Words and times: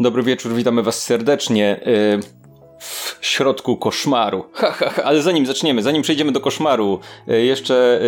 Dobry 0.00 0.22
wieczór, 0.22 0.54
witamy 0.54 0.82
Was 0.82 1.02
serdecznie 1.02 1.80
y, 1.86 2.20
w 2.80 3.18
środku 3.20 3.76
koszmaru. 3.76 4.44
Ha, 4.52 4.70
ha, 4.70 4.90
ha, 4.90 5.02
ale 5.02 5.22
zanim 5.22 5.46
zaczniemy, 5.46 5.82
zanim 5.82 6.02
przejdziemy 6.02 6.32
do 6.32 6.40
koszmaru, 6.40 7.00
y, 7.28 7.44
jeszcze 7.44 8.00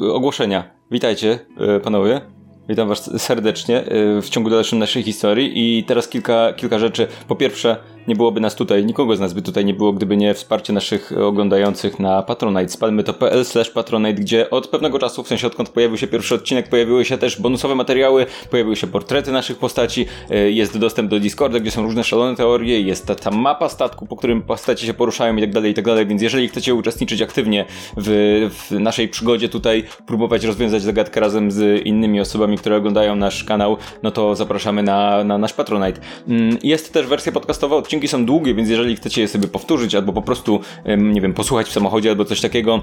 y, 0.00 0.12
ogłoszenia. 0.12 0.70
Witajcie, 0.90 1.38
panowie. 1.82 2.20
Witam 2.68 2.88
Was 2.88 3.22
serdecznie 3.22 3.84
w 4.22 4.28
ciągu 4.28 4.50
dalszym 4.50 4.78
naszej 4.78 5.02
historii 5.02 5.78
i 5.78 5.84
teraz 5.84 6.08
kilka, 6.08 6.52
kilka 6.52 6.78
rzeczy. 6.78 7.06
Po 7.28 7.36
pierwsze, 7.36 7.76
nie 8.08 8.16
byłoby 8.16 8.40
nas 8.40 8.54
tutaj, 8.54 8.84
nikogo 8.84 9.16
z 9.16 9.20
nas 9.20 9.32
by 9.32 9.42
tutaj 9.42 9.64
nie 9.64 9.74
było, 9.74 9.92
gdyby 9.92 10.16
nie 10.16 10.34
wsparcie 10.34 10.72
naszych 10.72 11.12
oglądających 11.22 11.98
na 11.98 12.22
Patronite. 12.22 12.68
Spalmy 12.68 13.04
to 13.04 13.14
pl 13.14 13.44
slash 13.44 13.70
patronite, 13.70 14.14
gdzie 14.14 14.50
od 14.50 14.68
pewnego 14.68 14.98
czasu, 14.98 15.22
w 15.22 15.28
sensie 15.28 15.46
odkąd 15.46 15.68
pojawił 15.68 15.96
się 15.96 16.06
pierwszy 16.06 16.34
odcinek, 16.34 16.68
pojawiły 16.68 17.04
się 17.04 17.18
też 17.18 17.40
bonusowe 17.40 17.74
materiały, 17.74 18.26
pojawiły 18.50 18.76
się 18.76 18.86
portrety 18.86 19.32
naszych 19.32 19.58
postaci, 19.58 20.06
e, 20.30 20.50
jest 20.50 20.78
dostęp 20.78 21.10
do 21.10 21.20
Discorda, 21.20 21.60
gdzie 21.60 21.70
są 21.70 21.82
różne 21.82 22.04
szalone 22.04 22.36
teorie, 22.36 22.80
jest 22.80 23.06
ta, 23.06 23.14
ta 23.14 23.30
mapa 23.30 23.68
statku, 23.68 24.06
po 24.06 24.16
którym 24.16 24.42
postaci 24.42 24.86
się 24.86 24.94
poruszają 24.94 25.36
i 25.36 25.40
tak 25.40 25.52
dalej, 25.52 25.70
i 25.70 25.74
tak 25.74 25.84
dalej, 25.84 26.06
więc 26.06 26.22
jeżeli 26.22 26.48
chcecie 26.48 26.74
uczestniczyć 26.74 27.22
aktywnie 27.22 27.64
w, 27.96 28.10
w 28.50 28.80
naszej 28.80 29.08
przygodzie 29.08 29.48
tutaj, 29.48 29.84
próbować 30.06 30.44
rozwiązać 30.44 30.82
zagadkę 30.82 31.20
razem 31.20 31.50
z 31.50 31.86
innymi 31.86 32.20
osobami, 32.20 32.58
które 32.58 32.76
oglądają 32.76 33.16
nasz 33.16 33.44
kanał, 33.44 33.76
no 34.02 34.10
to 34.10 34.34
zapraszamy 34.34 34.82
na, 34.82 35.24
na 35.24 35.38
nasz 35.38 35.52
Patronite. 35.52 36.00
Mm, 36.28 36.58
jest 36.62 36.92
też 36.92 37.06
wersja 37.06 37.32
podcastowa 37.32 37.76
odcinka 37.76 37.93
odcinki 37.94 38.08
są 38.08 38.26
długie, 38.26 38.54
więc 38.54 38.68
jeżeli 38.68 38.96
chcecie 38.96 39.20
je 39.20 39.28
sobie 39.28 39.48
powtórzyć 39.48 39.94
albo 39.94 40.12
po 40.12 40.22
prostu, 40.22 40.60
nie 40.98 41.20
wiem, 41.20 41.34
posłuchać 41.34 41.66
w 41.66 41.72
samochodzie 41.72 42.10
albo 42.10 42.24
coś 42.24 42.40
takiego, 42.40 42.82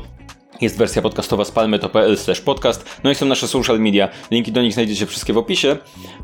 jest 0.61 0.77
wersja 0.77 1.01
podcastowa 1.01 1.45
spalmy.pl 1.45 2.17
slash 2.17 2.41
podcast. 2.41 2.99
No 3.03 3.11
i 3.11 3.15
są 3.15 3.25
nasze 3.25 3.47
social 3.47 3.79
media. 3.79 4.09
Linki 4.31 4.51
do 4.51 4.61
nich 4.61 4.73
znajdziecie 4.73 5.05
wszystkie 5.05 5.33
w 5.33 5.37
opisie. 5.37 5.77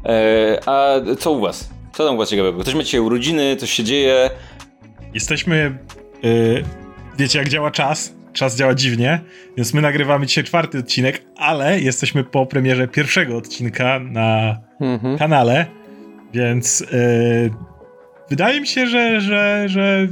Eee, 0.05 0.57
a 0.65 0.95
co 1.19 1.31
u 1.31 1.41
was? 1.41 1.69
Co 1.93 2.05
tam 2.05 2.15
u 2.15 2.17
was 2.17 2.29
ciekawego? 2.29 2.59
Ktoś 2.59 2.75
ma 2.75 2.83
dzisiaj 2.83 2.99
urodziny, 2.99 3.55
coś 3.55 3.71
się 3.71 3.83
dzieje? 3.83 4.29
Jesteśmy... 5.13 5.77
Yy, 6.23 6.63
wiecie 7.17 7.39
jak 7.39 7.49
działa 7.49 7.71
czas? 7.71 8.13
Czas 8.33 8.57
działa 8.57 8.73
dziwnie, 8.73 9.21
więc 9.57 9.73
my 9.73 9.81
nagrywamy 9.81 10.25
dzisiaj 10.25 10.43
czwarty 10.43 10.79
odcinek, 10.79 11.23
ale 11.37 11.79
jesteśmy 11.79 12.23
po 12.23 12.45
premierze 12.45 12.87
pierwszego 12.87 13.37
odcinka 13.37 13.99
na 13.99 14.57
mhm. 14.79 15.17
kanale, 15.17 15.65
więc 16.33 16.79
yy, 16.79 17.66
wydaje 18.29 18.61
mi 18.61 18.67
się, 18.67 18.87
że, 18.87 19.21
że, 19.21 19.63
że 19.69 20.07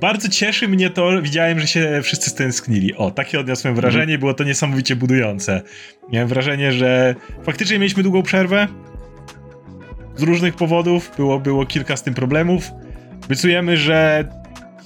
bardzo 0.00 0.28
cieszy 0.28 0.68
mnie 0.68 0.90
to, 0.90 1.22
widziałem, 1.22 1.60
że 1.60 1.66
się 1.66 2.00
wszyscy 2.02 2.30
stęsknili. 2.30 2.94
O, 2.94 3.10
takie 3.10 3.40
odniosłem 3.40 3.74
wrażenie, 3.74 4.02
mhm. 4.02 4.20
było 4.20 4.34
to 4.34 4.44
niesamowicie 4.44 4.96
budujące. 4.96 5.62
Miałem 6.12 6.28
wrażenie, 6.28 6.72
że 6.72 7.14
faktycznie 7.44 7.78
mieliśmy 7.78 8.02
długą 8.02 8.22
przerwę. 8.22 8.68
Z 10.16 10.22
różnych 10.22 10.54
powodów, 10.54 11.10
było, 11.16 11.40
było 11.40 11.66
kilka 11.66 11.96
z 11.96 12.02
tym 12.02 12.14
problemów. 12.14 12.70
Obiecujemy, 13.24 13.76
że 13.76 14.24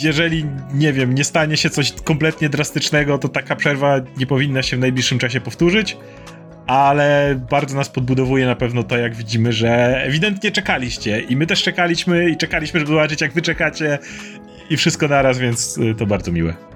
jeżeli, 0.01 0.47
nie 0.75 0.93
wiem, 0.93 1.15
nie 1.15 1.25
stanie 1.25 1.57
się 1.57 1.71
coś 1.71 1.93
kompletnie 1.93 2.49
drastycznego, 2.49 3.19
to 3.19 3.29
taka 3.29 3.57
przerwa 3.57 4.01
nie 4.17 4.27
powinna 4.27 4.63
się 4.63 4.77
w 4.77 4.81
najbliższym 4.81 5.19
czasie 5.19 5.41
powtórzyć 5.41 5.97
ale 6.67 7.41
bardzo 7.51 7.77
nas 7.77 7.89
podbudowuje 7.89 8.47
na 8.47 8.57
pewno 8.57 8.83
to, 8.83 8.99
jak 8.99 9.15
widzimy, 9.15 9.53
że 9.53 10.03
ewidentnie 10.05 10.51
czekaliście 10.51 11.21
i 11.21 11.37
my 11.37 11.47
też 11.47 11.63
czekaliśmy 11.63 12.31
i 12.31 12.37
czekaliśmy, 12.37 12.81
żeby 12.81 12.93
zobaczyć, 12.93 13.21
jak 13.21 13.33
wy 13.33 13.43
czekacie 13.43 13.99
i 14.71 14.77
wszystko 14.77 15.09
naraz, 15.09 15.39
więc 15.39 15.79
y, 15.79 15.95
to 15.95 16.07
bardzo 16.07 16.33
miłe. 16.33 16.72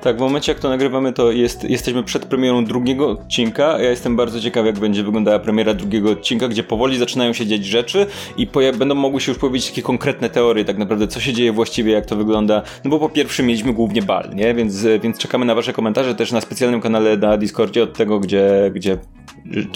Tak, 0.00 0.16
w 0.16 0.20
momencie 0.20 0.52
jak 0.52 0.60
to 0.60 0.68
nagrywamy, 0.68 1.12
to 1.12 1.32
jest, 1.32 1.64
jesteśmy 1.64 2.02
przed 2.02 2.24
premierą 2.24 2.64
drugiego 2.64 3.10
odcinka. 3.10 3.78
Ja 3.78 3.90
jestem 3.90 4.16
bardzo 4.16 4.40
ciekaw, 4.40 4.66
jak 4.66 4.78
będzie 4.78 5.02
wyglądała 5.02 5.38
premiera 5.38 5.74
drugiego 5.74 6.10
odcinka, 6.10 6.48
gdzie 6.48 6.62
powoli 6.62 6.98
zaczynają 6.98 7.32
się 7.32 7.46
dziać 7.46 7.64
rzeczy 7.64 8.06
i 8.36 8.48
będą 8.78 8.94
mogły 8.94 9.20
się 9.20 9.32
już 9.32 9.38
powiedzieć 9.38 9.70
takie 9.70 9.82
konkretne 9.82 10.30
teorie, 10.30 10.64
tak 10.64 10.78
naprawdę, 10.78 11.08
co 11.08 11.20
się 11.20 11.32
dzieje 11.32 11.52
właściwie, 11.52 11.92
jak 11.92 12.06
to 12.06 12.16
wygląda. 12.16 12.62
No 12.84 12.90
bo 12.90 12.98
po 12.98 13.08
pierwsze 13.08 13.42
mieliśmy 13.42 13.72
głównie 13.72 14.02
bal, 14.02 14.30
nie? 14.34 14.54
Więc, 14.54 14.86
więc 15.02 15.18
czekamy 15.18 15.44
na 15.44 15.54
wasze 15.54 15.72
komentarze 15.72 16.14
też 16.14 16.32
na 16.32 16.40
specjalnym 16.40 16.80
kanale 16.80 17.16
na 17.16 17.36
Discordzie 17.36 17.82
od 17.82 17.96
tego, 17.96 18.20
gdzie, 18.20 18.70
gdzie 18.74 18.98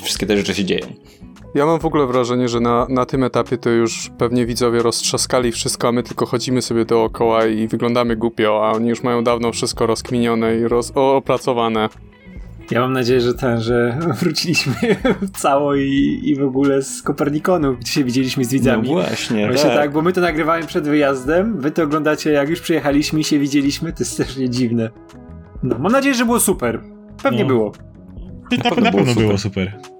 wszystkie 0.03 0.27
te 0.27 0.37
rzeczy 0.37 0.55
się 0.55 0.65
dzieją. 0.65 0.87
Ja 1.55 1.67
mam 1.67 1.81
w 1.81 1.85
ogóle 1.85 2.07
wrażenie, 2.07 2.49
że 2.49 2.61
na, 2.61 2.87
na 2.89 3.07
tym 3.07 3.25
etapie 3.25 3.59
to 3.59 3.71
już 3.71 4.11
pewnie 4.19 4.47
widzowie 4.47 4.83
roztrzaskali 4.83 5.53
wszystko, 5.53 5.89
a 5.89 5.93
my 5.93 6.03
tylko 6.03 6.27
chodzimy 6.27 6.63
sobie 6.63 6.85
dookoła 6.85 7.47
i 7.47 7.69
wyglądamy 7.69 8.17
głupio, 8.17 8.67
a 8.67 8.73
oni 8.73 8.89
już 8.89 9.03
mają 9.03 9.25
dawno 9.25 9.53
wszystko 9.53 9.87
rozkminione 9.87 10.57
i 10.57 10.69
roz, 10.69 10.93
opracowane. 10.95 11.89
Ja 12.71 12.81
mam 12.81 12.93
nadzieję, 12.93 13.21
że 13.21 13.35
ten, 13.35 13.61
że 13.61 13.99
wróciliśmy 14.21 14.75
cało 15.35 15.75
i, 15.75 16.21
i 16.23 16.37
w 16.37 16.43
ogóle 16.43 16.83
z 16.83 17.03
Kopernikonu, 17.03 17.77
gdzie 17.77 17.93
się 17.93 18.05
widzieliśmy 18.05 18.45
z 18.45 18.53
widzami. 18.53 18.89
No 18.89 18.95
właśnie, 18.95 19.47
właśnie 19.47 19.71
tak. 19.71 19.79
tak. 19.79 19.93
bo 19.93 20.03
my 20.03 20.13
to 20.13 20.21
nagrywamy 20.21 20.67
przed 20.67 20.85
wyjazdem, 20.85 21.61
wy 21.61 21.71
to 21.71 21.83
oglądacie 21.83 22.33
jak 22.33 22.49
już 22.49 22.61
przyjechaliśmy 22.61 23.21
i 23.21 23.25
się 23.25 23.39
widzieliśmy, 23.39 23.93
to 23.93 23.99
jest 23.99 24.13
strasznie 24.13 24.51
dziwne. 24.51 24.91
No, 25.63 25.79
mam 25.79 25.93
nadzieję, 25.93 26.15
że 26.15 26.25
było 26.25 26.41
super. 26.41 26.81
Pewnie 27.23 27.43
no. 27.43 27.49
było. 27.49 27.73
Na, 28.51 28.57
na, 28.57 28.71
pewno, 28.71 28.85
na 28.85 28.93
pewno 28.93 29.15
było 29.15 29.15
super. 29.15 29.25
Było 29.25 29.39
super. 29.39 29.92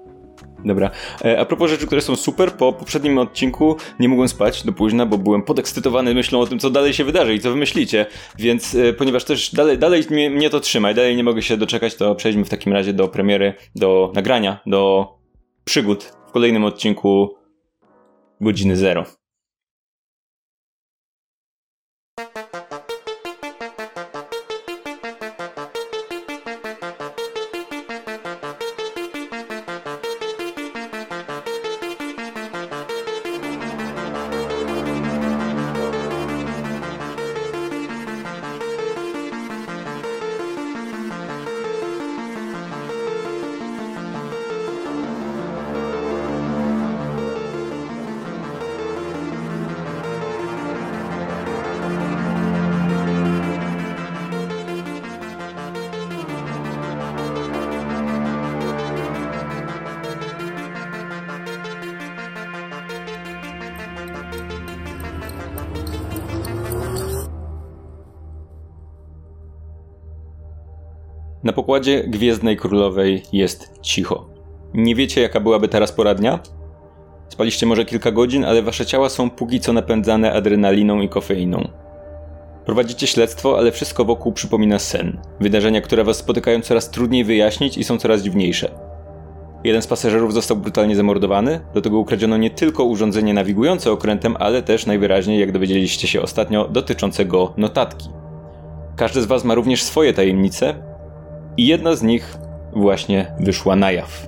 Dobra. 0.65 0.91
E, 1.25 1.39
a 1.39 1.45
propos 1.45 1.69
rzeczy, 1.69 1.87
które 1.87 2.01
są 2.01 2.15
super, 2.15 2.51
po 2.51 2.73
poprzednim 2.73 3.17
odcinku 3.17 3.77
nie 3.99 4.09
mogłem 4.09 4.27
spać 4.27 4.63
do 4.63 4.71
późna, 4.71 5.05
bo 5.05 5.17
byłem 5.17 5.41
podekscytowany 5.41 6.13
myślą 6.13 6.39
o 6.39 6.47
tym, 6.47 6.59
co 6.59 6.69
dalej 6.69 6.93
się 6.93 7.03
wydarzy 7.03 7.35
i 7.35 7.39
co 7.39 7.49
wymyślicie. 7.49 8.05
Więc 8.39 8.75
e, 8.75 8.93
ponieważ 8.93 9.23
też 9.23 9.55
dalej, 9.55 9.77
dalej 9.77 10.03
mnie, 10.09 10.29
mnie 10.29 10.49
to 10.49 10.59
trzyma 10.59 10.91
i 10.91 10.95
dalej 10.95 11.15
nie 11.15 11.23
mogę 11.23 11.41
się 11.41 11.57
doczekać, 11.57 11.95
to 11.95 12.15
przejdźmy 12.15 12.45
w 12.45 12.49
takim 12.49 12.73
razie 12.73 12.93
do 12.93 13.07
premiery, 13.07 13.53
do 13.75 14.11
nagrania, 14.15 14.59
do 14.65 15.13
przygód 15.63 16.13
w 16.27 16.31
kolejnym 16.31 16.63
odcinku 16.63 17.35
godziny 18.41 18.77
zero. 18.77 19.22
Na 71.53 71.55
pokładzie 71.55 72.03
Gwiezdnej 72.07 72.57
Królowej 72.57 73.23
jest 73.33 73.79
cicho. 73.81 74.25
Nie 74.73 74.95
wiecie, 74.95 75.21
jaka 75.21 75.39
byłaby 75.39 75.67
teraz 75.67 75.91
poradnia? 75.91 76.39
Spaliście 77.29 77.65
może 77.65 77.85
kilka 77.85 78.11
godzin, 78.11 78.45
ale 78.45 78.61
wasze 78.61 78.85
ciała 78.85 79.09
są 79.09 79.29
póki 79.29 79.59
co 79.59 79.73
napędzane 79.73 80.33
adrenaliną 80.33 81.01
i 81.01 81.09
kofeiną. 81.09 81.67
Prowadzicie 82.65 83.07
śledztwo, 83.07 83.57
ale 83.57 83.71
wszystko 83.71 84.05
wokół 84.05 84.33
przypomina 84.33 84.79
sen. 84.79 85.19
Wydarzenia, 85.39 85.81
które 85.81 86.03
was 86.03 86.17
spotykają 86.17 86.61
coraz 86.61 86.89
trudniej 86.89 87.23
wyjaśnić 87.23 87.77
i 87.77 87.83
są 87.83 87.97
coraz 87.97 88.21
dziwniejsze. 88.21 88.71
Jeden 89.63 89.81
z 89.81 89.87
pasażerów 89.87 90.33
został 90.33 90.57
brutalnie 90.57 90.95
zamordowany, 90.95 91.59
do 91.73 91.81
tego 91.81 91.97
ukradziono 91.97 92.37
nie 92.37 92.49
tylko 92.49 92.83
urządzenie 92.83 93.33
nawigujące 93.33 93.91
okrętem, 93.91 94.35
ale 94.39 94.61
też 94.61 94.85
najwyraźniej, 94.85 95.39
jak 95.39 95.51
dowiedzieliście 95.51 96.07
się 96.07 96.21
ostatnio, 96.21 96.67
dotyczącego 96.67 97.53
notatki. 97.57 98.09
Każdy 98.95 99.21
z 99.21 99.25
was 99.25 99.43
ma 99.43 99.55
również 99.55 99.83
swoje 99.83 100.13
tajemnice, 100.13 100.92
i 101.57 101.67
jedna 101.67 101.95
z 101.95 102.03
nich 102.03 102.37
właśnie 102.73 103.35
wyszła 103.39 103.75
na 103.75 103.91
jaw. 103.91 104.27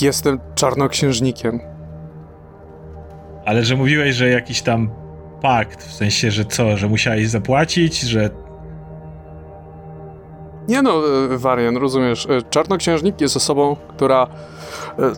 Jestem 0.00 0.40
czarnoksiężnikiem. 0.54 1.60
Ale 3.44 3.64
że 3.64 3.76
mówiłeś, 3.76 4.14
że 4.14 4.28
jakiś 4.28 4.62
tam 4.62 4.90
pakt, 5.42 5.82
w 5.82 5.92
sensie, 5.92 6.30
że 6.30 6.44
co, 6.44 6.76
że 6.76 6.88
musiałeś 6.88 7.28
zapłacić, 7.28 8.00
że... 8.00 8.30
Nie 10.68 10.82
no, 10.82 11.02
e, 11.34 11.38
Warian, 11.38 11.76
rozumiesz. 11.76 12.26
E, 12.26 12.42
czarnoksiężnik 12.50 13.20
jest 13.20 13.36
osobą, 13.36 13.76
która 13.88 14.26
e, 14.98 15.12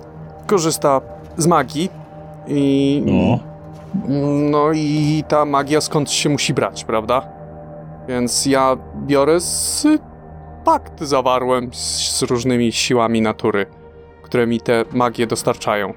korzysta 0.47 1.01
z 1.37 1.47
magii 1.47 1.89
i... 2.49 3.03
No. 3.07 3.39
No 4.51 4.73
i 4.73 5.25
ta 5.29 5.45
magia 5.45 5.81
skąd 5.81 6.11
się 6.11 6.29
musi 6.29 6.55
brać, 6.55 6.85
prawda? 6.85 7.42
Więc 8.09 8.47
ja 8.47 8.77
biorę 9.07 9.41
z 9.41 9.87
pakt 10.65 11.01
zawarłem 11.01 11.75
z, 11.75 12.19
z 12.19 12.23
różnymi 12.23 12.73
siłami 12.73 13.21
natury, 13.23 13.67
które 14.23 14.47
mi 14.47 14.61
te 14.61 14.85
magie 14.93 15.27
dostarczają. 15.27 15.95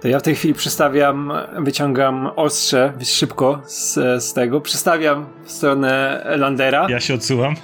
To 0.00 0.08
ja 0.08 0.18
w 0.18 0.22
tej 0.22 0.34
chwili 0.34 0.54
przestawiam, 0.54 1.32
wyciągam 1.58 2.30
ostrze 2.36 2.92
szybko 3.02 3.60
z, 3.64 3.94
z 4.24 4.32
tego, 4.32 4.60
przestawiam 4.60 5.26
w 5.44 5.52
stronę 5.52 6.24
Landera. 6.36 6.86
Ja 6.88 7.00
się 7.00 7.14
odsuwam. 7.14 7.54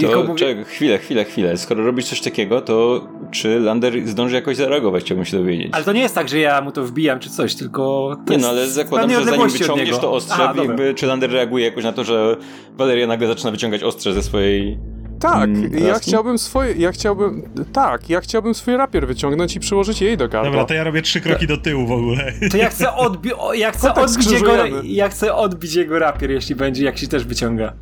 To 0.00 0.24
mówi... 0.24 0.38
czekaj, 0.38 0.64
chwilę, 0.64 0.98
chwilę, 0.98 1.24
chwilę. 1.24 1.56
Skoro 1.56 1.84
robisz 1.84 2.04
coś 2.04 2.20
takiego, 2.20 2.60
to 2.60 3.04
czy 3.30 3.60
Lander 3.60 4.08
zdąży 4.08 4.34
jakoś 4.34 4.56
zareagować, 4.56 5.04
chciałbym 5.04 5.24
się 5.24 5.36
dowiedzieć. 5.36 5.68
Ale 5.72 5.84
to 5.84 5.92
nie 5.92 6.00
jest 6.00 6.14
tak, 6.14 6.28
że 6.28 6.38
ja 6.38 6.60
mu 6.60 6.72
to 6.72 6.84
wbijam 6.84 7.18
czy 7.18 7.30
coś, 7.30 7.54
tylko... 7.54 8.16
nie 8.30 8.38
no, 8.38 8.48
ale 8.48 8.66
zakładam, 8.66 9.10
że 9.10 9.24
zanim 9.24 9.48
wyciągniesz 9.48 9.98
to 9.98 10.12
ostrze, 10.12 10.34
Aha, 10.38 10.54
jakby, 10.56 10.94
czy 10.94 11.06
Lander 11.06 11.30
reaguje 11.30 11.64
jakoś 11.64 11.84
na 11.84 11.92
to, 11.92 12.04
że 12.04 12.36
Valeria 12.76 13.06
nagle 13.06 13.28
zaczyna 13.28 13.50
wyciągać 13.50 13.82
ostrze 13.82 14.12
ze 14.12 14.22
swojej 14.22 14.78
tak, 15.20 15.44
mm, 15.44 15.78
ja 15.78 15.98
chciałbym 15.98 16.38
swoje, 16.38 16.72
ja 16.72 16.92
chciałbym, 16.92 17.42
tak, 17.72 18.10
ja 18.10 18.20
chciałbym 18.20 18.54
swój 18.54 18.76
rapier 18.76 19.06
wyciągnąć 19.06 19.56
i 19.56 19.60
przyłożyć 19.60 20.00
jej 20.00 20.16
do 20.16 20.28
gardła. 20.28 20.50
Dobra, 20.50 20.64
to 20.64 20.74
ja 20.74 20.84
robię 20.84 21.02
trzy 21.02 21.20
kroki 21.20 21.46
do 21.46 21.56
tyłu 21.56 21.86
w 21.86 21.92
ogóle. 21.92 22.32
To 22.50 22.56
ja 22.56 22.68
chcę, 22.68 22.94
odbi 22.94 23.30
ja 23.54 23.70
chcę, 23.70 23.88
tak 23.88 23.98
odbić, 23.98 24.30
jego, 24.30 24.52
ja 24.84 25.08
chcę 25.08 25.34
odbić 25.34 25.74
jego 25.74 25.98
rapier, 25.98 26.30
jeśli 26.30 26.54
będzie, 26.54 26.84
jak 26.84 26.98
się 26.98 27.08
też 27.08 27.24
wyciąga. 27.24 27.72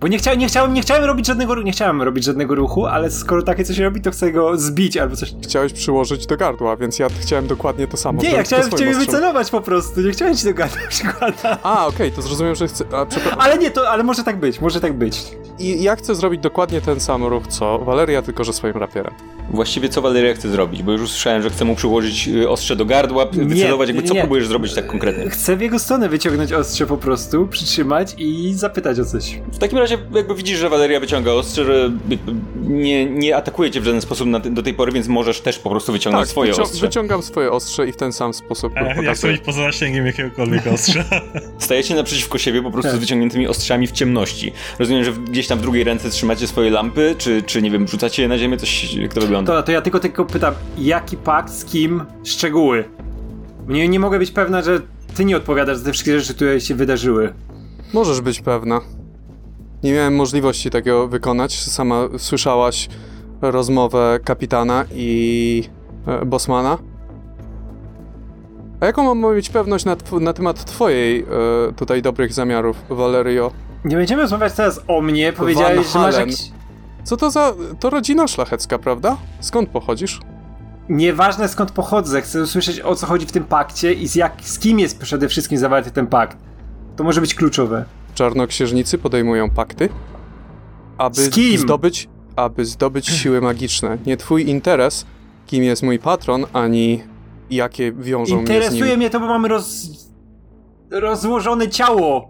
Bo 0.00 0.08
nie, 0.08 0.18
chcia, 0.18 0.34
nie, 0.34 0.48
chciałem, 0.48 0.74
nie 0.74 0.82
chciałem 0.82 1.04
robić 1.04 1.26
żadnego 1.26 1.62
nie 1.62 1.72
chciałem 1.72 2.02
robić 2.02 2.24
żadnego 2.24 2.54
ruchu, 2.54 2.86
ale 2.86 3.10
skoro 3.10 3.42
takie 3.42 3.64
coś 3.64 3.78
robi, 3.78 4.00
to 4.00 4.10
chcę 4.10 4.32
go 4.32 4.58
zbić 4.58 4.96
albo 4.96 5.16
coś. 5.16 5.34
Chciałeś 5.42 5.72
przyłożyć 5.72 6.26
do 6.26 6.36
gardła, 6.36 6.76
więc 6.76 6.98
ja 6.98 7.08
chciałem 7.20 7.46
dokładnie 7.46 7.86
to 7.86 7.96
samo. 7.96 8.22
Nie, 8.22 8.30
ja 8.30 8.42
chciałem 8.42 8.70
w 8.70 8.74
ciebie 8.74 8.94
wycelować 8.94 9.50
po 9.50 9.60
prostu, 9.60 10.00
nie 10.00 10.10
chciałem 10.10 10.36
ci 10.36 10.44
do 10.44 10.54
gardła 10.54 10.80
przykładać. 10.88 11.58
A, 11.62 11.86
okej, 11.86 12.06
okay, 12.06 12.10
to 12.10 12.22
zrozumiem, 12.22 12.54
że 12.54 12.68
chcę... 12.68 12.84
A, 12.92 13.06
ale 13.36 13.58
nie, 13.58 13.70
to, 13.70 13.90
ale 13.90 14.02
może 14.02 14.24
tak 14.24 14.40
być, 14.40 14.60
może 14.60 14.80
tak 14.80 14.92
być. 14.92 15.22
I 15.58 15.82
ja 15.82 15.96
chcę 15.96 16.14
zrobić 16.14 16.40
dokładnie 16.40 16.80
ten 16.80 17.00
sam 17.00 17.24
ruch 17.24 17.46
co 17.46 17.78
Valeria, 17.78 18.22
tylko 18.22 18.44
że 18.44 18.52
swoim 18.52 18.76
rapierem. 18.76 19.14
Właściwie 19.50 19.88
co 19.88 20.02
Valeria 20.02 20.34
chce 20.34 20.48
zrobić? 20.48 20.82
Bo 20.82 20.92
już 20.92 21.00
usłyszałem, 21.00 21.42
że 21.42 21.50
chce 21.50 21.64
mu 21.64 21.74
przyłożyć 21.74 22.28
y, 22.28 22.48
ostrze 22.48 22.76
do 22.76 22.84
gardła, 22.84 23.26
wycelować, 23.26 23.88
jakby 23.88 24.02
nie, 24.02 24.08
co 24.08 24.14
próbujesz 24.14 24.46
zrobić 24.46 24.74
tak 24.74 24.86
konkretnie? 24.86 25.30
Chcę 25.30 25.56
w 25.56 25.60
jego 25.60 25.78
stronę 25.78 26.08
wyciągnąć 26.08 26.52
ostrze 26.52 26.86
po 26.86 26.96
prostu, 26.96 27.46
przytrzymać 27.46 28.14
i 28.18 28.54
zapytać 28.54 29.00
o 29.00 29.04
coś. 29.04 29.40
W 29.52 29.58
takim 29.58 29.78
razie 29.78 29.89
jakby 30.14 30.34
widzisz, 30.34 30.58
że 30.58 30.68
Valeria 30.68 31.00
wyciąga 31.00 31.32
ostrze, 31.32 31.64
że 31.64 31.90
nie, 32.60 33.06
nie 33.06 33.36
atakuje 33.36 33.70
cię 33.70 33.80
w 33.80 33.84
żaden 33.84 34.00
sposób 34.00 34.28
na, 34.28 34.38
do 34.38 34.62
tej 34.62 34.74
pory, 34.74 34.92
więc 34.92 35.08
możesz 35.08 35.40
też 35.40 35.58
po 35.58 35.70
prostu 35.70 35.92
wyciągnąć 35.92 36.22
tak, 36.26 36.30
swoje 36.30 36.50
wycią 36.50 36.62
ostrze. 36.62 36.86
wyciągam 36.86 37.22
swoje 37.22 37.52
ostrze 37.52 37.88
i 37.88 37.92
w 37.92 37.96
ten 37.96 38.12
sam 38.12 38.34
sposób 38.34 38.72
e, 38.76 39.04
Ja 39.04 39.14
chcę 39.14 39.28
być 39.28 39.40
poza 39.40 39.62
zasięgiem 39.62 40.06
jakiegokolwiek 40.06 40.66
ostrza. 40.66 41.04
Stajecie 41.58 41.94
naprzeciwko 41.94 42.38
siebie 42.38 42.62
po 42.62 42.70
prostu 42.70 42.90
tak. 42.90 42.96
z 42.96 43.00
wyciągniętymi 43.00 43.48
ostrzami 43.48 43.86
w 43.86 43.92
ciemności. 43.92 44.52
Rozumiem, 44.78 45.04
że 45.04 45.12
gdzieś 45.12 45.46
tam 45.46 45.58
w 45.58 45.62
drugiej 45.62 45.84
ręce 45.84 46.10
trzymacie 46.10 46.46
swoje 46.46 46.70
lampy, 46.70 47.14
czy, 47.18 47.42
czy 47.42 47.62
nie 47.62 47.70
wiem, 47.70 47.88
rzucacie 47.88 48.22
je 48.22 48.28
na 48.28 48.38
ziemię, 48.38 48.56
coś, 48.56 48.94
jak 48.94 49.14
to 49.14 49.20
wygląda? 49.20 49.52
To, 49.52 49.62
to 49.62 49.72
ja 49.72 49.80
tylko, 49.80 50.00
tylko 50.00 50.24
pytam, 50.24 50.54
jaki 50.78 51.16
pakt, 51.16 51.52
z 51.52 51.64
kim, 51.64 52.04
szczegóły? 52.24 52.84
Nie, 53.68 53.88
nie 53.88 54.00
mogę 54.00 54.18
być 54.18 54.30
pewna, 54.30 54.62
że 54.62 54.80
ty 55.16 55.24
nie 55.24 55.36
odpowiadasz 55.36 55.76
za 55.76 55.84
te 55.84 55.92
wszystkie 55.92 56.20
rzeczy, 56.20 56.34
które 56.34 56.60
się 56.60 56.74
wydarzyły. 56.74 57.34
Możesz 57.92 58.20
być 58.20 58.40
pewna. 58.40 58.80
Nie 59.82 59.92
miałem 59.92 60.16
możliwości 60.16 60.70
tego 60.70 61.08
wykonać. 61.08 61.60
Sama 61.60 62.08
słyszałaś 62.18 62.88
rozmowę 63.40 64.20
kapitana 64.24 64.84
i 64.94 65.62
e, 66.06 66.26
Bosmana. 66.26 66.78
A 68.80 68.86
jaką 68.86 69.14
mam 69.14 69.36
mieć 69.36 69.50
pewność 69.50 69.84
na, 69.84 69.96
na 70.20 70.32
temat 70.32 70.64
twojej 70.64 71.20
e, 71.20 71.26
tutaj 71.72 72.02
dobrych 72.02 72.32
zamiarów, 72.32 72.76
Valerio? 72.90 73.50
Nie 73.84 73.96
będziemy 73.96 74.22
rozmawiać 74.22 74.52
teraz 74.52 74.80
o 74.88 75.00
mnie. 75.00 75.32
Powiedziałeś, 75.32 75.92
że 75.92 75.98
masz 75.98 76.18
jakiś... 76.18 76.50
Co 77.04 77.16
to 77.16 77.30
za... 77.30 77.54
to 77.80 77.90
rodzina 77.90 78.28
szlachecka, 78.28 78.78
prawda? 78.78 79.16
Skąd 79.40 79.68
pochodzisz? 79.68 80.20
Nieważne 80.88 81.48
skąd 81.48 81.70
pochodzę, 81.70 82.22
chcę 82.22 82.42
usłyszeć 82.42 82.80
o 82.80 82.94
co 82.94 83.06
chodzi 83.06 83.26
w 83.26 83.32
tym 83.32 83.44
pakcie 83.44 83.92
i 83.92 84.08
z, 84.08 84.14
jak, 84.14 84.32
z 84.42 84.58
kim 84.58 84.78
jest 84.78 84.98
przede 84.98 85.28
wszystkim 85.28 85.58
zawarty 85.58 85.90
ten 85.90 86.06
pakt. 86.06 86.38
To 86.96 87.04
może 87.04 87.20
być 87.20 87.34
kluczowe. 87.34 87.84
Czarnoksiężnicy 88.14 88.98
podejmują 88.98 89.50
pakty, 89.50 89.88
aby 90.98 91.30
zdobyć, 91.56 92.08
aby 92.36 92.64
zdobyć 92.64 93.06
siły 93.06 93.40
magiczne. 93.40 93.98
Nie 94.06 94.16
twój 94.16 94.48
interes, 94.48 95.06
kim 95.46 95.64
jest 95.64 95.82
mój 95.82 95.98
patron, 95.98 96.46
ani 96.52 97.02
jakie 97.50 97.92
wiążą 97.92 98.38
Interesuje 98.38 98.80
mnie 98.80 98.86
z 98.86 98.90
nim. 98.90 98.98
mnie 98.98 99.10
to, 99.10 99.20
bo 99.20 99.26
mamy 99.26 99.48
roz... 99.48 99.88
rozłożone 100.90 101.68
ciało 101.68 102.28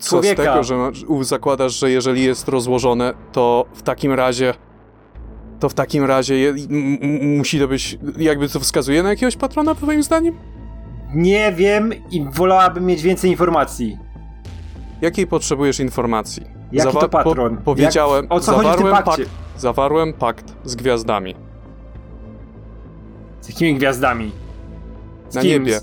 Co 0.00 0.22
z 0.22 0.34
tego, 0.34 0.64
że 0.64 0.90
zakładasz, 1.20 1.80
że 1.80 1.90
jeżeli 1.90 2.24
jest 2.24 2.48
rozłożone, 2.48 3.14
to 3.32 3.66
w 3.74 3.82
takim 3.82 4.12
razie 4.12 4.54
to 5.60 5.68
w 5.68 5.74
takim 5.74 6.04
razie 6.04 6.34
je, 6.38 6.54
musi 7.22 7.58
to 7.58 7.68
być, 7.68 7.98
jakby 8.18 8.48
to 8.48 8.60
wskazuje 8.60 9.02
na 9.02 9.08
jakiegoś 9.08 9.36
patrona, 9.36 9.74
twoim 9.74 10.02
zdaniem? 10.02 10.34
Nie 11.14 11.52
wiem 11.52 11.92
i 12.10 12.24
wolałabym 12.32 12.86
mieć 12.86 13.02
więcej 13.02 13.30
informacji. 13.30 13.98
Jakiej 15.06 15.26
potrzebujesz 15.26 15.80
informacji? 15.80 16.42
Jaki 16.72 16.88
Zawa 16.88 17.00
to 17.00 17.08
patron? 17.08 17.56
Po 17.56 17.62
powiedziałem, 17.62 18.24
Jak, 18.24 18.32
o 18.32 18.40
co 18.40 18.46
zawarłem, 18.46 18.72
chodzi 18.72 18.84
w 18.84 18.86
tym 18.86 19.04
pakcie? 19.04 19.24
Pakt, 19.24 19.60
zawarłem 19.60 20.12
pakt 20.12 20.54
z 20.64 20.74
gwiazdami. 20.76 21.34
Z 23.40 23.48
jakimi 23.48 23.74
gwiazdami? 23.74 24.32
Z 25.28 25.34
na 25.34 25.42
kim? 25.42 25.50
niebie. 25.50 25.80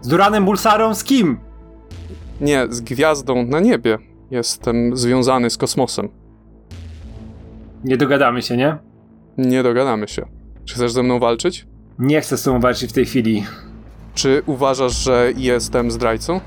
Z 0.00 0.08
Duranem 0.08 0.44
Bulsarą? 0.44 0.94
Z 0.94 1.04
kim? 1.04 1.38
Nie, 2.40 2.66
z 2.70 2.80
gwiazdą 2.80 3.46
na 3.46 3.60
niebie. 3.60 3.98
Jestem 4.30 4.96
związany 4.96 5.50
z 5.50 5.56
kosmosem. 5.56 6.08
Nie 7.84 7.96
dogadamy 7.96 8.42
się, 8.42 8.56
nie? 8.56 8.76
Nie 9.38 9.62
dogadamy 9.62 10.08
się. 10.08 10.26
Czy 10.64 10.74
chcesz 10.74 10.92
ze 10.92 11.02
mną 11.02 11.18
walczyć? 11.18 11.66
Nie 11.98 12.20
chcę 12.20 12.36
z 12.38 12.42
tobą 12.42 12.60
walczyć 12.60 12.90
w 12.90 12.94
tej 12.94 13.06
chwili. 13.06 13.44
Czy 14.14 14.42
uważasz, 14.46 14.92
że 15.04 15.32
jestem 15.36 15.90
zdrajcą? 15.90 16.40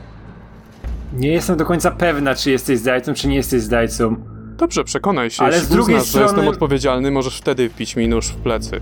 Nie 1.15 1.29
jestem 1.29 1.57
do 1.57 1.65
końca 1.65 1.91
pewna, 1.91 2.35
czy 2.35 2.51
jesteś 2.51 2.79
zdrajcą, 2.79 3.13
czy 3.13 3.27
nie 3.27 3.35
jesteś 3.35 3.61
zdrajcą. 3.61 4.15
Dobrze, 4.57 4.83
przekonaj 4.83 5.29
się. 5.29 5.43
Ale 5.43 5.53
Jeśli 5.53 5.67
z 5.67 5.71
drugiej 5.71 5.95
uznasz, 5.95 6.09
strony... 6.09 6.27
że 6.27 6.33
jestem 6.33 6.47
odpowiedzialny, 6.47 7.11
możesz 7.11 7.37
wtedy 7.37 7.69
wpić 7.69 7.95
mi 7.95 8.07
nóż 8.07 8.27
w 8.27 8.35
plecy. 8.35 8.81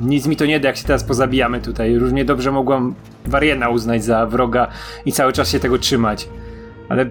Nic 0.00 0.26
mi 0.26 0.36
to 0.36 0.46
nie 0.46 0.60
da, 0.60 0.68
jak 0.68 0.76
się 0.76 0.84
teraz 0.84 1.04
pozabijamy 1.04 1.60
tutaj. 1.60 1.98
Równie 1.98 2.24
dobrze 2.24 2.52
mogłam 2.52 2.94
Wariena 3.24 3.68
uznać 3.68 4.04
za 4.04 4.26
wroga 4.26 4.68
i 5.04 5.12
cały 5.12 5.32
czas 5.32 5.50
się 5.50 5.60
tego 5.60 5.78
trzymać. 5.78 6.28
Ale... 6.88 7.10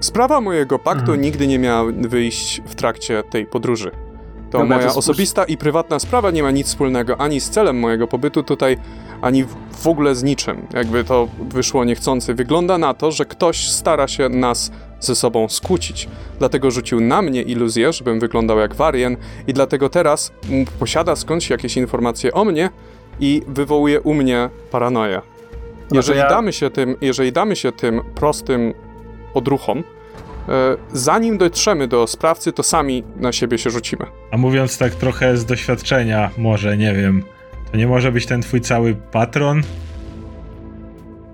Sprawa 0.00 0.40
mojego 0.40 0.78
paktu 0.78 1.00
mhm. 1.00 1.20
nigdy 1.20 1.46
nie 1.46 1.58
miała 1.58 1.92
wyjść 1.92 2.62
w 2.66 2.74
trakcie 2.74 3.22
tej 3.22 3.46
podróży. 3.46 3.90
To 4.54 4.58
Dobra, 4.58 4.76
moja 4.76 4.90
to 4.90 4.98
osobista 4.98 5.44
i 5.44 5.56
prywatna 5.56 5.98
sprawa 5.98 6.30
nie 6.30 6.42
ma 6.42 6.50
nic 6.50 6.66
wspólnego 6.66 7.20
ani 7.20 7.40
z 7.40 7.50
celem 7.50 7.78
mojego 7.78 8.06
pobytu 8.06 8.42
tutaj, 8.42 8.76
ani 9.22 9.44
w 9.72 9.86
ogóle 9.86 10.14
z 10.14 10.22
niczym. 10.22 10.66
Jakby 10.74 11.04
to 11.04 11.28
wyszło 11.40 11.84
niechcący. 11.84 12.34
Wygląda 12.34 12.78
na 12.78 12.94
to, 12.94 13.12
że 13.12 13.24
ktoś 13.24 13.68
stara 13.68 14.08
się 14.08 14.28
nas 14.28 14.72
ze 15.00 15.14
sobą 15.14 15.48
skłócić. 15.48 16.08
Dlatego 16.38 16.70
rzucił 16.70 17.00
na 17.00 17.22
mnie 17.22 17.42
iluzję, 17.42 17.92
żebym 17.92 18.20
wyglądał 18.20 18.58
jak 18.58 18.74
Warien 18.74 19.16
i 19.46 19.52
dlatego 19.52 19.88
teraz 19.88 20.32
posiada 20.78 21.16
skądś 21.16 21.50
jakieś 21.50 21.76
informacje 21.76 22.32
o 22.32 22.44
mnie 22.44 22.70
i 23.20 23.42
wywołuje 23.48 24.00
u 24.00 24.14
mnie 24.14 24.50
paranoję. 24.70 25.20
Jeżeli, 25.92 26.18
ja... 26.18 26.28
damy 26.28 26.52
się 26.52 26.70
tym, 26.70 26.96
jeżeli 27.00 27.32
damy 27.32 27.56
się 27.56 27.72
tym 27.72 28.00
prostym 28.14 28.74
odruchom, 29.34 29.84
zanim 30.92 31.38
dotrzemy 31.38 31.88
do 31.88 32.06
sprawcy, 32.06 32.52
to 32.52 32.62
sami 32.62 33.04
na 33.16 33.32
siebie 33.32 33.58
się 33.58 33.70
rzucimy. 33.70 34.06
A 34.30 34.36
mówiąc 34.36 34.78
tak 34.78 34.94
trochę 34.94 35.36
z 35.36 35.44
doświadczenia, 35.44 36.30
może, 36.38 36.76
nie 36.76 36.94
wiem, 36.94 37.22
to 37.72 37.76
nie 37.76 37.86
może 37.86 38.12
być 38.12 38.26
ten 38.26 38.42
twój 38.42 38.60
cały 38.60 38.94
patron? 38.94 39.62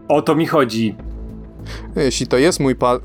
O 0.08 0.22
to 0.22 0.34
mi 0.34 0.46
chodzi. 0.46 0.94
Jeśli 1.96 2.26
to 2.26 2.38
jest 2.38 2.60
mój 2.60 2.74
pa... 2.74 2.98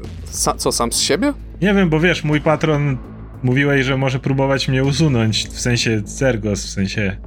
co, 0.57 0.71
sam 0.71 0.91
z 0.91 0.99
siebie? 0.99 1.33
Nie 1.61 1.73
wiem, 1.73 1.89
bo 1.89 1.99
wiesz, 1.99 2.23
mój 2.23 2.41
patron 2.41 2.97
mówiłeś, 3.43 3.85
że 3.85 3.97
może 3.97 4.19
próbować 4.19 4.67
mnie 4.67 4.83
usunąć, 4.83 5.47
w 5.47 5.59
sensie 5.59 6.01
Zergos, 6.05 6.65
w 6.65 6.69
sensie... 6.69 7.17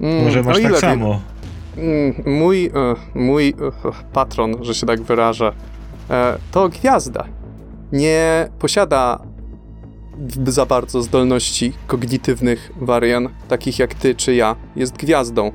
Mm, 0.00 0.24
może 0.24 0.42
masz 0.42 0.62
tak 0.62 0.78
samo. 0.78 1.20
Mm, 1.76 2.14
mój, 2.26 2.68
uh, 2.68 3.14
mój 3.14 3.54
patron, 4.12 4.64
że 4.64 4.74
się 4.74 4.86
tak 4.86 5.02
wyrażę, 5.02 5.52
to 6.50 6.68
gwiazda 6.68 7.24
nie 7.92 8.48
posiada 8.58 9.26
za 10.46 10.66
bardzo 10.66 11.02
zdolności 11.02 11.72
kognitywnych 11.86 12.72
warian, 12.76 13.28
takich 13.48 13.78
jak 13.78 13.94
ty 13.94 14.14
czy 14.14 14.34
ja. 14.34 14.56
Jest 14.76 14.96
gwiazdą. 14.96 15.52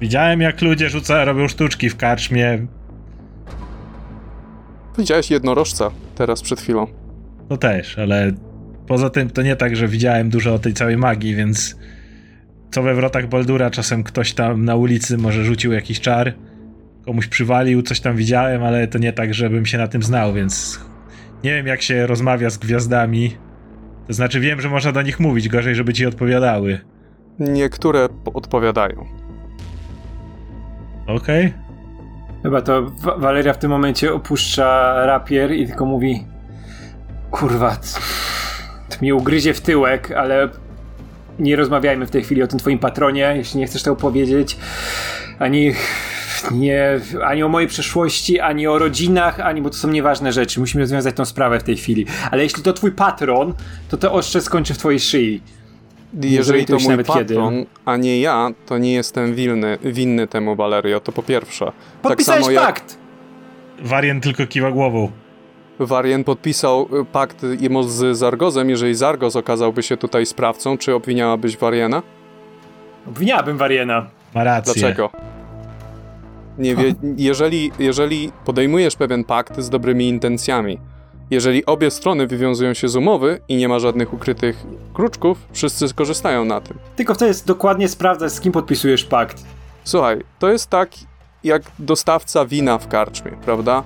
Widziałem, 0.00 0.40
jak 0.40 0.62
ludzie 0.62 0.88
rzuca, 0.88 1.24
robią 1.24 1.48
sztuczki 1.48 1.90
w 1.90 1.96
karczmie. 1.96 2.66
Widziałeś 4.98 5.30
jednorożca 5.30 5.90
teraz 6.14 6.42
przed 6.42 6.60
chwilą. 6.60 6.86
No 7.50 7.56
też, 7.56 7.98
ale 7.98 8.32
poza 8.86 9.10
tym 9.10 9.30
to 9.30 9.42
nie 9.42 9.56
tak, 9.56 9.76
że 9.76 9.88
widziałem 9.88 10.30
dużo 10.30 10.54
o 10.54 10.58
tej 10.58 10.74
całej 10.74 10.96
magii, 10.96 11.34
więc 11.34 11.76
co 12.70 12.82
we 12.82 12.94
wrotach 12.94 13.28
Baldura 13.28 13.70
czasem 13.70 14.02
ktoś 14.02 14.32
tam 14.32 14.64
na 14.64 14.76
ulicy 14.76 15.18
może 15.18 15.44
rzucił 15.44 15.72
jakiś 15.72 16.00
czar 16.00 16.34
komuś 17.04 17.26
przywalił, 17.26 17.82
coś 17.82 18.00
tam 18.00 18.16
widziałem, 18.16 18.62
ale 18.62 18.88
to 18.88 18.98
nie 18.98 19.12
tak, 19.12 19.34
żebym 19.34 19.66
się 19.66 19.78
na 19.78 19.88
tym 19.88 20.02
znał, 20.02 20.32
więc 20.32 20.80
nie 21.44 21.54
wiem 21.54 21.66
jak 21.66 21.82
się 21.82 22.06
rozmawia 22.06 22.50
z 22.50 22.58
gwiazdami. 22.58 23.36
To 24.06 24.12
znaczy 24.12 24.40
wiem, 24.40 24.60
że 24.60 24.68
można 24.68 24.92
do 24.92 25.02
nich 25.02 25.20
mówić, 25.20 25.48
gorzej, 25.48 25.74
żeby 25.74 25.92
ci 25.92 26.06
odpowiadały. 26.06 26.80
Niektóre 27.38 28.08
odpowiadają. 28.34 29.06
Okej. 31.06 31.46
Okay. 31.46 31.52
Chyba 32.42 32.62
to 32.62 32.90
Waleria 33.18 33.52
w 33.52 33.58
tym 33.58 33.70
momencie 33.70 34.12
opuszcza 34.12 34.94
rapier 35.06 35.52
i 35.52 35.66
tylko 35.66 35.84
mówi 35.84 36.24
kurwa, 37.30 37.76
to 38.88 38.96
mnie 39.00 39.14
ugryzie 39.14 39.54
w 39.54 39.60
tyłek, 39.60 40.10
ale 40.10 40.48
nie 41.38 41.56
rozmawiajmy 41.56 42.06
w 42.06 42.10
tej 42.10 42.22
chwili 42.22 42.42
o 42.42 42.46
tym 42.46 42.58
twoim 42.58 42.78
patronie, 42.78 43.32
jeśli 43.36 43.60
nie 43.60 43.66
chcesz 43.66 43.82
tego 43.82 43.96
powiedzieć. 43.96 44.58
Ani 45.38 45.72
nie, 46.50 47.00
ani 47.24 47.42
o 47.42 47.48
mojej 47.48 47.68
przeszłości, 47.68 48.40
ani 48.40 48.66
o 48.66 48.78
rodzinach, 48.78 49.40
ani, 49.40 49.62
bo 49.62 49.70
to 49.70 49.76
są 49.76 49.88
nieważne 49.88 50.32
rzeczy. 50.32 50.60
Musimy 50.60 50.82
rozwiązać 50.82 51.16
tą 51.16 51.24
sprawę 51.24 51.60
w 51.60 51.62
tej 51.62 51.76
chwili. 51.76 52.06
Ale 52.30 52.42
jeśli 52.42 52.62
to 52.62 52.72
twój 52.72 52.92
patron, 52.92 53.54
to 53.88 53.96
to 53.96 54.12
ostrze 54.12 54.40
skończy 54.40 54.74
w 54.74 54.78
twojej 54.78 55.00
szyi. 55.00 55.42
Jeżeli 56.22 56.66
to 56.66 56.76
mój 56.78 57.04
patron, 57.04 57.54
kiedy. 57.54 57.66
a 57.84 57.96
nie 57.96 58.20
ja, 58.20 58.50
to 58.66 58.78
nie 58.78 58.92
jestem 58.92 59.34
winny, 59.34 59.78
winny 59.84 60.26
temu, 60.26 60.56
Valerio, 60.56 61.00
to 61.00 61.12
po 61.12 61.22
pierwsze. 61.22 61.72
Podpisałeś 62.02 62.44
tak 62.44 62.54
samo 62.54 62.66
pakt! 62.66 62.98
Jak... 63.78 63.88
Warien 63.88 64.20
tylko 64.20 64.46
kiwa 64.46 64.70
głową. 64.70 65.10
Warien 65.78 66.24
podpisał 66.24 66.88
y, 67.00 67.04
pakt 67.04 67.40
z 67.86 68.16
Zargozem. 68.16 68.70
Jeżeli 68.70 68.94
Zargoz 68.94 69.36
okazałby 69.36 69.82
się 69.82 69.96
tutaj 69.96 70.26
sprawcą, 70.26 70.78
czy 70.78 70.94
obwiniałabyś 70.94 71.56
Wariena? 71.56 72.02
Obwiniałabym 73.08 73.56
Wariena. 73.56 74.06
Ma 74.34 74.44
rację. 74.44 74.74
Dlaczego? 74.74 75.10
Nie 76.60 76.76
wie, 76.76 76.94
jeżeli, 77.16 77.72
jeżeli 77.78 78.32
podejmujesz 78.44 78.96
pewien 78.96 79.24
pakt 79.24 79.60
z 79.60 79.70
dobrymi 79.70 80.08
intencjami, 80.08 80.78
jeżeli 81.30 81.66
obie 81.66 81.90
strony 81.90 82.26
wywiązują 82.26 82.74
się 82.74 82.88
z 82.88 82.96
umowy 82.96 83.40
i 83.48 83.56
nie 83.56 83.68
ma 83.68 83.78
żadnych 83.78 84.14
ukrytych 84.14 84.66
kruczków, 84.94 85.38
wszyscy 85.52 85.88
skorzystają 85.88 86.44
na 86.44 86.60
tym. 86.60 86.78
Tylko 86.96 87.14
to 87.14 87.26
jest 87.26 87.46
dokładnie 87.46 87.88
sprawdzać, 87.88 88.32
z 88.32 88.40
kim 88.40 88.52
podpisujesz 88.52 89.04
pakt. 89.04 89.42
Słuchaj, 89.84 90.20
to 90.38 90.52
jest 90.52 90.70
tak 90.70 90.90
jak 91.44 91.62
dostawca 91.78 92.46
wina 92.46 92.78
w 92.78 92.88
karczmie, 92.88 93.32
prawda? 93.44 93.82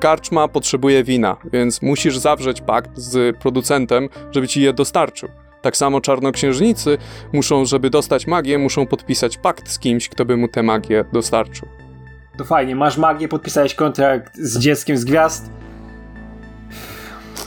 Karczma 0.00 0.48
potrzebuje 0.48 1.04
wina, 1.04 1.36
więc 1.52 1.82
musisz 1.82 2.18
zawrzeć 2.18 2.60
pakt 2.60 2.98
z 2.98 3.36
producentem, 3.36 4.08
żeby 4.30 4.48
ci 4.48 4.62
je 4.62 4.72
dostarczył. 4.72 5.28
Tak 5.62 5.76
samo 5.76 6.00
czarnoksiężnicy 6.00 6.98
muszą, 7.32 7.64
żeby 7.64 7.90
dostać 7.90 8.26
magię, 8.26 8.58
muszą 8.58 8.86
podpisać 8.86 9.36
pakt 9.36 9.70
z 9.70 9.78
kimś, 9.78 10.08
kto 10.08 10.24
by 10.24 10.36
mu 10.36 10.48
tę 10.48 10.62
magię 10.62 11.04
dostarczył. 11.12 11.68
To 12.36 12.44
fajnie, 12.44 12.76
masz 12.76 12.98
magię, 12.98 13.28
podpisałeś 13.28 13.74
kontrakt 13.74 14.36
z 14.36 14.58
dzieckiem 14.58 14.96
z 14.96 15.04
gwiazd. 15.04 15.50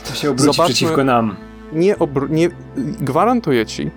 To 0.10 0.16
się 0.16 0.30
obróci 0.30 0.46
Zobaczmy, 0.46 0.66
przeciwko 0.66 1.04
nam. 1.04 1.36
Nie, 1.74 1.96
nie 2.30 2.50
gwarantuję 3.00 3.66
ci, 3.66 3.92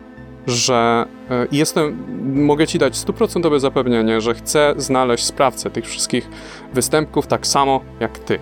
że 0.46 1.06
e, 1.30 1.46
jestem, 1.52 2.04
mogę 2.44 2.66
ci 2.66 2.78
dać 2.78 2.96
stuprocentowe 2.96 3.60
zapewnienie, 3.60 4.20
że 4.20 4.34
chcę 4.34 4.74
znaleźć 4.76 5.24
sprawcę 5.24 5.70
tych 5.70 5.86
wszystkich 5.86 6.28
występków 6.74 7.26
tak 7.26 7.46
samo 7.46 7.80
jak 8.00 8.18
ty. 8.18 8.38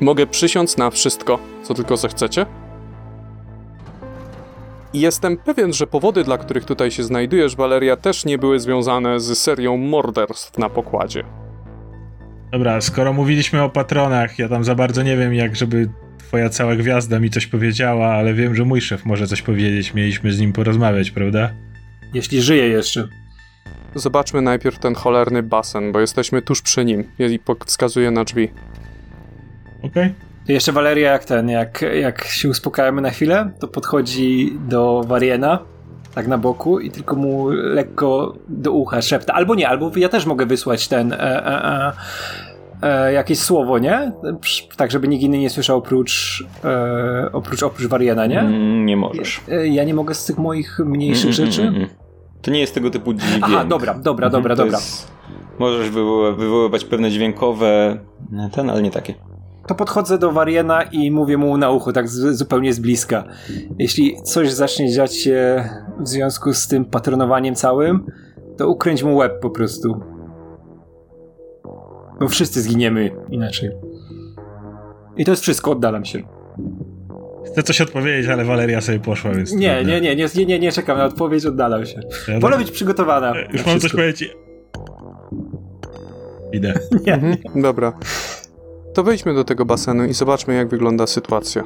Mogę 0.00 0.26
przysiąc 0.26 0.76
na 0.76 0.90
wszystko, 0.90 1.38
co 1.62 1.74
tylko 1.74 1.96
zechcecie, 1.96 2.46
i 4.94 5.00
jestem 5.00 5.36
pewien, 5.36 5.72
że 5.72 5.86
powody, 5.86 6.24
dla 6.24 6.38
których 6.38 6.64
tutaj 6.64 6.90
się 6.90 7.02
znajdujesz, 7.02 7.56
Valeria, 7.56 7.96
też 7.96 8.24
nie 8.24 8.38
były 8.38 8.60
związane 8.60 9.20
z 9.20 9.38
serią 9.38 9.76
morderstw 9.76 10.58
na 10.58 10.68
pokładzie. 10.68 11.24
Dobra, 12.52 12.80
skoro 12.80 13.12
mówiliśmy 13.12 13.62
o 13.62 13.70
patronach, 13.70 14.38
ja 14.38 14.48
tam 14.48 14.64
za 14.64 14.74
bardzo 14.74 15.02
nie 15.02 15.16
wiem, 15.16 15.34
jak 15.34 15.56
żeby 15.56 15.88
twoja 16.18 16.48
cała 16.48 16.76
gwiazda 16.76 17.20
mi 17.20 17.30
coś 17.30 17.46
powiedziała, 17.46 18.06
ale 18.06 18.34
wiem, 18.34 18.54
że 18.54 18.64
mój 18.64 18.80
szef 18.80 19.04
może 19.04 19.26
coś 19.26 19.42
powiedzieć. 19.42 19.94
Mieliśmy 19.94 20.32
z 20.32 20.40
nim 20.40 20.52
porozmawiać, 20.52 21.10
prawda? 21.10 21.50
Jeśli 22.14 22.42
żyje 22.42 22.68
jeszcze. 22.68 23.08
Zobaczmy 23.94 24.42
najpierw 24.42 24.78
ten 24.78 24.94
cholerny 24.94 25.42
basen, 25.42 25.92
bo 25.92 26.00
jesteśmy 26.00 26.42
tuż 26.42 26.62
przy 26.62 26.84
nim 26.84 27.04
i 27.18 27.40
wskazuje 27.66 28.10
na 28.10 28.24
drzwi. 28.24 28.48
Okej. 29.82 29.88
Okay. 29.90 30.33
Jeszcze 30.48 30.72
Waleria, 30.72 31.12
jak 31.12 31.24
ten, 31.24 31.48
jak, 31.48 31.84
jak 32.00 32.24
się 32.24 32.48
uspokajamy 32.48 33.00
na 33.02 33.10
chwilę, 33.10 33.50
to 33.60 33.68
podchodzi 33.68 34.58
do 34.68 35.02
Wariena, 35.06 35.58
tak 36.14 36.26
na 36.26 36.38
boku 36.38 36.80
i 36.80 36.90
tylko 36.90 37.16
mu 37.16 37.48
lekko 37.50 38.34
do 38.48 38.72
ucha 38.72 39.02
szepta. 39.02 39.34
Albo 39.34 39.54
nie, 39.54 39.68
albo 39.68 39.90
ja 39.96 40.08
też 40.08 40.26
mogę 40.26 40.46
wysłać 40.46 40.88
ten 40.88 41.12
e, 41.12 41.18
e, 41.18 41.92
e, 42.82 43.06
e 43.08 43.12
jakieś 43.12 43.38
słowo, 43.38 43.78
nie? 43.78 44.12
Tak, 44.76 44.90
żeby 44.90 45.08
nikt 45.08 45.22
inny 45.22 45.38
nie 45.38 45.50
słyszał 45.50 45.78
oprócz 45.78 46.44
e, 46.64 47.32
oprócz, 47.32 47.62
oprócz 47.62 47.86
Wariena, 47.86 48.26
nie? 48.26 48.40
Mm, 48.40 48.86
nie 48.86 48.96
możesz. 48.96 49.40
E, 49.48 49.68
ja 49.68 49.84
nie 49.84 49.94
mogę 49.94 50.14
z 50.14 50.24
tych 50.24 50.38
moich 50.38 50.78
mniejszych 50.78 51.30
mm, 51.30 51.40
mm 51.40 51.52
rzeczy? 51.52 51.62
Mm, 51.62 51.74
mm, 51.74 51.88
to 52.42 52.50
nie 52.50 52.60
jest 52.60 52.74
tego 52.74 52.90
typu 52.90 53.14
dźwięk. 53.14 53.44
Aha, 53.44 53.64
dobra, 53.64 53.94
dobra, 53.94 54.30
dobra, 54.30 54.52
mhm, 54.52 54.56
dobra. 54.56 54.78
Jest, 54.78 55.12
możesz 55.58 55.90
wywoływać 55.90 56.84
pewne 56.84 57.10
dźwiękowe, 57.10 57.98
ten, 58.52 58.70
ale 58.70 58.82
nie 58.82 58.90
takie 58.90 59.14
to 59.66 59.74
podchodzę 59.74 60.18
do 60.18 60.32
Wariena 60.32 60.82
i 60.82 61.10
mówię 61.10 61.36
mu 61.36 61.58
na 61.58 61.70
ucho, 61.70 61.92
tak 61.92 62.08
z, 62.08 62.36
zupełnie 62.38 62.72
z 62.72 62.78
bliska. 62.78 63.24
Jeśli 63.78 64.16
coś 64.22 64.52
zacznie 64.52 64.92
dziać 64.92 65.16
się 65.16 65.68
w 66.00 66.08
związku 66.08 66.52
z 66.52 66.68
tym 66.68 66.84
patronowaniem 66.84 67.54
całym, 67.54 68.06
to 68.56 68.68
ukręć 68.68 69.02
mu 69.02 69.16
łeb 69.16 69.40
po 69.40 69.50
prostu. 69.50 70.00
Bo 72.20 72.28
wszyscy 72.28 72.62
zginiemy 72.62 73.10
inaczej. 73.30 73.70
I 75.16 75.24
to 75.24 75.30
jest 75.30 75.42
wszystko, 75.42 75.70
oddalam 75.70 76.04
się. 76.04 76.22
Chcę 77.46 77.62
coś 77.62 77.80
odpowiedzieć, 77.80 78.28
ale 78.28 78.44
Waleria 78.44 78.80
sobie 78.80 79.00
poszła, 79.00 79.30
więc... 79.30 79.52
Nie, 79.52 79.84
nie, 79.84 80.00
nie, 80.00 80.16
nie, 80.16 80.46
nie, 80.46 80.58
nie 80.58 80.72
czekam 80.72 80.98
na 80.98 81.04
odpowiedź, 81.04 81.46
oddalam 81.46 81.86
się. 81.86 82.00
Ja 82.28 82.40
Wolę 82.40 82.58
być 82.58 82.70
przygotowana. 82.70 83.34
Już 83.52 83.66
mam 83.66 83.80
coś 83.80 83.92
powiedzieć. 83.92 84.36
Idę. 86.52 86.74
nie, 87.06 87.14
mhm, 87.14 87.36
Dobra. 87.62 87.92
To 88.94 89.02
wejdźmy 89.02 89.34
do 89.34 89.44
tego 89.44 89.64
basenu 89.64 90.04
i 90.04 90.12
zobaczmy, 90.12 90.54
jak 90.54 90.68
wygląda 90.68 91.06
sytuacja. 91.06 91.62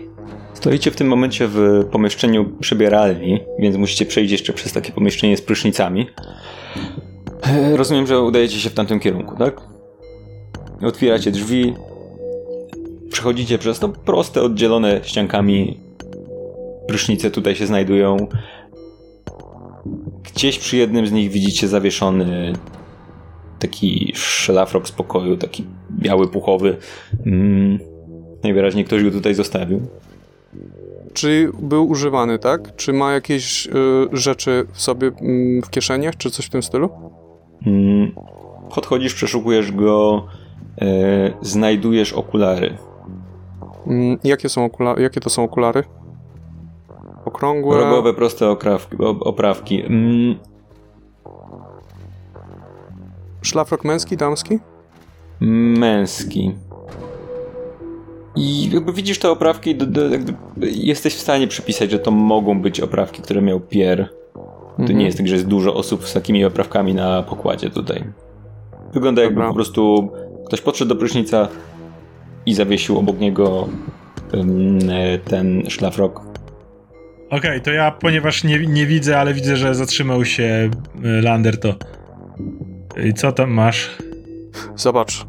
Stoicie 0.54 0.90
w 0.90 0.97
tym 0.97 1.08
momencie 1.08 1.49
w 1.49 1.85
pomieszczeniu 1.90 2.44
przebieralni, 2.61 3.40
więc 3.58 3.76
musicie 3.76 4.06
przejść 4.06 4.32
jeszcze 4.32 4.52
przez 4.52 4.73
takie 4.73 4.92
pomieszczenie 4.92 5.37
z 5.37 5.42
prysznicami. 5.42 6.06
Rozumiem, 7.76 8.06
że 8.06 8.20
udajecie 8.20 8.58
się 8.58 8.70
w 8.70 8.75
tamtym 8.75 9.00
kierunku, 9.00 9.37
tak? 9.37 9.61
Otwieracie 10.82 11.30
drzwi, 11.30 11.75
przechodzicie 13.11 13.58
przez 13.58 13.78
to 13.78 13.88
proste, 13.88 14.42
oddzielone 14.42 15.00
ściankami 15.02 15.80
prysznice 16.87 17.30
tutaj 17.30 17.56
się 17.56 17.66
znajdują. 17.66 18.16
Gdzieś 20.35 20.58
przy 20.58 20.76
jednym 20.76 21.06
z 21.06 21.12
nich 21.12 21.30
widzicie 21.30 21.68
zawieszony 21.68 22.52
taki 23.59 24.12
szlafrok 24.15 24.88
spokoju, 24.88 25.37
taki 25.37 25.65
biały, 25.91 26.29
puchowy. 26.29 26.77
Mm, 27.27 27.79
najwyraźniej 28.45 28.85
ktoś 28.85 29.05
go 29.05 29.11
tutaj 29.11 29.35
zostawił. 29.35 29.81
Czy 31.12 31.50
był 31.62 31.88
używany, 31.88 32.38
tak? 32.38 32.77
Czy 32.77 32.93
ma 32.93 33.12
jakieś 33.12 33.67
y, 33.67 33.71
rzeczy 34.12 34.67
w 34.73 34.81
sobie 34.81 35.07
y, 35.09 35.61
w 35.65 35.71
kieszeniach, 35.71 36.17
czy 36.17 36.31
coś 36.31 36.47
w 36.47 36.50
tym 36.50 36.62
stylu? 36.62 36.91
Mm, 37.67 38.12
podchodzisz, 38.75 39.15
przeszukujesz 39.15 39.73
go, 39.73 40.27
y, 40.83 40.87
znajdujesz 41.41 42.12
okulary. 42.12 42.77
Mm, 43.87 44.19
jakie, 44.25 44.49
są 44.49 44.65
okula 44.65 44.95
jakie 44.99 45.21
to 45.21 45.31
są 45.31 45.45
okulary? 45.45 45.85
Okrągłe? 47.25 47.77
Rogowe, 47.79 48.15
proste 48.15 48.50
oprawki. 48.50 48.97
oprawki. 49.21 49.83
Mm, 49.83 50.38
Szlafrok 53.42 53.85
męski, 53.85 54.16
damski? 54.16 54.59
Męski. 55.40 56.54
I 58.37 58.71
jakby 58.71 58.92
widzisz 58.92 59.18
te 59.18 59.30
oprawki, 59.30 59.75
do, 59.75 59.87
do, 59.87 60.00
jesteś 60.61 61.14
w 61.14 61.21
stanie 61.21 61.49
przypisać, 61.49 61.90
że 61.90 61.99
to 61.99 62.11
mogą 62.11 62.61
być 62.61 62.80
oprawki, 62.80 63.23
które 63.23 63.42
miał 63.42 63.61
Pierre. 63.61 64.09
To 64.76 64.83
mhm. 64.83 64.99
nie 64.99 65.04
jest 65.04 65.18
tak, 65.18 65.28
że 65.28 65.35
jest 65.35 65.47
dużo 65.47 65.75
osób 65.75 66.07
z 66.07 66.12
takimi 66.12 66.45
oprawkami 66.45 66.95
na 66.95 67.23
pokładzie 67.23 67.71
tutaj. 67.71 68.04
Wygląda 68.95 69.23
jakby 69.23 69.35
Dobra. 69.35 69.49
po 69.49 69.54
prostu 69.54 70.11
ktoś 70.47 70.61
podszedł 70.61 70.88
do 70.88 70.97
prysznica 70.97 71.49
i 72.47 72.54
zawiesił 72.54 72.99
obok 72.99 73.18
niego 73.18 73.68
um, 74.35 74.78
ten 75.25 75.71
szlafrok. 75.71 76.21
Okej, 77.26 77.38
okay, 77.38 77.61
to 77.61 77.71
ja, 77.71 77.90
ponieważ 77.90 78.45
nie, 78.45 78.66
nie 78.66 78.87
widzę, 78.87 79.18
ale 79.18 79.35
widzę, 79.35 79.57
że 79.57 79.75
zatrzymał 79.75 80.25
się 80.25 80.71
e, 81.04 81.23
Lander, 81.23 81.61
to 81.61 81.75
i 83.05 83.14
co 83.14 83.33
tam 83.33 83.50
masz? 83.50 83.99
Zobacz. 84.76 85.26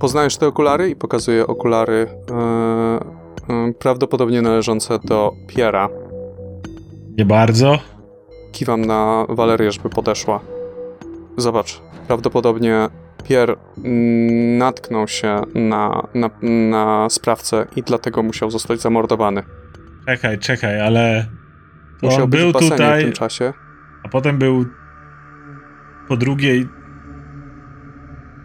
Poznajesz 0.00 0.36
te 0.36 0.46
okulary 0.46 0.90
i 0.90 0.96
pokazuję 0.96 1.46
okulary 1.46 2.06
yy, 3.48 3.56
yy, 3.56 3.74
prawdopodobnie 3.74 4.42
należące 4.42 4.98
do 5.04 5.32
Piera. 5.48 5.88
Nie 7.18 7.24
bardzo. 7.24 7.78
Kiwam 8.52 8.84
na 8.84 9.26
Walerię, 9.28 9.72
żeby 9.72 9.88
podeszła. 9.88 10.40
Zobacz. 11.36 11.82
Prawdopodobnie 12.06 12.88
Pier 13.24 13.56
natknął 14.58 15.08
się 15.08 15.42
na, 15.54 16.08
na, 16.14 16.30
na 16.42 17.10
sprawcę 17.10 17.66
i 17.76 17.82
dlatego 17.82 18.22
musiał 18.22 18.50
zostać 18.50 18.80
zamordowany. 18.80 19.42
Czekaj, 20.06 20.38
czekaj, 20.38 20.80
ale 20.80 21.26
Musiał 22.02 22.24
on 22.24 22.30
był 22.30 22.52
tutaj 22.52 23.00
w 23.00 23.04
tym 23.04 23.12
czasie. 23.12 23.52
A 24.04 24.08
potem 24.08 24.38
był 24.38 24.64
po 26.08 26.16
drugiej 26.16 26.68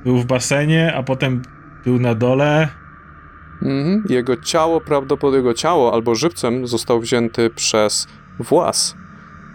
był 0.06 0.18
w 0.18 0.26
basenie, 0.26 0.94
a 0.96 1.04
potem 1.04 1.42
był 1.86 2.00
na 2.00 2.16
dole. 2.16 2.68
Mhm. 3.62 4.04
Jego 4.10 4.38
ciało, 4.38 4.82
prawdopodobnie 4.82 5.38
jego 5.38 5.54
ciało 5.54 5.94
albo 5.94 6.16
żywcem 6.16 6.68
został 6.68 7.00
wzięty 7.00 7.50
przez 7.50 8.08
włas, 8.40 8.96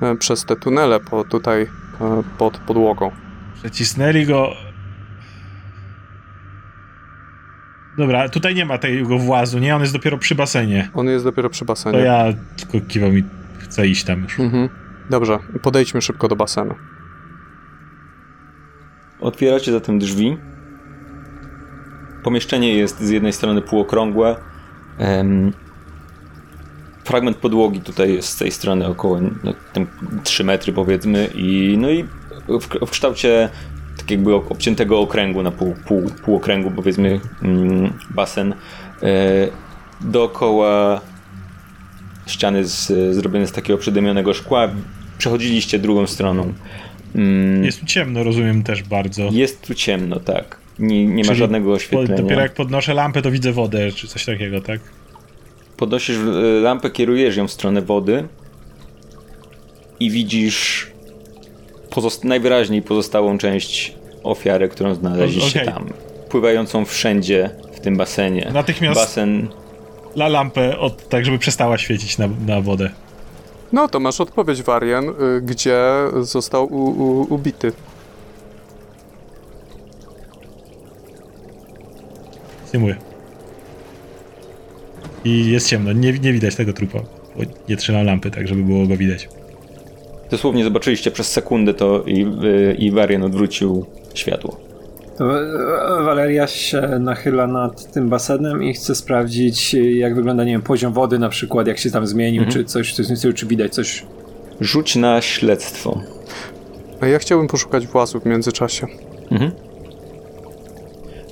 e, 0.02 0.16
przez 0.16 0.45
te 0.45 0.57
tunele 0.57 1.00
po, 1.00 1.25
tutaj 1.25 1.62
e, 2.00 2.23
pod 2.38 2.59
podłogą. 2.59 3.11
Przecisnęli 3.54 4.26
go. 4.26 4.52
Dobra, 7.99 8.28
tutaj 8.28 8.54
nie 8.54 8.64
ma 8.64 8.78
tego 8.78 9.19
włazu, 9.19 9.59
nie? 9.59 9.76
On 9.76 9.80
jest 9.80 9.92
dopiero 9.92 10.19
przy 10.19 10.35
basenie. 10.35 10.90
On 10.95 11.07
jest 11.07 11.25
dopiero 11.25 11.50
przy 11.50 11.64
basenie. 11.64 11.99
To 11.99 12.04
ja 12.04 12.25
tylko 12.57 12.87
kiwam 12.88 13.19
i 13.19 13.25
chcę 13.59 13.88
iść 13.88 14.04
tam 14.04 14.23
już. 14.23 14.40
Mhm. 14.40 14.69
Dobrze, 15.11 15.38
podejdźmy 15.62 16.02
szybko 16.02 16.28
do 16.28 16.37
basenu. 16.37 16.75
Otwieracie 19.30 19.72
zatem 19.72 19.99
drzwi. 19.99 20.37
Pomieszczenie 22.22 22.75
jest 22.75 23.00
z 23.00 23.10
jednej 23.10 23.32
strony 23.32 23.62
półokrągłe. 23.62 24.37
fragment 27.04 27.37
podłogi 27.37 27.80
tutaj 27.80 28.14
jest 28.14 28.28
z 28.28 28.37
tej 28.37 28.50
strony 28.50 28.87
około 28.87 29.20
no, 29.20 29.52
3 30.25 30.44
metry 30.44 30.72
powiedzmy 30.72 31.30
i 31.34 31.76
no 31.78 31.90
i 31.90 32.04
w, 32.49 32.87
w 32.87 32.90
kształcie 32.90 33.49
tak 33.96 34.10
jakby 34.10 34.34
obciętego 34.34 35.00
okręgu 35.00 35.42
na 35.42 35.50
pół, 35.50 35.75
pół, 35.87 36.10
półokręgu 36.25 36.70
powiedzmy 36.70 37.20
mm, 37.42 37.92
basen. 38.10 38.54
E, 39.02 39.06
dookoła 40.00 41.00
ściany 42.26 42.64
z, 42.64 43.14
zrobione 43.14 43.46
z 43.46 43.52
takiego 43.52 43.78
przydymionego 43.78 44.34
szkła. 44.34 44.68
Przechodziliście 45.18 45.78
drugą 45.78 46.06
stroną. 46.06 46.52
Mm. 47.14 47.64
Jest 47.64 47.81
tu 47.81 47.87
ciemno, 47.87 48.25
rozumiem 48.25 48.62
też 48.62 48.83
bardzo. 48.83 49.29
Jest 49.33 49.67
tu 49.67 49.75
ciemno, 49.75 50.21
tak. 50.21 50.61
Nie, 50.79 51.07
nie 51.07 51.25
ma 51.25 51.35
żadnego 51.35 51.73
oświetlenia. 51.73 52.23
Dopiero 52.23 52.40
jak 52.40 52.55
podnoszę 52.55 52.95
lampę, 52.95 53.23
to 53.23 53.31
widzę 53.31 53.52
wodę, 53.52 53.93
czy 53.93 54.09
coś 54.09 54.25
takiego, 54.25 54.61
tak? 54.61 54.81
Podnosisz 55.76 56.17
e, 56.17 56.61
lampę, 56.61 56.90
kierujesz 56.90 57.37
ją 57.37 57.49
w 57.49 57.52
stronę 57.52 57.83
wody 57.83 58.29
i 60.00 60.11
widzisz 60.11 60.90
pozost 61.90 62.25
najwyraźniej 62.25 62.83
pozostałą 62.83 63.38
część 63.38 63.95
ofiary, 64.23 64.69
którą 64.69 64.95
znaleźliście 64.95 65.62
okay. 65.62 65.75
tam. 65.75 65.87
Pływającą 66.29 66.85
wszędzie 66.85 67.50
w 67.75 67.81
tym 67.81 67.97
basenie. 67.97 68.50
Natychmiast 68.52 69.00
Basen... 69.00 69.49
la 70.17 70.29
lampę, 70.29 70.79
od, 70.79 71.09
tak 71.09 71.25
żeby 71.25 71.38
przestała 71.38 71.79
świecić 71.79 72.19
na, 72.19 72.29
na 72.47 72.61
wodę. 72.61 72.90
No 73.72 73.88
to 73.88 74.00
masz 74.00 74.20
odpowiedź, 74.20 74.62
Varian, 74.62 75.08
y, 75.08 75.40
gdzie 75.42 75.82
został 76.20 76.66
u, 76.66 76.90
u, 76.90 77.34
ubity. 77.34 77.72
Zdejmuję. 82.66 82.96
I 85.24 85.50
jest 85.50 85.68
ciemno, 85.68 85.92
nie, 85.92 86.12
nie 86.12 86.32
widać 86.32 86.54
tego 86.54 86.72
trupa. 86.72 86.98
Bo 87.36 87.42
nie 87.68 87.76
trzymam 87.76 88.06
lampy, 88.06 88.30
tak 88.30 88.48
żeby 88.48 88.62
było 88.62 88.86
go 88.86 88.96
widać. 88.96 89.28
Dosłownie 90.30 90.64
zobaczyliście 90.64 91.10
przez 91.10 91.32
sekundę 91.32 91.74
to 91.74 92.02
i, 92.06 92.26
y, 92.44 92.74
i 92.78 92.90
Varian 92.90 93.22
odwrócił 93.22 93.86
światło. 94.14 94.69
To 95.20 95.42
e, 95.42 96.02
Waleria 96.02 96.46
się 96.46 96.80
nachyla 96.80 97.46
nad 97.46 97.92
tym 97.92 98.08
basenem 98.08 98.62
i 98.62 98.72
chce 98.72 98.94
sprawdzić, 98.94 99.74
jak 99.74 100.14
wygląda, 100.14 100.44
nie 100.44 100.52
wiem, 100.52 100.62
poziom 100.62 100.92
wody 100.92 101.18
na 101.18 101.28
przykład, 101.28 101.66
jak 101.66 101.78
się 101.78 101.90
tam 101.90 102.06
zmienił, 102.06 102.42
mhm. 102.42 102.58
czy 102.58 102.64
coś, 102.64 102.94
coś 102.94 103.18
stylu, 103.18 103.34
czy 103.34 103.46
widać 103.46 103.74
coś. 103.74 104.04
Rzuć 104.60 104.96
na 104.96 105.20
śledztwo. 105.20 106.00
A 107.00 107.06
ja 107.06 107.18
chciałbym 107.18 107.48
poszukać 107.48 107.86
własów 107.86 108.22
w 108.22 108.26
międzyczasie. 108.26 108.87
Mhm. 109.30 109.50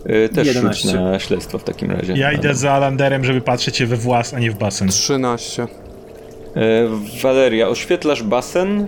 Yy, 0.06 0.28
też 0.28 0.46
11. 0.46 0.88
rzuć 0.88 0.94
na 0.94 1.18
śledztwo 1.18 1.58
w 1.58 1.64
takim 1.64 1.90
razie. 1.90 2.12
Ja 2.12 2.32
idę 2.32 2.54
za 2.54 2.78
Landerem, 2.78 3.24
żeby 3.24 3.40
patrzeć 3.40 3.76
się 3.76 3.86
we 3.86 3.96
włas, 3.96 4.34
a 4.34 4.38
nie 4.38 4.50
w 4.50 4.58
basen. 4.58 4.88
13. 4.88 5.62
Yy, 5.62 6.60
Waleria, 7.22 7.68
oświetlasz 7.68 8.22
basen. 8.22 8.86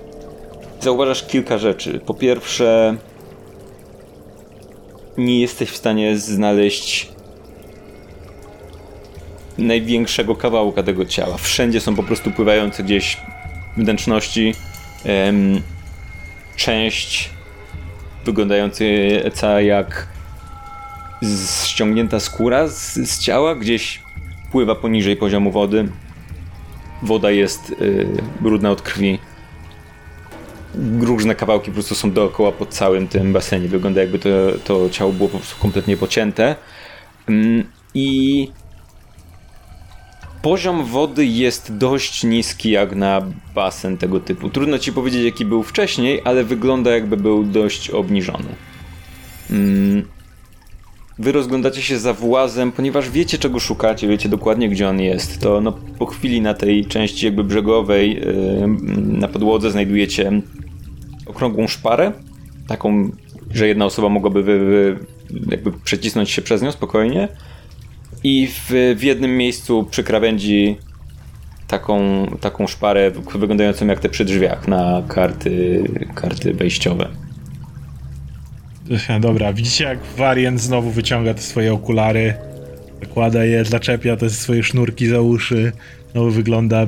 Zauważasz 0.80 1.26
kilka 1.26 1.58
rzeczy. 1.58 2.00
Po 2.06 2.14
pierwsze, 2.14 2.96
nie 5.20 5.40
jesteś 5.40 5.70
w 5.70 5.76
stanie 5.76 6.18
znaleźć 6.18 7.08
największego 9.58 10.36
kawałka 10.36 10.82
tego 10.82 11.04
ciała. 11.04 11.36
Wszędzie 11.36 11.80
są 11.80 11.96
po 11.96 12.02
prostu 12.02 12.30
pływające 12.30 12.82
gdzieś 12.82 13.16
wnętrzności. 13.76 14.54
Em, 15.04 15.62
część 16.56 17.30
wyglądająca 18.24 18.84
jak 19.60 20.08
ściągnięta 21.64 22.20
skóra 22.20 22.68
z, 22.68 22.94
z, 22.94 23.18
ciała, 23.18 23.54
gdzieś 23.54 24.00
pływa 24.52 24.74
poniżej 24.74 25.16
poziomu 25.16 25.50
wody. 25.50 25.88
Woda 27.02 27.30
jest 27.30 27.70
y, 27.70 28.06
brudna 28.40 28.70
od 28.70 28.82
krwi 28.82 29.18
różne 31.00 31.34
kawałki 31.34 31.70
po 31.70 31.74
prostu 31.74 31.94
są 31.94 32.10
dookoła 32.10 32.52
po 32.52 32.66
całym 32.66 33.08
tym 33.08 33.32
basenie. 33.32 33.68
Wygląda 33.68 34.00
jakby 34.00 34.18
to, 34.18 34.28
to 34.64 34.90
ciało 34.90 35.12
było 35.12 35.28
po 35.28 35.38
prostu 35.38 35.62
kompletnie 35.62 35.96
pocięte. 35.96 36.56
Mm, 37.28 37.64
I 37.94 38.48
poziom 40.42 40.84
wody 40.84 41.26
jest 41.26 41.76
dość 41.76 42.24
niski 42.24 42.70
jak 42.70 42.94
na 42.96 43.22
basen 43.54 43.98
tego 43.98 44.20
typu. 44.20 44.50
Trudno 44.50 44.78
ci 44.78 44.92
powiedzieć 44.92 45.24
jaki 45.24 45.44
był 45.44 45.62
wcześniej, 45.62 46.20
ale 46.24 46.44
wygląda 46.44 46.90
jakby 46.90 47.16
był 47.16 47.44
dość 47.44 47.90
obniżony. 47.90 48.54
Wy 51.20 51.32
rozglądacie 51.32 51.82
się 51.82 51.98
za 51.98 52.14
włazem, 52.14 52.72
ponieważ 52.72 53.10
wiecie 53.10 53.38
czego 53.38 53.60
szukacie, 53.60 54.08
wiecie 54.08 54.28
dokładnie 54.28 54.68
gdzie 54.68 54.88
on 54.88 55.00
jest. 55.00 55.40
To 55.40 55.60
no, 55.60 55.72
po 55.98 56.06
chwili 56.06 56.40
na 56.40 56.54
tej 56.54 56.86
części 56.86 57.26
jakby 57.26 57.44
brzegowej 57.44 58.14
yy, 58.14 58.68
na 58.96 59.28
podłodze 59.28 59.70
znajdujecie 59.70 60.42
okrągłą 61.26 61.68
szparę, 61.68 62.12
taką, 62.68 63.10
że 63.50 63.68
jedna 63.68 63.84
osoba 63.84 64.08
mogłaby 64.08 64.42
wy, 64.42 64.58
wy, 64.58 64.98
jakby 65.50 65.72
przecisnąć 65.72 66.30
się 66.30 66.42
przez 66.42 66.62
nią 66.62 66.72
spokojnie. 66.72 67.28
I 68.24 68.46
w, 68.46 68.94
w 68.96 69.02
jednym 69.02 69.36
miejscu 69.36 69.86
przy 69.90 70.04
krawędzi 70.04 70.76
taką, 71.68 72.26
taką 72.40 72.66
szparę 72.66 73.10
wyglądającą 73.34 73.86
jak 73.86 74.00
te 74.00 74.08
przy 74.08 74.24
drzwiach 74.24 74.68
na 74.68 75.02
karty, 75.08 75.84
karty 76.14 76.54
wejściowe. 76.54 77.08
Dobra, 79.20 79.52
widzicie 79.52 79.84
jak 79.84 79.98
Varian 80.16 80.58
znowu 80.58 80.90
wyciąga 80.90 81.34
te 81.34 81.42
swoje 81.42 81.72
okulary, 81.72 82.34
zakłada 83.00 83.44
je, 83.44 83.64
zaczepia 83.64 84.16
te 84.16 84.30
swoje 84.30 84.62
sznurki 84.62 85.06
za 85.06 85.20
uszy, 85.20 85.72
no 86.14 86.24
wygląda 86.24 86.86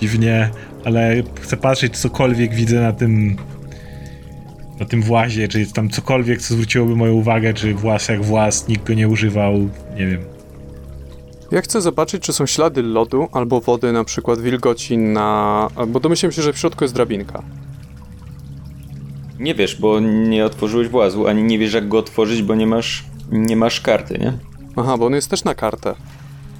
dziwnie, 0.00 0.50
ale 0.84 1.22
chcę 1.40 1.56
patrzeć, 1.56 1.98
cokolwiek 1.98 2.54
widzę 2.54 2.80
na 2.80 2.92
tym 2.92 3.36
na 4.80 4.86
tym 4.86 5.02
włazie, 5.02 5.48
czy 5.48 5.60
jest 5.60 5.72
tam 5.72 5.90
cokolwiek, 5.90 6.42
co 6.42 6.54
zwróciłoby 6.54 6.96
moją 6.96 7.12
uwagę, 7.12 7.54
czy 7.54 7.74
włas 7.74 8.08
jak 8.08 8.24
włas, 8.24 8.68
nikt 8.68 8.86
go 8.86 8.94
nie 8.94 9.08
używał, 9.08 9.68
nie 9.96 10.06
wiem. 10.06 10.20
Ja 11.50 11.60
chcę 11.60 11.80
zobaczyć, 11.80 12.22
czy 12.22 12.32
są 12.32 12.46
ślady 12.46 12.82
lodu 12.82 13.28
albo 13.32 13.60
wody, 13.60 13.92
na 13.92 14.04
przykład 14.04 14.40
wilgoci 14.40 14.98
na... 14.98 15.68
bo 15.88 16.00
domyślam 16.00 16.32
się, 16.32 16.42
że 16.42 16.52
w 16.52 16.58
środku 16.58 16.84
jest 16.84 16.94
drabinka. 16.94 17.42
Nie 19.38 19.54
wiesz, 19.54 19.76
bo 19.76 20.00
nie 20.00 20.44
otworzyłeś 20.44 20.88
włazu, 20.88 21.26
ani 21.26 21.42
nie 21.42 21.58
wiesz 21.58 21.74
jak 21.74 21.88
go 21.88 21.98
otworzyć, 21.98 22.42
bo 22.42 22.54
nie 22.54 22.66
masz, 22.66 23.04
nie 23.32 23.56
masz 23.56 23.80
karty, 23.80 24.18
nie? 24.18 24.32
Aha, 24.76 24.96
bo 24.98 25.06
on 25.06 25.14
jest 25.14 25.30
też 25.30 25.44
na 25.44 25.54
kartę. 25.54 25.94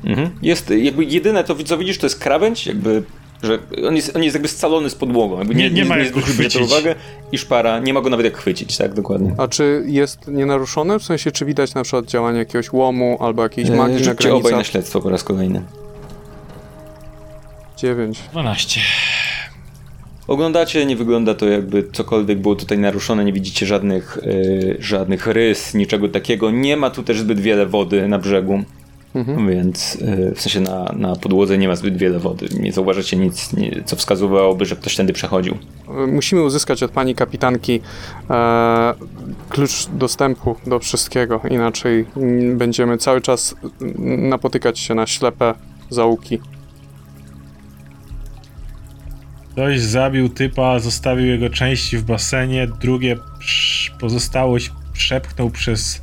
Mhm. 0.05 0.31
Jest, 0.43 0.71
jakby 0.71 1.05
jedyne 1.05 1.45
to, 1.45 1.55
co 1.65 1.79
widzisz, 1.79 1.99
to 1.99 2.07
jest 2.07 2.19
krawędź, 2.19 2.67
jakby 2.67 3.03
że 3.45 3.59
on 3.89 3.97
jest, 3.97 4.17
on 4.17 4.23
jest 4.23 4.35
jakby 4.35 4.49
scalony 4.49 4.91
z 4.91 4.95
podłogą. 4.95 5.39
Jakby 5.39 5.55
nie, 5.55 5.71
nie, 5.71 5.71
nie 5.71 5.85
ma 5.85 5.97
jak 5.97 6.15
chwycić. 6.15 6.63
uwagę 6.63 6.95
i 7.33 7.39
szpara, 7.39 7.79
nie 7.79 7.95
ma 7.95 8.01
go 8.01 8.11
nawet 8.11 8.25
jak 8.25 8.37
chwycić, 8.37 8.77
tak, 8.77 8.95
dokładnie. 8.95 9.35
A 9.39 9.49
czy 9.49 9.85
jest 9.87 10.29
nienaruszony? 10.29 10.99
W 10.99 11.05
sensie, 11.05 11.33
czy 11.33 11.45
widać 11.45 11.75
na 11.75 11.83
przykład 11.83 12.05
działanie 12.05 12.39
jakiegoś 12.39 12.73
łomu 12.73 13.17
albo 13.21 13.43
jakiejś 13.43 13.71
e, 13.71 13.77
magii 13.77 14.07
na 14.07 14.15
granicach? 14.15 14.33
obaj 14.33 14.53
na 14.53 14.65
śledztwo 14.65 15.01
po 15.01 15.11
raz 15.11 15.25
kolejny. 15.25 15.63
9. 17.77 18.23
12. 18.33 18.81
Oglądacie, 20.29 20.87
nie 20.87 20.97
wygląda 20.97 21.35
to 21.35 21.47
jakby 21.47 21.89
cokolwiek 21.93 22.39
było 22.39 22.55
tutaj 22.55 22.79
naruszone, 22.79 23.25
nie 23.25 23.33
widzicie 23.33 23.67
żadnych, 23.67 24.19
yy, 24.27 24.77
żadnych 24.79 25.27
rys, 25.27 25.75
niczego 25.75 26.09
takiego. 26.09 26.51
Nie 26.51 26.77
ma 26.77 26.91
tu 26.91 27.03
też 27.03 27.21
zbyt 27.21 27.41
wiele 27.41 27.67
wody 27.67 28.09
na 28.09 28.19
brzegu. 28.19 28.65
Mhm. 29.15 29.49
Więc 29.49 29.99
e, 30.03 30.35
w 30.35 30.41
sensie 30.41 30.61
na, 30.61 30.85
na 30.97 31.17
podłodze 31.17 31.59
nie 31.59 31.69
ma 31.69 31.77
zbyt 31.77 31.97
wiele 31.97 32.19
wody. 32.19 32.47
Nie 32.61 32.73
zauważycie 32.73 33.17
nic, 33.17 33.53
nie, 33.53 33.83
co 33.85 33.97
wskazywałoby, 33.97 34.65
że 34.65 34.77
ktoś 34.77 34.97
tędy 34.97 35.13
przechodził. 35.13 35.59
Musimy 36.09 36.43
uzyskać 36.43 36.83
od 36.83 36.91
pani 36.91 37.15
kapitanki 37.15 37.81
e, 38.31 38.95
klucz 39.49 39.87
dostępu 39.87 40.57
do 40.67 40.79
wszystkiego, 40.79 41.41
inaczej 41.51 42.05
będziemy 42.55 42.99
cały 42.99 43.21
czas 43.21 43.55
napotykać 44.07 44.79
się 44.79 44.95
na 44.95 45.07
ślepe 45.07 45.55
zaułki. 45.91 46.39
Ktoś 49.55 49.81
zabił 49.81 50.29
typa, 50.29 50.79
zostawił 50.79 51.27
jego 51.27 51.51
części 51.51 51.99
w 51.99 52.05
basenie, 52.05 52.67
drugie 52.67 53.17
pozostałość 54.01 54.73
przepchnął 54.93 55.51
przez 55.51 56.03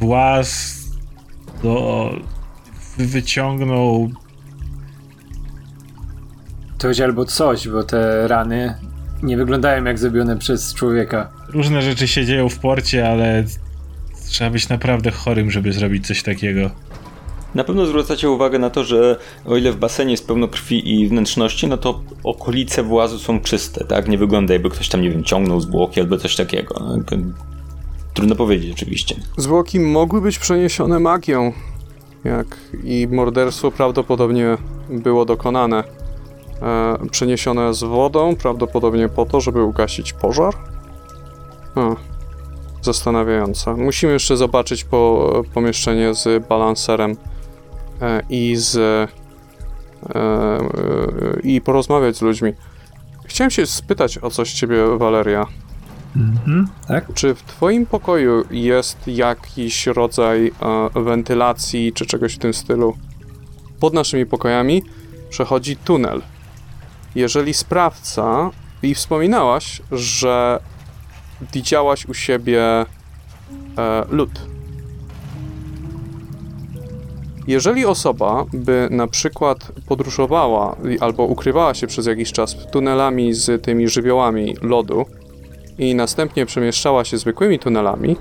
włas 0.00 0.80
do... 1.62 2.10
wyciągnął 2.98 4.10
Coś 6.78 7.00
albo 7.00 7.24
coś, 7.24 7.68
bo 7.68 7.82
te 7.82 8.28
rany 8.28 8.74
nie 9.22 9.36
wyglądają 9.36 9.84
jak 9.84 9.98
zrobione 9.98 10.38
przez 10.38 10.74
człowieka. 10.74 11.32
Różne 11.48 11.82
rzeczy 11.82 12.08
się 12.08 12.24
dzieją 12.24 12.48
w 12.48 12.58
porcie, 12.58 13.08
ale 13.08 13.44
trzeba 14.28 14.50
być 14.50 14.68
naprawdę 14.68 15.10
chorym, 15.10 15.50
żeby 15.50 15.72
zrobić 15.72 16.06
coś 16.06 16.22
takiego. 16.22 16.70
Na 17.54 17.64
pewno 17.64 17.86
zwracacie 17.86 18.30
uwagę 18.30 18.58
na 18.58 18.70
to, 18.70 18.84
że 18.84 19.16
o 19.46 19.56
ile 19.56 19.72
w 19.72 19.76
basenie 19.76 20.10
jest 20.10 20.26
pełno 20.26 20.48
krwi 20.48 21.00
i 21.00 21.08
wnętrzności, 21.08 21.66
no 21.66 21.76
to 21.76 22.00
okolice 22.24 22.82
włazu 22.82 23.18
są 23.18 23.40
czyste, 23.40 23.84
tak? 23.84 24.08
Nie 24.08 24.18
wygląda 24.18 24.52
jakby 24.52 24.70
ktoś 24.70 24.88
tam, 24.88 25.02
nie 25.02 25.10
wiem, 25.10 25.24
ciągnął 25.24 25.60
zwłoki 25.60 26.00
albo 26.00 26.18
coś 26.18 26.36
takiego. 26.36 26.74
Trudno 28.14 28.34
powiedzieć 28.34 28.72
oczywiście. 28.72 29.16
Zwłoki 29.36 29.80
mogły 29.80 30.20
być 30.20 30.38
przeniesione 30.38 31.00
magią, 31.00 31.52
jak 32.24 32.56
i 32.84 33.08
morderstwo 33.10 33.70
prawdopodobnie 33.70 34.56
było 34.90 35.24
dokonane. 35.24 35.84
E, 36.62 36.98
przeniesione 37.10 37.74
z 37.74 37.84
wodą, 37.84 38.36
prawdopodobnie 38.36 39.08
po 39.08 39.26
to, 39.26 39.40
żeby 39.40 39.62
ugasić 39.62 40.12
pożar. 40.12 40.54
A, 41.74 41.96
zastanawiające. 42.82 43.74
Musimy 43.74 44.12
jeszcze 44.12 44.36
zobaczyć 44.36 44.84
po, 44.84 45.42
pomieszczenie 45.54 46.14
z 46.14 46.48
balanserem 46.48 47.16
i 48.30 48.56
z 48.56 48.76
e, 48.76 49.08
e, 50.14 51.40
i 51.42 51.60
porozmawiać 51.60 52.16
z 52.16 52.22
ludźmi. 52.22 52.52
Chciałem 53.24 53.50
się 53.50 53.66
spytać 53.66 54.18
o 54.18 54.30
coś 54.30 54.52
ciebie, 54.52 54.98
Valeria. 54.98 55.46
Mhm, 56.16 56.68
tak? 56.88 57.14
Czy 57.14 57.34
w 57.34 57.42
twoim 57.42 57.86
pokoju 57.86 58.44
jest 58.50 59.08
jakiś 59.08 59.86
rodzaj 59.86 60.52
e, 60.94 61.02
wentylacji 61.02 61.92
czy 61.92 62.06
czegoś 62.06 62.34
w 62.34 62.38
tym 62.38 62.54
stylu? 62.54 62.96
Pod 63.80 63.94
naszymi 63.94 64.26
pokojami 64.26 64.82
przechodzi 65.30 65.76
tunel 65.76 66.22
jeżeli 67.14 67.54
sprawca, 67.54 68.50
i 68.84 68.94
wspominałaś, 68.94 69.82
że 69.92 70.60
widziałaś 71.52 72.06
u 72.06 72.14
siebie 72.14 72.62
e, 72.62 72.86
lód. 74.10 74.30
Jeżeli 77.46 77.86
osoba 77.86 78.44
by 78.52 78.88
na 78.90 79.06
przykład 79.06 79.72
podróżowała 79.86 80.76
albo 81.00 81.24
ukrywała 81.24 81.74
się 81.74 81.86
przez 81.86 82.06
jakiś 82.06 82.32
czas 82.32 82.56
tunelami 82.72 83.34
z 83.34 83.64
tymi 83.64 83.88
żywiołami 83.88 84.56
lodu 84.62 85.04
i 85.78 85.94
następnie 85.94 86.46
przemieszczała 86.46 87.04
się 87.04 87.18
zwykłymi 87.18 87.58
tunelami 87.58 88.16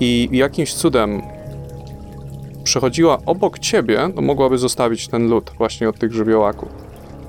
i 0.00 0.28
jakimś 0.32 0.74
cudem 0.74 1.22
przechodziła 2.64 3.18
obok 3.26 3.58
ciebie, 3.58 4.10
to 4.14 4.22
mogłaby 4.22 4.58
zostawić 4.58 5.08
ten 5.08 5.28
lód 5.28 5.50
właśnie 5.58 5.88
od 5.88 5.98
tych 5.98 6.12
żywiołaków 6.12 6.84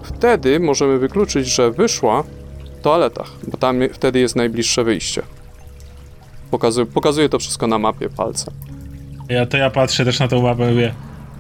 wtedy 0.06 0.60
możemy 0.60 1.00
wykluczyć, 1.00 1.48
że 1.48 1.72
wyszła 1.72 2.24
w 2.24 2.82
toaletach, 2.82 3.32
bo 3.48 3.58
tam 3.58 3.80
wtedy 3.94 4.20
jest 4.20 4.36
najbliższe 4.36 4.84
wyjście. 4.84 5.22
Pokazuje, 6.52 6.86
pokazuje 6.86 7.30
to 7.30 7.40
wszystko 7.40 7.68
na 7.68 7.80
mapie 7.80 8.10
palcem. 8.10 8.54
Ja 9.30 9.46
to 9.46 9.58
ja 9.58 9.70
patrzę 9.70 10.06
też 10.06 10.20
na 10.20 10.28
tą 10.28 10.42
mapę 10.42 10.70
mówię, 10.72 10.94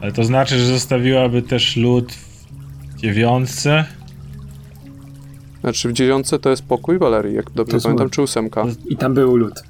ale 0.05 0.11
to 0.11 0.23
znaczy, 0.23 0.59
że 0.59 0.65
zostawiłaby 0.65 1.41
też 1.41 1.75
lód 1.75 2.13
w 2.91 2.95
dziewiątce? 2.95 3.85
Znaczy 5.61 5.89
w 5.89 5.93
dziewiątce 5.93 6.39
to 6.39 6.49
jest 6.49 6.63
pokój 6.63 6.97
Walerii, 6.97 7.35
jak 7.35 7.51
dobrze 7.51 7.77
pamiętam, 7.79 8.09
czy 8.09 8.21
ósemka. 8.21 8.65
I 8.89 8.97
tam 8.97 9.13
był 9.13 9.35
lód. 9.35 9.63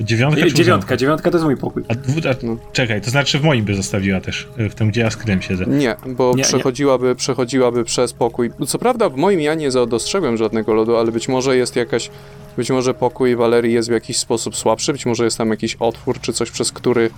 Dziewiątka, 0.00 0.42
czy 0.42 0.54
dziewiątka, 0.54 0.96
dziewiątka 0.96 1.30
to 1.30 1.36
jest 1.36 1.44
mój 1.44 1.56
pokój. 1.56 1.82
A, 1.88 1.92
a, 2.28 2.34
no. 2.42 2.56
Czekaj, 2.72 3.00
to 3.00 3.10
znaczy 3.10 3.38
w 3.38 3.42
moim 3.42 3.64
by 3.64 3.74
zostawiła 3.74 4.20
też, 4.20 4.48
e, 4.56 4.68
w 4.68 4.74
tym 4.74 4.88
gdzie 4.88 5.00
ja 5.00 5.10
z 5.10 5.16
Krym 5.16 5.42
siedzę. 5.42 5.64
Nie, 5.66 5.96
bo 6.06 6.32
nie, 6.36 6.42
przechodziłaby, 6.42 7.08
nie. 7.08 7.14
przechodziłaby 7.14 7.84
przez 7.84 8.12
pokój. 8.12 8.50
Co 8.66 8.78
prawda 8.78 9.08
w 9.08 9.16
moim 9.16 9.40
ja 9.40 9.54
nie 9.54 9.70
dostrzegłem 9.70 10.36
żadnego 10.36 10.74
lodu, 10.74 10.96
ale 10.96 11.12
być 11.12 11.28
może 11.28 11.56
jest 11.56 11.76
jakaś, 11.76 12.10
być 12.56 12.70
może 12.70 12.94
pokój 12.94 13.36
Walerii 13.36 13.72
jest 13.72 13.88
w 13.88 13.92
jakiś 13.92 14.16
sposób 14.16 14.56
słabszy, 14.56 14.92
być 14.92 15.06
może 15.06 15.24
jest 15.24 15.38
tam 15.38 15.50
jakiś 15.50 15.76
otwór 15.80 16.20
czy 16.20 16.32
coś, 16.32 16.50
przez 16.50 16.72
który 16.72 17.10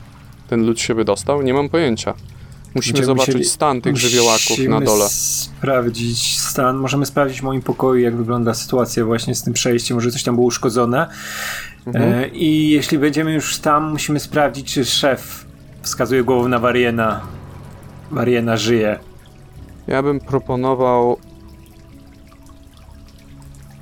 ten 0.49 0.67
lud 0.67 0.81
się 0.81 0.95
wydostał, 0.95 1.43
nie 1.43 1.55
mam 1.55 1.69
pojęcia. 1.69 2.15
Musimy 2.75 2.93
Będziemy 2.93 3.07
zobaczyć 3.07 3.35
musieli, 3.35 3.45
stan 3.45 3.81
tych 3.81 3.97
żywiołaków 3.97 4.59
na 4.69 4.81
dole. 4.81 5.09
sprawdzić 5.09 6.41
stan. 6.41 6.77
Możemy 6.77 7.07
sprawdzić 7.07 7.41
w 7.41 7.43
moim 7.43 7.63
pokoju, 7.63 8.01
jak 8.01 8.17
wygląda 8.17 8.55
sytuacja 8.55 9.05
właśnie 9.05 9.35
z 9.35 9.43
tym 9.43 9.53
przejściem. 9.53 9.95
Może 9.95 10.11
coś 10.11 10.23
tam 10.23 10.35
było 10.35 10.47
uszkodzone. 10.47 11.09
Mhm. 11.87 12.13
E, 12.15 12.29
I 12.29 12.71
jeśli 12.71 12.99
będziemy 12.99 13.33
już 13.35 13.59
tam, 13.59 13.91
musimy 13.91 14.21
sprawdzić, 14.21 14.73
czy 14.73 14.85
szef 14.85 15.45
wskazuje 15.83 16.25
głową 16.25 16.49
na 16.49 16.59
Wariena. 16.59 17.21
Wariena 18.11 18.57
żyje. 18.57 18.99
Ja 19.87 20.03
bym 20.03 20.21
proponował. 20.21 21.17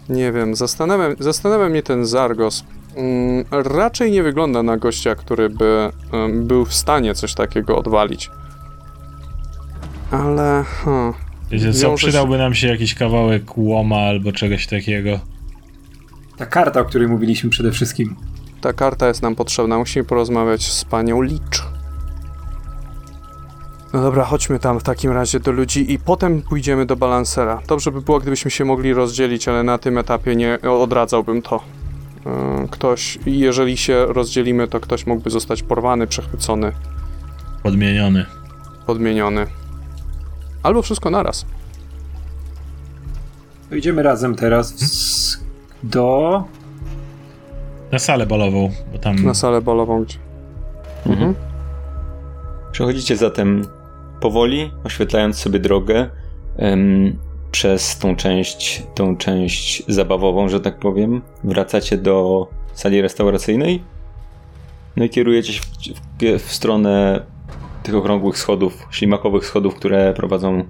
Nie 0.09 0.33
wiem, 0.33 0.55
zastanawia, 0.57 1.09
zastanawia 1.18 1.68
mnie 1.68 1.83
ten 1.83 2.07
Zargos. 2.07 2.64
Mm, 2.96 3.44
raczej 3.50 4.11
nie 4.11 4.22
wygląda 4.22 4.62
na 4.62 4.76
gościa, 4.76 5.14
który 5.14 5.50
by 5.50 5.90
był 6.33 6.64
w 6.64 6.74
stanie 6.74 7.14
coś 7.14 7.35
takiego 7.35 7.78
odwalić. 7.78 8.31
Ale. 10.11 10.64
Hmm, 10.85 11.12
Wiecie 11.50 11.72
co, 11.72 11.94
przydałby 11.94 12.38
nam 12.38 12.55
się 12.55 12.68
jakiś 12.68 12.94
kawałek 12.94 13.59
łoma 13.59 13.96
albo 13.96 14.33
czegoś 14.33 14.66
takiego. 14.66 15.20
Ta 16.37 16.46
karta, 16.46 16.81
o 16.81 16.85
której 16.85 17.09
mówiliśmy 17.09 17.50
przede 17.50 17.72
wszystkim. 17.72 18.16
Ta 18.61 18.72
karta 18.72 19.09
jest 19.09 19.22
nam 19.22 19.35
potrzebna. 19.35 19.78
Musimy 19.78 20.05
porozmawiać 20.05 20.72
z 20.72 20.85
panią 20.85 21.22
Licz. 21.22 21.62
No 23.92 24.02
dobra, 24.02 24.24
chodźmy 24.24 24.59
tam 24.59 24.81
w 24.81 24.83
takim 24.83 25.11
razie 25.11 25.40
do 25.40 25.52
ludzi 25.52 25.92
i 25.92 25.98
potem 25.98 26.42
pójdziemy 26.42 26.87
do 26.87 26.96
balansera. 26.96 27.61
Dobrze 27.68 27.92
by 27.92 28.02
było, 28.02 28.20
gdybyśmy 28.20 28.50
się 28.50 28.64
mogli 28.64 28.94
rozdzielić, 28.94 29.48
ale 29.48 29.62
na 29.62 29.78
tym 29.78 29.98
etapie 29.98 30.37
nie 30.37 30.59
odradzałbym 30.61 31.42
to. 31.42 31.61
E, 32.26 32.66
ktoś, 32.70 33.18
jeżeli 33.26 33.76
się 33.76 34.06
rozdzielimy, 34.06 34.68
to 34.68 34.80
ktoś 34.80 35.06
mógłby 35.06 35.30
zostać 35.30 35.62
porwany, 35.62 36.06
przechwycony. 36.06 36.72
Podmieniony. 37.62 38.26
Podmieniony. 38.87 39.46
Albo 40.62 40.82
wszystko 40.82 41.11
naraz. 41.11 41.46
Idziemy 43.72 44.02
razem 44.02 44.35
teraz 44.35 44.74
do... 45.82 46.44
Na 47.92 47.98
salę 47.98 48.26
balową, 48.26 48.70
bo 48.92 48.98
tam... 48.98 49.24
Na 49.24 49.35
salę 49.35 49.62
balową, 49.62 50.04
gdzie... 50.04 50.18
Mhm. 51.06 51.35
Przechodzicie 52.72 53.16
zatem 53.16 53.66
powoli, 54.20 54.70
oświetlając 54.85 55.37
sobie 55.38 55.58
drogę 55.58 56.11
przez 57.62 57.98
tą 57.98 58.16
część, 58.16 58.83
tą 58.94 59.16
część 59.16 59.83
zabawową, 59.88 60.48
że 60.48 60.61
tak 60.61 60.79
powiem. 60.79 61.22
Wracacie 61.44 61.96
do 61.96 62.48
sali 62.75 63.03
restauracyjnej. 63.03 63.83
No 64.96 65.05
i 65.05 65.11
kierujecie 65.11 65.53
się 65.53 65.61
w, 65.61 66.38
w, 66.38 66.42
w 66.42 66.53
stronę 66.53 67.22
tych 67.83 67.94
okrągłych 67.94 68.38
schodów, 68.38 68.87
ślimakowych 68.90 69.46
schodów, 69.46 69.75
które 69.75 70.14
prowadzą 70.14 70.64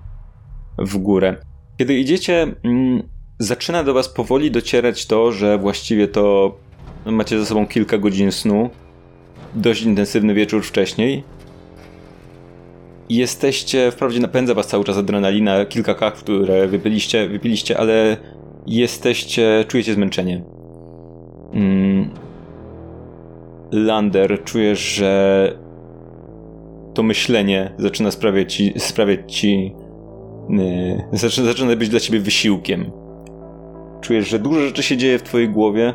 w 0.79 0.99
górę. 0.99 1.37
Kiedy 1.79 1.95
idziecie, 1.95 2.47
mm, 2.63 3.03
zaczyna 3.39 3.85
do 3.85 3.95
was 3.95 4.09
powoli 4.09 4.51
docierać 4.51 5.07
to, 5.07 5.33
że 5.33 5.59
właściwie 5.59 6.09
to 6.09 6.57
macie 7.07 7.39
za 7.39 7.47
sobą 7.47 7.67
kilka 7.67 7.99
godzin 7.99 8.33
snu, 8.33 8.71
dość 9.55 9.83
intensywny 9.83 10.35
wieczór 10.35 10.63
wcześniej. 10.63 11.25
Jesteście, 13.09 13.91
wprawdzie 13.91 14.21
napędza 14.21 14.55
was 14.55 14.67
cały 14.67 14.85
czas 14.85 14.97
adrenalina, 14.97 15.65
kilka 15.65 15.95
kaw, 15.95 16.15
które 16.15 16.69
wypiliście, 16.69 17.29
wypiliście, 17.29 17.79
ale 17.79 18.17
jesteście, 18.67 19.65
czujecie 19.69 19.95
zmęczenie. 19.95 20.43
Mm. 21.53 22.11
Lander, 23.73 24.45
czujesz, 24.45 24.81
że 24.81 25.53
to 26.95 27.03
myślenie 27.03 27.75
zaczyna 27.79 28.11
sprawiać 28.11 28.55
ci, 28.55 28.73
sprawiać 28.77 29.33
ci 29.33 29.75
yy, 30.49 31.19
zaczyna, 31.19 31.47
zaczyna 31.47 31.77
być 31.77 31.89
dla 31.89 32.01
ciebie 32.01 32.21
wysiłkiem 32.21 33.03
czujesz, 34.03 34.29
że 34.29 34.39
dużo 34.39 34.61
rzeczy 34.61 34.83
się 34.83 34.97
dzieje 34.97 35.19
w 35.19 35.23
twojej 35.23 35.49
głowie. 35.49 35.95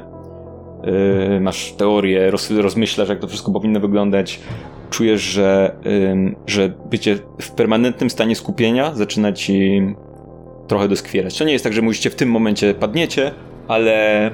Yy, 0.84 1.39
masz 1.41 1.72
teorię, 1.72 2.32
roz, 2.32 2.52
rozmyślasz, 2.52 3.10
jak 3.10 3.20
to 3.20 3.28
wszystko 3.28 3.52
powinno 3.52 3.80
wyglądać. 3.80 4.39
Czujesz, 4.89 5.21
że, 5.21 5.76
że 6.47 6.73
bycie 6.89 7.19
w 7.41 7.52
permanentnym 7.52 8.10
stanie 8.10 8.36
skupienia 8.36 8.95
zaczyna 8.95 9.34
ci 9.34 9.82
trochę 10.67 10.88
doskwierać. 10.88 11.38
To 11.38 11.43
nie 11.43 11.54
jest 11.54 11.63
tak, 11.63 11.73
że 11.73 11.82
musicie 11.82 12.10
w 12.10 12.15
tym 12.15 12.30
momencie 12.30 12.73
padniecie, 12.73 13.32
ale 13.67 14.32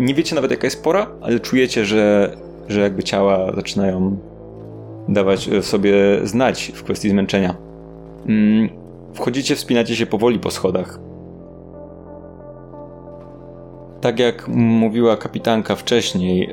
nie 0.00 0.14
wiecie 0.14 0.34
nawet 0.34 0.50
jaka 0.50 0.66
jest 0.66 0.84
pora, 0.84 1.06
ale 1.20 1.40
czujecie, 1.40 1.84
że, 1.84 2.36
że 2.68 2.80
jakby 2.80 3.02
ciała 3.02 3.52
zaczynają 3.54 4.18
dawać 5.08 5.50
sobie 5.60 5.94
znać 6.24 6.72
w 6.74 6.82
kwestii 6.82 7.10
zmęczenia. 7.10 7.54
Mm, 8.26 8.84
Wchodzicie, 9.14 9.56
wspinacie 9.56 9.96
się 9.96 10.06
powoli 10.06 10.38
po 10.38 10.50
schodach. 10.50 10.98
Tak 14.04 14.18
jak 14.18 14.48
mówiła 14.48 15.16
kapitanka 15.16 15.76
wcześniej, 15.76 16.50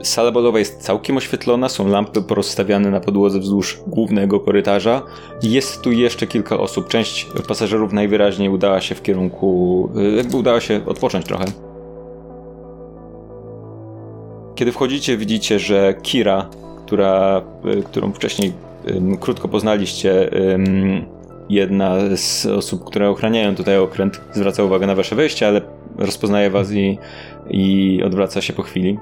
e, 0.00 0.04
sala 0.04 0.32
balowa 0.32 0.58
jest 0.58 0.82
całkiem 0.82 1.16
oświetlona, 1.16 1.68
są 1.68 1.88
lampy 1.88 2.22
porozstawiane 2.22 2.90
na 2.90 3.00
podłodze 3.00 3.40
wzdłuż 3.40 3.80
głównego 3.86 4.40
korytarza. 4.40 5.02
Jest 5.42 5.82
tu 5.82 5.92
jeszcze 5.92 6.26
kilka 6.26 6.58
osób. 6.58 6.88
Część 6.88 7.26
pasażerów 7.48 7.92
najwyraźniej 7.92 8.48
udała 8.48 8.80
się 8.80 8.94
w 8.94 9.02
kierunku, 9.02 9.90
e, 9.96 10.02
jakby 10.02 10.36
udała 10.36 10.60
się 10.60 10.80
odpocząć 10.86 11.26
trochę. 11.26 11.44
Kiedy 14.54 14.72
wchodzicie, 14.72 15.16
widzicie, 15.16 15.58
że 15.58 15.94
Kira, 16.02 16.50
która, 16.86 17.42
e, 17.64 17.82
którą 17.82 18.12
wcześniej 18.12 18.52
krótko 19.20 19.48
poznaliście, 19.48 20.30
jedna 21.48 21.96
z 22.16 22.46
osób, 22.46 22.84
które 22.84 23.10
ochraniają 23.10 23.54
tutaj 23.54 23.78
okręt, 23.78 24.20
zwraca 24.32 24.62
uwagę 24.62 24.86
na 24.86 24.94
wasze 24.94 25.16
wejście, 25.16 25.48
ale 25.48 25.60
rozpoznaje 25.98 26.50
was 26.50 26.72
i, 26.72 26.98
i 27.50 28.02
odwraca 28.06 28.40
się 28.40 28.52
po 28.52 28.62
chwili. 28.62 28.98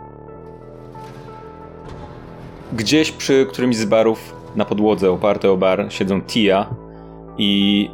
Gdzieś 2.73 3.13
przy 3.13 3.47
którymś 3.47 3.77
z 3.77 3.85
barów 3.85 4.35
na 4.57 4.65
podłodze 4.65 5.11
oparte 5.11 5.51
o 5.51 5.57
bar 5.57 5.87
siedzą 5.89 6.23
Tia 6.23 6.67
i 7.39 7.91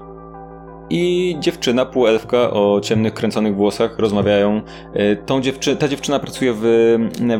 i 0.90 1.36
dziewczyna, 1.40 1.86
półelfka 1.86 2.50
o 2.50 2.80
ciemnych, 2.80 3.14
kręconych 3.14 3.56
włosach 3.56 3.98
rozmawiają. 3.98 4.62
E, 4.94 5.16
tą 5.16 5.40
dziewczy 5.40 5.76
ta 5.76 5.88
dziewczyna 5.88 6.18
pracuje 6.18 6.52
w, 6.56 6.60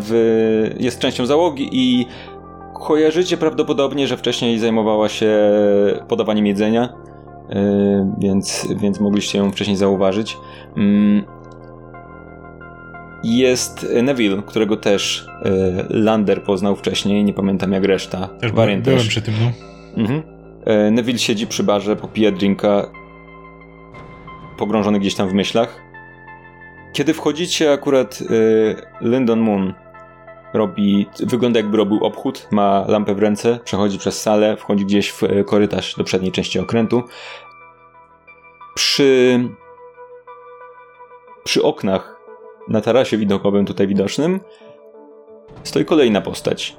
w... 0.00 0.74
jest 0.80 0.98
częścią 0.98 1.26
załogi 1.26 1.68
i 1.72 2.06
kojarzycie 2.78 3.36
prawdopodobnie, 3.36 4.06
że 4.06 4.16
wcześniej 4.16 4.58
zajmowała 4.58 5.08
się 5.08 5.50
podawaniem 6.08 6.46
jedzenia, 6.46 6.88
e, 7.50 8.14
więc, 8.18 8.68
więc 8.76 9.00
mogliście 9.00 9.38
ją 9.38 9.50
wcześniej 9.50 9.76
zauważyć. 9.76 10.36
Mm, 10.76 11.24
jest 13.24 13.86
Neville, 14.02 14.42
którego 14.42 14.76
też 14.76 15.26
e, 15.44 15.50
Lander 15.90 16.42
poznał 16.42 16.76
wcześniej, 16.76 17.24
nie 17.24 17.32
pamiętam 17.32 17.72
jak 17.72 17.84
reszta. 17.84 18.28
Też 18.40 18.52
byłem, 18.52 18.82
byłem 18.82 18.98
przy 18.98 19.22
tym, 19.22 19.34
no. 19.40 19.52
Mhm. 20.02 20.22
E, 20.64 20.90
Neville 20.90 21.18
siedzi 21.18 21.46
przy 21.46 21.64
barze, 21.64 21.96
popija 21.96 22.30
drinka, 22.30 22.90
pogrążony 24.58 24.98
gdzieś 24.98 25.14
tam 25.14 25.28
w 25.28 25.34
myślach. 25.34 25.80
Kiedy 26.92 27.14
wchodzicie, 27.14 27.72
akurat 27.72 28.22
Lyndon 29.00 29.40
Moon 29.40 29.74
robi, 30.52 31.06
wygląda 31.20 31.58
jakby 31.58 31.76
robił 31.76 32.04
obchód, 32.04 32.48
ma 32.50 32.84
lampę 32.88 33.14
w 33.14 33.18
ręce, 33.18 33.58
przechodzi 33.64 33.98
przez 33.98 34.22
salę, 34.22 34.56
wchodzi 34.56 34.84
gdzieś 34.84 35.08
w 35.10 35.22
korytarz 35.46 35.94
do 35.96 36.04
przedniej 36.04 36.32
części 36.32 36.58
okrętu. 36.58 37.02
Przy, 38.74 39.40
przy 41.44 41.62
oknach 41.62 42.16
na 42.68 42.80
tarasie 42.80 43.16
widokowym 43.16 43.66
tutaj 43.66 43.86
widocznym 43.86 44.40
stoi 45.62 45.84
kolejna 45.84 46.20
postać. 46.20 46.76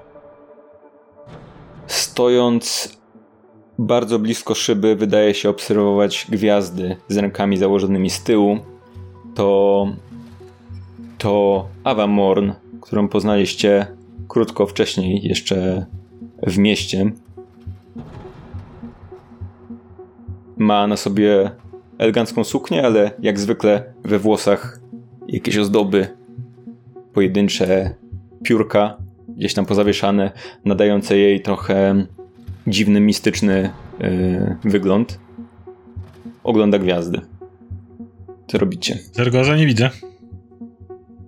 Stojąc 1.87 2.97
bardzo 3.79 4.19
blisko 4.19 4.55
szyby, 4.55 4.95
wydaje 4.95 5.33
się 5.33 5.49
obserwować 5.49 6.27
gwiazdy 6.29 6.97
z 7.07 7.17
rękami 7.17 7.57
założonymi 7.57 8.09
z 8.09 8.23
tyłu. 8.23 8.57
To. 9.35 9.87
To 11.17 11.67
Ava 11.83 12.07
Morn, 12.07 12.51
którą 12.81 13.07
poznaliście 13.07 13.87
krótko 14.27 14.65
wcześniej, 14.67 15.21
jeszcze 15.23 15.85
w 16.43 16.57
mieście. 16.57 17.11
Ma 20.57 20.87
na 20.87 20.97
sobie 20.97 21.51
elegancką 21.97 22.43
suknię, 22.43 22.85
ale 22.85 23.11
jak 23.19 23.39
zwykle 23.39 23.83
we 24.03 24.19
włosach 24.19 24.79
jakieś 25.27 25.57
ozdoby, 25.57 26.07
pojedyncze 27.13 27.95
piórka 28.43 28.97
gdzieś 29.37 29.53
tam 29.53 29.65
pozawieszane, 29.65 30.31
nadające 30.65 31.17
jej 31.17 31.41
trochę 31.41 32.05
dziwny, 32.67 32.99
mistyczny 32.99 33.69
yy, 33.99 34.55
wygląd. 34.63 35.19
Ogląda 36.43 36.79
gwiazdy. 36.79 37.21
Co 38.47 38.57
robicie? 38.57 38.99
Zargoza 39.13 39.55
nie 39.55 39.65
widzę. 39.65 39.89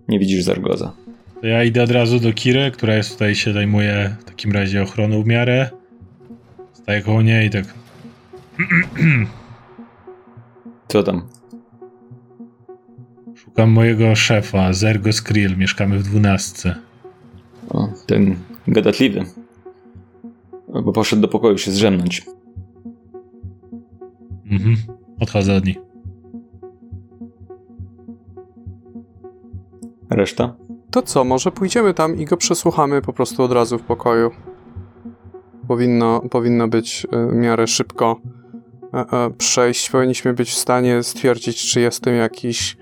Nie 0.08 0.20
widzisz 0.20 0.44
Zargoza. 0.44 0.94
To 1.41 1.47
ja 1.47 1.63
idę 1.63 1.84
od 1.84 1.91
razu 1.91 2.19
do 2.19 2.34
Kiry, 2.34 2.71
która 2.71 2.95
jest 2.95 3.12
tutaj, 3.12 3.36
się 3.36 3.54
zajmuje 3.54 4.15
w 4.19 4.23
takim 4.23 4.51
razie 4.51 4.84
ochroną 4.84 5.23
w 5.23 5.25
miarę. 5.25 5.69
Staję 6.73 7.01
koło 7.01 7.21
niej 7.21 7.47
i 7.47 7.49
tak... 7.49 7.65
Co 10.88 11.04
tam? 11.04 11.21
Szukam 13.36 13.69
mojego 13.69 14.15
szefa, 14.15 14.73
Zergo 14.73 15.13
Skrill. 15.13 15.58
Mieszkamy 15.58 15.99
w 15.99 16.04
dwunastce. 16.04 16.75
O, 17.69 17.89
ten 18.08 18.36
gadatliwy. 18.67 19.25
Bo 20.84 20.93
poszedł 20.93 21.21
do 21.21 21.27
pokoju 21.27 21.58
się 21.58 21.71
zrzemnąć. 21.71 22.25
Mhm. 24.51 24.75
Odchodzę 25.19 25.56
od 25.56 25.65
nich. 25.65 25.77
Reszta? 30.10 30.56
To 30.91 31.01
co, 31.01 31.23
może 31.23 31.51
pójdziemy 31.51 31.93
tam 31.93 32.17
i 32.17 32.25
go 32.25 32.38
przesłuchamy 32.38 33.01
po 33.01 33.13
prostu 33.13 33.43
od 33.43 33.51
razu 33.51 33.77
w 33.77 33.82
pokoju. 33.82 34.32
Powinno, 35.67 36.21
powinno 36.32 36.67
być 36.67 37.08
w 37.12 37.36
miarę 37.36 37.67
szybko 37.67 38.19
e, 38.93 38.97
e, 38.97 39.30
przejść. 39.38 39.89
Powinniśmy 39.89 40.34
być 40.34 40.49
w 40.49 40.58
stanie 40.58 41.04
stwierdzić, 41.04 41.71
czy 41.71 41.82
jestem 41.82 42.15
jakiś 42.15 42.77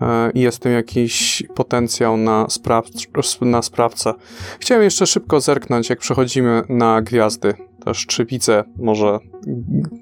E, 0.00 0.30
i 0.30 0.40
jest 0.40 0.62
tym 0.62 0.72
jakiś 0.72 1.42
potencjał 1.54 2.16
na, 2.16 2.46
spraw- 2.46 3.46
na 3.46 3.62
sprawcę. 3.62 4.14
Chciałem 4.60 4.84
jeszcze 4.84 5.06
szybko 5.06 5.40
zerknąć, 5.40 5.90
jak 5.90 5.98
przechodzimy 5.98 6.62
na 6.68 7.02
gwiazdy. 7.02 7.54
Też 7.84 8.06
czy 8.06 8.24
widzę 8.24 8.64
może 8.76 9.18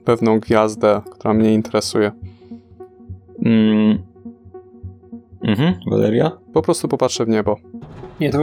pewną 0.05 0.41
gwiazdę, 0.41 1.03
która 1.11 1.35
mnie 1.35 1.55
interesuje. 1.55 2.13
Mm. 3.45 3.99
Mhm? 5.43 5.75
Po 6.57 6.63
prostu 6.63 6.89
popatrzę 6.89 7.25
w 7.25 7.29
niebo. 7.29 7.57
Nie, 8.21 8.31
to 8.31 8.39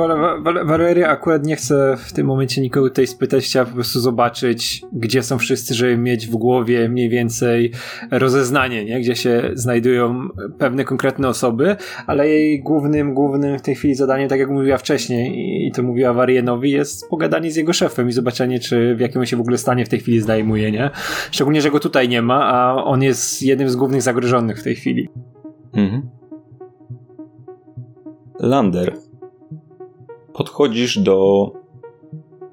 Valeria 0.66 1.10
akurat 1.10 1.46
nie 1.46 1.56
chce 1.56 1.98
w 1.98 2.14
tym 2.14 2.28
momencie 2.28 2.62
nikogo 2.62 2.90
tutaj 2.90 3.08
spytać, 3.08 3.44
chciała 3.46 3.66
po 3.66 3.74
prostu 3.74 4.00
zobaczyć, 4.00 4.82
gdzie 4.94 5.24
są 5.24 5.38
wszyscy, 5.38 5.74
żeby 5.74 5.98
mieć 5.98 6.28
w 6.28 6.36
głowie 6.36 6.90
mniej 6.90 7.10
więcej 7.10 7.72
rozeznanie, 8.12 8.86
nie? 8.86 9.00
gdzie 9.00 9.16
się 9.16 9.52
znajdują 9.54 10.28
pewne 10.58 10.84
konkretne 10.84 11.28
osoby, 11.28 11.76
ale 12.08 12.30
jej 12.30 12.64
głównym, 12.64 13.14
głównym 13.14 13.60
w 13.60 13.62
tej 13.62 13.76
chwili 13.76 13.96
zadaniem, 13.96 14.30
tak 14.30 14.40
jak 14.40 14.50
mówiła 14.50 14.78
wcześniej 14.78 15.34
i 15.68 15.72
to 15.72 15.84
mówiła 15.84 16.14
Warienowi, 16.14 16.72
jest 16.72 17.10
pogadanie 17.10 17.52
z 17.52 17.56
jego 17.56 17.74
szefem 17.74 18.10
i 18.10 18.12
zobaczenie, 18.12 18.60
czy 18.60 18.96
w 18.96 19.00
jakim 19.00 19.26
się 19.26 19.38
w 19.38 19.42
ogóle 19.42 19.58
stanie 19.58 19.86
w 19.86 19.90
tej 19.90 20.00
chwili 20.00 20.22
zdajmuje, 20.22 20.72
nie? 20.72 20.90
Szczególnie, 21.32 21.62
że 21.62 21.72
go 21.72 21.80
tutaj 21.80 22.10
nie 22.10 22.22
ma, 22.22 22.46
a 22.46 22.84
on 22.84 23.04
jest 23.04 23.44
jednym 23.44 23.70
z 23.70 23.76
głównych 23.76 24.02
zagrożonych 24.02 24.60
w 24.60 24.64
tej 24.64 24.76
chwili. 24.76 25.10
Mhm. 25.74 26.23
Lander 28.44 28.98
podchodzisz 30.34 31.00
do 31.00 31.52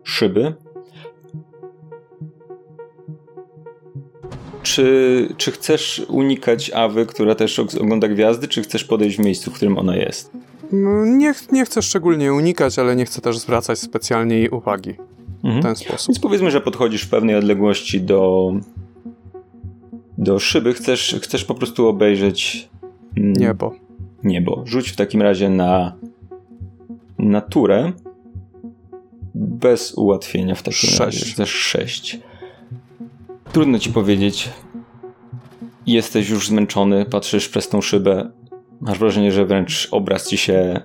szyby. 0.04 0.54
Czy, 4.62 5.28
czy 5.36 5.50
chcesz 5.50 6.02
unikać 6.08 6.70
Awy, 6.70 7.06
która 7.06 7.34
też 7.34 7.58
ogląda 7.58 8.08
gwiazdy, 8.08 8.48
czy 8.48 8.62
chcesz 8.62 8.84
podejść 8.84 9.16
w 9.16 9.20
miejscu, 9.20 9.50
w 9.50 9.54
którym 9.54 9.78
ona 9.78 9.96
jest? 9.96 10.30
No, 10.72 11.04
nie, 11.06 11.34
nie 11.52 11.64
chcę 11.64 11.82
szczególnie 11.82 12.32
unikać, 12.32 12.78
ale 12.78 12.96
nie 12.96 13.04
chcę 13.04 13.20
też 13.20 13.38
zwracać 13.38 13.78
specjalnie 13.78 14.36
jej 14.36 14.48
uwagi 14.48 14.94
mhm. 15.44 15.62
w 15.62 15.64
ten 15.64 15.76
sposób. 15.76 16.08
Więc 16.08 16.18
powiedzmy, 16.18 16.50
że 16.50 16.60
podchodzisz 16.60 17.02
w 17.02 17.10
pewnej 17.10 17.36
odległości 17.36 18.00
do, 18.00 18.52
do 20.18 20.38
szyby. 20.38 20.74
Chcesz, 20.74 21.16
chcesz 21.22 21.44
po 21.44 21.54
prostu 21.54 21.88
obejrzeć 21.88 22.68
mm, 23.16 23.32
niebo. 23.32 23.89
Niebo. 24.24 24.62
Rzuć 24.66 24.88
w 24.88 24.96
takim 24.96 25.22
razie 25.22 25.50
na 25.50 25.96
naturę 27.18 27.92
bez 29.34 29.94
ułatwienia 29.94 30.54
w 30.54 30.62
takim 30.62 30.90
sześć. 30.90 31.38
razie. 31.38 31.46
6. 31.46 32.20
Trudno 33.52 33.78
ci 33.78 33.92
powiedzieć. 33.92 34.50
Jesteś 35.86 36.30
już 36.30 36.48
zmęczony, 36.48 37.04
patrzysz 37.04 37.48
przez 37.48 37.68
tą 37.68 37.80
szybę. 37.80 38.30
Masz 38.80 38.98
wrażenie, 38.98 39.32
że 39.32 39.46
wręcz 39.46 39.88
obraz 39.90 40.28
ci 40.28 40.36
się 40.36 40.80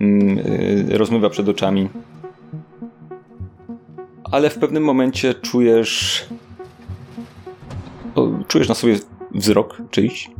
yy, 0.00 0.98
rozmywa 0.98 1.30
przed 1.30 1.48
oczami. 1.48 1.88
Ale 4.24 4.50
w 4.50 4.58
pewnym 4.58 4.84
momencie 4.84 5.34
czujesz. 5.34 6.26
O, 8.14 8.28
czujesz 8.48 8.68
na 8.68 8.74
sobie 8.74 8.98
wzrok 9.34 9.82
czyjś. 9.90 10.30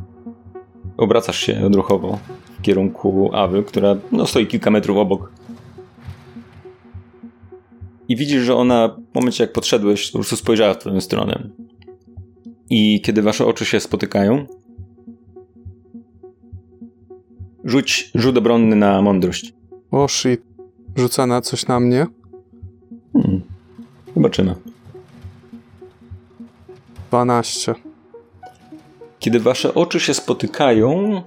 Obracasz 0.96 1.38
się 1.38 1.66
odruchowo 1.66 2.18
w 2.58 2.62
kierunku 2.62 3.30
Awy, 3.34 3.62
która 3.62 3.96
no, 4.12 4.26
stoi 4.26 4.46
kilka 4.46 4.70
metrów 4.70 4.96
obok. 4.96 5.32
I 8.08 8.16
widzisz, 8.16 8.42
że 8.42 8.56
ona 8.56 8.88
w 9.12 9.14
momencie 9.14 9.44
jak 9.44 9.52
podszedłeś, 9.52 10.10
po 10.10 10.18
prostu 10.18 10.36
spojrzała 10.36 10.74
w 10.74 10.78
twoją 10.78 11.00
stronę. 11.00 11.48
I 12.70 13.00
kiedy 13.00 13.22
wasze 13.22 13.46
oczy 13.46 13.64
się 13.64 13.80
spotykają, 13.80 14.46
rzuć 17.64 18.10
rzut 18.14 18.38
obronny 18.38 18.76
na 18.76 19.02
mądrość. 19.02 19.52
O 19.90 20.08
shit. 20.08 20.42
Rzuca 20.96 21.26
na 21.26 21.40
coś 21.40 21.66
na 21.66 21.80
mnie? 21.80 22.06
Hmm. 23.12 23.42
Zobaczymy. 24.14 24.54
12. 27.08 27.74
Kiedy 29.22 29.40
wasze 29.40 29.74
oczy 29.74 30.00
się 30.00 30.14
spotykają, 30.14 31.22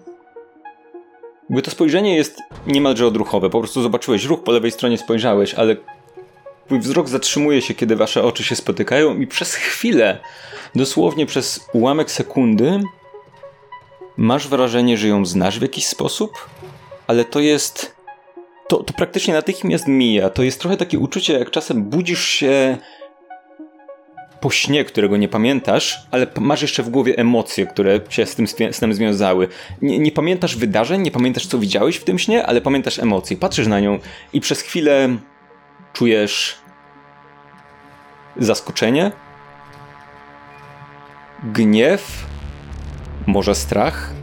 jakby 1.50 1.62
to 1.62 1.72
spojrzenie 1.72 2.16
jest 2.16 2.42
niemalże 2.68 3.08
odruchowe. 3.08 3.50
Po 3.50 3.60
prostu 3.60 3.82
zobaczyłeś 3.82 4.26
ruch, 4.26 4.44
po 4.44 4.52
lewej 4.52 4.72
stronie 4.72 4.98
spojrzałeś, 4.98 5.54
ale 5.54 5.76
twój 6.66 6.80
wzrok 6.80 7.10
zatrzymuje 7.10 7.62
się, 7.62 7.74
kiedy 7.74 7.96
wasze 7.96 8.24
oczy 8.24 8.44
się 8.44 8.56
spotykają 8.56 9.20
i 9.20 9.28
przez 9.28 9.54
chwilę, 9.54 10.20
dosłownie 10.76 11.26
przez 11.26 11.68
ułamek 11.74 12.12
sekundy, 12.12 12.82
masz 14.18 14.48
wrażenie, 14.48 14.98
że 14.98 15.08
ją 15.08 15.26
znasz 15.26 15.60
w 15.60 15.62
jakiś 15.62 15.88
sposób, 15.88 16.32
ale 17.08 17.26
to 17.26 17.40
jest... 17.40 17.96
To, 18.68 18.84
to 18.84 18.94
praktycznie 18.94 19.34
natychmiast 19.34 19.88
mija. 19.88 20.30
To 20.30 20.44
jest 20.44 20.60
trochę 20.60 20.78
takie 20.78 21.00
uczucie, 21.00 21.40
jak 21.40 21.52
czasem 21.52 21.84
budzisz 21.84 22.28
się 22.28 22.78
po 24.46 24.52
śnie, 24.52 24.86
którego 24.86 25.18
nie 25.18 25.28
pamiętasz, 25.28 26.08
ale 26.12 26.28
masz 26.40 26.62
jeszcze 26.62 26.84
w 26.84 26.90
głowie 26.90 27.18
emocje, 27.18 27.66
które 27.66 28.00
się 28.10 28.26
z 28.26 28.36
tym 28.36 28.48
snem 28.72 28.94
związały. 28.94 29.48
Nie, 29.82 30.00
nie, 30.00 30.12
pamiętasz 30.12 30.56
wydarzeń, 30.56 31.02
nie 31.02 31.12
pamiętasz, 31.12 31.48
co 31.48 31.60
widziałeś 31.60 31.96
w 31.96 32.04
tym 32.04 32.20
śnie, 32.20 32.46
ale 32.46 32.62
pamiętasz 32.62 33.00
emocje. 33.00 33.38
Patrzysz 33.38 33.68
na 33.68 33.80
nią 33.80 34.00
i 34.34 34.42
przez 34.42 34.62
chwilę 34.62 35.18
czujesz 35.94 36.56
zaskoczenie, 38.38 39.12
gniew, 41.54 42.26
może 43.28 43.56
strach. 43.56 44.14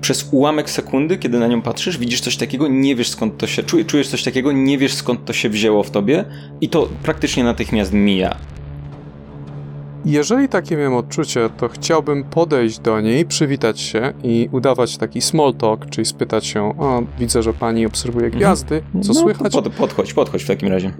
Przez 0.00 0.28
ułamek 0.32 0.70
sekundy, 0.70 1.18
kiedy 1.18 1.38
na 1.38 1.46
nią 1.46 1.62
patrzysz, 1.62 1.98
widzisz 1.98 2.20
coś 2.20 2.36
takiego, 2.36 2.68
nie 2.68 2.96
wiesz 2.96 3.08
skąd 3.08 3.38
to 3.38 3.46
się, 3.46 3.62
czujesz 3.62 4.08
coś 4.08 4.22
takiego, 4.22 4.52
nie 4.52 4.78
wiesz 4.78 4.94
skąd 4.94 5.24
to 5.24 5.32
się 5.32 5.48
wzięło 5.48 5.82
w 5.82 5.90
tobie 5.90 6.24
i 6.60 6.68
to 6.68 6.88
praktycznie 7.02 7.44
natychmiast 7.44 7.92
mija. 7.92 8.53
Jeżeli 10.04 10.48
takie 10.48 10.76
miałem 10.76 10.94
odczucie, 10.94 11.50
to 11.56 11.68
chciałbym 11.68 12.24
podejść 12.24 12.78
do 12.78 13.00
niej, 13.00 13.24
przywitać 13.24 13.80
się 13.80 14.12
i 14.22 14.48
udawać 14.52 14.96
taki 14.96 15.20
small 15.20 15.54
talk, 15.54 15.90
czyli 15.90 16.04
spytać 16.04 16.46
się, 16.46 16.78
o, 16.78 17.02
widzę, 17.18 17.42
że 17.42 17.52
pani 17.52 17.86
obserwuje 17.86 18.26
mhm. 18.26 18.40
gwiazdy, 18.40 18.82
co 19.02 19.12
no, 19.12 19.20
słychać? 19.20 19.52
Pod, 19.52 19.68
podchodź, 19.68 20.14
podchodź 20.14 20.42
w 20.42 20.46
takim 20.46 20.68
razie. 20.68 20.92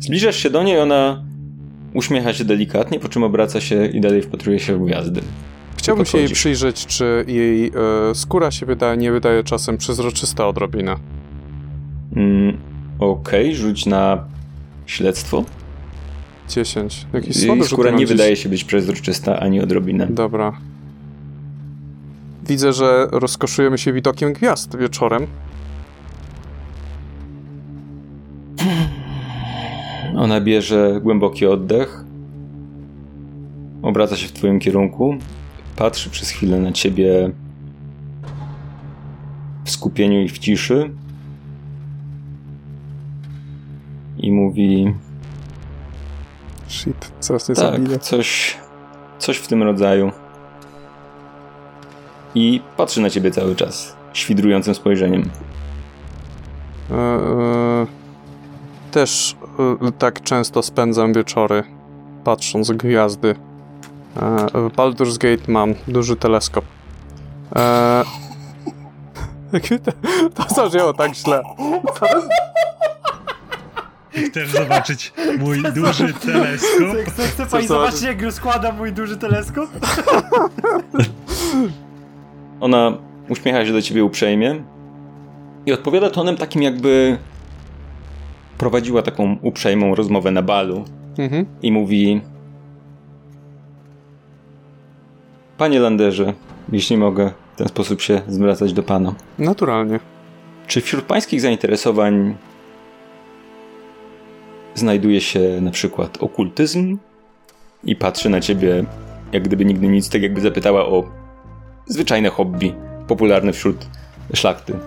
Zbliżasz 0.00 0.36
się 0.36 0.50
do 0.50 0.62
niej, 0.62 0.78
ona 0.78 1.24
uśmiecha 1.94 2.32
się 2.32 2.44
delikatnie, 2.44 3.00
po 3.00 3.08
czym 3.08 3.22
obraca 3.22 3.60
się 3.60 3.86
i 3.86 4.00
dalej 4.00 4.22
wpatruje 4.22 4.58
się 4.58 4.76
w 4.76 4.84
gwiazdy. 4.84 5.20
Chciałbym 5.76 6.06
się 6.06 6.18
jej 6.18 6.28
przyjrzeć, 6.28 6.86
czy 6.86 7.24
jej 7.28 7.66
e, 8.10 8.14
skóra 8.14 8.50
się 8.50 8.66
wydaje, 8.66 8.96
nie 8.96 9.12
wydaje 9.12 9.44
czasem 9.44 9.78
przezroczysta 9.78 10.48
odrobinę. 10.48 10.96
Mm, 12.16 12.58
Okej, 12.98 13.46
okay, 13.46 13.54
rzuć 13.54 13.86
na 13.86 14.24
śledztwo. 14.86 15.44
10. 16.48 17.06
Jakiś 17.12 17.46
słaby 17.46 17.64
skóra 17.64 17.90
nie 17.90 18.06
wydaje 18.06 18.36
się 18.36 18.48
być 18.48 18.64
przezroczysta 18.64 19.40
ani 19.40 19.60
odrobinę. 19.60 20.06
Dobra. 20.06 20.52
Widzę, 22.48 22.72
że 22.72 23.08
rozkoszujemy 23.12 23.78
się 23.78 23.92
widokiem 23.92 24.32
gwiazd 24.32 24.76
wieczorem. 24.76 25.26
Ona 30.16 30.40
bierze 30.40 31.00
głęboki 31.02 31.46
oddech. 31.46 32.04
Obraca 33.82 34.16
się 34.16 34.28
w 34.28 34.32
twoim 34.32 34.60
kierunku. 34.60 35.16
Patrzy 35.76 36.10
przez 36.10 36.30
chwilę 36.30 36.60
na 36.60 36.72
ciebie 36.72 37.30
w 39.64 39.70
skupieniu 39.70 40.22
i 40.22 40.28
w 40.28 40.38
ciszy. 40.38 40.90
I 44.18 44.32
mówi: 44.32 44.94
Shit, 46.74 47.12
zaraz 47.20 47.48
nie 47.48 47.54
tak, 47.54 47.80
coś, 48.00 48.56
coś 49.18 49.36
w 49.36 49.46
tym 49.46 49.62
rodzaju. 49.62 50.12
I 52.34 52.60
patrzy 52.76 53.00
na 53.00 53.10
ciebie 53.10 53.30
cały 53.30 53.56
czas, 53.56 53.96
świdrującym 54.12 54.74
spojrzeniem. 54.74 55.30
E, 56.90 56.94
e, 56.94 57.86
też 58.90 59.36
e, 59.82 59.92
tak 59.92 60.22
często 60.22 60.62
spędzam 60.62 61.12
wieczory, 61.12 61.64
patrząc 62.24 62.70
gwiazdy. 62.70 63.34
E, 64.16 64.46
w 64.54 64.76
Baldur's 64.76 65.18
Gate 65.18 65.52
mam 65.52 65.74
duży 65.88 66.16
teleskop. 66.16 66.64
E, 67.56 68.04
to 70.34 70.54
zaczęło 70.54 70.92
tak 70.92 71.14
źle. 71.14 71.42
Chcesz 74.14 74.50
zobaczyć 74.50 75.12
mój 75.38 75.62
duży 75.62 76.14
teleskop? 76.14 76.88
Chce, 77.06 77.10
chce, 77.10 77.26
chce 77.28 77.46
pani 77.46 77.66
zobaczyć, 77.66 78.02
jak 78.02 78.32
składa 78.32 78.72
mój 78.72 78.92
duży 78.92 79.16
teleskop? 79.16 79.70
Ona 82.60 82.98
uśmiecha 83.28 83.66
się 83.66 83.72
do 83.72 83.82
ciebie 83.82 84.04
uprzejmie 84.04 84.64
i 85.66 85.72
odpowiada 85.72 86.10
tonem 86.10 86.36
takim, 86.36 86.62
jakby 86.62 87.18
prowadziła 88.58 89.02
taką 89.02 89.36
uprzejmą 89.42 89.94
rozmowę 89.94 90.30
na 90.30 90.42
balu. 90.42 90.84
Mhm. 91.18 91.46
I 91.62 91.72
mówi: 91.72 92.20
Panie 95.58 95.80
Landerze, 95.80 96.32
jeśli 96.72 96.96
mogę 96.96 97.30
w 97.54 97.56
ten 97.56 97.68
sposób 97.68 98.00
się 98.00 98.20
zwracać 98.28 98.72
do 98.72 98.82
pana. 98.82 99.14
Naturalnie. 99.38 100.00
Czy 100.66 100.80
wśród 100.80 101.04
pańskich 101.04 101.40
zainteresowań 101.40 102.36
znajduje 104.74 105.20
się 105.20 105.40
na 105.60 105.70
przykład 105.70 106.22
okultyzm 106.22 106.98
i 107.84 107.96
patrzy 107.96 108.30
na 108.30 108.40
ciebie, 108.40 108.84
jak 109.32 109.42
gdyby 109.42 109.64
nigdy 109.64 109.88
nic, 109.88 110.08
tak 110.08 110.22
jakby 110.22 110.40
zapytała 110.40 110.86
o 110.86 111.04
zwyczajne 111.86 112.30
hobby, 112.30 112.74
popularne 113.08 113.52
wśród 113.52 113.86
szlachty. 114.34 114.78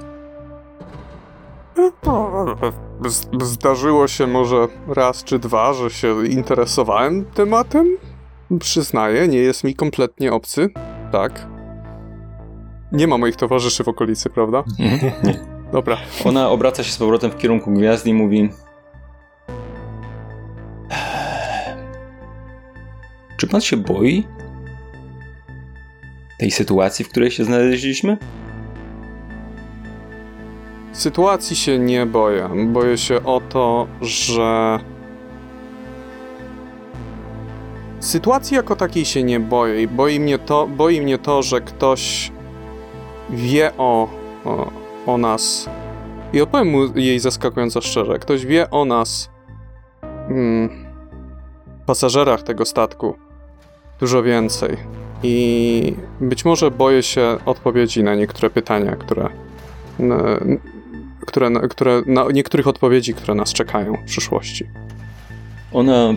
Zdarzyło 3.42 4.08
się 4.08 4.28
może 4.28 4.68
raz 4.88 5.24
czy 5.24 5.40
dwa, 5.40 5.74
że 5.74 5.90
się 5.90 6.28
interesowałem 6.28 7.26
tematem. 7.26 7.98
Przyznaję, 8.60 9.28
nie 9.28 9.38
jest 9.38 9.64
mi 9.64 9.76
kompletnie 9.76 10.34
obcy. 10.34 10.70
Tak. 11.12 11.48
Nie 12.92 13.08
ma 13.08 13.18
moich 13.18 13.36
towarzyszy 13.36 13.84
w 13.84 13.88
okolicy, 13.88 14.30
prawda? 14.30 14.64
Nie. 14.80 15.40
Dobra. 15.72 15.98
Ona 16.26 16.50
obraca 16.50 16.84
się 16.84 16.92
z 16.92 16.98
powrotem 16.98 17.32
w 17.32 17.38
kierunku 17.38 17.72
gwiazdy 17.72 18.10
i 18.10 18.14
mówi: 18.14 18.50
Czy 23.38 23.48
pan 23.48 23.62
się 23.62 23.78
boi 23.78 24.28
tej 26.40 26.52
sytuacji, 26.52 27.06
w 27.06 27.10
której 27.10 27.32
się 27.32 27.44
znaleźliśmy? 27.44 28.18
Sytuacji 30.92 31.56
się 31.56 31.80
nie 31.80 32.06
boję. 32.06 32.50
Boję 32.68 32.98
się 32.98 33.24
o 33.24 33.42
to, 33.50 33.88
że. 34.02 34.80
Sytuacji 38.00 38.56
jako 38.56 38.76
takiej 38.76 39.06
się 39.06 39.24
nie 39.24 39.40
boję 39.40 39.82
i 39.82 39.88
boi 39.88 40.20
mnie 40.20 40.40
to, 40.40 40.68
boi 40.68 41.02
mnie 41.02 41.18
to 41.18 41.44
że 41.44 41.62
ktoś 41.62 42.32
wie 43.30 43.72
o, 43.78 44.10
o, 44.46 44.72
o 45.06 45.18
nas. 45.18 45.70
I 46.34 46.42
opowiem 46.42 46.68
mu 46.68 46.98
jej 46.98 47.20
zaskakująco 47.20 47.82
szczerze. 47.82 48.20
Ktoś 48.20 48.46
wie 48.46 48.70
o 48.70 48.86
nas, 48.86 49.30
hmm, 50.28 50.70
pasażerach 51.86 52.44
tego 52.44 52.66
statku, 52.66 53.27
dużo 54.00 54.24
więcej. 54.24 54.78
I 55.24 55.94
być 56.22 56.46
może 56.46 56.72
boję 56.72 57.04
się 57.04 57.38
odpowiedzi 57.46 58.04
na 58.04 58.16
niektóre 58.16 58.50
pytania, 58.50 58.96
które, 58.96 59.30
na, 60.00 60.40
które, 61.26 61.52
które, 61.70 62.02
na 62.06 62.26
niektórych 62.34 62.68
odpowiedzi, 62.68 63.14
które 63.14 63.36
nas 63.36 63.54
czekają 63.54 63.94
w 63.94 64.06
przyszłości. 64.06 64.66
Ona 65.74 66.14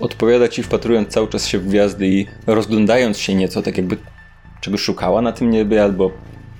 odpowiada 0.00 0.48
ci, 0.48 0.62
wpatrując 0.62 1.08
cały 1.08 1.28
czas 1.28 1.46
się 1.46 1.58
w 1.58 1.68
gwiazdy 1.68 2.08
i 2.08 2.26
rozglądając 2.46 3.18
się 3.18 3.34
nieco, 3.34 3.62
tak 3.62 3.76
jakby 3.76 3.96
czegoś 4.60 4.80
szukała 4.80 5.22
na 5.22 5.32
tym 5.32 5.50
niebie, 5.50 5.82
albo 5.82 6.10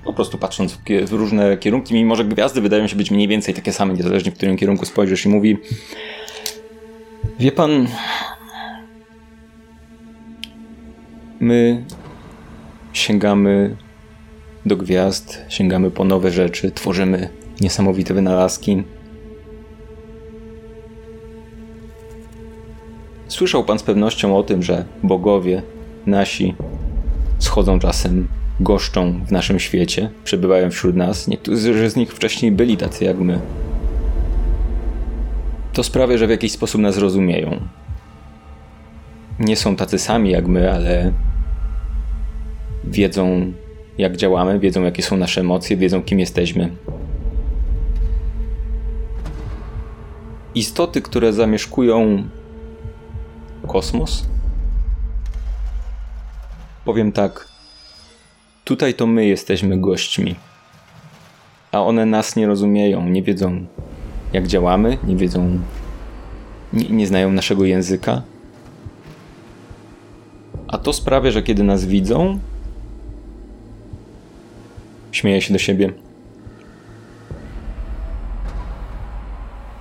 po 0.04 0.12
prostu 0.12 0.38
patrząc 0.38 0.78
w, 1.08 1.12
różne 1.12 1.56
kierunki, 1.56 1.94
mimo 1.94 2.16
że 2.16 2.24
gwiazdy 2.24 2.60
wydają 2.60 2.86
się 2.86 2.96
być 2.96 3.10
mniej 3.10 3.28
więcej 3.28 3.54
takie 3.54 3.72
same, 3.72 3.94
niezależnie 3.94 4.32
w 4.32 4.34
którym 4.34 4.56
kierunku 4.56 4.86
spojrzysz 4.86 5.26
i 5.26 5.28
mówi 5.28 5.58
Wie 7.38 7.52
pan, 7.52 7.86
My 11.42 11.84
sięgamy 12.92 13.76
do 14.66 14.76
gwiazd, 14.76 15.38
sięgamy 15.48 15.90
po 15.90 16.04
nowe 16.04 16.30
rzeczy, 16.30 16.70
tworzymy 16.70 17.28
niesamowite 17.60 18.14
wynalazki. 18.14 18.82
Słyszał 23.28 23.64
pan 23.64 23.78
z 23.78 23.82
pewnością 23.82 24.36
o 24.36 24.42
tym, 24.42 24.62
że 24.62 24.84
bogowie 25.02 25.62
nasi 26.06 26.54
schodzą 27.38 27.78
czasem, 27.78 28.28
goszczą 28.60 29.24
w 29.26 29.32
naszym 29.32 29.58
świecie, 29.58 30.10
przebywają 30.24 30.70
wśród 30.70 30.96
nas. 30.96 31.28
Niektórzy 31.28 31.90
z 31.90 31.96
nich 31.96 32.12
wcześniej 32.12 32.52
byli 32.52 32.76
tacy 32.76 33.04
jak 33.04 33.18
my. 33.18 33.40
To 35.72 35.82
sprawia, 35.82 36.18
że 36.18 36.26
w 36.26 36.30
jakiś 36.30 36.52
sposób 36.52 36.80
nas 36.80 36.98
rozumieją. 36.98 37.60
Nie 39.38 39.56
są 39.56 39.76
tacy 39.76 39.98
sami 39.98 40.30
jak 40.30 40.46
my, 40.46 40.72
ale 40.72 41.12
wiedzą, 42.84 43.52
jak 43.98 44.16
działamy, 44.16 44.58
wiedzą, 44.58 44.82
jakie 44.82 45.02
są 45.02 45.16
nasze 45.16 45.40
emocje, 45.40 45.76
wiedzą, 45.76 46.02
kim 46.02 46.20
jesteśmy. 46.20 46.70
Istoty, 50.54 51.02
które 51.02 51.32
zamieszkują 51.32 52.24
kosmos? 53.66 54.26
Powiem 56.84 57.12
tak. 57.12 57.48
Tutaj 58.64 58.94
to 58.94 59.06
my 59.06 59.26
jesteśmy 59.26 59.80
gośćmi. 59.80 60.34
A 61.72 61.82
one 61.82 62.06
nas 62.06 62.36
nie 62.36 62.46
rozumieją, 62.46 63.08
nie 63.08 63.22
wiedzą, 63.22 63.66
jak 64.32 64.46
działamy, 64.46 64.98
nie 65.04 65.16
wiedzą, 65.16 65.58
nie, 66.72 66.88
nie 66.88 67.06
znają 67.06 67.32
naszego 67.32 67.64
języka. 67.64 68.22
A 70.68 70.78
to 70.78 70.92
sprawia, 70.92 71.30
że 71.30 71.42
kiedy 71.42 71.62
nas 71.62 71.86
widzą, 71.86 72.38
śmieje 75.12 75.42
się 75.42 75.52
do 75.52 75.58
siebie. 75.58 75.92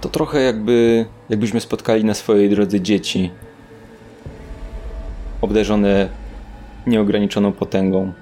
To 0.01 0.09
trochę 0.09 0.41
jakby, 0.41 1.05
jakbyśmy 1.29 1.59
spotkali 1.59 2.05
na 2.05 2.13
swojej 2.13 2.49
drodze 2.49 2.81
dzieci, 2.81 3.31
obdarzone 5.41 6.09
nieograniczoną 6.87 7.51
potęgą. 7.51 8.13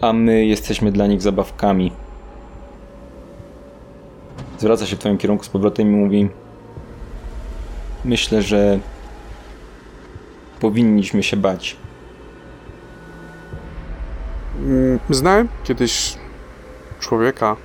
A 0.00 0.12
my 0.12 0.46
jesteśmy 0.46 0.92
dla 0.92 1.06
nich 1.06 1.22
zabawkami. 1.22 1.92
Zwraca 4.58 4.86
się 4.86 4.96
w 4.96 4.98
Twoim 4.98 5.18
kierunku 5.18 5.44
z 5.44 5.48
powrotem 5.48 5.86
i 5.86 5.96
mówi: 5.96 6.28
Myślę, 8.04 8.42
że 8.42 8.78
powinniśmy 10.60 11.22
się 11.22 11.36
bać. 11.36 11.76
Mm, 14.60 14.98
znałem 15.10 15.48
kiedyś 15.64 16.16
człowieka, 17.00 17.56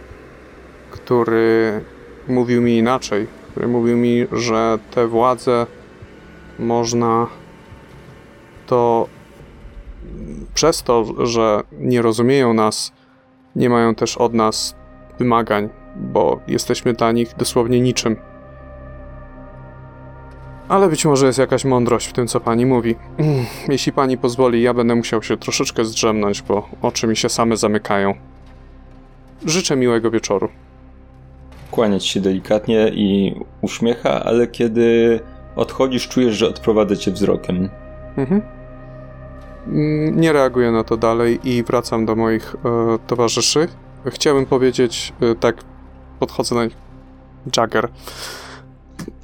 który 0.91 1.81
mówił 2.27 2.61
mi 2.61 2.77
inaczej, 2.77 3.27
który 3.51 3.67
mówił 3.67 3.97
mi, 3.97 4.27
że 4.31 4.79
te 4.91 5.07
władze 5.07 5.67
można 6.59 7.27
to 8.67 9.07
przez 10.53 10.83
to, 10.83 11.25
że 11.25 11.63
nie 11.71 12.01
rozumieją 12.01 12.53
nas, 12.53 12.91
nie 13.55 13.69
mają 13.69 13.95
też 13.95 14.17
od 14.17 14.33
nas 14.33 14.75
wymagań, 15.19 15.69
bo 15.95 16.39
jesteśmy 16.47 16.93
dla 16.93 17.11
nich 17.11 17.35
dosłownie 17.37 17.81
niczym. 17.81 18.15
Ale 20.69 20.89
być 20.89 21.05
może 21.05 21.27
jest 21.27 21.39
jakaś 21.39 21.65
mądrość 21.65 22.07
w 22.07 22.13
tym, 22.13 22.27
co 22.27 22.39
pani 22.39 22.65
mówi. 22.65 22.95
Jeśli 23.69 23.91
pani 23.91 24.17
pozwoli, 24.17 24.61
ja 24.61 24.73
będę 24.73 24.95
musiał 24.95 25.23
się 25.23 25.37
troszeczkę 25.37 25.85
zdrzemnąć, 25.85 26.41
bo 26.41 26.69
oczy 26.81 27.07
mi 27.07 27.17
się 27.17 27.29
same 27.29 27.57
zamykają. 27.57 28.13
Życzę 29.45 29.75
miłego 29.75 30.11
wieczoru. 30.11 30.49
Kłaniać 31.71 32.05
się 32.05 32.21
delikatnie 32.21 32.91
i 32.93 33.35
uśmiecha, 33.61 34.23
ale 34.23 34.47
kiedy 34.47 35.19
odchodzisz, 35.55 36.07
czujesz, 36.07 36.35
że 36.35 36.47
odprowadza 36.47 36.95
cię 36.95 37.11
wzrokiem. 37.11 37.69
Mhm. 38.17 38.41
Mm, 39.67 40.21
nie 40.21 40.33
reaguję 40.33 40.71
na 40.71 40.83
to 40.83 40.97
dalej 40.97 41.39
i 41.43 41.63
wracam 41.63 42.05
do 42.05 42.15
moich 42.15 42.55
e, 42.55 42.99
towarzyszy. 43.07 43.67
Chciałbym 44.05 44.45
powiedzieć, 44.45 45.13
e, 45.21 45.35
tak, 45.35 45.55
podchodzę 46.19 46.55
na 46.55 46.65
nich. 46.65 46.75
Jagger. 47.57 47.89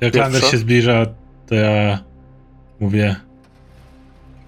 Jak 0.02 0.16
Lander 0.16 0.44
się 0.44 0.58
zbliża, 0.58 1.06
to 1.52 1.56
ja 1.56 2.00
mówię. 2.80 3.16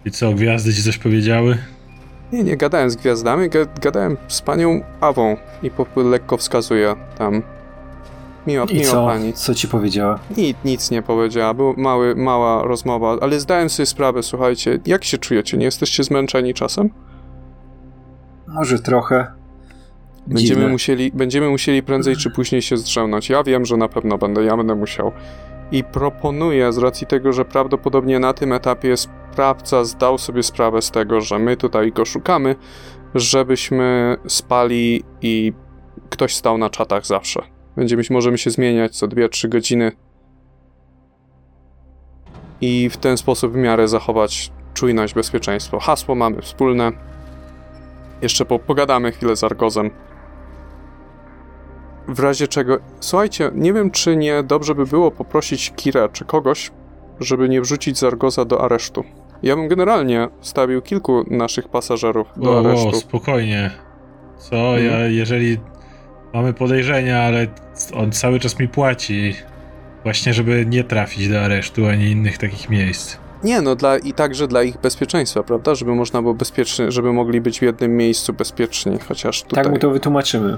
I 0.05 0.11
co, 0.11 0.33
gwiazdy 0.33 0.73
ci 0.73 0.83
coś 0.83 0.97
powiedziały? 0.97 1.57
Nie, 2.31 2.43
nie 2.43 2.57
gadałem 2.57 2.89
z 2.89 2.95
gwiazdami, 2.95 3.49
gadałem 3.81 4.17
z 4.27 4.41
panią 4.41 4.81
Awą 5.01 5.37
i 5.63 5.69
po, 5.69 5.85
lekko 5.95 6.37
wskazuję 6.37 6.95
tam. 7.17 7.43
Miła, 8.47 8.65
I 8.65 8.73
miła 8.73 8.91
co? 8.91 9.05
pani. 9.05 9.33
Co 9.33 9.55
ci 9.55 9.67
powiedziała? 9.67 10.19
Nic, 10.37 10.57
nic 10.65 10.91
nie 10.91 11.01
powiedziała, 11.01 11.53
była 11.53 11.73
mały, 11.77 12.15
mała 12.15 12.63
rozmowa, 12.63 13.17
ale 13.21 13.39
zdałem 13.39 13.69
sobie 13.69 13.85
sprawę, 13.85 14.23
słuchajcie, 14.23 14.79
jak 14.85 15.03
się 15.03 15.17
czujecie? 15.17 15.57
Nie 15.57 15.65
jesteście 15.65 16.03
zmęczeni 16.03 16.53
czasem? 16.53 16.89
Może 18.47 18.79
trochę. 18.79 19.27
Będziemy 20.27 20.69
musieli, 20.69 21.11
będziemy 21.11 21.49
musieli 21.49 21.83
prędzej 21.83 22.15
czy 22.15 22.29
później 22.29 22.61
się 22.61 22.77
zdrzemnąć. 22.77 23.29
Ja 23.29 23.43
wiem, 23.43 23.65
że 23.65 23.77
na 23.77 23.87
pewno 23.87 24.17
będę, 24.17 24.43
ja 24.43 24.57
będę 24.57 24.75
musiał 24.75 25.11
i 25.71 25.83
proponuję, 25.83 26.73
z 26.73 26.77
racji 26.77 27.07
tego, 27.07 27.33
że 27.33 27.45
prawdopodobnie 27.45 28.19
na 28.19 28.33
tym 28.33 28.53
etapie 28.53 28.97
sprawca 28.97 29.83
zdał 29.83 30.17
sobie 30.17 30.43
sprawę 30.43 30.81
z 30.81 30.91
tego, 30.91 31.21
że 31.21 31.39
my 31.39 31.57
tutaj 31.57 31.91
go 31.91 32.05
szukamy, 32.05 32.55
żebyśmy 33.15 34.17
spali 34.27 35.03
i 35.21 35.53
ktoś 36.09 36.35
stał 36.35 36.57
na 36.57 36.69
czatach 36.69 37.05
zawsze. 37.05 37.41
Będziemy, 37.75 38.03
możemy 38.09 38.37
się 38.37 38.49
zmieniać 38.49 38.97
co 38.97 39.07
2-3 39.07 39.49
godziny 39.49 39.91
i 42.61 42.89
w 42.89 42.97
ten 42.97 43.17
sposób 43.17 43.53
w 43.53 43.55
miarę 43.55 43.87
zachować 43.87 44.51
czujność, 44.73 45.13
bezpieczeństwo. 45.13 45.79
Hasło 45.79 46.15
mamy 46.15 46.41
wspólne. 46.41 46.91
Jeszcze 48.21 48.45
po, 48.45 48.59
pogadamy 48.59 49.11
chwilę 49.11 49.35
z 49.35 49.43
Argozem 49.43 49.91
w 52.07 52.19
razie 52.19 52.47
czego, 52.47 52.79
słuchajcie, 52.99 53.51
nie 53.55 53.73
wiem, 53.73 53.91
czy 53.91 54.15
nie 54.15 54.43
dobrze 54.43 54.75
by 54.75 54.85
było 54.85 55.11
poprosić 55.11 55.71
Kira 55.75 56.09
czy 56.09 56.25
kogoś, 56.25 56.71
żeby 57.19 57.49
nie 57.49 57.61
wrzucić 57.61 57.97
Zargoza 57.97 58.45
do 58.45 58.61
aresztu. 58.61 59.03
Ja 59.43 59.55
bym 59.55 59.67
generalnie 59.67 60.27
stawił 60.41 60.81
kilku 60.81 61.25
naszych 61.27 61.67
pasażerów 61.67 62.27
do 62.37 62.51
o, 62.51 62.59
aresztu. 62.59 62.89
O, 62.89 62.93
spokojnie. 62.93 63.71
Co? 64.37 64.55
Hmm. 64.55 64.85
Ja, 64.85 64.99
jeżeli 65.07 65.57
mamy 66.33 66.53
podejrzenia, 66.53 67.21
ale 67.21 67.47
on 67.93 68.11
cały 68.11 68.39
czas 68.39 68.59
mi 68.59 68.67
płaci. 68.67 69.35
Właśnie, 70.03 70.33
żeby 70.33 70.65
nie 70.65 70.83
trafić 70.83 71.29
do 71.29 71.41
aresztu 71.41 71.85
ani 71.85 72.05
innych 72.05 72.37
takich 72.37 72.69
miejsc. 72.69 73.17
Nie, 73.43 73.61
no 73.61 73.75
dla, 73.75 73.97
i 73.97 74.13
także 74.13 74.47
dla 74.47 74.63
ich 74.63 74.77
bezpieczeństwa, 74.77 75.43
prawda? 75.43 75.75
Żeby 75.75 75.95
można 75.95 76.21
było 76.21 76.33
bezpiecznie, 76.33 76.91
żeby 76.91 77.13
mogli 77.13 77.41
być 77.41 77.59
w 77.59 77.61
jednym 77.61 77.97
miejscu 77.97 78.33
bezpieczni, 78.33 78.99
chociaż 79.07 79.43
tutaj... 79.43 79.63
Tak 79.63 79.73
mu 79.73 79.79
to 79.79 79.89
wytłumaczymy. 79.89 80.57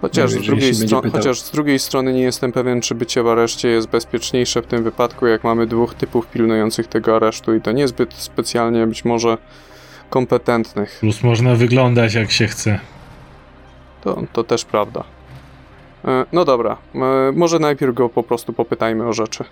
Chociaż, 0.00 0.30
z 0.30 0.46
drugiej 0.46 0.74
stro- 0.74 1.12
chociaż 1.12 1.40
z 1.40 1.50
drugiej 1.50 1.78
strony 1.78 2.12
nie 2.12 2.22
jestem 2.22 2.52
pewien, 2.52 2.80
czy 2.80 2.94
bycie 2.94 3.22
w 3.22 3.28
areszcie 3.28 3.68
jest 3.68 3.88
bezpieczniejsze 3.88 4.62
w 4.62 4.66
tym 4.66 4.84
wypadku, 4.84 5.26
jak 5.26 5.44
mamy 5.44 5.66
dwóch 5.66 5.94
typów 5.94 6.26
pilnujących 6.26 6.86
tego 6.86 7.16
aresztu 7.16 7.54
i 7.54 7.60
to 7.60 7.72
niezbyt 7.72 8.14
specjalnie 8.14 8.86
być 8.86 9.04
może 9.04 9.38
kompetentnych. 10.10 10.98
Plus 11.00 11.22
można 11.22 11.54
wyglądać 11.54 12.14
jak 12.14 12.30
się 12.30 12.46
chce. 12.46 12.80
To, 14.00 14.22
to 14.32 14.44
też 14.44 14.64
prawda. 14.64 15.04
E, 16.04 16.24
no 16.32 16.44
dobra, 16.44 16.76
e, 16.94 17.32
może 17.32 17.58
najpierw 17.58 17.94
go 17.94 18.08
po 18.08 18.22
prostu 18.22 18.52
popytajmy 18.52 19.06
o 19.06 19.12
rzeczy. 19.12 19.44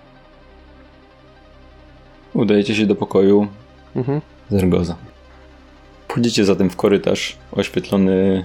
Udajecie 2.35 2.75
się 2.75 2.87
do 2.87 2.95
pokoju 2.95 3.49
mhm. 3.97 4.21
Zergoza. 4.51 4.97
Pójdziecie 6.09 6.45
zatem 6.45 6.71
w 6.71 6.77
korytarz 6.77 7.37
oświetlony 7.53 8.45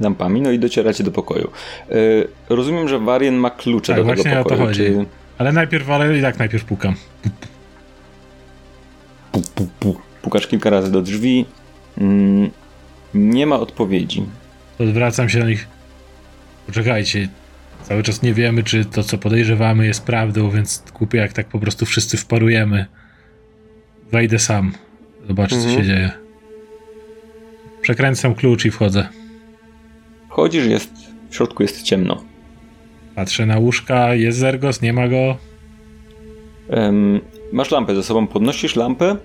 lampami, 0.00 0.40
no 0.40 0.50
i 0.50 0.58
docieracie 0.58 1.04
do 1.04 1.10
pokoju. 1.10 1.50
Yy, 1.90 2.28
rozumiem, 2.48 2.88
że 2.88 2.98
Warien 2.98 3.34
ma 3.34 3.50
klucze 3.50 3.94
tak, 3.94 4.04
do 4.04 4.10
tego 4.10 4.22
pokoju. 4.22 4.40
O 4.40 4.44
to 4.44 4.56
chodzi. 4.56 4.78
Czy... 4.78 5.06
Ale 5.38 5.52
najpierw, 5.52 5.90
ale 5.90 6.18
i 6.18 6.22
tak 6.22 6.38
najpierw 6.38 6.64
pukam. 6.64 6.94
Puk, 9.32 9.46
puk, 9.46 9.70
puk. 9.70 10.02
Pukasz 10.22 10.46
kilka 10.46 10.70
razy 10.70 10.92
do 10.92 11.02
drzwi. 11.02 11.46
Mm, 11.98 12.50
nie 13.14 13.46
ma 13.46 13.60
odpowiedzi. 13.60 14.26
Odwracam 14.78 15.28
się 15.28 15.38
do 15.38 15.48
nich. 15.48 15.68
Poczekajcie. 16.66 17.28
Cały 17.82 18.02
czas 18.02 18.22
nie 18.22 18.34
wiemy, 18.34 18.62
czy 18.62 18.84
to, 18.84 19.02
co 19.02 19.18
podejrzewamy, 19.18 19.86
jest 19.86 20.04
prawdą, 20.04 20.50
więc 20.50 20.84
kupię, 20.92 21.18
jak 21.18 21.32
tak 21.32 21.46
po 21.46 21.58
prostu 21.58 21.86
wszyscy 21.86 22.16
wparujemy. 22.16 22.86
Wejdę 24.12 24.38
sam. 24.38 24.72
Zobacz, 25.28 25.52
mhm. 25.52 25.70
co 25.70 25.80
się 25.80 25.86
dzieje. 25.86 26.27
Przekręcam 27.88 28.34
klucz 28.34 28.64
i 28.64 28.70
wchodzę. 28.70 29.08
Wchodzisz, 30.28 30.66
jest, 30.66 30.90
w 31.30 31.34
środku 31.34 31.62
jest 31.62 31.82
ciemno. 31.82 32.24
Patrzę 33.14 33.46
na 33.46 33.58
łóżka, 33.58 34.14
jest 34.14 34.38
Zergos, 34.38 34.82
nie 34.82 34.92
ma 34.92 35.08
go. 35.08 35.36
Um, 36.68 37.20
masz 37.52 37.70
lampę 37.70 37.94
ze 37.94 38.02
sobą, 38.02 38.26
podnosisz 38.26 38.76
lampę 38.76 39.16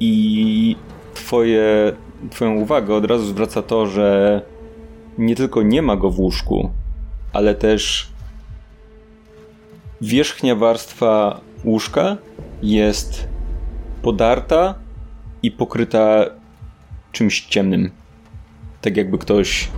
i 0.00 0.76
twoje, 1.14 1.92
twoją 2.30 2.54
uwagę 2.54 2.94
od 2.94 3.04
razu 3.04 3.26
zwraca 3.26 3.62
to, 3.62 3.86
że 3.86 4.42
nie 5.18 5.36
tylko 5.36 5.62
nie 5.62 5.82
ma 5.82 5.96
go 5.96 6.10
w 6.10 6.20
łóżku, 6.20 6.70
ale 7.32 7.54
też 7.54 8.08
wierzchnia 10.00 10.54
warstwa 10.54 11.40
łóżka 11.64 12.16
jest 12.62 13.28
podarta 14.02 14.87
i 15.42 15.50
pokryta 15.50 16.24
czymś 17.12 17.40
ciemnym. 17.40 17.90
Tak 18.80 18.96
jakby 18.96 19.18
ktoś 19.18 19.68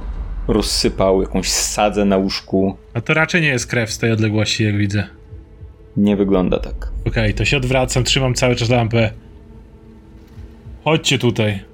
rozsypał 0.48 1.22
jakąś 1.22 1.48
sadzę 1.48 2.04
na 2.04 2.16
łóżku. 2.16 2.76
A 2.94 3.00
to 3.00 3.14
raczej 3.14 3.42
nie 3.42 3.48
jest 3.48 3.66
krew 3.66 3.92
z 3.92 3.98
tej 3.98 4.12
odległości, 4.12 4.64
jak 4.64 4.76
widzę. 4.76 5.06
Nie 5.96 6.16
wygląda 6.16 6.58
tak. 6.58 6.74
Okej, 6.74 7.10
okay, 7.10 7.34
to 7.34 7.44
się 7.44 7.56
odwracam, 7.56 8.04
trzymam 8.04 8.34
cały 8.34 8.56
czas 8.56 8.68
lampę. 8.68 9.10
Chodźcie 10.84 11.18
tutaj. 11.18 11.64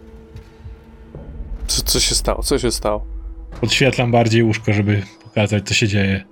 Co, 1.67 1.83
co 1.83 2.01
się 2.01 2.15
stało? 2.15 2.43
Co 2.43 2.59
się 2.59 2.71
stało? 2.71 3.07
Podświetlam 3.61 4.13
bardziej 4.13 4.43
łóżko, 4.43 4.73
żeby 4.73 5.03
pokazać, 5.23 5.69
co 5.69 5.75
się 5.75 5.89
dzieje. 5.89 6.25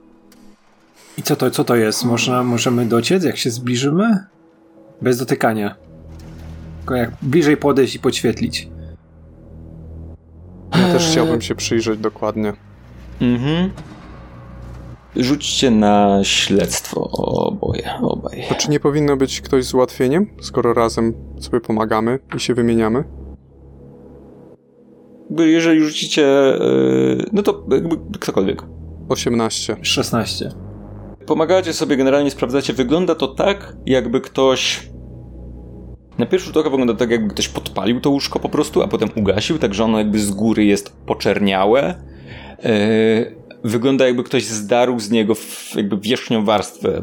I 1.18 1.22
co 1.22 1.36
to, 1.36 1.50
co 1.50 1.64
to 1.64 1.76
jest? 1.76 2.04
Można, 2.04 2.42
możemy 2.42 2.86
dociec, 2.86 3.24
jak 3.24 3.36
się 3.36 3.50
zbliżymy? 3.50 4.24
Bez 5.02 5.18
dotykania. 5.18 5.76
Tylko 6.84 6.94
jak 6.94 7.10
bliżej 7.22 7.56
podejść 7.56 7.94
i 7.94 7.98
podświetlić. 7.98 8.68
Ja 10.72 10.92
też 10.92 11.08
chciałbym 11.10 11.40
się 11.40 11.54
przyjrzeć 11.54 11.98
dokładnie. 11.98 12.52
Mhm. 13.20 13.70
Rzućcie 15.16 15.70
na 15.70 16.24
śledztwo 16.24 17.10
oboje, 17.10 17.90
obaj. 18.02 18.44
To 18.48 18.54
czy 18.54 18.70
nie 18.70 18.80
powinno 18.80 19.16
być 19.16 19.40
ktoś 19.40 19.64
z 19.64 19.74
ułatwieniem, 19.74 20.26
skoro 20.40 20.74
razem 20.74 21.14
sobie 21.40 21.60
pomagamy 21.60 22.18
i 22.36 22.40
się 22.40 22.54
wymieniamy? 22.54 23.04
Jeżeli 25.38 25.84
rzucicie, 25.84 26.22
yy, 26.22 27.26
no 27.32 27.42
to 27.42 27.66
jakby 27.70 27.96
ktokolwiek. 28.18 28.62
18. 29.08 29.76
16. 29.82 30.50
Pomagacie 31.26 31.72
sobie, 31.72 31.96
generalnie 31.96 32.30
sprawdzacie. 32.30 32.72
Wygląda 32.72 33.14
to 33.14 33.28
tak, 33.28 33.76
jakby 33.86 34.20
ktoś 34.20 34.93
na 36.18 36.26
pierwszy 36.26 36.46
rzut 36.46 36.56
oka 36.56 36.70
wygląda 36.70 36.94
tak, 36.94 37.10
jakby 37.10 37.28
ktoś 37.30 37.48
podpalił 37.48 38.00
to 38.00 38.10
łóżko 38.10 38.38
po 38.38 38.48
prostu, 38.48 38.82
a 38.82 38.88
potem 38.88 39.08
ugasił, 39.14 39.58
także 39.58 39.84
ono 39.84 39.98
jakby 39.98 40.18
z 40.18 40.30
góry 40.30 40.64
jest 40.64 40.96
poczerniałe. 41.06 41.94
Yy, 42.64 43.36
wygląda 43.64 44.06
jakby 44.06 44.24
ktoś 44.24 44.44
zdarł 44.44 45.00
z 45.00 45.10
niego 45.10 45.34
jakby 45.76 45.98
wierzchnią 45.98 46.44
warstwę. 46.44 47.02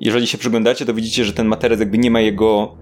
Jeżeli 0.00 0.26
się 0.26 0.38
przyglądacie, 0.38 0.86
to 0.86 0.94
widzicie, 0.94 1.24
że 1.24 1.32
ten 1.32 1.46
materac 1.46 1.80
jakby 1.80 1.98
nie 1.98 2.10
ma 2.10 2.20
jego 2.20 2.76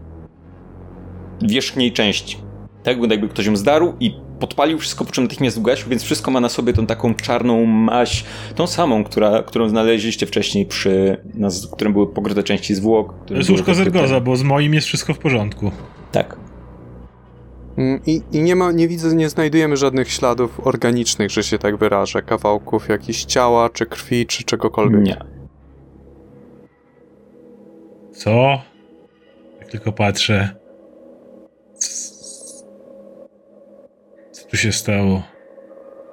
wierzchniej 1.42 1.92
części. 1.92 2.38
Tak 2.86 2.94
wygląda 2.94 3.14
jakby 3.14 3.28
ktoś 3.28 3.46
ją 3.46 3.56
zdarł 3.56 3.94
i 4.00 4.14
podpalił 4.40 4.78
wszystko, 4.78 5.04
po 5.04 5.12
czym 5.12 5.24
natychmiast 5.24 5.58
ugasił, 5.58 5.88
więc 5.88 6.02
wszystko 6.02 6.30
ma 6.30 6.40
na 6.40 6.48
sobie 6.48 6.72
tą 6.72 6.86
taką 6.86 7.14
czarną 7.14 7.64
maść, 7.64 8.24
tą 8.54 8.66
samą, 8.66 9.04
która, 9.04 9.42
którą 9.42 9.68
znaleźliście 9.68 10.26
wcześniej 10.26 10.66
przy, 10.66 11.16
na, 11.34 11.48
którym 11.72 11.92
były 11.92 12.06
pokryte 12.06 12.42
części 12.42 12.74
zwłok. 12.74 13.14
To 13.26 13.34
jest 13.34 13.50
łóżko 13.50 13.74
Zergoza, 13.74 14.20
bo 14.20 14.36
z 14.36 14.42
moim 14.42 14.74
jest 14.74 14.86
wszystko 14.86 15.14
w 15.14 15.18
porządku. 15.18 15.70
Tak. 16.12 16.36
Mm, 17.78 18.00
I, 18.06 18.22
I, 18.32 18.42
nie 18.42 18.56
ma, 18.56 18.72
nie 18.72 18.88
widzę, 18.88 19.14
nie 19.14 19.28
znajdujemy 19.28 19.76
żadnych 19.76 20.10
śladów 20.10 20.66
organicznych, 20.66 21.30
że 21.30 21.42
się 21.42 21.58
tak 21.58 21.76
wyrażę, 21.76 22.22
kawałków 22.22 22.88
jakichś 22.88 23.24
ciała, 23.24 23.70
czy 23.70 23.86
krwi, 23.86 24.26
czy 24.26 24.44
czegokolwiek. 24.44 25.02
Nie. 25.02 25.16
Co? 28.12 28.60
Jak 29.60 29.70
tylko 29.70 29.92
patrzę. 29.92 30.65
Tu 34.56 34.62
się 34.62 34.72
stało? 34.72 35.22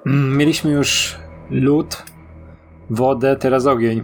Mm, 0.06 0.36
mieliśmy 0.36 0.70
już 0.70 1.16
lód, 1.50 2.02
wodę, 2.90 3.36
teraz 3.36 3.66
ogień. 3.66 4.02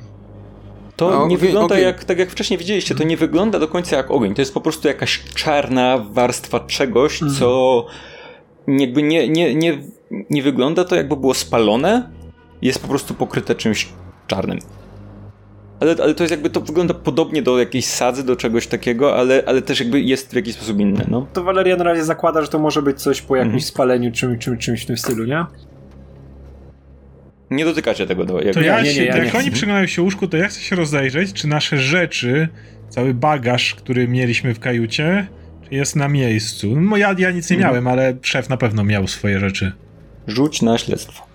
To 0.96 1.10
no, 1.10 1.16
nie 1.16 1.22
ogień, 1.24 1.38
wygląda 1.38 1.74
ogień. 1.74 1.86
jak, 1.86 2.04
tak 2.04 2.18
jak 2.18 2.30
wcześniej 2.30 2.58
widzieliście, 2.58 2.94
to 2.94 3.04
nie 3.04 3.16
wygląda 3.16 3.58
do 3.58 3.68
końca 3.68 3.96
jak 3.96 4.10
ogień. 4.10 4.34
To 4.34 4.42
jest 4.42 4.54
po 4.54 4.60
prostu 4.60 4.88
jakaś 4.88 5.24
czarna 5.34 5.98
warstwa 6.10 6.60
czegoś, 6.60 7.22
mhm. 7.22 7.40
co 7.40 7.86
jakby 8.68 9.02
nie, 9.02 9.28
nie, 9.28 9.54
nie, 9.54 9.78
nie 10.30 10.42
wygląda 10.42 10.84
to 10.84 10.96
jakby 10.96 11.16
było 11.16 11.34
spalone, 11.34 12.10
jest 12.62 12.82
po 12.82 12.88
prostu 12.88 13.14
pokryte 13.14 13.54
czymś 13.54 13.88
czarnym. 14.26 14.58
Ale, 15.80 15.96
ale 16.02 16.14
to 16.14 16.22
jest 16.22 16.30
jakby, 16.30 16.50
to 16.50 16.60
wygląda 16.60 16.94
podobnie 16.94 17.42
do 17.42 17.58
jakiejś 17.58 17.84
sadzy, 17.84 18.24
do 18.24 18.36
czegoś 18.36 18.66
takiego, 18.66 19.16
ale, 19.16 19.42
ale 19.46 19.62
też 19.62 19.80
jakby 19.80 20.00
jest 20.00 20.30
w 20.30 20.36
jakiś 20.36 20.54
sposób 20.54 20.80
inne, 20.80 21.04
no. 21.08 21.26
To 21.32 21.44
Valeria 21.44 21.76
na 21.76 21.84
razie 21.84 22.04
zakłada, 22.04 22.42
że 22.42 22.48
to 22.48 22.58
może 22.58 22.82
być 22.82 23.02
coś 23.02 23.22
po 23.22 23.36
jakimś 23.36 23.54
mhm. 23.54 23.68
spaleniu, 23.68 24.12
czym, 24.12 24.38
czym, 24.38 24.58
czymś 24.58 24.82
w 24.82 24.86
tym 24.86 24.96
stylu, 24.96 25.24
nie? 25.24 25.44
Nie 27.50 27.64
dotykacie 27.64 28.06
tego. 28.06 28.24
Do, 28.24 28.40
jak... 28.42 28.54
To 28.54 28.60
ja, 28.60 28.80
nie, 28.80 28.94
nie, 28.94 29.04
ja 29.04 29.16
jak 29.16 29.34
nie. 29.34 29.40
oni 29.40 29.50
przyglądają 29.50 29.86
się 29.86 30.02
łóżku, 30.02 30.28
to 30.28 30.36
ja 30.36 30.48
chcę 30.48 30.60
się 30.60 30.76
rozejrzeć, 30.76 31.32
czy 31.32 31.48
nasze 31.48 31.78
rzeczy, 31.78 32.48
cały 32.88 33.14
bagaż, 33.14 33.74
który 33.74 34.08
mieliśmy 34.08 34.54
w 34.54 34.60
kajucie, 34.60 35.26
jest 35.70 35.96
na 35.96 36.08
miejscu. 36.08 36.80
No 36.80 36.96
ja, 36.96 37.14
ja 37.18 37.30
nic 37.30 37.50
nie 37.50 37.56
mhm. 37.56 37.72
miałem, 37.72 37.86
ale 37.86 38.14
szef 38.22 38.48
na 38.48 38.56
pewno 38.56 38.84
miał 38.84 39.06
swoje 39.06 39.40
rzeczy. 39.40 39.72
Rzuć 40.26 40.62
na 40.62 40.78
śledztwo. 40.78 41.26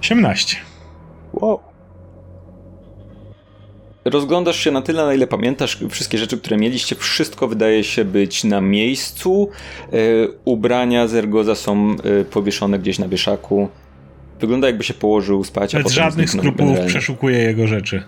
18. 0.00 0.56
Wow 1.32 1.71
rozglądasz 4.04 4.56
się 4.56 4.70
na 4.70 4.82
tyle, 4.82 5.04
na 5.04 5.14
ile 5.14 5.26
pamiętasz 5.26 5.78
wszystkie 5.90 6.18
rzeczy, 6.18 6.38
które 6.38 6.56
mieliście. 6.56 6.96
Wszystko 6.96 7.48
wydaje 7.48 7.84
się 7.84 8.04
być 8.04 8.44
na 8.44 8.60
miejscu. 8.60 9.48
E, 9.92 9.96
ubrania 10.44 11.08
Zergoza 11.08 11.54
są 11.54 11.96
e, 12.20 12.24
powieszone 12.24 12.78
gdzieś 12.78 12.98
na 12.98 13.08
wieszaku. 13.08 13.68
Wygląda 14.40 14.66
jakby 14.66 14.84
się 14.84 14.94
położył 14.94 15.44
spać, 15.44 15.74
Bez 15.74 15.92
żadnych 15.92 16.30
skrupułów 16.30 16.78
przeszukuję 16.86 17.38
jego 17.38 17.66
rzeczy. 17.66 18.02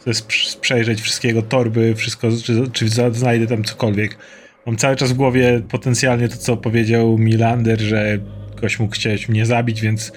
Chcę 0.00 0.12
przejrzeć 0.60 1.00
wszystkiego, 1.00 1.42
torby, 1.42 1.94
wszystko, 1.94 2.28
czy, 2.44 2.70
czy 2.72 2.88
znajdę 3.12 3.46
tam 3.46 3.64
cokolwiek. 3.64 4.18
Mam 4.66 4.76
cały 4.76 4.96
czas 4.96 5.12
w 5.12 5.14
głowie 5.14 5.62
potencjalnie 5.68 6.28
to, 6.28 6.36
co 6.36 6.56
powiedział 6.56 7.18
Milander, 7.18 7.80
że 7.80 8.18
ktoś 8.56 8.78
mógł 8.78 8.94
chcieć 8.94 9.28
mnie 9.28 9.46
zabić, 9.46 9.80
więc 9.80 10.12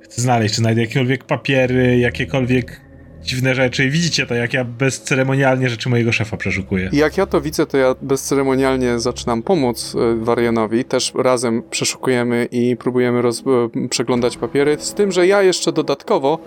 chcę 0.00 0.22
znaleźć, 0.22 0.54
czy 0.54 0.60
znajdę 0.60 0.80
jakiekolwiek 0.80 1.24
papiery, 1.24 1.98
jakiekolwiek 1.98 2.80
dziwne 3.24 3.54
rzeczy 3.54 3.84
i 3.84 3.90
widzicie 3.90 4.26
to, 4.26 4.34
jak 4.34 4.52
ja 4.52 4.64
bezceremonialnie 4.64 5.68
rzeczy 5.68 5.88
mojego 5.88 6.12
szefa 6.12 6.36
przeszukuję. 6.36 6.90
I 6.92 6.96
jak 6.96 7.16
ja 7.16 7.26
to 7.26 7.40
widzę, 7.40 7.66
to 7.66 7.76
ja 7.76 7.94
bezceremonialnie 8.02 8.98
zaczynam 8.98 9.42
pomóc 9.42 9.94
e, 9.94 10.24
Warianowi. 10.24 10.84
Też 10.84 11.12
razem 11.14 11.62
przeszukujemy 11.70 12.48
i 12.50 12.76
próbujemy 12.76 13.22
roz... 13.22 13.40
E, 13.40 13.88
przeglądać 13.88 14.36
papiery, 14.36 14.76
z 14.80 14.94
tym, 14.94 15.12
że 15.12 15.26
ja 15.26 15.42
jeszcze 15.42 15.72
dodatkowo 15.72 16.38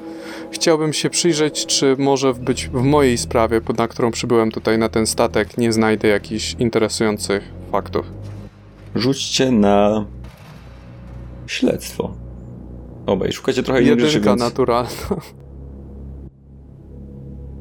chciałbym 0.52 0.94
się 0.94 1.10
przyjrzeć, 1.10 1.66
czy 1.66 1.96
może 1.98 2.34
być 2.34 2.68
w 2.68 2.84
mojej 2.84 3.18
sprawie, 3.18 3.62
na 3.78 3.88
którą 3.88 4.12
przybyłem 4.12 4.52
tutaj 4.52 4.78
na 4.78 4.90
ten 4.90 5.08
statek, 5.08 5.58
nie 5.58 5.74
znajdę 5.74 6.08
jakichś 6.08 6.56
interesujących 6.60 7.44
faktów. 7.72 8.06
Rzućcie 8.96 9.52
na 9.52 10.06
śledztwo. 11.48 12.16
Obaj, 13.06 13.32
szukacie 13.32 13.64
trochę 13.64 13.82
innych 13.82 14.00
rzeczy, 14.00 14.22
więc... 14.22 14.40
naturalna. 14.40 14.90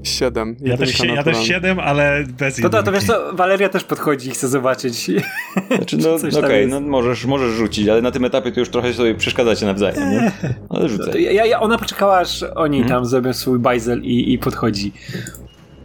7. 0.08 0.56
Ja 0.60 0.76
też, 0.76 1.04
ja 1.04 1.22
też 1.22 1.46
7, 1.46 1.80
ale 1.80 2.24
bez 2.38 2.56
to, 2.56 2.70
to, 2.70 2.82
to 2.82 2.92
wiesz 2.92 3.04
co, 3.04 3.32
Valeria 3.32 3.68
też 3.68 3.84
podchodzi 3.84 4.28
i 4.28 4.30
chce 4.30 4.48
zobaczyć. 4.48 5.10
Znaczy, 5.76 5.96
no 5.96 6.14
okej, 6.14 6.38
okay, 6.38 6.66
no 6.66 6.80
możesz, 6.80 7.24
możesz 7.24 7.50
rzucić, 7.50 7.88
ale 7.88 8.02
na 8.02 8.10
tym 8.10 8.24
etapie 8.24 8.52
to 8.52 8.60
już 8.60 8.68
trochę 8.68 8.94
sobie 8.94 9.14
przeszkadzacie 9.14 9.66
nawzajem, 9.66 10.10
nie? 10.10 10.32
Ale 10.70 10.88
rzucaj. 10.88 11.22
Ja, 11.22 11.46
ja, 11.46 11.60
ona 11.60 11.78
poczekała, 11.78 12.18
aż 12.18 12.42
oni 12.42 12.78
hmm. 12.78 12.88
tam 12.88 13.06
zrobią 13.06 13.32
swój 13.32 13.58
bajzel 13.58 14.02
i, 14.02 14.32
i 14.32 14.38
podchodzi. 14.38 14.92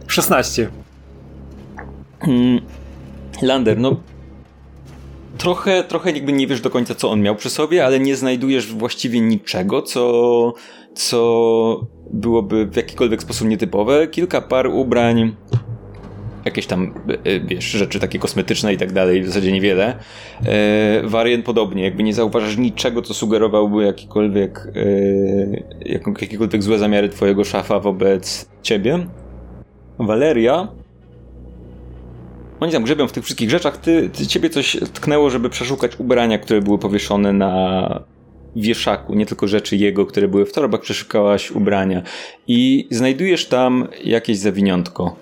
16. 0.06 0.68
Hmm. 2.20 2.60
Lander, 3.42 3.78
no 3.78 3.96
trochę, 5.38 5.84
trochę 5.84 6.12
jakby 6.12 6.32
nie 6.32 6.46
wiesz 6.46 6.60
do 6.60 6.70
końca, 6.70 6.94
co 6.94 7.10
on 7.10 7.20
miał 7.20 7.36
przy 7.36 7.50
sobie, 7.50 7.84
ale 7.86 8.00
nie 8.00 8.16
znajdujesz 8.16 8.66
właściwie 8.66 9.20
niczego, 9.20 9.82
co, 9.82 10.54
co 10.94 11.86
byłoby 12.12 12.66
w 12.66 12.76
jakikolwiek 12.76 13.22
sposób 13.22 13.48
nietypowe. 13.48 14.08
Kilka 14.08 14.40
par 14.40 14.66
ubrań, 14.66 15.36
jakieś 16.44 16.66
tam, 16.66 16.94
e, 17.24 17.40
wiesz, 17.40 17.64
rzeczy 17.64 18.00
takie 18.00 18.18
kosmetyczne 18.18 18.72
i 18.72 18.76
tak 18.76 18.92
dalej, 18.92 19.22
w 19.22 19.26
zasadzie 19.26 19.52
niewiele. 19.52 19.98
E, 20.44 21.02
wariant 21.04 21.44
podobnie, 21.44 21.84
jakby 21.84 22.02
nie 22.02 22.14
zauważasz 22.14 22.56
niczego, 22.56 23.02
co 23.02 23.14
sugerowałby 23.14 23.84
jakikolwiek, 23.84 24.68
e, 24.76 26.02
jakiekolwiek 26.20 26.62
złe 26.62 26.78
zamiary 26.78 27.08
twojego 27.08 27.44
szafa 27.44 27.80
wobec 27.80 28.48
ciebie. 28.62 29.06
Valeria 29.98 30.68
oni 32.62 32.72
tam 32.72 32.82
grzebią 32.82 33.08
w 33.08 33.12
tych 33.12 33.24
wszystkich 33.24 33.50
rzeczach, 33.50 33.76
ty, 33.76 34.10
ty, 34.10 34.26
ciebie 34.26 34.50
coś 34.50 34.76
tknęło, 34.92 35.30
żeby 35.30 35.50
przeszukać 35.50 36.00
ubrania, 36.00 36.38
które 36.38 36.60
były 36.60 36.78
powieszone 36.78 37.32
na 37.32 38.00
wieszaku, 38.56 39.14
nie 39.14 39.26
tylko 39.26 39.48
rzeczy 39.48 39.76
jego, 39.76 40.06
które 40.06 40.28
były 40.28 40.46
w 40.46 40.52
torbach, 40.52 40.80
przeszukałaś 40.80 41.50
ubrania 41.50 42.02
i 42.46 42.88
znajdujesz 42.90 43.48
tam 43.48 43.88
jakieś 44.04 44.38
zawiniątko, 44.38 45.16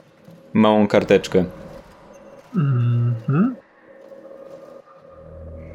małą 0.52 0.86
karteczkę. 0.86 1.44
Mhm. 2.56 3.56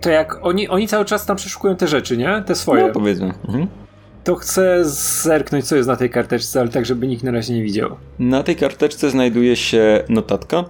To 0.01 0.09
jak 0.09 0.45
oni, 0.45 0.67
oni 0.67 0.87
cały 0.87 1.05
czas 1.05 1.25
tam 1.25 1.37
przeszukują 1.37 1.75
te 1.75 1.87
rzeczy, 1.87 2.17
nie? 2.17 2.43
Te 2.45 2.55
swoje. 2.55 2.87
No, 2.87 2.93
powiedzmy. 2.93 3.33
Mhm. 3.47 3.67
to 4.23 4.35
chcę 4.35 4.85
zerknąć, 5.23 5.65
co 5.65 5.75
jest 5.75 5.89
na 5.89 5.95
tej 5.95 6.09
karteczce, 6.09 6.59
ale 6.59 6.69
tak, 6.69 6.85
żeby 6.85 7.07
nikt 7.07 7.23
na 7.23 7.31
razie 7.31 7.53
nie 7.53 7.63
widział. 7.63 7.95
Na 8.19 8.43
tej 8.43 8.55
karteczce 8.55 9.09
znajduje 9.09 9.55
się 9.55 10.03
notatka. 10.09 10.65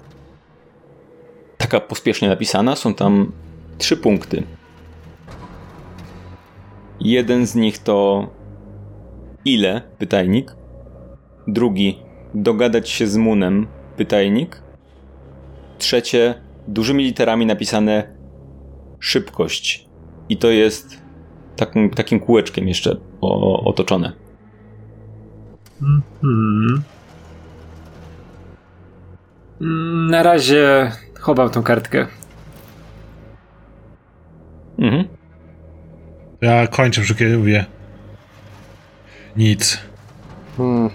Taka 1.57 1.79
pospiesznie 1.79 2.27
napisana. 2.27 2.75
Są 2.75 2.93
tam 2.93 3.31
trzy 3.77 3.97
punkty. 3.97 4.43
Jeden 6.99 7.47
z 7.47 7.55
nich 7.55 7.77
to 7.77 8.27
ile? 9.45 9.81
Pytajnik. 9.97 10.55
Drugi 11.47 11.99
dogadać 12.33 12.89
się 12.89 13.07
z 13.07 13.17
Munem? 13.17 13.67
Pytajnik. 13.97 14.61
Trzecie 15.77 16.41
dużymi 16.67 17.03
literami 17.03 17.45
napisane 17.45 18.15
szybkość. 18.99 19.89
I 20.29 20.37
to 20.37 20.49
jest 20.49 21.01
takim, 21.55 21.89
takim 21.89 22.19
kółeczkiem 22.19 22.67
jeszcze 22.67 22.97
o, 23.21 23.63
otoczone. 23.63 24.11
Hmm. 26.21 26.83
Na 30.09 30.23
razie 30.23 30.91
chowam 31.19 31.49
tą 31.49 31.63
kartkę. 31.63 32.07
Mhm. 34.79 35.14
Ja 36.45 36.67
kończę 36.67 37.01
przykieruję. 37.01 37.65
Nic. 39.37 39.77
Hmm. 40.57 40.89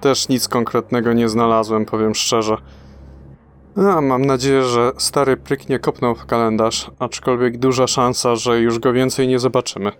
Też 0.00 0.28
nic 0.28 0.48
konkretnego 0.48 1.12
nie 1.12 1.28
znalazłem, 1.28 1.84
powiem 1.84 2.14
szczerze. 2.14 2.56
A, 3.76 4.00
mam 4.00 4.24
nadzieję, 4.24 4.62
że 4.62 4.92
stary 4.98 5.36
pryk 5.36 5.68
nie 5.68 5.78
kopnął 5.78 6.14
w 6.14 6.26
kalendarz, 6.26 6.90
aczkolwiek 6.98 7.58
duża 7.58 7.86
szansa, 7.86 8.36
że 8.36 8.60
już 8.60 8.78
go 8.78 8.92
więcej 8.92 9.28
nie 9.28 9.38
zobaczymy. 9.38 9.92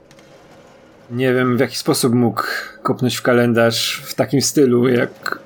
Nie 1.11 1.35
wiem, 1.35 1.57
w 1.57 1.61
jaki 1.61 1.77
sposób 1.77 2.15
mógł 2.15 2.43
kopnąć 2.83 3.17
w 3.17 3.23
kalendarz 3.23 4.03
w 4.05 4.15
takim 4.15 4.43
stylu, 4.43 4.89
jak 4.89 5.39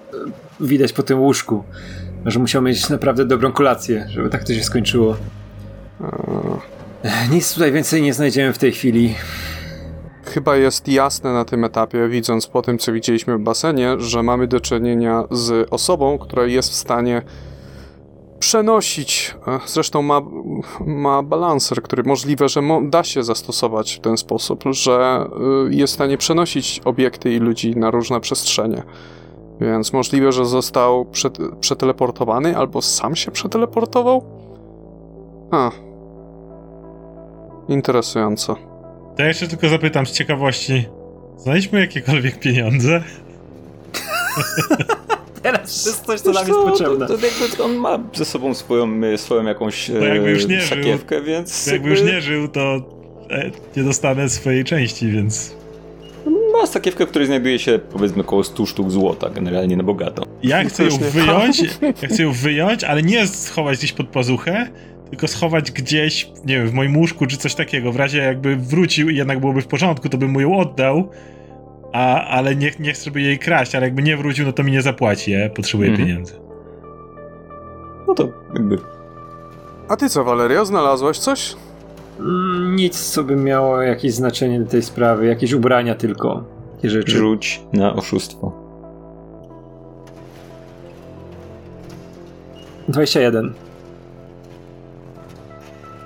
widać 0.60 0.92
po 0.92 1.02
tym 1.02 1.20
łóżku. 1.20 1.64
Że 2.26 2.38
musiał 2.38 2.62
mieć 2.62 2.88
naprawdę 2.88 3.24
dobrą 3.24 3.52
kolację, 3.52 4.06
żeby 4.08 4.30
tak 4.30 4.44
to 4.44 4.52
się 4.52 4.64
skończyło. 4.64 5.16
Nic 7.30 7.54
tutaj 7.54 7.72
więcej 7.72 8.02
nie 8.02 8.14
znajdziemy 8.14 8.52
w 8.52 8.58
tej 8.58 8.72
chwili. 8.72 9.14
Chyba 10.24 10.56
jest 10.56 10.88
jasne 10.88 11.32
na 11.32 11.44
tym 11.44 11.64
etapie, 11.64 12.08
widząc 12.08 12.46
po 12.46 12.62
tym, 12.62 12.78
co 12.78 12.92
widzieliśmy 12.92 13.38
w 13.38 13.40
basenie, 13.40 13.94
że 13.98 14.22
mamy 14.22 14.46
do 14.46 14.60
czynienia 14.60 15.24
z 15.30 15.68
osobą, 15.70 16.18
która 16.18 16.46
jest 16.46 16.70
w 16.70 16.74
stanie 16.74 17.22
przenosić. 18.38 19.36
Zresztą 19.66 20.02
ma, 20.02 20.20
ma 20.86 21.22
balancer, 21.22 21.82
który 21.82 22.02
możliwe, 22.02 22.48
że 22.48 22.62
mo 22.62 22.82
da 22.82 23.04
się 23.04 23.22
zastosować 23.22 23.94
w 23.94 24.00
ten 24.00 24.16
sposób, 24.16 24.64
że 24.70 25.26
y, 25.70 25.74
jest 25.74 25.92
w 25.92 25.94
stanie 25.94 26.18
przenosić 26.18 26.80
obiekty 26.84 27.32
i 27.32 27.38
ludzi 27.38 27.76
na 27.76 27.90
różne 27.90 28.20
przestrzenie. 28.20 28.82
Więc 29.60 29.92
możliwe, 29.92 30.32
że 30.32 30.46
został 30.46 31.06
przeteleportowany 31.60 32.56
albo 32.56 32.82
sam 32.82 33.16
się 33.16 33.30
przeteleportował? 33.30 34.24
A. 35.50 35.87
Interesująco. 37.68 38.54
To 39.16 39.22
ja 39.22 39.28
jeszcze 39.28 39.48
tylko 39.48 39.68
zapytam 39.68 40.06
z 40.06 40.12
ciekawości. 40.12 40.84
Znaliśmy 41.36 41.80
jakiekolwiek 41.80 42.40
pieniądze? 42.40 43.02
Teraz 45.42 45.86
jest 45.86 46.06
coś, 46.06 46.20
co 46.20 46.32
nam 46.32 46.48
jest 46.48 46.60
potrzebne. 46.60 47.06
To, 47.06 47.18
to, 47.18 47.26
jakby 47.26 47.64
on 47.64 47.74
ma 47.74 47.98
ze 48.14 48.24
sobą 48.24 48.54
swoją, 48.54 49.00
swoją 49.16 49.44
jakąś 49.44 49.88
no 49.88 50.06
jakby 50.06 50.30
już 50.30 50.46
nie 50.46 50.62
sakiewkę, 50.62 51.16
żył, 51.16 51.24
więc... 51.24 51.66
Jakby, 51.66 51.88
jakby 51.88 51.90
już 51.90 52.12
nie 52.12 52.20
żył, 52.20 52.48
to 52.48 52.60
e, 53.30 53.50
nie 53.76 53.82
dostanę 53.82 54.28
swojej 54.28 54.64
części, 54.64 55.10
więc... 55.10 55.54
Ma 56.52 56.66
sakiewkę, 56.66 57.06
w 57.06 57.08
której 57.08 57.26
znajduje 57.26 57.58
się 57.58 57.78
powiedzmy 57.92 58.22
około 58.22 58.44
100 58.44 58.66
sztuk 58.66 58.90
złota, 58.90 59.30
generalnie 59.30 59.76
na 59.76 59.82
bogato. 59.82 60.22
Ja 60.42 60.64
chcę 60.64 60.84
ją 60.84 60.98
wyjąć, 60.98 61.62
ja 62.02 62.08
chcę 62.08 62.22
ją 62.22 62.32
wyjąć, 62.32 62.84
ale 62.84 63.02
nie 63.02 63.26
schować 63.26 63.78
gdzieś 63.78 63.92
pod 63.92 64.08
pazuchę, 64.08 64.68
tylko 65.10 65.28
schować 65.28 65.72
gdzieś, 65.72 66.30
nie 66.44 66.58
wiem, 66.58 66.68
w 66.68 66.72
moim 66.72 66.96
łóżku 66.96 67.26
czy 67.26 67.36
coś 67.36 67.54
takiego. 67.54 67.92
W 67.92 67.96
razie 67.96 68.18
jakby 68.18 68.56
wrócił 68.56 69.08
i 69.08 69.16
jednak 69.16 69.40
byłoby 69.40 69.62
w 69.62 69.66
porządku, 69.66 70.08
to 70.08 70.18
bym 70.18 70.30
mu 70.30 70.40
ją 70.40 70.58
oddał, 70.58 71.10
a, 71.92 72.24
ale 72.24 72.56
nie, 72.56 72.70
nie 72.78 72.92
chcę, 72.92 73.04
żeby 73.04 73.20
jej 73.20 73.38
kraść, 73.38 73.74
ale 73.74 73.86
jakby 73.86 74.02
nie 74.02 74.16
wrócił, 74.16 74.46
no 74.46 74.52
to 74.52 74.62
mi 74.62 74.72
nie 74.72 74.82
zapłaci, 74.82 75.30
ja 75.30 75.50
potrzebuję 75.50 75.90
mhm. 75.90 76.08
pieniędzy. 76.08 76.34
No 78.08 78.14
to 78.14 78.28
jakby... 78.54 78.78
A 79.88 79.96
ty 79.96 80.08
co, 80.08 80.24
Valerio, 80.24 80.64
znalazłaś 80.64 81.18
coś? 81.18 81.56
Mm, 82.20 82.76
nic, 82.76 83.10
co 83.10 83.24
by 83.24 83.36
miało 83.36 83.82
jakieś 83.82 84.12
znaczenie 84.12 84.60
do 84.60 84.70
tej 84.70 84.82
sprawy, 84.82 85.26
jakieś 85.26 85.52
ubrania 85.52 85.94
tylko, 85.94 86.44
takie 86.76 86.90
rzeczy. 86.90 87.18
Rzuć 87.18 87.60
na 87.72 87.94
oszustwo. 87.94 88.52
21. 92.88 93.67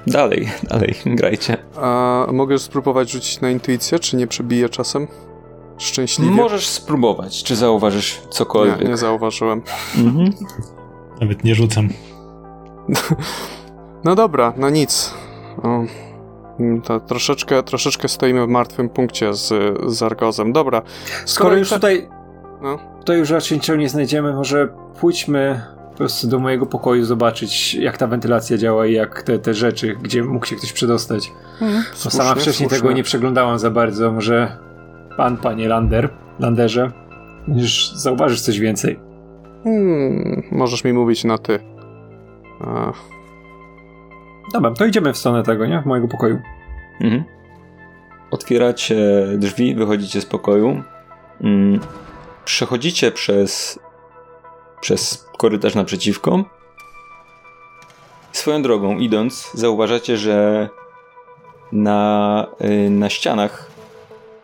Dalej, 0.07 0.49
dalej, 0.63 0.95
grajcie. 1.07 1.57
A 1.77 2.27
mogę 2.33 2.59
spróbować 2.59 3.11
rzucić 3.11 3.41
na 3.41 3.51
intuicję, 3.51 3.99
czy 3.99 4.17
nie 4.17 4.27
przebije 4.27 4.69
czasem? 4.69 5.07
Szczęśliwie. 5.79 6.31
Możesz 6.31 6.67
spróbować, 6.67 7.43
czy 7.43 7.57
zauważysz 7.57 8.21
cokolwiek. 8.31 8.81
Nie, 8.81 8.89
nie 8.89 8.97
zauważyłem. 8.97 9.63
Mhm. 9.99 10.31
Nawet 11.21 11.45
nie 11.45 11.55
rzucam. 11.55 11.89
no 14.05 14.15
dobra, 14.15 14.53
no 14.57 14.71
nic. 14.71 15.15
O, 15.63 15.85
to 16.85 17.01
troszeczkę, 17.01 17.63
troszeczkę 17.63 18.09
stoimy 18.09 18.47
w 18.47 18.49
martwym 18.49 18.89
punkcie 18.89 19.35
z, 19.35 19.53
z 19.87 20.03
Argozem. 20.03 20.53
Dobra. 20.53 20.83
Skoro, 21.09 21.25
Skoro 21.25 21.57
już 21.57 21.71
tutaj. 21.71 22.09
No. 22.63 22.79
Tutaj 22.99 23.19
już 23.19 23.31
raczej 23.31 23.59
niczego 23.59 23.79
nie 23.79 23.89
znajdziemy, 23.89 24.33
może 24.33 24.69
pójdźmy 25.01 25.63
po 25.93 25.99
prostu 25.99 26.29
do 26.29 26.39
mojego 26.39 26.67
pokoju 26.67 27.05
zobaczyć, 27.05 27.75
jak 27.75 27.97
ta 27.97 28.07
wentylacja 28.07 28.59
działa 28.59 28.87
i 28.87 28.93
jak 28.93 29.23
te, 29.23 29.39
te 29.39 29.55
rzeczy, 29.55 29.97
gdzie 30.03 30.25
mógł 30.25 30.47
się 30.47 30.57
ktoś 30.57 30.73
przedostać. 30.73 31.33
Słusznie, 31.59 31.83
Bo 32.05 32.11
sama 32.11 32.35
wcześniej 32.35 32.55
słusznie. 32.55 32.79
tego 32.79 32.93
nie 32.93 33.03
przeglądałam 33.03 33.59
za 33.59 33.71
bardzo. 33.71 34.13
Może 34.13 34.57
pan, 35.17 35.37
panie 35.37 35.69
Lander, 35.69 36.09
Landerze, 36.39 36.93
już 37.49 37.93
zauważysz 37.95 38.41
coś 38.41 38.59
więcej. 38.59 38.99
Hmm, 39.65 40.43
możesz 40.53 40.85
mi 40.85 40.93
mówić 40.93 41.25
na 41.25 41.39
ty. 41.39 41.59
Ach. 42.61 42.97
Dobra, 44.53 44.71
to 44.71 44.85
idziemy 44.87 45.13
w 45.13 45.19
stronę 45.19 45.43
tego, 45.43 45.67
nie? 45.67 45.83
Mojego 45.87 46.09
pokoju. 46.09 46.39
Mhm. 47.01 47.25
Otwieracie 48.31 48.97
drzwi, 49.39 49.75
wychodzicie 49.75 50.21
z 50.21 50.27
pokoju. 50.27 50.83
Mm. 51.41 51.81
Przechodzicie 52.45 53.13
przez, 53.13 53.79
przez 54.83 55.27
korytarz 55.39 55.75
naprzeciwko. 55.75 56.45
Swoją 58.33 58.63
drogą, 58.63 58.99
idąc, 58.99 59.51
zauważacie, 59.55 60.17
że 60.17 60.69
na, 61.73 62.47
y, 62.87 62.91
na 62.91 63.11
ścianach 63.11 63.71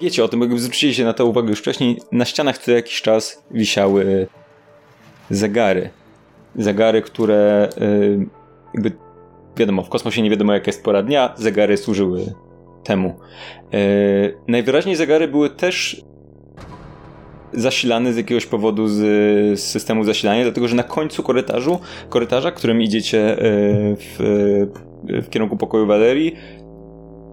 wiecie 0.01 0.25
o 0.25 0.29
tym, 0.29 0.41
jakby 0.41 0.59
się 0.95 1.05
na 1.05 1.13
to 1.13 1.27
uwagę 1.27 1.49
już 1.49 1.59
wcześniej, 1.59 2.01
na 2.13 2.25
ścianach 2.25 2.59
co 2.59 2.71
jakiś 2.71 3.03
czas 3.03 3.43
wisiały 3.51 4.27
zegary. 5.31 5.91
Zegary, 6.57 7.03
które 7.03 7.69
y, 7.83 8.27
jakby 8.75 8.93
wiadomo, 9.57 9.83
w 9.83 9.89
kosmosie 9.89 10.23
nie 10.23 10.31
wiadomo 10.31 10.53
jaka 10.53 10.67
jest 10.67 10.85
pora 10.85 11.03
dnia, 11.03 11.35
zegary 11.37 11.77
służyły 11.77 12.35
temu. 12.85 13.21
Y, 13.75 14.39
najwyraźniej 14.49 14.97
zegary 14.97 15.29
były 15.29 15.51
też 15.51 16.03
zasilane 17.53 18.13
z 18.13 18.17
jakiegoś 18.17 18.47
powodu 18.47 18.89
z, 18.89 18.97
z, 19.61 19.65
systemu 19.65 20.05
zasilania, 20.05 20.43
dlatego 20.43 20.69
że 20.69 20.77
na 20.77 20.83
końcu 20.83 21.23
korytarzu, 21.23 21.79
korytarza, 22.09 22.51
którym 22.51 22.83
idziecie 22.83 23.33
y, 23.33 23.97
w, 23.99 24.17
w 25.05 25.29
kierunku 25.31 25.57
pokoju 25.57 25.87
Valerii, 25.87 26.37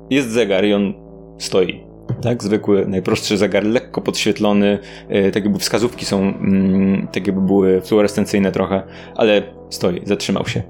jest 0.09 0.29
zegar 0.29 0.65
i 0.65 0.73
on 0.73 0.93
stoi 1.37 1.95
tak? 2.21 2.43
Zwykły, 2.43 2.85
najprostszy 2.87 3.37
zegar, 3.37 3.63
lekko 3.63 4.01
podświetlony, 4.01 4.79
yy, 5.09 5.31
tak 5.31 5.43
jakby 5.43 5.59
wskazówki 5.59 6.05
są, 6.05 6.25
yy, 6.25 7.07
tak 7.11 7.27
jakby 7.27 7.41
były 7.41 7.81
fluorescencyjne 7.81 8.51
trochę, 8.51 8.83
ale 9.15 9.43
stoi, 9.69 10.01
zatrzymał 10.03 10.47
się. 10.47 10.63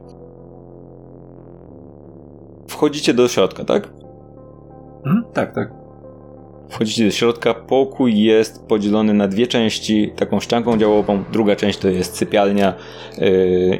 Wchodzicie 2.68 3.14
do 3.14 3.28
środka, 3.28 3.66
tak? 3.66 3.90
Mhm, 5.06 5.26
tak, 5.34 5.56
tak. 5.56 5.85
Wchodzicie 6.70 7.06
do 7.06 7.12
środka, 7.12 7.54
pokój 7.54 8.22
jest 8.22 8.64
podzielony 8.64 9.14
na 9.14 9.28
dwie 9.28 9.48
części, 9.48 10.12
taką 10.16 10.40
ścianką 10.40 10.78
działową, 10.78 11.24
druga 11.32 11.56
część 11.56 11.80
to 11.80 11.90
jest 11.90 12.18
sypialnia, 12.18 12.74
yy, 13.18 13.80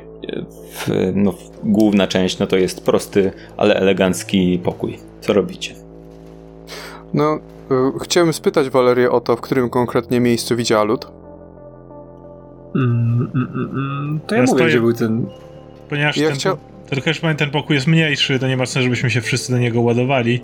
w, 0.72 1.12
no, 1.16 1.34
główna 1.64 2.08
część 2.08 2.40
no 2.40 2.48
to 2.48 2.58
jest 2.58 2.86
prosty, 2.86 3.32
ale 3.58 3.76
elegancki 3.76 4.60
pokój. 4.64 5.00
Co 5.22 5.34
robicie? 5.34 5.76
No, 7.14 7.40
y, 7.72 8.00
chciałem 8.04 8.34
spytać 8.34 8.70
Walerię 8.70 9.12
o 9.12 9.22
to, 9.22 9.36
w 9.36 9.42
którym 9.42 9.70
konkretnie 9.70 10.20
miejscu 10.20 10.56
widziała 10.56 10.84
lód. 10.84 11.08
Mm, 12.76 13.30
mm, 13.36 13.48
mm, 13.54 13.70
mm. 13.70 14.20
to 14.28 14.36
ja, 14.36 14.42
ja 14.42 14.48
mówię, 14.48 14.58
stoję, 14.58 14.70
gdzie 14.70 14.82
był 14.82 14.94
ten... 14.94 15.26
Ponieważ 15.90 16.18
ja 16.18 16.30
ten, 16.30 16.38
tylko 16.90 17.10
już 17.10 17.22
ten 17.38 17.52
pokój 17.52 17.76
jest 17.76 17.88
mniejszy, 17.88 18.40
to 18.40 18.48
nie 18.48 18.58
ma 18.58 18.66
sensu, 18.66 18.84
żebyśmy 18.84 19.10
się 19.10 19.22
wszyscy 19.22 19.52
do 19.52 19.58
niego 19.58 19.82
ładowali. 19.82 20.42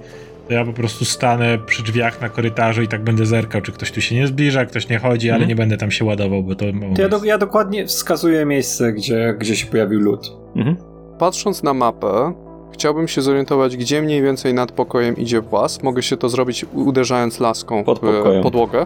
To 0.48 0.54
ja 0.54 0.66
po 0.66 0.74
prostu 0.74 1.06
stanę 1.06 1.58
przy 1.66 1.84
drzwiach 1.84 2.22
na 2.22 2.30
korytarzu 2.30 2.82
i 2.82 2.88
tak 2.88 3.04
będę 3.04 3.26
zerkał, 3.26 3.62
czy 3.62 3.72
ktoś 3.72 3.92
tu 3.92 4.02
się 4.02 4.16
nie 4.16 4.28
zbliża, 4.28 4.66
ktoś 4.66 4.89
nie 4.89 5.00
chodzi, 5.00 5.30
ale 5.30 5.36
mhm. 5.36 5.50
nie 5.50 5.56
będę 5.56 5.78
tam 5.78 5.92
się 5.92 6.06
ładował, 6.06 6.44
bo 6.44 6.56
to... 6.56 6.66
to 6.96 7.02
ja, 7.02 7.10
do, 7.10 7.24
ja, 7.24 7.38
dokładnie 7.38 7.88
wskazuję 7.88 8.46
miejsce, 8.46 8.94
gdzie, 8.94 9.36
gdzie 9.39 9.56
się 9.56 9.68
pojawił 9.68 10.00
lód. 10.00 10.32
Mhm. 10.56 10.78
Patrząc 11.20 11.64
na 11.64 11.74
mapę, 11.74 12.34
chciałbym 12.74 13.08
się 13.08 13.22
zorientować, 13.22 13.78
gdzie 13.78 14.02
mniej 14.02 14.22
więcej 14.22 14.54
nad 14.54 14.72
pokojem 14.72 15.18
idzie 15.18 15.42
włas. 15.42 15.84
Mogę 15.84 16.04
się 16.04 16.18
to 16.18 16.30
zrobić 16.30 16.66
uderzając 16.74 17.39
laską 17.39 17.84
Pod 17.84 18.00
w 18.00 18.42
podłogę. 18.44 18.86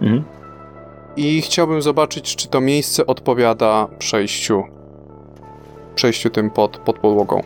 Mhm. 0.00 0.24
I 1.16 1.42
chciałbym 1.42 1.82
zobaczyć, 1.82 2.36
czy 2.36 2.48
to 2.48 2.60
miejsce 2.60 3.06
odpowiada 3.06 3.88
przejściu 3.98 4.64
przejściu 5.94 6.30
tym 6.30 6.50
pod, 6.50 6.78
pod 6.78 6.98
podłogą. 6.98 7.42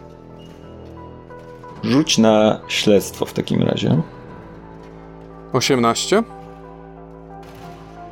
Rzuć 1.83 2.19
na 2.19 2.61
śledztwo 2.69 3.27
w 3.27 3.33
takim 3.33 3.63
razie. 3.63 4.03
18. 5.53 6.23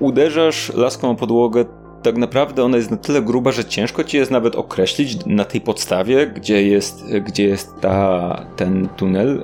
Uderzasz 0.00 0.72
laską 0.74 1.10
o 1.10 1.14
podłogę. 1.14 1.64
Tak 2.02 2.16
naprawdę 2.16 2.64
ona 2.64 2.76
jest 2.76 2.90
na 2.90 2.96
tyle 2.96 3.22
gruba, 3.22 3.52
że 3.52 3.64
ciężko 3.64 4.04
ci 4.04 4.16
jest 4.16 4.30
nawet 4.30 4.56
określić 4.56 5.26
na 5.26 5.44
tej 5.44 5.60
podstawie, 5.60 6.26
gdzie 6.26 6.62
jest, 6.62 7.04
gdzie 7.16 7.44
jest 7.44 7.80
ta, 7.80 8.46
ten 8.56 8.88
tunel. 8.96 9.42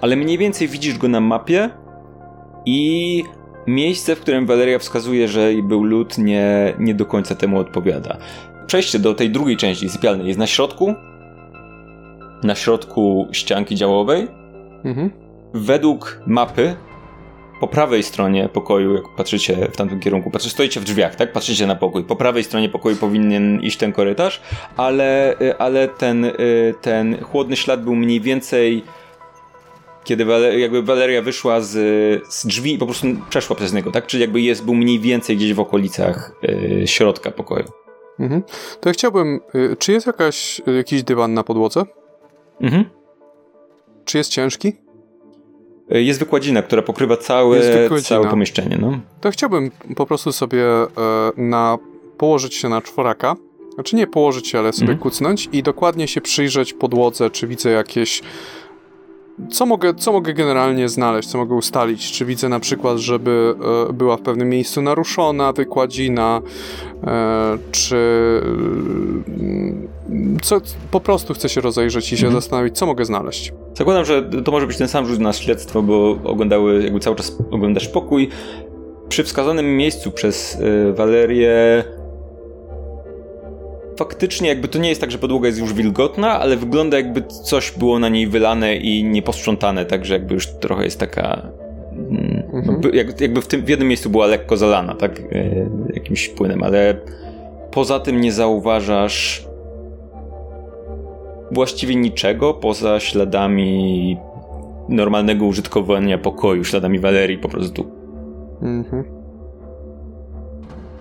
ale 0.00 0.16
mniej 0.16 0.38
więcej 0.38 0.68
widzisz 0.68 0.98
go 0.98 1.08
na 1.08 1.20
mapie 1.20 1.70
i 2.66 3.24
miejsce, 3.66 4.16
w 4.16 4.20
którym 4.20 4.46
Valeria 4.46 4.78
wskazuje, 4.78 5.28
że 5.28 5.50
był 5.62 5.84
lód, 5.84 6.18
nie, 6.18 6.74
nie 6.78 6.94
do 6.94 7.06
końca 7.06 7.34
temu 7.34 7.58
odpowiada 7.58 8.16
przejście 8.72 8.98
do 8.98 9.14
tej 9.14 9.30
drugiej 9.30 9.56
części 9.56 9.88
sypialnej 9.88 10.26
jest 10.26 10.38
na 10.38 10.46
środku, 10.46 10.94
na 12.42 12.54
środku 12.54 13.28
ścianki 13.32 13.74
działowej. 13.74 14.28
Mhm. 14.84 15.10
Według 15.54 16.20
mapy 16.26 16.76
po 17.60 17.68
prawej 17.68 18.02
stronie 18.02 18.48
pokoju, 18.48 18.94
jak 18.94 19.04
patrzycie 19.16 19.68
w 19.72 19.76
tamtym 19.76 20.00
kierunku, 20.00 20.30
patrzycie, 20.30 20.54
stoicie 20.54 20.80
w 20.80 20.84
drzwiach, 20.84 21.14
tak? 21.14 21.32
Patrzycie 21.32 21.66
na 21.66 21.74
pokój. 21.74 22.04
Po 22.04 22.16
prawej 22.16 22.44
stronie 22.44 22.68
pokoju 22.68 22.96
powinien 22.96 23.60
iść 23.60 23.76
ten 23.76 23.92
korytarz, 23.92 24.40
ale, 24.76 25.36
ale 25.58 25.88
ten, 25.88 26.24
y, 26.24 26.74
ten 26.80 27.22
chłodny 27.22 27.56
ślad 27.56 27.84
był 27.84 27.94
mniej 27.94 28.20
więcej 28.20 28.82
kiedy 30.04 30.24
jakby 30.58 30.82
Valeria 30.82 31.22
wyszła 31.22 31.60
z, 31.60 31.72
z 32.34 32.46
drzwi 32.46 32.74
i 32.74 32.78
po 32.78 32.86
prostu 32.86 33.06
przeszła 33.30 33.56
przez 33.56 33.72
niego, 33.72 33.90
tak? 33.90 34.06
Czyli 34.06 34.20
jakby 34.20 34.40
jest, 34.40 34.64
był 34.64 34.74
mniej 34.74 35.00
więcej 35.00 35.36
gdzieś 35.36 35.54
w 35.54 35.60
okolicach 35.60 36.32
y, 36.44 36.86
środka 36.86 37.30
pokoju. 37.30 37.64
Mhm. 38.20 38.42
To 38.80 38.88
ja 38.88 38.92
chciałbym, 38.92 39.40
y, 39.54 39.76
czy 39.78 39.92
jest 39.92 40.06
jakaś, 40.06 40.60
y, 40.68 40.72
jakiś 40.72 41.02
dywan 41.02 41.34
na 41.34 41.44
podłodze? 41.44 41.84
Mhm. 42.62 42.84
Czy 44.04 44.18
jest 44.18 44.30
ciężki? 44.30 44.72
Y, 45.94 46.02
jest 46.02 46.20
wykładzina, 46.20 46.62
która 46.62 46.82
pokrywa 46.82 47.16
całe, 47.16 47.60
całe 48.02 48.28
pomieszczenie. 48.28 48.78
No. 48.80 48.98
To 49.20 49.30
chciałbym 49.30 49.70
po 49.96 50.06
prostu 50.06 50.32
sobie 50.32 50.64
na, 51.36 51.78
położyć 52.18 52.54
się 52.54 52.68
na 52.68 52.82
czworaka. 52.82 53.36
Znaczy 53.74 53.96
nie 53.96 54.06
położyć 54.06 54.48
się, 54.48 54.58
ale 54.58 54.72
sobie 54.72 54.82
mhm. 54.82 54.98
kucnąć 54.98 55.48
i 55.52 55.62
dokładnie 55.62 56.08
się 56.08 56.20
przyjrzeć 56.20 56.72
podłodze, 56.72 57.30
czy 57.30 57.46
widzę 57.46 57.70
jakieś 57.70 58.22
co 59.50 59.66
mogę, 59.66 59.94
co 59.94 60.12
mogę 60.12 60.34
generalnie 60.34 60.88
znaleźć, 60.88 61.28
co 61.28 61.38
mogę 61.38 61.54
ustalić? 61.54 62.12
Czy 62.12 62.24
widzę 62.24 62.48
na 62.48 62.60
przykład, 62.60 62.98
żeby 62.98 63.54
e, 63.88 63.92
była 63.92 64.16
w 64.16 64.20
pewnym 64.20 64.48
miejscu 64.48 64.82
naruszona 64.82 65.52
wykładzina, 65.52 66.42
e, 67.04 67.58
czy 67.70 67.96
e, 70.01 70.01
co, 70.42 70.60
po 70.90 71.00
prostu 71.00 71.34
chcę 71.34 71.48
się 71.48 71.60
rozejrzeć 71.60 72.12
i 72.12 72.16
się 72.16 72.26
mhm. 72.26 72.42
zastanowić, 72.42 72.78
co 72.78 72.86
mogę 72.86 73.04
znaleźć. 73.04 73.52
Zakładam, 73.74 74.04
że 74.04 74.22
to 74.22 74.52
może 74.52 74.66
być 74.66 74.76
ten 74.76 74.88
sam 74.88 75.06
rzut 75.06 75.18
na 75.18 75.32
śledztwo, 75.32 75.82
bo 75.82 76.18
oglądały, 76.24 76.82
jakby 76.82 77.00
cały 77.00 77.16
czas 77.16 77.36
oglądasz 77.50 77.88
pokój. 77.88 78.28
Przy 79.08 79.24
wskazanym 79.24 79.76
miejscu 79.76 80.10
przez 80.10 80.58
Walerię 80.94 81.84
faktycznie 83.96 84.48
jakby 84.48 84.68
to 84.68 84.78
nie 84.78 84.88
jest 84.88 85.00
tak, 85.00 85.10
że 85.10 85.18
podłoga 85.18 85.46
jest 85.46 85.58
już 85.58 85.74
wilgotna, 85.74 86.40
ale 86.40 86.56
wygląda 86.56 86.96
jakby 86.96 87.22
coś 87.22 87.72
było 87.78 87.98
na 87.98 88.08
niej 88.08 88.26
wylane 88.26 88.76
i 88.76 89.04
nieposprzątane, 89.04 89.84
także 89.84 90.14
jakby 90.14 90.34
już 90.34 90.46
trochę 90.46 90.84
jest 90.84 91.00
taka... 91.00 91.50
Mm, 91.92 92.42
mhm. 92.52 92.94
jakby 93.20 93.42
w, 93.42 93.46
tym, 93.46 93.64
w 93.64 93.68
jednym 93.68 93.88
miejscu 93.88 94.10
była 94.10 94.26
lekko 94.26 94.56
zalana, 94.56 94.94
tak? 94.94 95.20
E, 95.20 95.68
jakimś 95.94 96.28
płynem, 96.28 96.62
ale 96.62 96.96
poza 97.70 98.00
tym 98.00 98.20
nie 98.20 98.32
zauważasz 98.32 99.46
właściwie 101.52 101.96
niczego 101.96 102.54
poza 102.54 103.00
śladami 103.00 104.16
normalnego 104.88 105.46
użytkowania 105.46 106.18
pokoju, 106.18 106.64
śladami 106.64 106.98
Walerii 106.98 107.38
po 107.38 107.48
prostu. 107.48 107.90
Mhm. 108.62 109.04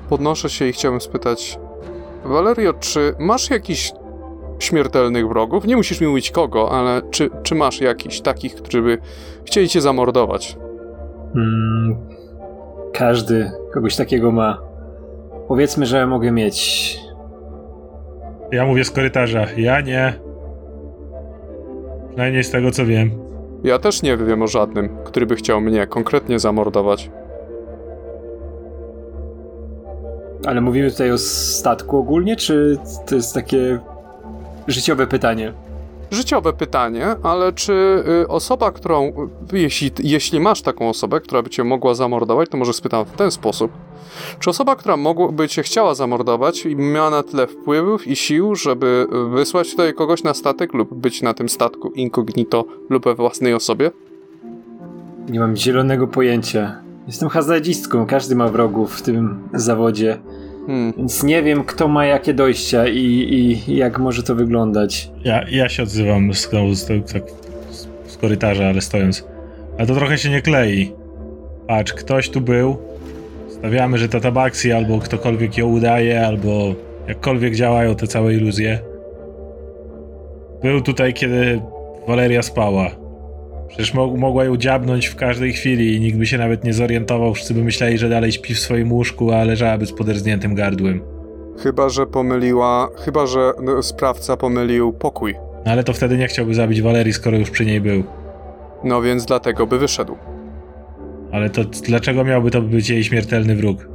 Podnoszę 0.09 0.49
się 0.49 0.67
i 0.67 0.71
chciałbym 0.71 1.01
spytać, 1.01 1.59
Valerio, 2.25 2.73
czy 2.73 3.15
masz 3.19 3.49
jakiś 3.49 3.91
śmiertelnych 4.59 5.27
wrogów? 5.27 5.65
Nie 5.65 5.75
musisz 5.75 6.01
mi 6.01 6.07
mówić 6.07 6.31
kogo, 6.31 6.71
ale 6.71 7.01
czy, 7.11 7.29
czy 7.43 7.55
masz 7.55 7.81
jakiś 7.81 8.21
takich, 8.21 8.55
którzy 8.55 8.81
by 8.81 8.97
chcieli 9.45 9.69
cię 9.69 9.81
zamordować? 9.81 10.57
Hmm, 11.33 11.95
każdy 12.93 13.51
kogoś 13.73 13.95
takiego 13.95 14.31
ma. 14.31 14.61
Powiedzmy, 15.47 15.85
że 15.85 16.07
mogę 16.07 16.31
mieć. 16.31 16.97
Ja 18.51 18.65
mówię 18.65 18.83
z 18.83 18.91
korytarza. 18.91 19.45
Ja 19.57 19.81
nie. 19.81 20.30
Przynajmniej 22.11 22.43
z 22.43 22.51
tego 22.51 22.71
co 22.71 22.85
wiem. 22.85 23.11
Ja 23.63 23.79
też 23.79 24.01
nie 24.01 24.17
wiem 24.17 24.41
o 24.41 24.47
żadnym, 24.47 24.97
który 25.03 25.25
by 25.25 25.35
chciał 25.35 25.61
mnie 25.61 25.87
konkretnie 25.87 26.39
zamordować. 26.39 27.11
Ale 30.45 30.61
mówimy 30.61 30.91
tutaj 30.91 31.11
o 31.11 31.17
statku 31.17 31.97
ogólnie, 31.97 32.35
czy 32.35 32.77
to 33.07 33.15
jest 33.15 33.33
takie 33.33 33.79
życiowe 34.67 35.07
pytanie? 35.07 35.53
Życiowe 36.11 36.53
pytanie, 36.53 37.05
ale 37.23 37.53
czy 37.53 38.03
y, 38.23 38.27
osoba, 38.27 38.71
którą, 38.71 39.13
jeśli, 39.53 39.91
jeśli 39.99 40.39
masz 40.39 40.61
taką 40.61 40.89
osobę, 40.89 41.21
która 41.21 41.41
by 41.41 41.49
cię 41.49 41.63
mogła 41.63 41.93
zamordować, 41.93 42.49
to 42.49 42.57
może 42.57 42.73
spytam 42.73 43.05
w 43.05 43.11
ten 43.11 43.31
sposób. 43.31 43.71
Czy 44.39 44.49
osoba, 44.49 44.75
która 44.75 44.97
mogłaby 44.97 45.47
cię 45.47 45.63
chciała 45.63 45.95
zamordować 45.95 46.65
i 46.65 46.75
miała 46.75 47.09
na 47.09 47.23
tyle 47.23 47.47
wpływów 47.47 48.07
i 48.07 48.15
sił, 48.15 48.55
żeby 48.55 49.07
wysłać 49.31 49.71
tutaj 49.71 49.93
kogoś 49.93 50.23
na 50.23 50.33
statek 50.33 50.73
lub 50.73 50.93
być 50.93 51.21
na 51.21 51.33
tym 51.33 51.49
statku 51.49 51.91
incognito 51.91 52.65
lub 52.89 53.03
we 53.03 53.15
własnej 53.15 53.53
osobie? 53.53 53.91
Nie 55.29 55.39
mam 55.39 55.55
zielonego 55.55 56.07
pojęcia. 56.07 56.81
Jestem 57.07 57.29
hazardzistką, 57.29 58.05
każdy 58.05 58.35
ma 58.35 58.47
wrogów 58.47 58.95
w 58.95 59.01
tym 59.01 59.49
zawodzie. 59.53 60.17
Hmm. 60.67 60.93
Więc 60.97 61.23
nie 61.23 61.43
wiem, 61.43 61.63
kto 61.63 61.87
ma 61.87 62.05
jakie 62.05 62.33
dojścia 62.33 62.87
i, 62.87 62.99
i 63.67 63.75
jak 63.75 63.99
może 63.99 64.23
to 64.23 64.35
wyglądać. 64.35 65.11
Ja, 65.23 65.45
ja 65.49 65.69
się 65.69 65.83
odzywam 65.83 66.33
z, 66.33 66.49
z, 66.73 66.85
tak, 66.85 67.23
z 68.07 68.17
korytarza, 68.17 68.67
ale 68.67 68.81
stojąc. 68.81 69.23
Ale 69.77 69.87
to 69.87 69.95
trochę 69.95 70.17
się 70.17 70.29
nie 70.29 70.41
klei. 70.41 70.91
Patrz, 71.67 71.93
ktoś 71.93 72.29
tu 72.29 72.41
był. 72.41 72.77
Stawiamy, 73.61 73.97
że 73.97 74.09
to 74.09 74.19
tabaksi 74.19 74.71
albo 74.71 74.99
ktokolwiek 74.99 75.57
ją 75.57 75.67
udaje, 75.67 76.27
albo 76.27 76.73
jakkolwiek 77.07 77.55
działają 77.55 77.95
te 77.95 78.07
całe 78.07 78.33
iluzje. 78.33 78.79
Był 80.63 80.81
tutaj, 80.81 81.13
kiedy 81.13 81.61
Waleria 82.07 82.41
spała. 82.41 82.91
Przecież 83.67 83.93
mo 83.93 84.07
mogła 84.07 84.45
ją 84.45 84.57
dziabnąć 84.57 85.07
w 85.07 85.15
każdej 85.15 85.53
chwili 85.53 85.95
i 85.95 85.99
nikt 85.99 86.17
by 86.17 86.25
się 86.25 86.37
nawet 86.37 86.63
nie 86.63 86.73
zorientował. 86.73 87.33
Wszyscy 87.33 87.53
by 87.53 87.63
myśleli, 87.63 87.97
że 87.97 88.09
dalej 88.09 88.31
śpi 88.31 88.53
w 88.53 88.59
swoim 88.59 88.93
łóżku, 88.93 89.31
a 89.31 89.43
leżałaby 89.43 89.85
z 89.85 89.93
poderzniętym 89.93 90.55
gardłem. 90.55 91.01
Chyba, 91.63 91.89
że 91.89 92.05
pomyliła... 92.05 92.89
Chyba, 93.05 93.25
że 93.25 93.51
sprawca 93.81 94.37
pomylił 94.37 94.93
pokój. 94.93 95.35
No 95.65 95.71
ale 95.71 95.83
to 95.83 95.93
wtedy 95.93 96.17
nie 96.17 96.27
chciałby 96.27 96.53
zabić 96.53 96.81
Walerii, 96.81 97.13
skoro 97.13 97.37
już 97.37 97.49
przy 97.49 97.65
niej 97.65 97.81
był. 97.81 98.03
No 98.83 99.01
więc 99.01 99.25
dlatego 99.25 99.67
by 99.67 99.79
wyszedł. 99.79 100.15
Ale 101.31 101.49
to 101.49 101.63
dlaczego 101.63 102.23
miałby 102.23 102.51
to 102.51 102.61
być 102.61 102.89
jej 102.89 103.03
śmiertelny 103.03 103.55
wróg? 103.55 103.87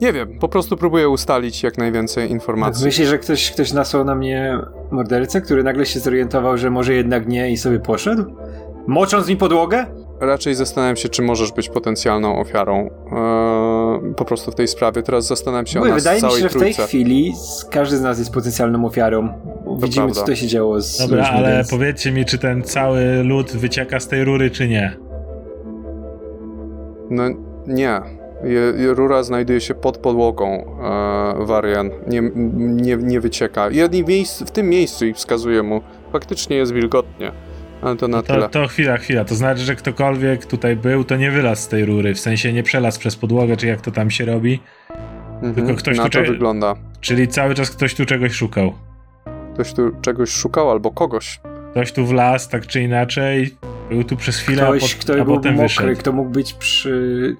Nie 0.00 0.12
wiem, 0.12 0.38
po 0.38 0.48
prostu 0.48 0.76
próbuję 0.76 1.08
ustalić 1.08 1.62
jak 1.62 1.78
najwięcej 1.78 2.30
informacji. 2.30 2.84
Myślisz, 2.84 3.08
że 3.08 3.18
ktoś, 3.18 3.50
ktoś 3.50 3.72
nasłał 3.72 4.04
na 4.04 4.14
mnie 4.14 4.58
mordercę, 4.90 5.40
który 5.40 5.62
nagle 5.62 5.86
się 5.86 6.00
zorientował, 6.00 6.58
że 6.58 6.70
może 6.70 6.94
jednak 6.94 7.28
nie 7.28 7.52
i 7.52 7.56
sobie 7.56 7.78
poszedł? 7.78 8.24
Mocząc 8.86 9.28
mi 9.28 9.36
podłogę? 9.36 9.86
Raczej 10.20 10.54
zastanawiam 10.54 10.96
się, 10.96 11.08
czy 11.08 11.22
możesz 11.22 11.52
być 11.52 11.68
potencjalną 11.68 12.38
ofiarą 12.40 12.76
eee, 12.80 14.14
po 14.16 14.24
prostu 14.24 14.50
w 14.50 14.54
tej 14.54 14.68
sprawie. 14.68 15.02
Teraz 15.02 15.26
zastanawiam 15.26 15.66
się 15.66 15.78
Mówię, 15.78 15.90
o 15.90 15.94
nas 15.94 16.02
Wydaje 16.02 16.22
mi 16.22 16.30
się, 16.30 16.38
że 16.38 16.48
w 16.48 16.58
tej 16.58 16.74
chwili 16.74 17.32
każdy 17.70 17.96
z 17.96 18.02
nas 18.02 18.18
jest 18.18 18.32
potencjalną 18.32 18.86
ofiarą. 18.86 19.28
Widzimy, 19.82 20.10
co 20.10 20.24
to 20.24 20.34
się 20.34 20.46
działo 20.46 20.80
z 20.80 20.98
Dobra, 20.98 21.18
ludźmi, 21.18 21.36
ale 21.36 21.56
więc... 21.56 21.70
powiedzcie 21.70 22.12
mi, 22.12 22.24
czy 22.24 22.38
ten 22.38 22.62
cały 22.62 23.22
lód 23.22 23.52
wycieka 23.52 24.00
z 24.00 24.08
tej 24.08 24.24
rury, 24.24 24.50
czy 24.50 24.68
nie? 24.68 24.96
No 27.10 27.24
nie. 27.66 28.00
Je, 28.44 28.94
rura 28.94 29.22
znajduje 29.22 29.60
się 29.60 29.74
pod 29.74 29.98
podłogą 29.98 30.46
e, 31.40 31.46
Warian. 31.46 31.90
Nie, 32.06 32.22
nie, 32.56 32.96
nie 32.96 33.20
wycieka. 33.20 33.70
Jedni 33.70 34.04
miejsc, 34.04 34.42
w 34.42 34.50
tym 34.50 34.68
miejscu 34.68 35.06
i 35.06 35.14
wskazuje 35.14 35.62
mu. 35.62 35.80
Faktycznie 36.12 36.56
jest 36.56 36.72
wilgotnie. 36.72 37.32
Ale 37.82 37.96
to 37.96 38.08
na 38.08 38.22
to, 38.22 38.34
tyle. 38.34 38.48
To 38.48 38.66
chwila, 38.66 38.96
chwila. 38.96 39.24
To 39.24 39.34
znaczy, 39.34 39.60
że 39.60 39.76
ktokolwiek 39.76 40.46
tutaj 40.46 40.76
był, 40.76 41.04
to 41.04 41.16
nie 41.16 41.30
wylazł 41.30 41.62
z 41.62 41.68
tej 41.68 41.84
rury. 41.84 42.14
W 42.14 42.20
sensie 42.20 42.52
nie 42.52 42.62
przelazł 42.62 43.00
przez 43.00 43.16
podłogę, 43.16 43.56
czy 43.56 43.66
jak 43.66 43.80
to 43.80 43.90
tam 43.90 44.10
się 44.10 44.24
robi. 44.24 44.60
Mhm, 45.34 45.54
tylko 45.54 45.74
ktoś 45.74 45.96
na 45.96 46.04
tu 46.04 46.10
to 46.10 46.24
wygląda. 46.24 46.74
Czyli 47.00 47.28
cały 47.28 47.54
czas 47.54 47.70
ktoś 47.70 47.94
tu 47.94 48.06
czegoś 48.06 48.32
szukał. 48.32 48.72
Ktoś 49.54 49.72
tu 49.72 49.90
czegoś 50.00 50.30
szukał 50.30 50.70
albo 50.70 50.90
kogoś. 50.90 51.40
Ktoś 51.70 51.92
tu 51.92 52.06
wlazł 52.06 52.50
tak 52.50 52.66
czy 52.66 52.82
inaczej. 52.82 53.56
Był 53.90 54.04
tu 54.04 54.16
przez 54.16 54.38
chwilę, 54.38 54.62
ktoś, 54.62 54.94
a, 54.94 54.96
po, 54.96 55.00
kto 55.00 55.12
a 55.12 55.24
był 55.24 55.34
potem 55.34 55.52
mokry, 55.52 55.68
wyszedł. 55.68 56.00
kto 56.00 56.12
mógł 56.12 56.30
być 56.30 56.52
przy 56.52 57.36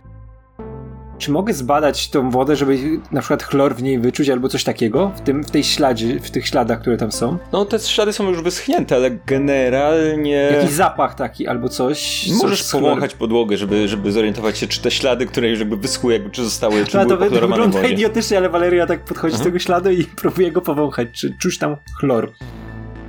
czy 1.19 1.31
mogę 1.31 1.55
zbadać 1.55 2.11
tą 2.11 2.31
wodę, 2.31 2.57
żeby 2.57 2.79
na 3.13 3.21
przykład 3.21 3.43
chlor 3.43 3.77
w 3.77 3.83
niej 3.83 3.99
wyczuć 3.99 4.29
albo 4.29 4.49
coś 4.49 4.65
takiego? 4.65 5.13
W, 5.17 5.21
tym, 5.21 5.45
w 5.45 5.51
tej 5.51 5.65
śladzie, 5.65 6.21
w 6.21 6.31
tych 6.31 6.47
śladach, 6.47 6.81
które 6.81 6.97
tam 6.97 7.13
są? 7.13 7.39
No 7.53 7.65
te 7.65 7.79
ślady 7.79 8.13
są 8.13 8.29
już 8.29 8.43
wyschnięte, 8.43 8.97
ale 8.97 9.11
generalnie... 9.11 10.49
Jakiś 10.53 10.71
zapach 10.71 11.15
taki 11.15 11.47
albo 11.47 11.69
coś? 11.69 12.29
Możesz 12.43 12.63
coś 12.63 12.81
powąchać 12.81 13.15
podłogę, 13.15 13.57
żeby, 13.57 13.89
żeby 13.89 14.13
zorientować 14.13 14.59
się, 14.59 14.67
czy 14.67 14.81
te 14.81 14.91
ślady, 14.91 15.27
które 15.27 15.49
już 15.49 15.59
jakby 15.59 15.77
wyschły, 15.77 16.13
jakby 16.13 16.31
czy 16.31 16.45
zostały, 16.45 16.87
czy 16.87 16.97
no, 16.97 17.07
były 17.07 17.31
to 17.31 17.49
wygląda 17.49 17.79
wodzie. 17.81 17.95
idiotycznie, 17.95 18.39
ale 18.39 18.49
Valeria 18.49 18.87
tak 18.87 19.05
podchodzi 19.05 19.35
mhm. 19.35 19.43
z 19.43 19.45
tego 19.45 19.59
śladu 19.59 19.91
i 19.91 20.05
próbuje 20.23 20.53
go 20.53 20.61
powąchać, 20.61 21.09
czy 21.13 21.37
czuć 21.39 21.59
tam 21.59 21.77
chlor. 22.01 22.33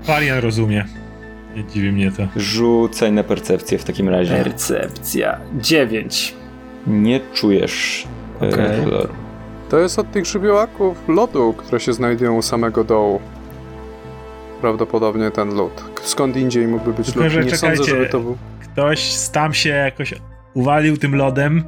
Varian 0.06 0.40
rozumie. 0.40 0.86
Nie 1.56 1.64
dziwi 1.64 1.92
mnie 1.92 2.12
to. 2.12 2.28
Rzucaj 2.36 3.12
na 3.12 3.24
percepcję 3.24 3.78
w 3.78 3.84
takim 3.84 4.10
razie. 4.10 4.36
Percepcja. 4.36 5.40
9 5.54 6.36
nie 6.88 7.20
czujesz 7.34 8.08
e, 8.42 8.50
okay. 8.50 8.84
chloru. 8.84 9.14
To 9.70 9.80
jest 9.80 10.00
od 10.00 10.12
tych 10.12 10.26
żywiołaków 10.26 10.98
lodu, 11.08 11.54
które 11.54 11.80
się 11.80 11.94
znajdują 11.94 12.36
u 12.36 12.42
samego 12.42 12.84
dołu. 12.84 13.20
Prawdopodobnie 14.62 15.32
ten 15.32 15.56
lód. 15.56 15.84
Skąd 16.02 16.38
indziej 16.38 16.68
mógłby 16.68 16.94
być 16.94 17.06
Tylko, 17.06 17.24
lód? 17.24 17.34
Nie 17.34 17.52
czekajcie, 17.52 17.58
sądzę, 17.58 17.84
żeby 17.84 18.06
to 18.06 18.20
był... 18.20 18.38
Ktoś 18.60 19.28
tam 19.32 19.54
się 19.54 19.70
jakoś 19.70 20.14
uwalił 20.54 20.98
tym 20.98 21.16
lodem, 21.16 21.64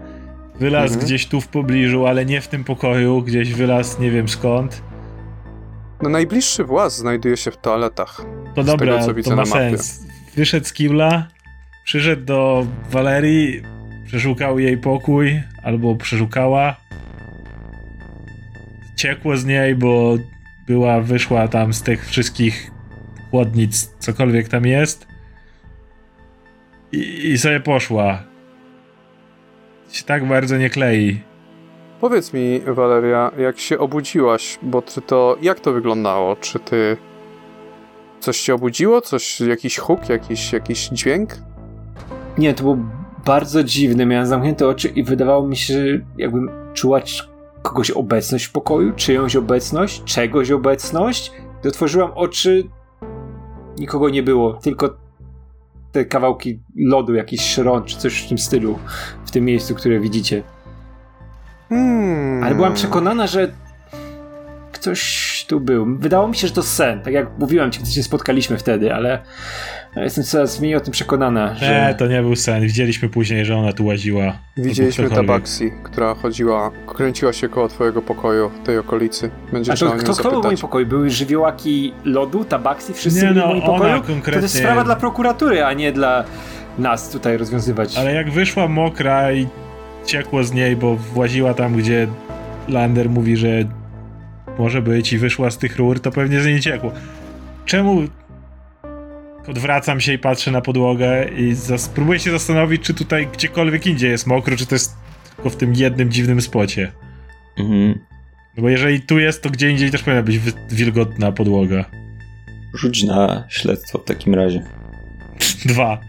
wylazł 0.60 0.94
mhm. 0.94 1.06
gdzieś 1.06 1.28
tu 1.28 1.42
w 1.42 1.48
pobliżu, 1.48 2.08
ale 2.08 2.26
nie 2.26 2.42
w 2.42 2.48
tym 2.48 2.64
pokoju, 2.64 3.22
gdzieś 3.22 3.54
wylazł 3.54 4.02
nie 4.02 4.12
wiem 4.12 4.30
skąd. 4.30 4.82
No 6.02 6.10
najbliższy 6.10 6.64
właz 6.64 6.98
znajduje 6.98 7.38
się 7.38 7.52
w 7.52 7.58
toaletach. 7.58 8.22
To 8.56 8.64
dobra, 8.64 9.06
tego, 9.06 9.24
to 9.24 9.36
ma 9.36 9.46
sens. 9.46 10.06
Wyszedł 10.36 10.66
z 10.66 10.74
kibla, 10.74 11.28
przyszedł 11.84 12.26
do 12.26 12.68
Walerii, 12.90 13.62
przeszukał 14.06 14.60
jej 14.60 14.78
pokój, 14.78 15.42
albo 15.64 15.96
przeszukała. 15.96 16.76
Ciekło 18.96 19.38
z 19.38 19.46
niej, 19.46 19.76
bo 19.76 20.18
była, 20.68 21.02
wyszła 21.02 21.48
tam 21.48 21.74
z 21.74 21.82
tych 21.82 22.08
wszystkich 22.08 22.72
chłodnic, 23.32 23.96
cokolwiek 24.00 24.48
tam 24.48 24.66
jest. 24.66 25.08
I, 26.92 27.28
i 27.28 27.38
sobie 27.38 27.60
poszła. 27.60 28.24
Się 29.92 30.04
tak 30.04 30.28
bardzo 30.28 30.58
nie 30.58 30.70
klei. 30.70 31.22
Powiedz 32.02 32.34
mi, 32.34 32.62
Valeria, 32.68 33.32
jak 33.38 33.60
się 33.60 33.80
obudziłaś, 33.80 34.60
bo 34.62 34.82
ty 34.82 35.02
to, 35.02 35.38
jak 35.42 35.60
to 35.60 35.74
wyglądało? 35.74 36.36
Czy 36.36 36.60
ty 36.60 36.98
coś 38.20 38.42
cię 38.42 38.54
obudziło? 38.56 39.02
Coś, 39.02 39.42
jakiś 39.42 39.78
huk, 39.78 40.10
jakiś, 40.10 40.54
jakiś 40.54 40.90
dźwięk? 40.90 41.36
Nie, 42.38 42.54
to 42.54 42.64
był 42.64 42.78
bardzo 43.26 43.64
dziwne. 43.64 44.06
Miałem 44.06 44.28
zamknięte 44.28 44.68
oczy 44.68 44.88
i 44.88 45.04
wydawało 45.04 45.48
mi 45.48 45.56
się, 45.56 46.00
jakbym 46.18 46.50
czuła 46.74 47.02
kogoś 47.62 47.92
obecność 47.92 48.46
w 48.46 48.52
pokoju, 48.52 48.94
czyjąś 48.96 49.36
obecność, 49.36 50.04
czegoś 50.04 50.52
obecność. 50.52 51.32
Gdy 51.60 51.70
otworzyłam 51.70 52.12
oczy, 52.16 52.64
nikogo 53.80 54.10
nie 54.10 54.24
było, 54.24 54.54
tylko 54.54 54.98
te 55.92 56.06
kawałki 56.06 56.60
lodu, 56.76 57.16
jakiś 57.16 57.42
szron, 57.42 57.84
czy 57.84 57.98
coś 57.98 58.26
w 58.26 58.30
tym 58.30 58.38
stylu, 58.38 58.80
w 59.26 59.32
tym 59.32 59.46
miejscu, 59.46 59.76
które 59.76 60.00
widzicie. 60.00 60.44
Hmm. 61.70 62.44
Ale 62.44 62.56
byłam 62.56 62.74
przekonana, 62.74 63.28
że 63.28 63.52
ktoś 64.72 65.46
tu 65.48 65.60
był. 65.60 65.98
Wydało 66.00 66.28
mi 66.28 66.36
się, 66.36 66.48
że 66.48 66.54
to 66.54 66.64
sen. 66.64 67.02
Tak 67.02 67.14
jak 67.14 67.28
mówiłem 67.40 67.72
ci, 67.72 67.80
gdy 67.80 67.92
się 67.92 68.04
spotkaliśmy 68.04 68.58
wtedy, 68.58 68.94
ale 68.94 69.20
jestem 69.96 70.24
coraz 70.24 70.60
mniej 70.60 70.76
o 70.76 70.80
tym 70.80 70.92
przekonana, 70.92 71.56
że... 71.56 71.66
Nie, 71.66 71.96
to 71.96 72.08
nie 72.08 72.22
był 72.22 72.36
sen. 72.36 72.62
Widzieliśmy 72.62 73.10
później, 73.10 73.46
że 73.46 73.56
ona 73.56 73.74
tu 73.74 73.86
łaziła. 73.86 74.38
Widzieliśmy 74.58 75.10
Tabaksi, 75.10 75.72
która 75.84 76.16
chodziła, 76.16 76.72
kręciła 76.96 77.34
się 77.34 77.50
koło 77.50 77.68
twojego 77.68 78.02
pokoju, 78.02 78.52
tej 78.66 78.78
okolicy. 78.78 79.30
Będziesz 79.52 79.84
A 79.84 79.86
to 79.86 79.92
kto, 79.92 80.14
kto 80.14 80.32
był 80.32 80.42
w 80.42 80.46
moim 80.46 80.58
pokoju? 80.58 80.86
Były 80.86 81.10
żywiołaki 81.10 81.94
lodu, 82.04 82.46
Tabaksi? 82.46 82.94
Wszyscy 82.94 83.26
nie, 83.26 83.28
byli 83.28 83.40
no, 83.40 83.48
w 83.48 83.50
moim 83.50 83.62
pokoju? 83.62 84.02
Konkretnie... 84.02 84.34
To 84.34 84.46
jest 84.46 84.58
sprawa 84.58 84.84
dla 84.84 84.96
prokuratury, 84.96 85.64
a 85.64 85.74
nie 85.74 85.92
dla 85.92 86.24
nas 86.80 87.10
tutaj 87.10 87.38
rozwiązywać. 87.38 87.98
Ale 87.98 88.14
jak 88.14 88.32
wyszła 88.32 88.68
mokra 88.68 89.34
i 89.34 89.48
ciekło 90.08 90.44
z 90.44 90.54
niej, 90.54 90.76
bo 90.76 90.96
właziła 90.96 91.54
tam, 91.54 91.76
gdzie 91.76 92.08
Lander 92.68 93.10
mówi, 93.10 93.38
że 93.38 93.48
może 94.60 94.82
być 94.82 95.14
i 95.14 95.18
wyszła 95.18 95.52
z 95.52 95.58
tych 95.58 95.78
rur, 95.78 96.00
to 96.00 96.12
pewnie 96.12 96.42
z 96.42 96.46
niej 96.46 96.60
ciekło. 96.60 96.92
Czemu 97.66 98.04
odwracam 99.48 100.00
się 100.00 100.14
i 100.14 100.20
patrzę 100.20 100.52
na 100.52 100.62
podłogę 100.62 101.30
i 101.38 101.56
spróbuję 101.78 102.20
się 102.20 102.32
zastanowić, 102.32 102.82
czy 102.82 102.94
tutaj 102.94 103.28
gdziekolwiek 103.28 103.88
indziej 103.88 104.12
jest 104.12 104.28
mokro, 104.28 104.58
czy 104.58 104.66
to 104.66 104.76
jest 104.76 104.96
tylko 105.36 105.50
w 105.50 105.56
tym 105.56 105.74
jednym 105.74 106.12
dziwnym 106.12 106.42
spocie. 106.42 106.92
Mhm. 107.58 108.00
No 108.58 108.64
bo 108.64 108.70
jeżeli 108.70 109.02
tu 109.02 109.20
jest, 109.20 109.44
to 109.44 109.50
gdzie 109.50 109.70
indziej 109.70 109.92
też 109.92 110.04
powinna 110.04 110.24
być 110.24 110.40
wilgotna 110.72 111.32
podłoga. 111.32 111.86
Rzuć 112.74 113.04
na 113.04 113.44
śledztwo 113.50 114.00
w 114.00 114.04
takim 114.04 114.36
razie. 114.36 114.64
Dwa. 115.66 116.02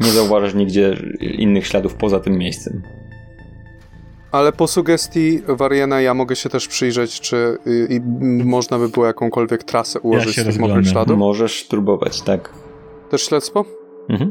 Nie 0.00 0.10
zauważasz 0.10 0.54
nigdzie 0.54 0.96
innych 1.20 1.66
śladów 1.66 1.94
poza 1.94 2.20
tym 2.20 2.38
miejscem. 2.38 2.82
Ale 4.32 4.52
po 4.52 4.68
sugestii 4.68 5.42
Wariana 5.48 6.00
ja 6.00 6.14
mogę 6.14 6.36
się 6.36 6.48
też 6.48 6.68
przyjrzeć, 6.68 7.20
czy 7.20 7.36
y, 7.36 7.70
y, 7.70 8.00
można 8.44 8.78
by 8.78 8.88
było 8.88 9.06
jakąkolwiek 9.06 9.64
trasę 9.64 10.00
ułożyć 10.00 10.36
ja 10.36 10.42
z 10.42 10.46
tych 10.46 10.58
mokrych 10.58 10.88
śladów. 10.88 11.18
Możesz 11.18 11.64
spróbować, 11.64 12.22
tak. 12.22 12.52
Też 13.10 13.22
śledztwo? 13.22 13.64
Mhm. 14.08 14.30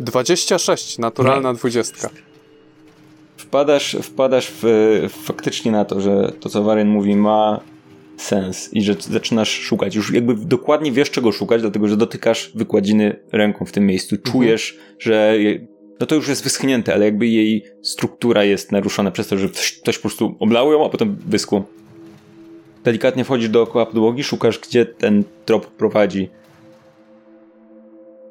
26, 0.00 0.98
naturalna 0.98 1.52
no. 1.52 1.58
20. 1.58 2.10
Wpadasz, 3.36 3.96
wpadasz 4.02 4.52
w, 4.62 4.64
faktycznie 5.08 5.72
na 5.72 5.84
to, 5.84 6.00
że 6.00 6.32
to, 6.40 6.48
co 6.48 6.62
Warian 6.62 6.88
mówi, 6.88 7.16
ma 7.16 7.60
sens 8.20 8.70
i 8.72 8.82
że 8.82 8.94
zaczynasz 9.00 9.50
szukać. 9.50 9.94
Już 9.94 10.12
jakby 10.12 10.34
dokładnie 10.34 10.92
wiesz, 10.92 11.10
czego 11.10 11.32
szukać, 11.32 11.60
dlatego 11.60 11.88
że 11.88 11.96
dotykasz 11.96 12.52
wykładziny 12.54 13.16
ręką 13.32 13.64
w 13.64 13.72
tym 13.72 13.86
miejscu. 13.86 14.16
Mhm. 14.16 14.32
Czujesz, 14.32 14.72
mhm. 14.72 14.96
że 14.98 15.34
no 16.00 16.06
to 16.06 16.14
już 16.14 16.28
jest 16.28 16.44
wyschnięte, 16.44 16.94
ale 16.94 17.04
jakby 17.04 17.26
jej 17.26 17.64
struktura 17.82 18.44
jest 18.44 18.72
naruszona 18.72 19.10
przez 19.10 19.28
to, 19.28 19.38
że 19.38 19.48
ktoś 19.82 19.98
po 19.98 20.02
prostu 20.02 20.36
oblał 20.38 20.72
ją, 20.72 20.86
a 20.86 20.88
potem 20.88 21.16
wyschło. 21.26 21.64
Delikatnie 22.84 23.24
wchodzisz 23.24 23.48
dookoła 23.48 23.86
podłogi, 23.86 24.24
szukasz, 24.24 24.58
gdzie 24.58 24.86
ten 24.86 25.24
trop 25.44 25.66
prowadzi. 25.66 26.28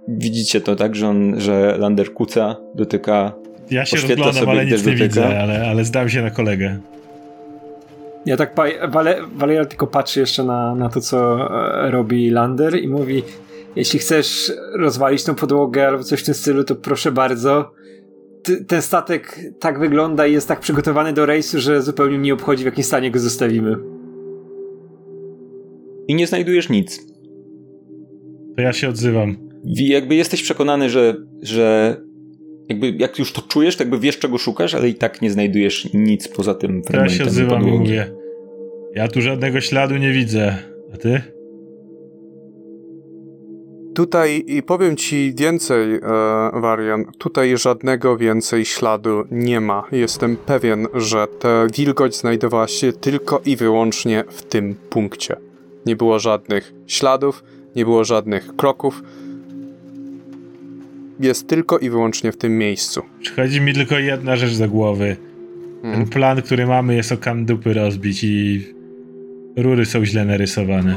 Widzicie 0.07 0.61
to 0.61 0.75
tak, 0.75 0.95
że, 0.95 1.09
on, 1.09 1.41
że 1.41 1.77
Lander 1.77 2.13
kuca, 2.13 2.55
dotyka. 2.75 3.33
Ja 3.71 3.85
się 3.85 3.97
rozglądam, 3.97 4.49
ale 4.49 4.65
nic 4.65 4.85
nie 4.85 4.95
widzę, 4.95 5.39
ale, 5.41 5.67
ale 5.67 5.85
zdam 5.85 6.09
się 6.09 6.21
na 6.21 6.31
kolegę. 6.31 6.79
Ja 8.25 8.37
tak, 8.37 8.55
Wale, 9.35 9.65
tylko 9.65 9.87
patrzy 9.87 10.19
jeszcze 10.19 10.43
na, 10.43 10.75
na 10.75 10.89
to, 10.89 11.01
co 11.01 11.37
e, 11.85 11.91
robi 11.91 12.29
Lander 12.29 12.83
i 12.83 12.87
mówi 12.87 13.23
jeśli 13.75 13.99
chcesz 13.99 14.53
rozwalić 14.73 15.23
tą 15.23 15.35
podłogę 15.35 15.87
albo 15.87 16.03
coś 16.03 16.21
w 16.21 16.25
tym 16.25 16.33
stylu, 16.33 16.63
to 16.63 16.75
proszę 16.75 17.11
bardzo. 17.11 17.71
T 18.43 18.65
ten 18.67 18.81
statek 18.81 19.39
tak 19.59 19.79
wygląda 19.79 20.27
i 20.27 20.33
jest 20.33 20.47
tak 20.47 20.59
przygotowany 20.59 21.13
do 21.13 21.25
rejsu, 21.25 21.59
że 21.59 21.81
zupełnie 21.81 22.19
mnie 22.19 22.33
obchodzi, 22.33 22.63
w 22.63 22.65
jakim 22.65 22.83
stanie 22.83 23.11
go 23.11 23.19
zostawimy. 23.19 23.75
I 26.07 26.15
nie 26.15 26.27
znajdujesz 26.27 26.69
nic. 26.69 27.05
To 28.55 28.61
ja 28.61 28.73
się 28.73 28.89
odzywam. 28.89 29.37
Jakby 29.65 30.15
jesteś 30.15 30.43
przekonany, 30.43 30.89
że, 30.89 31.15
że 31.41 31.97
jakby 32.69 32.93
jak 32.97 33.19
już 33.19 33.33
to 33.33 33.41
czujesz, 33.41 33.75
to 33.75 33.83
jakby 33.83 33.99
wiesz 33.99 34.19
czego 34.19 34.37
szukasz, 34.37 34.73
ale 34.73 34.89
i 34.89 34.95
tak 34.95 35.21
nie 35.21 35.31
znajdujesz 35.31 35.93
nic 35.93 36.27
poza 36.27 36.55
tym 36.55 36.83
fragmentem 36.83 37.19
Ja 37.19 37.25
się 37.25 37.31
odzywam 37.31 37.67
i 37.67 37.71
mówię, 37.71 38.11
ja 38.95 39.07
tu 39.07 39.21
żadnego 39.21 39.61
śladu 39.61 39.97
nie 39.97 40.11
widzę. 40.11 40.57
A 40.93 40.97
ty? 40.97 41.21
Tutaj 43.95 44.43
i 44.47 44.63
powiem 44.63 44.95
ci 44.95 45.33
więcej, 45.37 45.95
e, 45.95 45.99
Warian, 46.61 47.05
tutaj 47.17 47.57
żadnego 47.57 48.17
więcej 48.17 48.65
śladu 48.65 49.23
nie 49.31 49.61
ma. 49.61 49.83
Jestem 49.91 50.37
pewien, 50.37 50.87
że 50.93 51.27
ta 51.39 51.67
wilgoć 51.77 52.15
znajdowała 52.15 52.67
się 52.67 52.93
tylko 52.93 53.41
i 53.45 53.55
wyłącznie 53.55 54.23
w 54.29 54.41
tym 54.41 54.75
punkcie. 54.89 55.35
Nie 55.85 55.95
było 55.95 56.19
żadnych 56.19 56.73
śladów, 56.87 57.43
nie 57.75 57.85
było 57.85 58.03
żadnych 58.03 58.55
kroków. 58.55 59.03
Jest 61.19 61.47
tylko 61.47 61.79
i 61.79 61.89
wyłącznie 61.89 62.31
w 62.31 62.37
tym 62.37 62.57
miejscu. 62.57 63.01
Przychodzi 63.21 63.61
mi 63.61 63.73
tylko 63.73 63.99
jedna 63.99 64.35
rzecz 64.35 64.57
do 64.57 64.69
głowy. 64.69 65.17
Ten 65.81 65.91
hmm. 65.91 66.09
plan, 66.09 66.41
który 66.41 66.67
mamy, 66.67 66.95
jest 66.95 67.11
o 67.11 67.17
kandupy 67.17 67.73
rozbić 67.73 68.23
i 68.23 68.67
rury 69.57 69.85
są 69.85 70.05
źle 70.05 70.25
narysowane. 70.25 70.95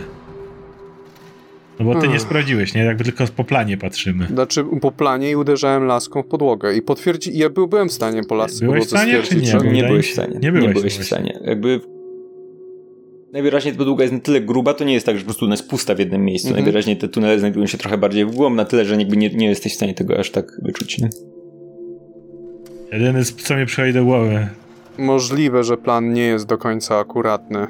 No 1.80 1.84
bo 1.84 2.00
ty 2.00 2.08
nie 2.08 2.20
sprawdziłeś, 2.20 2.74
nie? 2.74 2.84
Jakby 2.84 3.04
tylko 3.04 3.24
po 3.36 3.44
planie 3.44 3.76
patrzymy. 3.76 4.26
Znaczy 4.26 4.64
po 4.80 4.92
planie 4.92 5.30
i 5.30 5.36
uderzałem 5.36 5.84
laską 5.84 6.22
w 6.22 6.26
podłogę 6.26 6.74
i 6.74 6.82
potwierdzi... 6.82 7.38
Ja 7.38 7.50
był, 7.50 7.68
byłem 7.68 7.88
w 7.88 7.92
stanie 7.92 8.24
po 8.24 8.34
lasce 8.34 8.64
Byłeś 8.64 8.84
w 8.84 8.88
stanie, 8.88 9.22
czy 9.22 9.36
nie? 9.36 9.46
Że... 9.46 9.58
Nie 9.58 9.84
byłeś 9.84 10.10
w 10.10 10.12
stanie. 10.12 10.38
Nie 10.42 10.52
byłeś, 10.52 10.68
nie 10.68 10.74
byłeś 10.74 10.98
w 10.98 11.04
stanie. 11.04 11.38
Jakby 11.44 11.80
najwyraźniej 13.32 13.74
ta 13.74 13.78
podłoga 13.78 14.04
jest 14.04 14.14
na 14.14 14.20
tyle 14.20 14.40
gruba, 14.40 14.74
to 14.74 14.84
nie 14.84 14.94
jest 14.94 15.06
tak, 15.06 15.16
że 15.16 15.22
po 15.22 15.26
prostu 15.26 15.44
ona 15.44 15.54
jest 15.54 15.68
pusta 15.68 15.94
w 15.94 15.98
jednym 15.98 16.24
miejscu. 16.24 16.48
Mhm. 16.48 16.64
Najwyraźniej 16.64 16.96
te 16.96 17.08
tunele 17.08 17.38
znajdują 17.38 17.66
się 17.66 17.78
trochę 17.78 17.98
bardziej 17.98 18.26
w 18.26 18.30
głąb, 18.30 18.56
na 18.56 18.64
tyle, 18.64 18.84
że 18.84 18.96
jakby 18.96 19.16
nie, 19.16 19.30
nie 19.30 19.46
jesteś 19.46 19.72
w 19.72 19.76
stanie 19.76 19.94
tego 19.94 20.18
aż 20.18 20.30
tak 20.30 20.60
wyczuć. 20.62 20.98
Nie? 20.98 21.10
Jedyne, 22.92 23.24
co 23.24 23.56
mi 23.56 23.66
przychodzi 23.66 23.92
do 23.92 24.04
głowy. 24.04 24.48
Możliwe, 24.98 25.64
że 25.64 25.76
plan 25.76 26.12
nie 26.12 26.22
jest 26.22 26.46
do 26.46 26.58
końca 26.58 26.98
akuratny. 26.98 27.66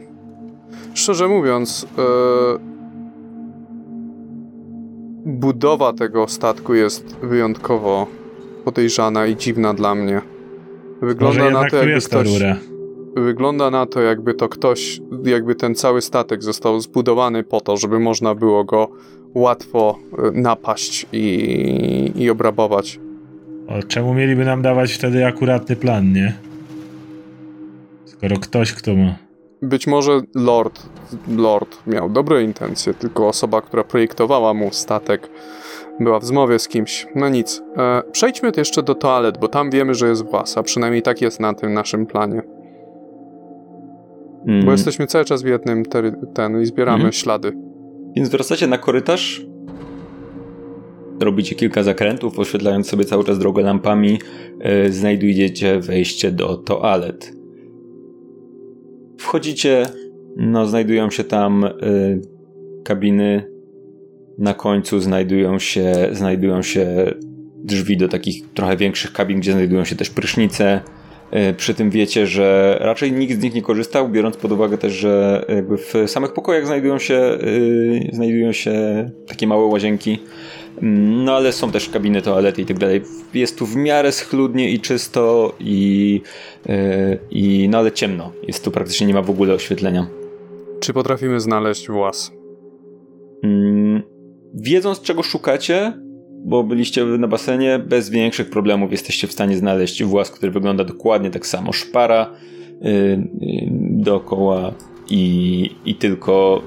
Szczerze 0.95 1.29
mówiąc, 1.29 1.87
yy 1.97 2.73
budowa 5.27 5.93
tego 5.93 6.29
statku 6.29 6.75
jest 6.75 7.17
wyjątkowo 7.23 8.07
podejrzana 8.65 9.27
i 9.27 9.37
dziwna 9.37 9.75
dla 9.75 9.95
mnie. 9.95 10.21
Wygląda 11.03 11.51
na 11.51 11.71
to, 11.71 11.77
jakby 11.77 12.01
ktoś. 12.01 12.29
Wygląda 13.17 13.71
na 13.71 13.87
to, 13.87 14.01
jakby 14.01 14.35
to 14.35 14.49
ktoś, 14.49 15.01
jakby 15.25 15.55
ten 15.55 15.75
cały 15.75 16.03
statek 16.03 16.43
został 16.43 16.81
zbudowany 16.81 17.45
po 17.45 17.61
to, 17.61 17.77
żeby 17.77 17.99
można 17.99 18.35
było 18.35 18.65
go 18.65 18.89
łatwo 19.35 19.99
e, 20.19 20.31
napaść 20.31 21.07
i, 21.13 22.13
i 22.17 22.31
obrabować. 22.31 23.01
O, 23.69 23.83
czemu 23.83 24.15
mieliby 24.15 24.45
nam 24.45 24.63
dawać 24.63 24.93
wtedy 24.93 25.27
akuratny 25.27 25.77
plan, 25.77 26.13
nie? 26.13 26.35
Skoro 28.05 28.37
ktoś, 28.39 28.73
kto 28.73 28.95
ma 28.95 29.15
być 29.63 29.87
może 29.87 30.21
Lord, 30.35 30.83
Lord 31.37 31.87
miał 31.87 32.11
dobre 32.11 32.43
intencje, 32.43 32.95
tylko 32.95 33.29
osoba, 33.29 33.61
która 33.61 33.85
projektowała 33.85 34.55
mu 34.55 34.73
statek, 34.73 35.31
była 36.01 36.19
w 36.19 36.25
zmowie 36.25 36.59
z 36.59 36.69
kimś. 36.69 37.07
No 37.15 37.29
nic. 37.29 37.63
E, 37.77 38.03
przejdźmy 38.13 38.53
jeszcze 38.57 38.83
do 38.83 38.95
toalet, 38.95 39.39
bo 39.39 39.49
tam 39.49 39.71
wiemy, 39.71 39.95
że 39.95 40.09
jest 40.09 40.25
włas, 40.25 40.59
a 40.59 40.63
przynajmniej 40.63 41.03
tak 41.03 41.21
jest 41.21 41.41
na 41.41 41.55
tym 41.55 41.75
naszym 41.75 42.07
planie. 42.07 42.43
Mm. 44.47 44.65
Bo 44.65 44.73
jesteśmy 44.73 45.07
cały 45.07 45.25
czas 45.25 45.43
w 45.43 45.47
jednym 45.47 45.83
ten 46.35 46.61
i 46.61 46.67
zbieramy 46.67 47.01
mm. 47.01 47.13
ślady. 47.13 47.53
Więc 48.17 48.29
wracacie 48.29 48.67
na 48.67 48.79
korytarz. 48.79 49.47
Robicie 51.21 51.55
kilka 51.55 51.83
zakrętów, 51.83 52.39
oświetlając 52.39 52.89
sobie 52.89 53.05
cały 53.05 53.25
czas 53.25 53.39
drogę 53.39 53.63
lampami. 53.63 54.19
Yy, 54.65 54.93
znajdujecie 54.93 55.81
wejście 55.81 56.33
do 56.33 56.57
toalet. 56.57 57.33
Wchodzicie, 59.19 59.87
no 60.37 60.67
znajdują 60.67 61.11
się 61.11 61.25
tam 61.25 61.65
y, 61.65 62.21
kabiny. 62.85 63.53
Na 64.39 64.55
końcu 64.55 65.01
znajdują 65.01 65.59
się, 65.59 65.93
znajdują 66.13 66.63
się 66.63 67.15
drzwi 67.65 67.97
do 67.97 68.09
takich 68.09 68.53
trochę 68.55 68.77
większych 68.77 69.13
kabin, 69.13 69.41
gdzie 69.41 69.53
znajdują 69.53 69.85
się 69.85 69.97
też 69.97 70.11
prysznice. 70.11 70.81
Y, 71.37 71.55
przy 71.55 71.75
tym 71.75 71.91
wiecie, 71.91 72.27
że 72.27 72.77
raczej 72.81 73.13
nikt 73.13 73.41
z 73.41 73.43
nich 73.43 73.55
nie 73.55 73.63
korzystał, 73.63 74.09
biorąc 74.09 74.37
pod 74.37 74.53
uwagę 74.53 74.79
też, 74.79 74.93
że 74.93 75.45
jakby 75.49 75.77
w 75.77 75.95
samych 76.07 76.33
pokojach 76.33 76.67
znajdują 76.67 76.99
się, 76.99 77.39
y, 77.43 78.11
znajdują 78.13 78.53
się 78.53 79.11
takie 79.27 79.47
małe 79.47 79.65
łazienki. 79.65 80.19
No 80.83 81.37
ale 81.37 81.53
są 81.53 81.73
też 81.73 81.89
kabiny, 81.89 82.23
toalety 82.23 82.63
i 82.63 82.67
tak 82.67 82.79
dalej. 82.79 83.03
Jest 83.35 83.59
tu 83.59 83.67
w 83.67 83.77
miarę 83.77 84.13
schludnie 84.13 84.71
i 84.71 84.81
czysto 84.81 85.53
i, 85.61 86.21
yy, 86.67 87.19
i 87.31 87.69
no 87.69 87.79
ale 87.79 87.93
ciemno. 87.93 88.33
Jest 88.47 88.65
tu 88.65 88.71
praktycznie 88.71 89.07
nie 89.07 89.15
ma 89.15 89.23
w 89.23 89.31
ogóle 89.31 89.55
oświetlenia. 89.55 90.07
Czy 90.81 90.93
potrafimy 90.93 91.41
znaleźć 91.41 91.89
włas? 91.89 92.33
Yy, 93.43 94.03
wiedząc 94.55 95.01
czego 95.01 95.23
szukacie, 95.23 95.93
bo 96.45 96.65
byliście 96.65 97.05
na 97.05 97.29
basenie, 97.29 97.79
bez 97.79 98.11
większych 98.11 98.51
problemów 98.51 98.93
jesteście 98.93 99.27
w 99.27 99.33
stanie 99.33 99.57
znaleźć 99.57 100.05
włas, 100.05 100.31
który 100.31 100.53
wygląda 100.53 100.85
dokładnie 100.85 101.31
tak 101.31 101.47
samo. 101.47 101.73
Szpara 101.73 102.31
yy, 102.81 102.91
yy 103.41 103.69
dookoła 103.81 104.73
i, 105.11 105.71
i 105.85 105.95
tylko 105.95 106.63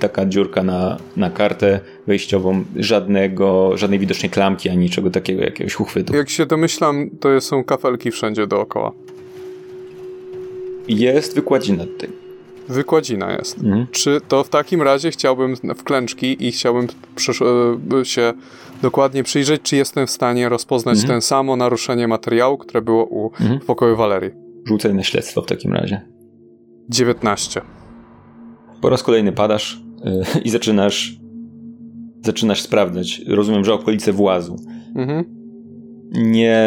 taka 0.00 0.26
dziurka 0.26 0.62
na, 0.62 0.96
na 1.16 1.30
kartę 1.30 1.80
wejściową, 2.06 2.64
żadnego, 2.76 3.76
żadnej 3.76 3.98
widocznej 3.98 4.30
klamki, 4.30 4.68
ani 4.68 4.78
niczego 4.78 5.10
takiego, 5.10 5.42
jakiegoś 5.42 5.80
uchwytu. 5.80 6.16
Jak 6.16 6.30
się 6.30 6.46
domyślam, 6.46 7.10
to 7.20 7.40
są 7.40 7.64
kafelki 7.64 8.10
wszędzie 8.10 8.46
dookoła. 8.46 8.92
Jest 10.88 11.34
wykładzina 11.34 11.86
tutaj. 11.86 12.08
Wykładzina 12.68 13.32
jest. 13.32 13.58
Mhm. 13.58 13.86
Czy 13.90 14.20
to 14.28 14.44
w 14.44 14.48
takim 14.48 14.82
razie 14.82 15.10
chciałbym 15.10 15.56
w 15.76 15.84
klęczki 15.84 16.46
i 16.46 16.52
chciałbym 16.52 16.86
e, 18.00 18.04
się 18.04 18.32
dokładnie 18.82 19.22
przyjrzeć, 19.22 19.62
czy 19.62 19.76
jestem 19.76 20.06
w 20.06 20.10
stanie 20.10 20.48
rozpoznać 20.48 20.94
mhm. 20.94 21.08
ten 21.08 21.22
samo 21.22 21.56
naruszenie 21.56 22.08
materiału, 22.08 22.58
które 22.58 22.82
było 22.82 23.04
u 23.04 23.26
mhm. 23.26 23.60
w 23.60 23.64
pokoju 23.64 23.96
Walerii. 23.96 24.30
Rzucaj 24.64 24.94
na 24.94 25.02
śledztwo 25.02 25.42
w 25.42 25.46
takim 25.46 25.72
razie. 25.72 26.00
19. 26.88 27.60
Po 28.80 28.88
raz 28.88 29.02
kolejny 29.02 29.32
padasz 29.32 29.80
yy, 30.04 30.42
i 30.44 30.50
zaczynasz 30.50 31.18
zaczynasz 32.24 32.62
sprawdzać. 32.62 33.20
Rozumiem, 33.28 33.64
że 33.64 33.74
okolice 33.74 34.12
włazu. 34.12 34.56
Mhm. 34.96 35.24
Nie, 36.12 36.62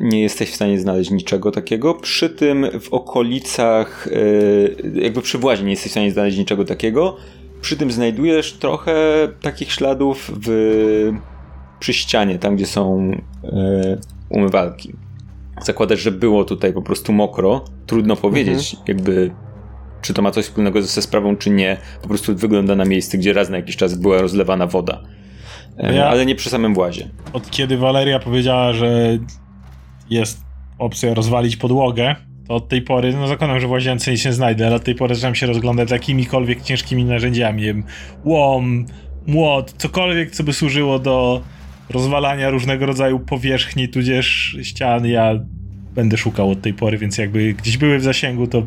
nie 0.00 0.22
jesteś 0.22 0.50
w 0.50 0.54
stanie 0.54 0.80
znaleźć 0.80 1.10
niczego 1.10 1.50
takiego. 1.50 1.94
Przy 1.94 2.30
tym 2.30 2.66
w 2.80 2.92
okolicach, 2.92 4.08
yy, 4.10 5.02
jakby 5.02 5.22
przy 5.22 5.38
włazie 5.38 5.64
nie 5.64 5.70
jesteś 5.70 5.88
w 5.88 5.92
stanie 5.92 6.12
znaleźć 6.12 6.38
niczego 6.38 6.64
takiego. 6.64 7.16
Przy 7.60 7.76
tym 7.76 7.92
znajdujesz 7.92 8.52
trochę 8.52 8.94
takich 9.42 9.72
śladów 9.72 10.30
w, 10.46 11.12
przy 11.80 11.92
ścianie, 11.92 12.38
tam 12.38 12.56
gdzie 12.56 12.66
są 12.66 13.10
yy, 13.42 13.98
umywalki. 14.28 14.92
Zakładasz, 15.62 16.00
że 16.00 16.12
było 16.12 16.44
tutaj 16.44 16.72
po 16.72 16.82
prostu 16.82 17.12
mokro. 17.12 17.64
Trudno 17.86 18.16
powiedzieć, 18.16 18.74
mhm. 18.74 18.84
jakby 18.88 19.30
czy 20.02 20.14
to 20.14 20.22
ma 20.22 20.30
coś 20.30 20.44
wspólnego 20.44 20.82
ze 20.82 21.02
sprawą, 21.02 21.36
czy 21.36 21.50
nie. 21.50 21.76
Po 22.02 22.08
prostu 22.08 22.36
wygląda 22.36 22.74
na 22.74 22.84
miejsce, 22.84 23.18
gdzie 23.18 23.32
raz 23.32 23.50
na 23.50 23.56
jakiś 23.56 23.76
czas 23.76 23.94
była 23.94 24.20
rozlewana 24.20 24.66
woda. 24.66 25.02
E, 25.78 25.94
ja, 25.94 26.08
ale 26.08 26.26
nie 26.26 26.34
przy 26.34 26.50
samym 26.50 26.74
włazie. 26.74 27.08
Od 27.32 27.50
kiedy 27.50 27.76
Waleria 27.76 28.18
powiedziała, 28.18 28.72
że 28.72 29.18
jest 30.10 30.40
opcja 30.78 31.14
rozwalić 31.14 31.56
podłogę, 31.56 32.16
to 32.48 32.54
od 32.54 32.68
tej 32.68 32.82
pory, 32.82 33.12
no 33.12 33.28
zakładam, 33.28 33.60
że 33.60 33.66
w 33.66 33.70
łazience 33.70 34.10
nic 34.10 34.24
nie 34.24 34.32
znajdę, 34.32 34.66
ale 34.66 34.76
od 34.76 34.84
tej 34.84 34.94
pory 34.94 35.14
zaczynam 35.14 35.34
się 35.34 35.46
rozglądać 35.46 35.90
jakimikolwiek 35.90 36.62
ciężkimi 36.62 37.04
narzędziami. 37.04 37.62
Wiem, 37.62 37.84
łom, 38.24 38.86
młot, 39.26 39.74
cokolwiek, 39.78 40.30
co 40.30 40.44
by 40.44 40.52
służyło 40.52 40.98
do 40.98 41.42
rozwalania 41.90 42.50
różnego 42.50 42.86
rodzaju 42.86 43.20
powierzchni, 43.20 43.88
tudzież 43.88 44.56
ścian. 44.62 45.06
Ja 45.06 45.34
będę 45.94 46.16
szukał 46.16 46.50
od 46.50 46.62
tej 46.62 46.74
pory, 46.74 46.98
więc 46.98 47.18
jakby 47.18 47.54
gdzieś 47.54 47.76
były 47.76 47.98
w 47.98 48.02
zasięgu, 48.02 48.46
to 48.46 48.62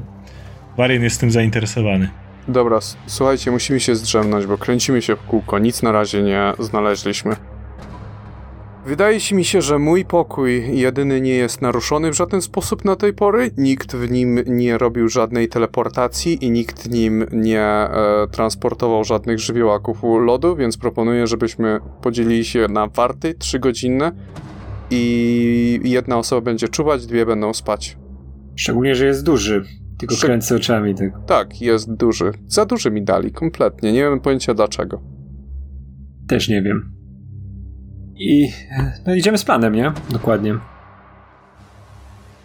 Warien 0.78 1.04
jest 1.04 1.20
tym 1.20 1.32
zainteresowany. 1.32 2.10
Dobra, 2.48 2.80
słuchajcie, 3.06 3.52
musimy 3.52 3.80
się 3.80 3.96
zdrzemnąć, 3.96 4.46
bo 4.46 4.58
kręcimy 4.58 5.02
się 5.02 5.16
w 5.16 5.20
kółko. 5.20 5.60
Nic 5.60 5.84
na 5.84 5.92
razie 5.92 6.24
nie 6.24 6.54
znaleźliśmy. 6.60 7.36
Wydaje 8.86 9.20
się 9.20 9.36
mi 9.36 9.46
się, 9.46 9.62
że 9.62 9.80
mój 9.80 10.06
pokój 10.06 10.80
jedyny 10.80 11.22
nie 11.22 11.36
jest 11.36 11.62
naruszony 11.62 12.12
w 12.12 12.14
żaden 12.14 12.42
sposób 12.42 12.86
na 12.86 12.96
tej 12.96 13.14
pory. 13.14 13.52
Nikt 13.58 13.96
w 13.96 14.12
nim 14.12 14.40
nie 14.48 14.78
robił 14.78 15.08
żadnej 15.10 15.50
teleportacji 15.50 16.46
i 16.46 16.52
nikt 16.52 16.92
nim 16.92 17.26
nie 17.32 17.62
e, 17.62 18.28
transportował 18.32 19.04
żadnych 19.04 19.40
żywiołaków 19.40 20.04
u 20.04 20.20
lodu, 20.20 20.56
więc 20.56 20.78
proponuję, 20.78 21.28
żebyśmy 21.28 21.80
podzielili 22.02 22.46
się 22.46 22.68
na 22.68 22.88
warty 22.88 23.34
trzygodzinne 23.34 24.12
i 24.92 25.80
jedna 25.84 26.18
osoba 26.18 26.42
będzie 26.42 26.68
czuwać, 26.68 27.06
dwie 27.06 27.26
będą 27.26 27.54
spać. 27.54 27.98
Szczególnie, 28.56 28.96
że 28.96 29.06
jest 29.06 29.26
duży. 29.26 29.64
Tylko 30.00 30.16
kręcę 30.16 30.56
oczami. 30.56 30.96
Tak. 30.96 31.12
tak, 31.28 31.62
jest 31.62 31.94
duży. 31.94 32.32
Za 32.48 32.66
duży 32.66 32.92
mi 32.92 33.04
dali, 33.04 33.32
kompletnie. 33.32 33.94
Nie 33.94 34.10
mam 34.10 34.20
pojęcia 34.20 34.54
dlaczego. 34.54 35.02
Też 36.28 36.50
nie 36.50 36.62
wiem. 36.62 37.03
I 38.16 38.52
no 39.08 39.16
idziemy 39.16 39.38
z 39.38 39.44
planem, 39.44 39.76
nie? 39.76 39.92
Dokładnie. 40.10 40.56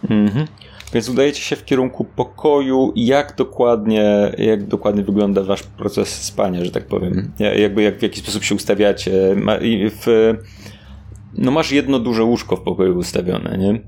Mhm. 0.09 0.47
Więc 0.93 1.09
udajecie 1.09 1.41
się 1.41 1.55
w 1.55 1.65
kierunku 1.65 2.03
pokoju. 2.03 2.93
Jak 2.95 3.35
dokładnie, 3.35 4.31
jak 4.37 4.67
dokładnie 4.67 5.03
wygląda 5.03 5.43
wasz 5.43 5.63
proces 5.63 6.21
spania, 6.21 6.65
że 6.65 6.71
tak 6.71 6.87
powiem? 6.87 7.31
Jakby 7.57 7.81
jak, 7.81 7.99
w 7.99 8.01
jaki 8.01 8.19
sposób 8.19 8.43
się 8.43 8.55
ustawiacie? 8.55 9.35
W, 9.89 10.33
no 11.37 11.51
masz 11.51 11.71
jedno 11.71 11.99
duże 11.99 12.23
łóżko 12.23 12.55
w 12.55 12.61
pokoju 12.61 12.97
ustawione, 12.97 13.57
nie? 13.57 13.79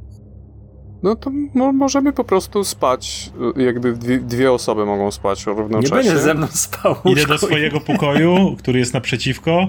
No 1.04 1.16
to 1.16 1.32
mo 1.54 1.74
możemy 1.74 2.14
po 2.14 2.24
prostu 2.24 2.64
spać, 2.64 3.32
jakby 3.56 3.94
dwie, 3.94 4.20
dwie, 4.20 4.52
osoby 4.52 4.86
mogą 4.86 5.12
spać 5.12 5.46
równocześnie. 5.46 5.98
Nie 5.98 6.04
będziesz 6.04 6.20
ze 6.20 6.34
mną 6.34 6.48
spał. 6.48 6.96
Idę 7.06 7.26
do 7.26 7.38
swojego 7.38 7.80
pokoju, 7.80 8.56
który 8.60 8.80
jest 8.80 8.94
naprzeciwko, 8.94 9.68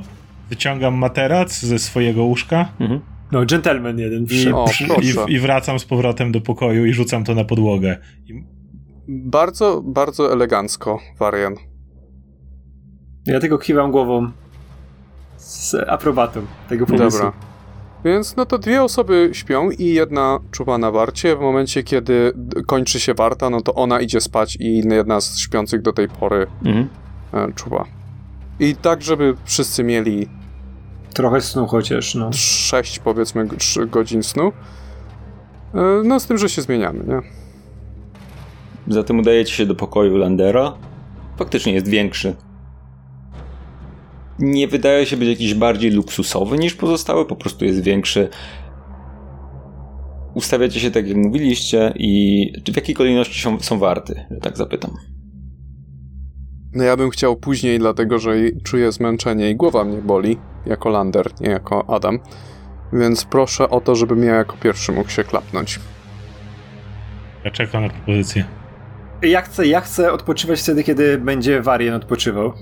wyciągam 0.52 0.94
materac 0.94 1.60
ze 1.60 1.78
swojego 1.78 2.24
łóżka, 2.24 2.68
mhm. 2.80 3.00
No, 3.32 3.46
gentleman 3.46 3.98
jeden. 3.98 4.26
I, 4.30 4.52
o, 4.52 4.66
i, 5.28 5.32
I, 5.32 5.38
wracam 5.38 5.78
z 5.78 5.84
powrotem 5.84 6.32
do 6.32 6.40
pokoju 6.40 6.86
i 6.86 6.92
rzucam 6.92 7.24
to 7.24 7.34
na 7.34 7.44
podłogę. 7.44 7.98
I... 8.26 8.44
Bardzo, 9.08 9.82
bardzo 9.84 10.32
elegancko, 10.32 10.98
Varian. 11.18 11.54
Ja 13.26 13.40
tylko 13.40 13.58
kiwam 13.58 13.90
głową 13.90 14.30
z 15.36 15.74
aprobatą 15.74 16.40
tego 16.68 16.86
pomysłu. 16.86 17.20
Dobra. 17.20 17.32
Więc 18.04 18.36
no 18.36 18.46
to 18.46 18.58
dwie 18.58 18.82
osoby 18.82 19.30
śpią 19.32 19.70
i 19.70 19.84
jedna 19.84 20.38
czuwa 20.50 20.78
na 20.78 20.90
warcie. 20.90 21.36
W 21.36 21.40
momencie, 21.40 21.82
kiedy 21.82 22.32
kończy 22.66 23.00
się 23.00 23.14
warta, 23.14 23.50
no 23.50 23.60
to 23.60 23.74
ona 23.74 24.00
idzie 24.00 24.20
spać 24.20 24.56
i 24.60 24.88
jedna 24.88 25.20
z 25.20 25.38
śpiących 25.38 25.82
do 25.82 25.92
tej 25.92 26.08
pory 26.08 26.46
mhm. 26.64 26.88
E, 27.32 27.52
czuwa. 27.52 28.01
I 28.62 28.76
tak, 28.76 29.02
żeby 29.02 29.34
wszyscy 29.44 29.84
mieli 29.84 30.28
Trochę 31.14 31.40
snu 31.40 31.66
chociaż, 31.66 32.14
no. 32.14 32.32
6 32.32 32.98
powiedzmy 32.98 33.48
godzin 33.86 34.22
snu. 34.22 34.52
E, 35.74 36.02
no 36.04 36.20
z 36.20 36.26
tym, 36.26 36.38
że 36.38 36.48
się 36.48 36.62
zmieniamy, 36.62 37.04
nie? 37.06 37.20
Zatem 38.94 39.18
udajecie 39.18 39.52
się 39.52 39.66
do 39.66 39.74
pokoju 39.74 40.16
Landera. 40.16 40.74
Faktycznie 41.38 41.72
jest 41.72 41.88
większy. 41.88 42.36
Nie 44.38 44.68
wydaje 44.68 45.06
się 45.06 45.16
być 45.16 45.28
jakiś 45.28 45.54
bardziej 45.54 45.90
luksusowy 45.90 46.58
niż 46.58 46.74
pozostałe, 46.74 47.24
po 47.24 47.36
prostu 47.36 47.64
jest 47.64 47.82
większy. 47.82 48.28
Ustawiacie 50.34 50.80
się 50.80 50.90
tak 50.90 51.08
jak 51.08 51.16
mówiliście 51.16 51.92
i 51.96 52.46
w 52.72 52.76
jakiej 52.76 52.94
kolejności 52.94 53.42
są, 53.42 53.60
są 53.60 53.78
warty, 53.78 54.24
że 54.30 54.40
tak 54.40 54.56
zapytam. 54.56 54.90
No 56.74 56.84
ja 56.84 56.96
bym 56.96 57.10
chciał 57.10 57.36
później, 57.36 57.78
dlatego 57.78 58.18
że 58.18 58.34
czuję 58.64 58.92
zmęczenie 58.92 59.50
i 59.50 59.56
głowa 59.56 59.84
mnie 59.84 59.98
boli, 59.98 60.38
jako 60.66 60.90
Lander, 60.90 61.30
nie 61.40 61.50
jako 61.50 61.84
Adam. 61.88 62.18
Więc 62.92 63.24
proszę 63.24 63.70
o 63.70 63.80
to, 63.80 63.94
żebym 63.94 64.24
ja 64.24 64.34
jako 64.34 64.56
pierwszy 64.56 64.92
mógł 64.92 65.10
się 65.10 65.24
klapnąć. 65.24 65.80
Ja 67.44 67.50
czekam 67.50 67.82
na 67.82 67.88
propozycję. 67.88 68.44
Ja 69.22 69.42
chcę, 69.42 69.66
ja 69.66 69.80
chcę 69.80 70.12
odpoczywać 70.12 70.60
wtedy, 70.60 70.84
kiedy 70.84 71.18
będzie 71.18 71.62
Varian 71.62 71.94
odpoczywał. 71.94 72.52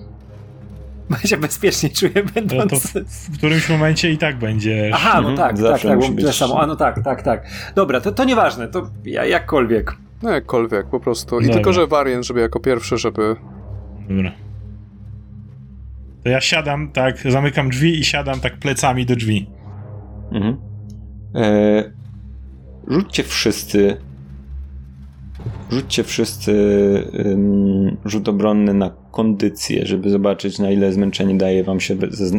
Się 1.25 1.37
bezpiecznie 1.37 1.91
czuję, 1.91 2.13
będąc... 2.35 2.73
No 2.95 3.01
to 3.01 3.07
w, 3.07 3.39
którymś 3.39 3.69
momencie 3.69 4.11
i 4.11 4.19
tak 4.19 4.39
będzie. 4.39 4.91
Aha, 4.95 5.21
no 5.21 5.31
mhm, 5.31 5.37
tak, 5.37 5.65
tak, 5.65 5.83
tak, 5.83 6.17
tyle 6.17 6.33
samo. 6.33 6.61
A 6.61 6.67
no 6.67 6.77
tak, 6.77 7.03
tak, 7.05 7.23
tak. 7.23 7.47
Dobra, 7.75 8.01
to, 8.01 8.13
to 8.13 8.25
nieważne, 8.25 8.69
to 8.69 8.91
ja, 9.05 9.25
jakkolwiek. 9.25 9.97
No 10.23 10.31
jakkolwiek, 10.31 10.87
po 10.87 11.01
prostu. 11.01 11.41
I 11.41 11.43
Dobra. 11.43 11.55
tylko, 11.55 11.73
że 11.73 11.87
Varian, 11.87 12.23
żeby 12.23 12.41
jako 12.41 12.61
pierwszy, 12.61 12.99
żeby 12.99 13.37
Dobra. 14.11 14.33
To 16.25 16.29
ja 16.31 16.41
siadam, 16.41 16.93
tak, 16.93 17.19
zamykam 17.31 17.71
drzwi 17.71 17.99
i 17.99 18.05
siadam 18.05 18.41
tak 18.41 18.59
plecami 18.59 19.07
do 19.07 19.17
drzwi. 19.17 19.47
Mhm. 20.33 20.57
E, 21.35 21.93
rzućcie 22.89 23.23
wszyscy. 23.23 23.97
Rzućcie 25.71 26.05
wszyscy 26.05 26.53
um, 27.25 27.97
rzut 28.05 28.29
obronny 28.29 28.75
na 28.75 28.91
kondycję, 29.11 29.87
żeby 29.87 30.11
zobaczyć, 30.11 30.59
na 30.59 30.71
ile 30.71 30.93
zmęczenie 30.93 31.35
daje 31.39 31.65
wam 31.65 31.81
się 31.81 31.95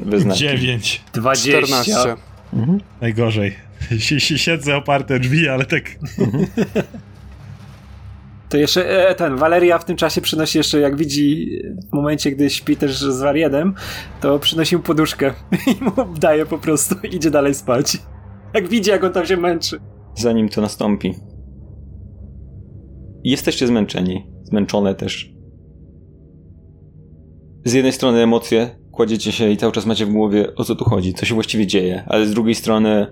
wyznać. 0.06 0.38
9. 0.38 1.02
20. 1.14 1.62
14. 1.62 2.16
Mhm. 2.54 2.80
Najgorzej. 3.02 3.56
Siedzę 4.18 4.76
oparte 4.76 5.20
drzwi, 5.20 5.50
ale 5.50 5.66
tak. 5.66 5.84
Mhm. 6.20 6.46
To 8.52 8.58
jeszcze 8.58 9.10
e, 9.10 9.16
ten, 9.16 9.36
Valeria 9.36 9.78
w 9.78 9.86
tym 9.86 9.96
czasie 9.96 10.22
przynosi 10.22 10.58
jeszcze, 10.58 10.80
jak 10.80 10.98
widzi 10.98 11.50
w 11.92 11.96
momencie, 11.96 12.32
gdy 12.32 12.50
śpi 12.50 12.78
też 12.78 12.98
z 12.98 13.22
Wariedem, 13.22 13.74
to 14.22 14.40
przynosi 14.40 14.78
mu 14.78 14.84
poduszkę 14.84 15.34
i 15.72 15.84
mu 15.84 16.14
daje 16.20 16.46
po 16.46 16.58
prostu, 16.58 16.96
idzie 17.12 17.32
dalej 17.32 17.56
spać. 17.56 17.98
Jak 18.54 18.68
widzi, 18.68 18.90
jak 18.90 19.04
on 19.04 19.12
tam 19.12 19.26
się 19.26 19.38
męczy. 19.38 19.80
Zanim 20.16 20.50
to 20.50 20.62
nastąpi. 20.62 21.14
Jesteście 23.24 23.68
zmęczeni, 23.68 24.28
zmęczone 24.44 24.96
też. 24.96 25.34
Z 27.66 27.74
jednej 27.74 27.94
strony 27.94 28.20
emocje, 28.24 28.70
kładziecie 28.92 29.32
się 29.32 29.50
i 29.50 29.58
cały 29.58 29.72
czas 29.72 29.86
macie 29.86 30.06
w 30.06 30.12
głowie, 30.12 30.56
o 30.56 30.64
co 30.64 30.76
tu 30.76 30.86
chodzi, 30.86 31.14
co 31.14 31.26
się 31.26 31.34
właściwie 31.36 31.68
dzieje, 31.68 32.04
ale 32.08 32.26
z 32.26 32.34
drugiej 32.34 32.56
strony 32.56 33.08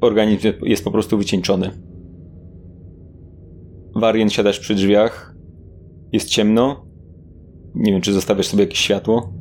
organizm 0.00 0.52
jest 0.62 0.84
po 0.84 0.90
prostu 0.90 1.18
wycieńczony 1.18 1.87
Warien 3.98 4.30
siadasz 4.30 4.58
przy 4.58 4.74
drzwiach. 4.74 5.34
Jest 6.12 6.28
ciemno. 6.28 6.86
Nie 7.74 7.92
wiem, 7.92 8.00
czy 8.00 8.12
zostawiasz 8.12 8.46
sobie 8.46 8.64
jakieś 8.64 8.78
światło. 8.78 9.32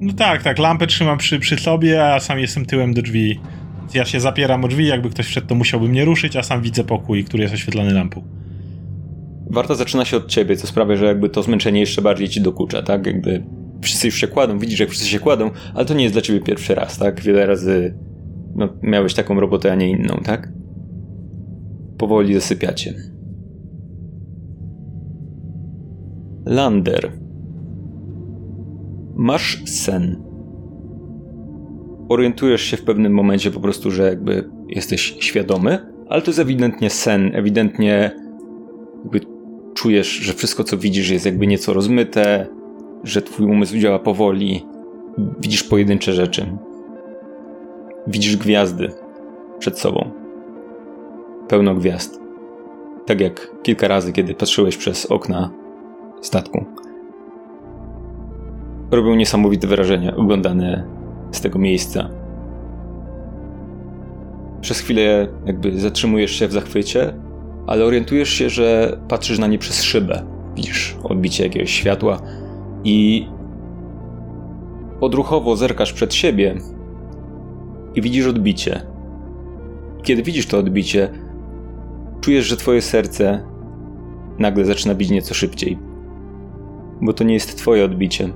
No 0.00 0.12
tak, 0.12 0.42
tak. 0.42 0.58
Lampę 0.58 0.86
trzymam 0.86 1.18
przy, 1.18 1.38
przy 1.38 1.56
sobie, 1.56 2.04
a 2.04 2.20
sam 2.20 2.38
jestem 2.38 2.66
tyłem 2.66 2.94
do 2.94 3.02
drzwi. 3.02 3.40
Ja 3.94 4.04
się 4.04 4.20
zapieram 4.20 4.64
o 4.64 4.68
drzwi, 4.68 4.86
jakby 4.86 5.10
ktoś 5.10 5.26
wszedł, 5.26 5.46
to 5.46 5.54
musiałby 5.54 5.88
mnie 5.88 6.04
ruszyć, 6.04 6.36
a 6.36 6.42
sam 6.42 6.62
widzę 6.62 6.84
pokój, 6.84 7.24
który 7.24 7.42
jest 7.42 7.54
oświetlony 7.54 7.92
lampą. 7.92 8.24
Warta 9.50 9.74
zaczyna 9.74 10.04
się 10.04 10.16
od 10.16 10.26
ciebie, 10.26 10.56
co 10.56 10.66
sprawia, 10.66 10.96
że 10.96 11.06
jakby 11.06 11.28
to 11.28 11.42
zmęczenie 11.42 11.80
jeszcze 11.80 12.02
bardziej 12.02 12.28
ci 12.28 12.40
dokucza, 12.40 12.82
tak? 12.82 13.06
Jakby 13.06 13.42
wszyscy 13.82 14.06
już 14.06 14.14
się 14.14 14.28
kładą, 14.28 14.58
widzisz, 14.58 14.80
jak 14.80 14.88
wszyscy 14.88 15.08
się 15.08 15.18
kładą, 15.18 15.50
ale 15.74 15.84
to 15.84 15.94
nie 15.94 16.02
jest 16.02 16.14
dla 16.14 16.22
ciebie 16.22 16.40
pierwszy 16.40 16.74
raz, 16.74 16.98
tak? 16.98 17.20
Wiele 17.20 17.46
razy 17.46 17.94
no, 18.54 18.68
miałeś 18.82 19.14
taką 19.14 19.40
robotę, 19.40 19.72
a 19.72 19.74
nie 19.74 19.90
inną, 19.90 20.20
tak? 20.24 20.48
Powoli 21.98 22.34
zasypiacie. 22.34 22.94
Lander. 26.46 27.12
Masz 29.16 29.62
sen. 29.64 30.22
Orientujesz 32.08 32.62
się 32.62 32.76
w 32.76 32.84
pewnym 32.84 33.12
momencie 33.12 33.50
po 33.50 33.60
prostu, 33.60 33.90
że 33.90 34.02
jakby 34.02 34.50
jesteś 34.68 35.16
świadomy, 35.20 35.78
ale 36.08 36.22
to 36.22 36.30
jest 36.30 36.38
ewidentnie 36.38 36.90
sen, 36.90 37.30
ewidentnie 37.34 38.10
jakby 39.02 39.20
czujesz, 39.74 40.08
że 40.08 40.32
wszystko 40.32 40.64
co 40.64 40.78
widzisz 40.78 41.10
jest 41.10 41.26
jakby 41.26 41.46
nieco 41.46 41.72
rozmyte, 41.72 42.46
że 43.04 43.22
twój 43.22 43.46
umysł 43.46 43.78
działa 43.78 43.98
powoli. 43.98 44.66
Widzisz 45.40 45.64
pojedyncze 45.64 46.12
rzeczy. 46.12 46.46
Widzisz 48.06 48.36
gwiazdy 48.36 48.90
przed 49.58 49.78
sobą 49.78 50.17
pełno 51.48 51.74
gwiazd. 51.74 52.20
Tak 53.06 53.20
jak 53.20 53.50
kilka 53.62 53.88
razy, 53.88 54.12
kiedy 54.12 54.34
patrzyłeś 54.34 54.76
przez 54.76 55.06
okna 55.06 55.50
statku. 56.20 56.64
Robią 58.90 59.14
niesamowite 59.14 59.66
wrażenie 59.66 60.16
oglądane 60.16 60.84
z 61.30 61.40
tego 61.40 61.58
miejsca. 61.58 62.10
Przez 64.60 64.78
chwilę 64.78 65.28
jakby 65.46 65.80
zatrzymujesz 65.80 66.30
się 66.30 66.48
w 66.48 66.52
zachwycie, 66.52 67.14
ale 67.66 67.84
orientujesz 67.84 68.28
się, 68.28 68.50
że 68.50 68.98
patrzysz 69.08 69.38
na 69.38 69.46
nie 69.46 69.58
przez 69.58 69.82
szybę. 69.82 70.22
Widzisz 70.56 70.96
odbicie 71.04 71.44
jakiegoś 71.44 71.70
światła 71.70 72.20
i 72.84 73.26
odruchowo 75.00 75.56
zerkasz 75.56 75.92
przed 75.92 76.14
siebie 76.14 76.54
i 77.94 78.02
widzisz 78.02 78.26
odbicie. 78.26 78.82
Kiedy 80.02 80.22
widzisz 80.22 80.46
to 80.46 80.58
odbicie, 80.58 81.10
czujesz, 82.20 82.46
że 82.46 82.56
twoje 82.56 82.82
serce 82.82 83.46
nagle 84.38 84.64
zaczyna 84.64 84.94
bić 84.94 85.10
nieco 85.10 85.34
szybciej. 85.34 85.78
Bo 87.00 87.12
to 87.12 87.24
nie 87.24 87.34
jest 87.34 87.58
twoje 87.58 87.84
odbicie. 87.84 88.28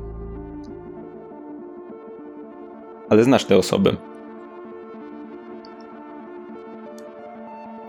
Ale 3.08 3.24
znasz 3.24 3.44
te 3.44 3.56
osoby. 3.56 3.96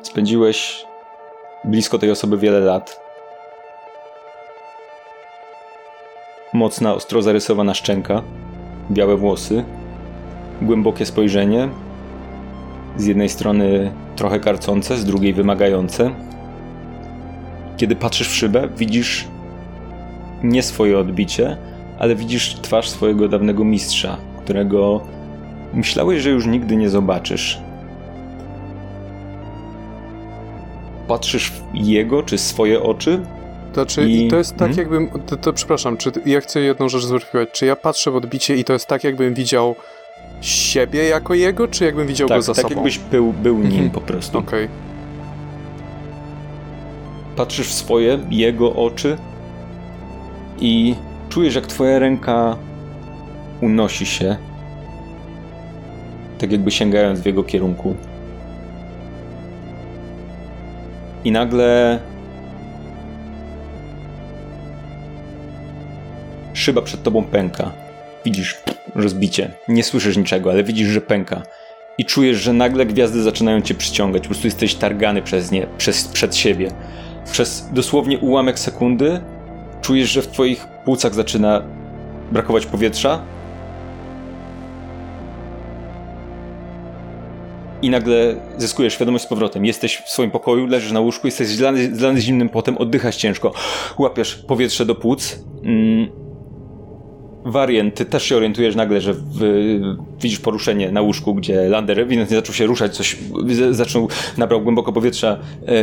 Spędziłeś 0.02 0.86
blisko 1.66 2.00
tej 2.00 2.12
osoby 2.12 2.38
wiele 2.38 2.60
lat. 2.60 3.04
Mocna, 6.54 6.94
ostro 6.94 7.22
zarysowana 7.22 7.74
szczęka, 7.74 8.24
białe 8.92 9.18
włosy, 9.18 9.64
głębokie 10.62 11.06
spojrzenie, 11.06 11.70
z 12.98 13.06
jednej 13.06 13.30
strony 13.30 13.92
trochę 14.16 14.40
karcące, 14.40 14.98
z 14.98 15.06
drugiej 15.06 15.34
wymagające. 15.34 16.12
Kiedy 17.78 17.96
patrzysz 17.96 18.30
w 18.30 18.36
szybę, 18.36 18.70
widzisz 18.78 19.28
nie 20.44 20.64
swoje 20.64 21.00
odbicie, 21.00 21.58
ale 22.00 22.16
widzisz 22.16 22.56
twarz 22.62 22.90
swojego 22.90 23.28
dawnego 23.28 23.64
mistrza, 23.64 24.18
którego 24.44 25.02
myślałeś, 25.74 26.22
że 26.22 26.30
już 26.30 26.46
nigdy 26.46 26.76
nie 26.76 26.90
zobaczysz. 26.90 27.62
Patrzysz 31.08 31.52
w 31.52 31.62
jego 31.74 32.24
czy 32.24 32.38
swoje 32.38 32.84
oczy. 32.84 33.20
To, 33.74 33.86
czy, 33.86 34.10
i... 34.10 34.28
to 34.28 34.36
jest 34.36 34.52
tak, 34.52 34.60
hmm? 34.60 34.78
jakbym. 34.78 35.22
To, 35.26 35.38
to, 35.38 35.54
przepraszam, 35.54 35.98
czy 35.98 36.12
ja 36.26 36.42
chcę 36.42 36.60
jedną 36.60 36.90
rzecz 36.90 37.04
zweryfikować. 37.06 37.50
Czy 37.52 37.66
ja 37.66 37.76
patrzę 37.76 38.12
w 38.12 38.16
odbicie 38.16 38.56
i 38.56 38.64
to 38.64 38.74
jest 38.74 38.86
tak, 38.86 39.04
jakbym 39.04 39.34
widział 39.34 39.76
siebie 40.42 41.04
jako 41.04 41.34
jego, 41.34 41.68
czy 41.68 41.86
jakbym 41.86 42.08
widział 42.08 42.28
tak, 42.28 42.38
go 42.38 42.42
za 42.42 42.54
tak 42.54 42.62
sobą? 42.62 42.70
Tak 42.70 42.78
jakbyś 42.78 43.00
był, 43.00 43.34
był 43.34 43.58
nim 43.58 43.66
mhm. 43.66 43.90
po 43.90 44.02
prostu. 44.02 44.38
Okej. 44.38 44.66
Okay. 44.66 44.78
Patrzysz 47.36 47.68
w 47.68 47.74
swoje, 47.74 48.20
jego 48.30 48.76
oczy 48.76 49.18
i 50.60 50.96
czujesz, 51.30 51.56
jak 51.56 51.68
twoja 51.68 52.00
ręka 52.00 52.58
unosi 53.62 54.06
się. 54.06 54.36
tak 56.38 56.52
jakby 56.52 56.72
sięgając 56.72 57.20
w 57.20 57.26
jego 57.26 57.44
kierunku. 57.44 57.96
I 61.24 61.32
nagle 61.32 62.00
szyba 66.54 66.82
przed 66.82 67.04
tobą 67.04 67.24
pęka. 67.24 67.72
Widzisz 68.26 68.64
rozbicie. 68.96 69.52
Nie 69.68 69.84
słyszysz 69.84 70.18
niczego, 70.18 70.52
ale 70.52 70.64
widzisz, 70.64 70.88
że 70.88 71.02
pęka. 71.02 71.44
I 71.98 72.06
czujesz, 72.06 72.38
że 72.38 72.54
nagle 72.54 72.86
gwiazdy 72.86 73.22
zaczynają 73.22 73.62
cię 73.62 73.74
przyciągać. 73.76 74.22
Po 74.24 74.28
prostu 74.28 74.48
jesteś 74.48 74.76
targany 74.76 75.22
przez 75.22 75.52
nie, 75.52 75.68
przez, 75.78 76.08
przed 76.08 76.36
siebie. 76.36 76.72
Przez 77.32 77.70
dosłownie 77.72 78.20
ułamek 78.20 78.60
sekundy 78.60 79.22
czujesz, 79.82 80.10
że 80.10 80.22
w 80.22 80.28
twoich 80.28 80.68
płucach 80.86 81.14
zaczyna 81.14 81.62
brakować 82.32 82.66
powietrza. 82.66 83.22
I 87.82 87.90
nagle 87.90 88.36
zyskujesz 88.58 88.94
świadomość 88.94 89.24
z 89.24 89.28
powrotem. 89.28 89.66
Jesteś 89.66 89.98
w 89.98 90.10
swoim 90.10 90.32
pokoju, 90.32 90.66
leżysz 90.66 90.92
na 90.92 91.00
łóżku, 91.00 91.28
jesteś 91.28 91.48
zlany, 91.48 91.96
zlany 91.96 92.22
zimnym 92.22 92.50
potem, 92.50 92.78
oddychasz 92.78 93.16
ciężko, 93.16 93.52
łapiesz 93.98 94.36
powietrze 94.36 94.86
do 94.86 94.96
płuc. 94.96 95.40
Mm. 95.64 96.23
Warien, 97.46 97.92
ty 97.92 98.06
też 98.06 98.24
się 98.24 98.36
orientujesz 98.38 98.76
nagle, 98.76 99.02
że 99.02 99.14
w, 99.14 99.22
widzisz 100.22 100.40
poruszenie 100.40 100.92
na 100.92 101.02
łóżku, 101.02 101.36
gdzie 101.36 101.70
Lander 101.70 102.00
ewidentnie 102.00 102.36
zaczął 102.36 102.56
się 102.56 102.66
ruszać, 102.66 102.96
coś 102.96 103.18
zaczął, 103.72 104.08
nabrał 104.38 104.62
głęboko 104.62 104.94
powietrza. 104.94 105.38
E, 105.68 105.74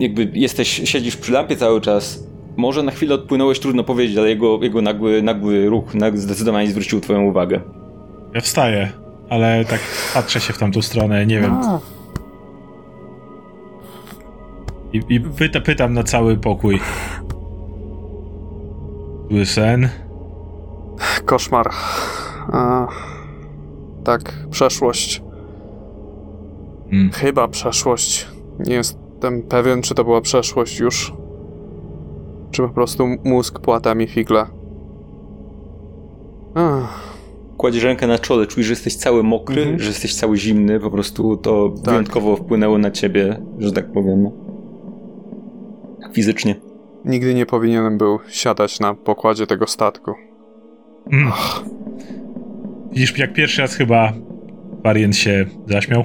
jakby 0.00 0.30
jesteś, 0.32 0.82
siedzisz 0.84 1.16
przy 1.16 1.32
lampie 1.32 1.56
cały 1.56 1.80
czas, 1.80 2.26
może 2.56 2.82
na 2.82 2.90
chwilę 2.90 3.14
odpłynąłeś, 3.14 3.60
trudno 3.60 3.84
powiedzieć, 3.84 4.18
ale 4.18 4.28
jego, 4.28 4.58
jego 4.62 4.82
nagły, 4.82 5.22
nagły 5.22 5.66
ruch 5.68 5.84
zdecydowanie 6.14 6.68
zwrócił 6.68 7.00
twoją 7.00 7.22
uwagę. 7.22 7.60
Ja 8.34 8.40
wstaję, 8.40 8.92
ale 9.28 9.64
tak 9.64 9.80
patrzę 10.14 10.40
się 10.40 10.52
w 10.52 10.58
tamtą 10.58 10.82
stronę, 10.82 11.26
nie 11.26 11.40
wiem. 11.40 11.52
A. 11.52 11.80
I, 14.92 15.00
i 15.08 15.20
pyta, 15.20 15.60
pytam 15.60 15.92
na 15.92 16.02
cały 16.02 16.36
pokój. 16.36 16.80
Zły 19.30 19.46
sen? 19.46 19.88
Koszmar. 21.24 21.70
A, 22.52 22.86
tak, 24.04 24.32
przeszłość. 24.50 25.22
Hmm. 26.90 27.10
Chyba 27.12 27.48
przeszłość. 27.48 28.28
Nie 28.58 28.74
jestem 28.74 29.42
pewien, 29.42 29.82
czy 29.82 29.94
to 29.94 30.04
była 30.04 30.20
przeszłość 30.20 30.78
już 30.78 31.12
czy 32.54 32.62
po 32.62 32.68
prostu 32.68 33.06
mózg 33.24 33.58
płata 33.58 33.94
mi 33.94 34.06
figle. 34.06 34.46
Ach. 36.54 37.14
Kładziesz 37.56 37.84
rękę 37.84 38.06
na 38.06 38.18
czole, 38.18 38.46
czujesz, 38.46 38.66
że 38.66 38.72
jesteś 38.72 38.96
cały 38.96 39.22
mokry, 39.22 39.62
mhm. 39.62 39.78
że 39.78 39.88
jesteś 39.88 40.14
cały 40.14 40.36
zimny, 40.36 40.80
po 40.80 40.90
prostu 40.90 41.36
to 41.36 41.68
tak. 41.68 41.84
wyjątkowo 41.84 42.36
wpłynęło 42.36 42.78
na 42.78 42.90
ciebie, 42.90 43.42
że 43.58 43.72
tak 43.72 43.92
powiem. 43.92 44.30
Fizycznie. 46.12 46.56
Nigdy 47.04 47.34
nie 47.34 47.46
powinienem 47.46 47.98
był 47.98 48.18
siadać 48.28 48.80
na 48.80 48.94
pokładzie 48.94 49.46
tego 49.46 49.66
statku. 49.66 50.14
Mm. 51.12 51.32
Widzisz, 52.92 53.18
jak 53.18 53.32
pierwszy 53.32 53.60
raz 53.62 53.74
chyba 53.74 54.12
Variant 54.84 55.16
się 55.16 55.46
zaśmiał 55.68 56.04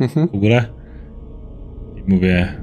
mhm. 0.00 0.28
w 0.28 0.34
ogóle. 0.34 0.68
I 1.96 2.12
mówię, 2.12 2.54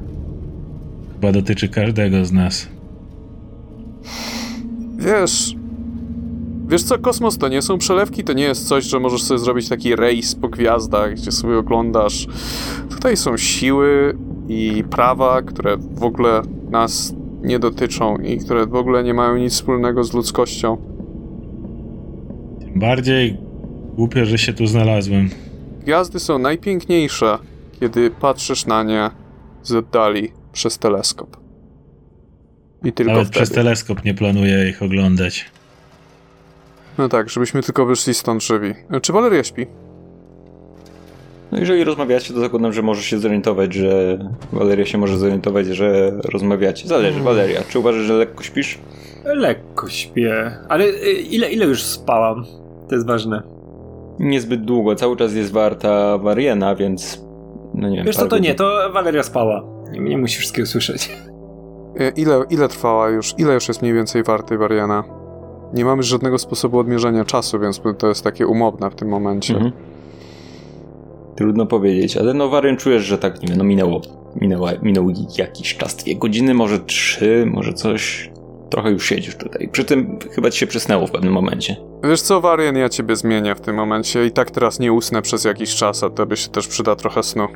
chyba 1.13 1.31
dotyczy 1.31 1.69
każdego 1.69 2.25
z 2.25 2.31
nas. 2.31 2.69
Wiesz... 4.97 5.55
Wiesz 6.67 6.83
co, 6.83 6.99
kosmos 6.99 7.37
to 7.37 7.47
nie 7.47 7.61
są 7.61 7.77
przelewki, 7.77 8.23
to 8.23 8.33
nie 8.33 8.43
jest 8.43 8.67
coś, 8.67 8.83
że 8.85 8.99
możesz 8.99 9.23
sobie 9.23 9.39
zrobić 9.39 9.69
taki 9.69 9.95
rejs 9.95 10.35
po 10.35 10.49
gwiazdach, 10.49 11.13
gdzie 11.13 11.31
sobie 11.31 11.57
oglądasz. 11.57 12.27
Tutaj 12.89 13.17
są 13.17 13.37
siły 13.37 14.17
i 14.47 14.83
prawa, 14.89 15.41
które 15.41 15.77
w 15.77 16.03
ogóle 16.03 16.41
nas 16.69 17.13
nie 17.41 17.59
dotyczą 17.59 18.17
i 18.17 18.37
które 18.37 18.65
w 18.65 18.75
ogóle 18.75 19.03
nie 19.03 19.13
mają 19.13 19.37
nic 19.37 19.53
wspólnego 19.53 20.03
z 20.03 20.13
ludzkością. 20.13 20.77
Bardziej 22.75 23.37
głupio, 23.95 24.25
że 24.25 24.37
się 24.37 24.53
tu 24.53 24.67
znalazłem. 24.67 25.29
Gwiazdy 25.83 26.19
są 26.19 26.39
najpiękniejsze, 26.39 27.37
kiedy 27.79 28.11
patrzysz 28.11 28.65
na 28.65 28.83
nie 28.83 29.09
z 29.63 29.71
oddali 29.71 30.31
przez 30.53 30.77
teleskop. 30.77 31.37
I 32.83 32.93
tylko 32.93 33.11
Nawet 33.11 33.27
wtedy. 33.27 33.45
przez 33.45 33.55
teleskop 33.55 34.05
nie 34.05 34.13
planuję 34.13 34.69
ich 34.69 34.83
oglądać. 34.83 35.45
No 36.97 37.09
tak, 37.09 37.29
żebyśmy 37.29 37.63
tylko 37.63 37.85
wyszli 37.85 38.13
stąd 38.13 38.43
żywi. 38.43 38.73
Czy 39.01 39.13
Valeria 39.13 39.43
śpi? 39.43 39.67
No 41.51 41.59
jeżeli 41.59 41.83
rozmawiacie, 41.83 42.33
to 42.33 42.39
zakładam, 42.39 42.73
że 42.73 42.81
możesz 42.81 43.05
się 43.05 43.19
zorientować, 43.19 43.73
że 43.73 44.19
Valeria 44.51 44.85
się 44.85 44.97
może 44.97 45.17
zorientować, 45.17 45.67
że 45.67 46.11
rozmawiacie. 46.23 46.87
Zależy, 46.87 47.19
hmm. 47.19 47.35
Valeria. 47.35 47.61
Czy 47.69 47.79
uważasz, 47.79 48.03
że 48.03 48.13
lekko 48.13 48.43
śpisz? 48.43 48.79
Lekko 49.25 49.89
śpię. 49.89 50.57
Ale 50.69 50.85
y, 50.85 51.11
ile, 51.11 51.51
ile 51.51 51.65
już 51.65 51.83
spałam? 51.83 52.45
To 52.91 52.95
jest 52.95 53.07
ważne. 53.07 53.43
Niezbyt 54.19 54.65
długo. 54.65 54.95
Cały 54.95 55.17
czas 55.17 55.33
jest 55.33 55.51
warta 55.51 56.17
Wariena, 56.17 56.75
więc... 56.75 57.25
No 57.73 57.89
nie 57.89 57.97
wiem. 57.97 58.05
Wiesz 58.05 58.15
co, 58.15 58.27
to 58.27 58.37
nie, 58.37 58.55
to 58.55 58.91
Valeria 58.93 59.23
spała. 59.23 59.63
Nie, 59.91 59.99
nie 59.99 60.17
musisz 60.17 60.37
wszystkiego 60.37 60.67
słyszeć. 60.67 61.09
E, 61.99 62.09
ile, 62.09 62.43
ile 62.49 62.67
trwała 62.67 63.09
już, 63.09 63.33
ile 63.37 63.53
już 63.53 63.67
jest 63.67 63.81
mniej 63.81 63.93
więcej 63.93 64.23
warty 64.23 64.57
Wariana? 64.57 65.03
Nie 65.73 65.85
mamy 65.85 66.03
żadnego 66.03 66.37
sposobu 66.37 66.79
odmierzenia 66.79 67.25
czasu, 67.25 67.59
więc 67.59 67.81
to 67.97 68.07
jest 68.07 68.23
takie 68.23 68.47
umowne 68.47 68.89
w 68.89 68.95
tym 68.95 69.07
momencie. 69.07 69.53
Mhm. 69.53 69.71
Trudno 71.35 71.65
powiedzieć, 71.65 72.17
ale 72.17 72.33
no 72.33 72.49
Warian 72.49 72.77
czujesz, 72.77 73.03
że 73.03 73.17
tak, 73.17 73.41
nie 73.41 73.47
wiem, 73.47 73.57
no 73.57 73.63
minęło, 73.63 74.01
minęło, 74.41 74.67
minął 74.81 75.09
jakiś 75.37 75.77
czas, 75.77 75.95
dwie 75.95 76.15
godziny, 76.15 76.53
może 76.53 76.79
trzy, 76.79 77.45
może 77.53 77.73
coś. 77.73 78.31
Trochę 78.71 78.91
już 78.91 79.05
siedzisz 79.05 79.35
tutaj. 79.35 79.69
Przy 79.71 79.85
tym 79.85 80.19
chyba 80.31 80.49
ci 80.49 80.59
się 80.59 80.67
przysnęło 80.67 81.07
w 81.07 81.11
pewnym 81.11 81.33
momencie. 81.33 81.75
Wiesz 82.03 82.21
co, 82.21 82.41
Warian, 82.41 82.75
ja 82.75 82.89
ciebie 82.89 83.15
zmienię 83.15 83.55
w 83.55 83.61
tym 83.61 83.75
momencie 83.75 84.25
i 84.25 84.31
tak 84.31 84.51
teraz 84.51 84.79
nie 84.79 84.93
usnę 84.93 85.21
przez 85.21 85.43
jakiś 85.43 85.75
czas, 85.75 86.03
a 86.03 86.09
tobie 86.09 86.37
się 86.37 86.49
też 86.49 86.67
przyda 86.67 86.95
trochę 86.95 87.23
snu. 87.23 87.47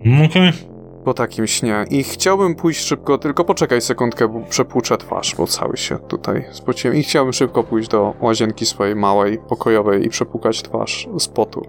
Okej. 0.00 0.24
Okay 0.24 0.72
po 1.04 1.14
takim 1.14 1.46
śnie. 1.46 1.84
I 1.90 2.02
chciałbym 2.02 2.54
pójść 2.54 2.84
szybko, 2.84 3.18
tylko 3.18 3.44
poczekaj 3.44 3.80
sekundkę, 3.80 4.28
bo 4.28 4.40
przepłuczę 4.40 4.98
twarz, 4.98 5.34
bo 5.36 5.46
cały 5.46 5.76
się 5.76 5.98
tutaj 5.98 6.44
spociłem. 6.52 6.96
I 6.96 7.02
chciałbym 7.02 7.32
szybko 7.32 7.64
pójść 7.64 7.88
do 7.88 8.14
łazienki 8.20 8.66
swojej 8.66 8.96
małej, 8.96 9.38
pokojowej 9.48 10.06
i 10.06 10.08
przepłukać 10.08 10.62
twarz 10.62 11.08
z 11.18 11.28
potu. 11.28 11.66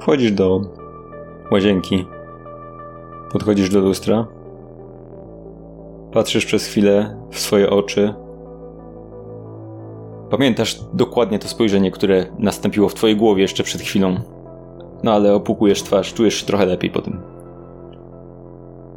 Wchodzisz 0.00 0.32
do 0.32 0.60
łazienki. 1.50 2.06
Podchodzisz 3.32 3.70
do 3.70 3.80
lustra. 3.80 4.26
Patrzysz 6.14 6.46
przez 6.46 6.66
chwilę 6.66 7.16
w 7.30 7.38
swoje 7.38 7.70
oczy. 7.70 8.14
Pamiętasz 10.30 10.80
dokładnie 10.92 11.38
to 11.38 11.48
spojrzenie, 11.48 11.90
które 11.90 12.26
nastąpiło 12.38 12.88
w 12.88 12.94
twojej 12.94 13.16
głowie 13.16 13.42
jeszcze 13.42 13.62
przed 13.62 13.80
chwilą. 13.80 14.20
No 15.02 15.12
ale 15.12 15.34
opukujesz 15.34 15.82
twarz, 15.82 16.14
czujesz 16.14 16.34
się 16.34 16.46
trochę 16.46 16.66
lepiej 16.66 16.90
po 16.90 17.02
tym. 17.02 17.20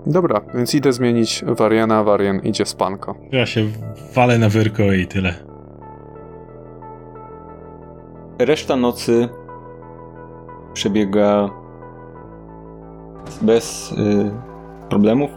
Dobra, 0.05 0.41
więc 0.53 0.75
idę 0.75 0.93
zmienić 0.93 1.43
Wariana, 1.47 2.03
Warian 2.03 2.39
idzie 2.39 2.65
spanko. 2.65 3.15
Ja 3.31 3.45
się 3.45 3.65
walę 4.15 4.37
na 4.37 4.49
wyrko 4.49 4.83
i 4.83 5.07
tyle. 5.07 5.33
Reszta 8.39 8.75
nocy 8.75 9.29
przebiega 10.73 11.49
bez 13.41 13.91
y, 13.91 14.31
problemów. 14.89 15.36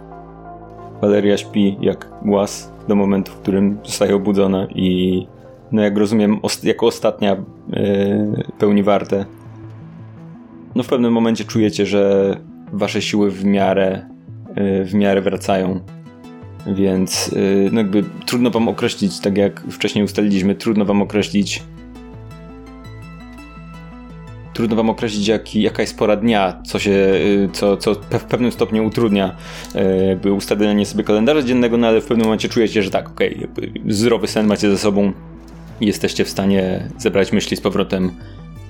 Valeria 1.01 1.37
śpi 1.37 1.77
jak 1.81 2.11
głaz 2.25 2.73
do 2.89 2.95
momentu, 2.95 3.33
w 3.33 3.37
którym 3.37 3.79
zostaje 3.85 4.15
obudzona 4.15 4.67
i 4.75 5.27
no 5.73 5.83
jak 5.83 5.99
rozumiem, 5.99 6.39
jako 6.63 6.87
ostatnia 6.87 7.33
y, 7.35 7.39
pełni 8.59 8.83
wartę. 8.83 9.25
No 10.75 10.83
w 10.83 10.89
pewnym 10.89 11.13
momencie 11.13 11.45
czujecie, 11.45 11.87
że 11.87 12.37
wasze 12.73 13.03
siły 13.03 13.31
w 13.31 13.45
miarę 13.45 14.11
Y, 14.59 14.85
w 14.85 14.95
miarę 14.95 15.21
wracają. 15.21 15.81
Więc 16.67 17.33
y, 17.33 17.71
no 17.73 17.81
jakby 17.81 18.05
trudno 18.27 18.51
wam 18.51 18.69
określić, 18.69 19.21
tak 19.21 19.39
jak 19.39 19.61
wcześniej 19.71 20.05
ustaliliśmy, 20.05 20.55
trudno 20.55 20.85
wam 20.85 21.03
określić 21.03 21.63
trudno 24.61 24.77
wam 24.77 24.91
określić 24.91 25.29
jak, 25.29 25.55
jaka 25.55 25.83
jest 25.83 25.99
pora 25.99 26.17
dnia, 26.17 26.63
co 26.67 26.79
się, 26.79 26.91
y, 26.91 27.49
co, 27.53 27.77
co 27.77 27.95
w 27.95 28.25
pewnym 28.25 28.53
stopniu 28.53 28.87
utrudnia 28.87 29.37
jakby 30.09 30.33
ustalenie 30.33 30.87
sobie 30.87 31.05
kalendarza 31.05 31.43
dziennego, 31.43 31.77
no 31.77 31.87
ale 31.87 32.01
w 32.01 32.07
pewnym 32.07 32.27
momencie 32.27 32.49
czujecie, 32.49 32.83
że 32.83 32.91
tak, 32.91 33.11
okej, 33.11 33.49
okay, 33.53 33.73
zdrowy 33.89 34.27
sen 34.27 34.47
macie 34.47 34.71
ze 34.71 34.79
sobą 34.79 35.13
i 35.81 35.87
jesteście 35.87 36.25
w 36.25 36.29
stanie 36.29 36.89
zebrać 36.99 37.33
myśli 37.33 37.57
z 37.57 37.61
powrotem 37.61 38.11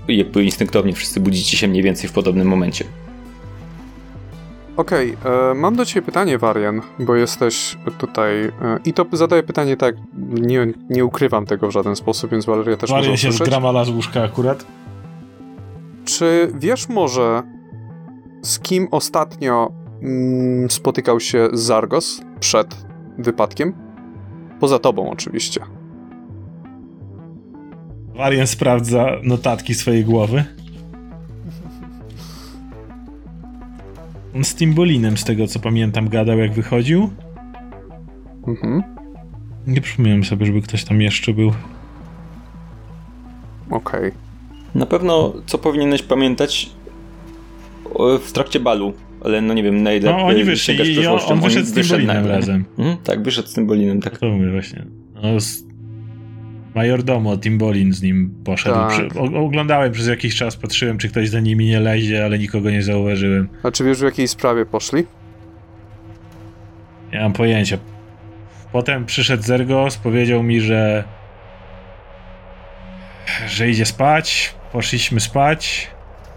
jakby 0.08 0.44
instynktownie 0.44 0.92
wszyscy 0.92 1.20
budzicie 1.20 1.56
się 1.56 1.68
mniej 1.68 1.82
więcej 1.82 2.08
w 2.08 2.12
podobnym 2.12 2.48
momencie. 2.48 2.84
Okej, 4.76 5.16
okay, 5.20 5.50
e, 5.50 5.54
mam 5.54 5.76
do 5.76 5.84
ciebie 5.84 6.06
pytanie, 6.06 6.38
Warian, 6.38 6.80
bo 6.98 7.16
jesteś 7.16 7.76
tutaj 7.98 8.44
e, 8.44 8.50
i 8.84 8.92
to 8.92 9.06
zadaję 9.12 9.42
pytanie 9.42 9.76
tak, 9.76 9.94
nie, 10.30 10.66
nie 10.90 11.04
ukrywam 11.04 11.46
tego 11.46 11.68
w 11.68 11.70
żaden 11.70 11.96
sposób, 11.96 12.30
więc 12.30 12.46
Valeria 12.46 12.76
też 12.76 12.90
Warian 12.90 13.10
może 13.10 13.18
się 13.18 13.32
z 13.32 13.38
Gramala 13.38 13.84
z 13.84 13.90
łóżka 13.90 14.22
akurat. 14.22 14.66
Czy 16.20 16.52
wiesz 16.54 16.88
może, 16.88 17.42
z 18.42 18.58
kim 18.58 18.88
ostatnio 18.90 19.72
mm, 20.02 20.70
spotykał 20.70 21.20
się 21.20 21.48
Zargos 21.52 22.20
przed 22.40 22.86
wypadkiem? 23.18 23.72
Poza 24.60 24.78
tobą, 24.78 25.10
oczywiście. 25.10 25.60
Varian 28.14 28.46
sprawdza 28.46 29.06
notatki 29.22 29.74
swojej 29.74 30.04
głowy. 30.04 30.44
On 34.36 34.44
z 34.44 34.54
Timbolinem, 34.54 35.16
z 35.16 35.24
tego 35.24 35.46
co 35.46 35.60
pamiętam, 35.60 36.08
gadał 36.08 36.38
jak 36.38 36.52
wychodził. 36.52 37.10
Mhm. 38.46 38.82
Nie 39.66 39.80
przypomniałem 39.80 40.24
sobie, 40.24 40.46
żeby 40.46 40.62
ktoś 40.62 40.84
tam 40.84 41.00
jeszcze 41.00 41.32
był. 41.32 41.52
Okej. 43.70 44.08
Okay. 44.08 44.29
Na 44.74 44.86
pewno, 44.86 45.32
co 45.46 45.58
powinieneś 45.58 46.02
pamiętać 46.02 46.70
w 48.24 48.32
trakcie 48.32 48.60
balu, 48.60 48.92
ale 49.24 49.40
no 49.40 49.54
nie 49.54 49.62
wiem, 49.62 49.82
na 49.82 49.92
ile 49.92 50.10
No 50.10 50.26
oni 50.26 50.44
wyszli 50.44 50.94
i 50.94 51.06
on, 51.06 51.20
on 51.28 51.40
wyszedł 51.40 51.66
z 51.66 51.74
Timbolinem 51.74 52.26
razem. 52.26 52.64
Mhm, 52.78 52.96
tak, 53.04 53.22
wyszedł 53.22 53.48
z 53.48 53.54
Timbolinem, 53.54 54.00
tak. 54.00 54.18
To 54.18 54.26
mówię 54.26 54.50
właśnie. 54.50 54.86
No, 55.22 55.40
z... 55.40 55.70
Majordomo, 56.74 57.38
Timbolin 57.38 57.92
z 57.92 58.02
nim 58.02 58.34
poszedł. 58.44 58.74
Tak. 58.74 59.08
Przy... 59.08 59.20
oglądałem 59.20 59.92
przez 59.92 60.06
jakiś 60.06 60.36
czas, 60.36 60.56
patrzyłem, 60.56 60.98
czy 60.98 61.08
ktoś 61.08 61.28
za 61.28 61.40
nimi 61.40 61.66
nie 61.66 61.80
lezie, 61.80 62.24
ale 62.24 62.38
nikogo 62.38 62.70
nie 62.70 62.82
zauważyłem. 62.82 63.48
A 63.62 63.70
czy 63.70 63.84
wiesz, 63.84 63.98
w 63.98 64.02
jakiej 64.02 64.28
sprawie 64.28 64.66
poszli? 64.66 65.04
Nie 67.12 67.20
mam 67.20 67.32
pojęcia. 67.32 67.78
Potem 68.72 69.06
przyszedł 69.06 69.42
Zergos, 69.42 69.96
powiedział 69.96 70.42
mi, 70.42 70.60
że 70.60 71.04
że 73.48 73.70
idzie 73.70 73.86
spać. 73.86 74.54
Poszliśmy 74.72 75.20
spać. 75.20 75.90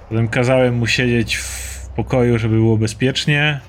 Potem 0.09 0.27
kazałem 0.27 0.75
mu 0.75 0.87
siedzieć 0.87 1.35
w 1.35 1.87
pokoju, 1.95 2.39
żeby 2.39 2.55
było 2.55 2.77
bezpiecznie. 2.77 3.59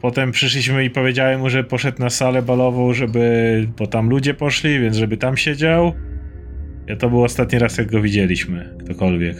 Potem 0.00 0.32
przyszliśmy 0.32 0.84
i 0.84 0.90
powiedziałem 0.90 1.40
mu, 1.40 1.50
że 1.50 1.64
poszedł 1.64 2.02
na 2.02 2.10
salę 2.10 2.42
balową, 2.42 2.92
żeby. 2.92 3.68
bo 3.78 3.86
tam 3.86 4.10
ludzie 4.10 4.34
poszli, 4.34 4.80
więc 4.80 4.96
żeby 4.96 5.16
tam 5.16 5.36
siedział. 5.36 5.92
Ja 6.86 6.96
to 6.96 7.10
był 7.10 7.24
ostatni 7.24 7.58
raz, 7.58 7.78
jak 7.78 7.90
go 7.90 8.00
widzieliśmy, 8.00 8.76
ktokolwiek. 8.84 9.36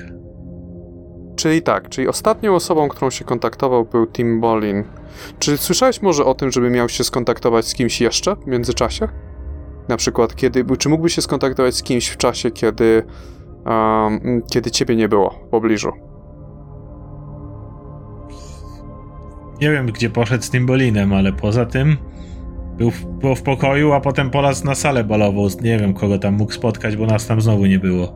Czyli 1.36 1.62
tak, 1.62 1.88
czyli 1.88 2.08
ostatnią 2.08 2.54
osobą, 2.54 2.88
którą 2.88 3.10
się 3.10 3.24
kontaktował 3.24 3.84
był 3.84 4.06
Tim 4.06 4.40
Bolin. 4.40 4.84
Czy 5.38 5.58
słyszałeś 5.58 6.02
może 6.02 6.24
o 6.24 6.34
tym, 6.34 6.52
żeby 6.52 6.70
miał 6.70 6.88
się 6.88 7.04
skontaktować 7.04 7.66
z 7.66 7.74
kimś 7.74 8.00
jeszcze 8.00 8.36
w 8.36 8.46
międzyczasie? 8.46 9.08
Na 9.88 9.96
przykład, 9.96 10.36
kiedy, 10.36 10.64
czy 10.78 10.88
mógłby 10.88 11.10
się 11.10 11.22
skontaktować 11.22 11.74
z 11.74 11.82
kimś 11.82 12.08
w 12.08 12.16
czasie, 12.16 12.50
kiedy, 12.50 13.02
um, 13.66 14.42
kiedy 14.50 14.70
ciebie 14.70 14.96
nie 14.96 15.08
było 15.08 15.30
w 15.30 15.50
pobliżu? 15.50 15.92
Nie 19.60 19.70
wiem, 19.70 19.86
gdzie 19.86 20.10
poszedł 20.10 20.44
z 20.44 20.50
Timbolinem, 20.50 21.12
ale 21.12 21.32
poza 21.32 21.66
tym 21.66 21.96
był 22.78 22.90
w, 22.90 23.04
był 23.04 23.34
w 23.34 23.42
pokoju, 23.42 23.92
a 23.92 24.00
potem 24.00 24.30
polazł 24.30 24.66
na 24.66 24.74
salę 24.74 25.04
balową. 25.04 25.48
Nie 25.62 25.78
wiem, 25.78 25.94
kogo 25.94 26.18
tam 26.18 26.34
mógł 26.34 26.52
spotkać, 26.52 26.96
bo 26.96 27.06
nas 27.06 27.26
tam 27.26 27.40
znowu 27.40 27.66
nie 27.66 27.78
było. 27.78 28.12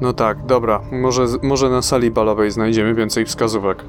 No 0.00 0.12
tak, 0.12 0.46
dobra. 0.46 0.80
Może, 0.92 1.26
może 1.42 1.70
na 1.70 1.82
sali 1.82 2.10
balowej 2.10 2.50
znajdziemy 2.50 2.94
więcej 2.94 3.24
wskazówek. 3.24 3.84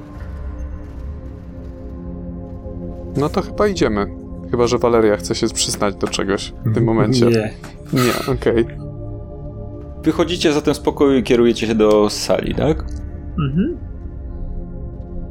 No 3.16 3.28
to 3.28 3.42
chyba 3.42 3.66
idziemy. 3.66 4.06
Chyba, 4.50 4.66
że 4.66 4.78
Valeria 4.78 5.16
chce 5.16 5.34
się 5.34 5.46
przyznać 5.48 5.94
do 5.94 6.08
czegoś 6.08 6.54
w 6.64 6.74
tym 6.74 6.84
momencie. 6.90 7.26
Nie. 7.26 7.50
Nie, 7.92 8.34
okej. 8.34 8.64
Okay. 8.64 8.85
Wychodzicie 10.06 10.52
zatem 10.52 10.74
z 10.74 10.80
pokoju 10.80 11.18
i 11.18 11.22
kierujecie 11.22 11.66
się 11.66 11.74
do 11.74 12.10
sali, 12.10 12.54
tak? 12.54 12.84
Mhm. 13.38 13.78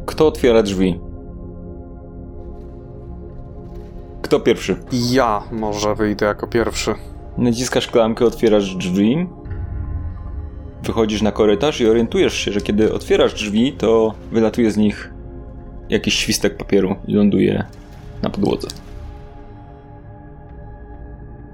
Kto 0.06 0.28
otwiera 0.28 0.64
drzwi? 0.64 1.00
Kto 4.22 4.40
pierwszy? 4.40 4.76
Ja 5.12 5.44
może 5.52 5.96
wyjdę 5.96 6.26
jako 6.26 6.48
pierwszy. 6.48 6.96
Naciskasz 7.38 7.88
klamkę, 7.88 8.26
otwierasz 8.26 8.76
drzwi. 8.76 9.28
Wychodzisz 10.84 11.22
na 11.22 11.32
korytarz 11.32 11.82
i 11.82 11.88
orientujesz 11.88 12.34
się, 12.34 12.52
że 12.52 12.62
kiedy 12.62 12.94
otwierasz 12.94 13.34
drzwi, 13.34 13.74
to 13.74 14.14
wylatuje 14.32 14.72
z 14.72 14.78
nich 14.78 15.14
jakiś 15.90 16.14
świstek 16.14 16.58
papieru 16.58 16.96
i 17.08 17.14
ląduje 17.14 17.64
na 18.22 18.30
podłodze. 18.30 18.68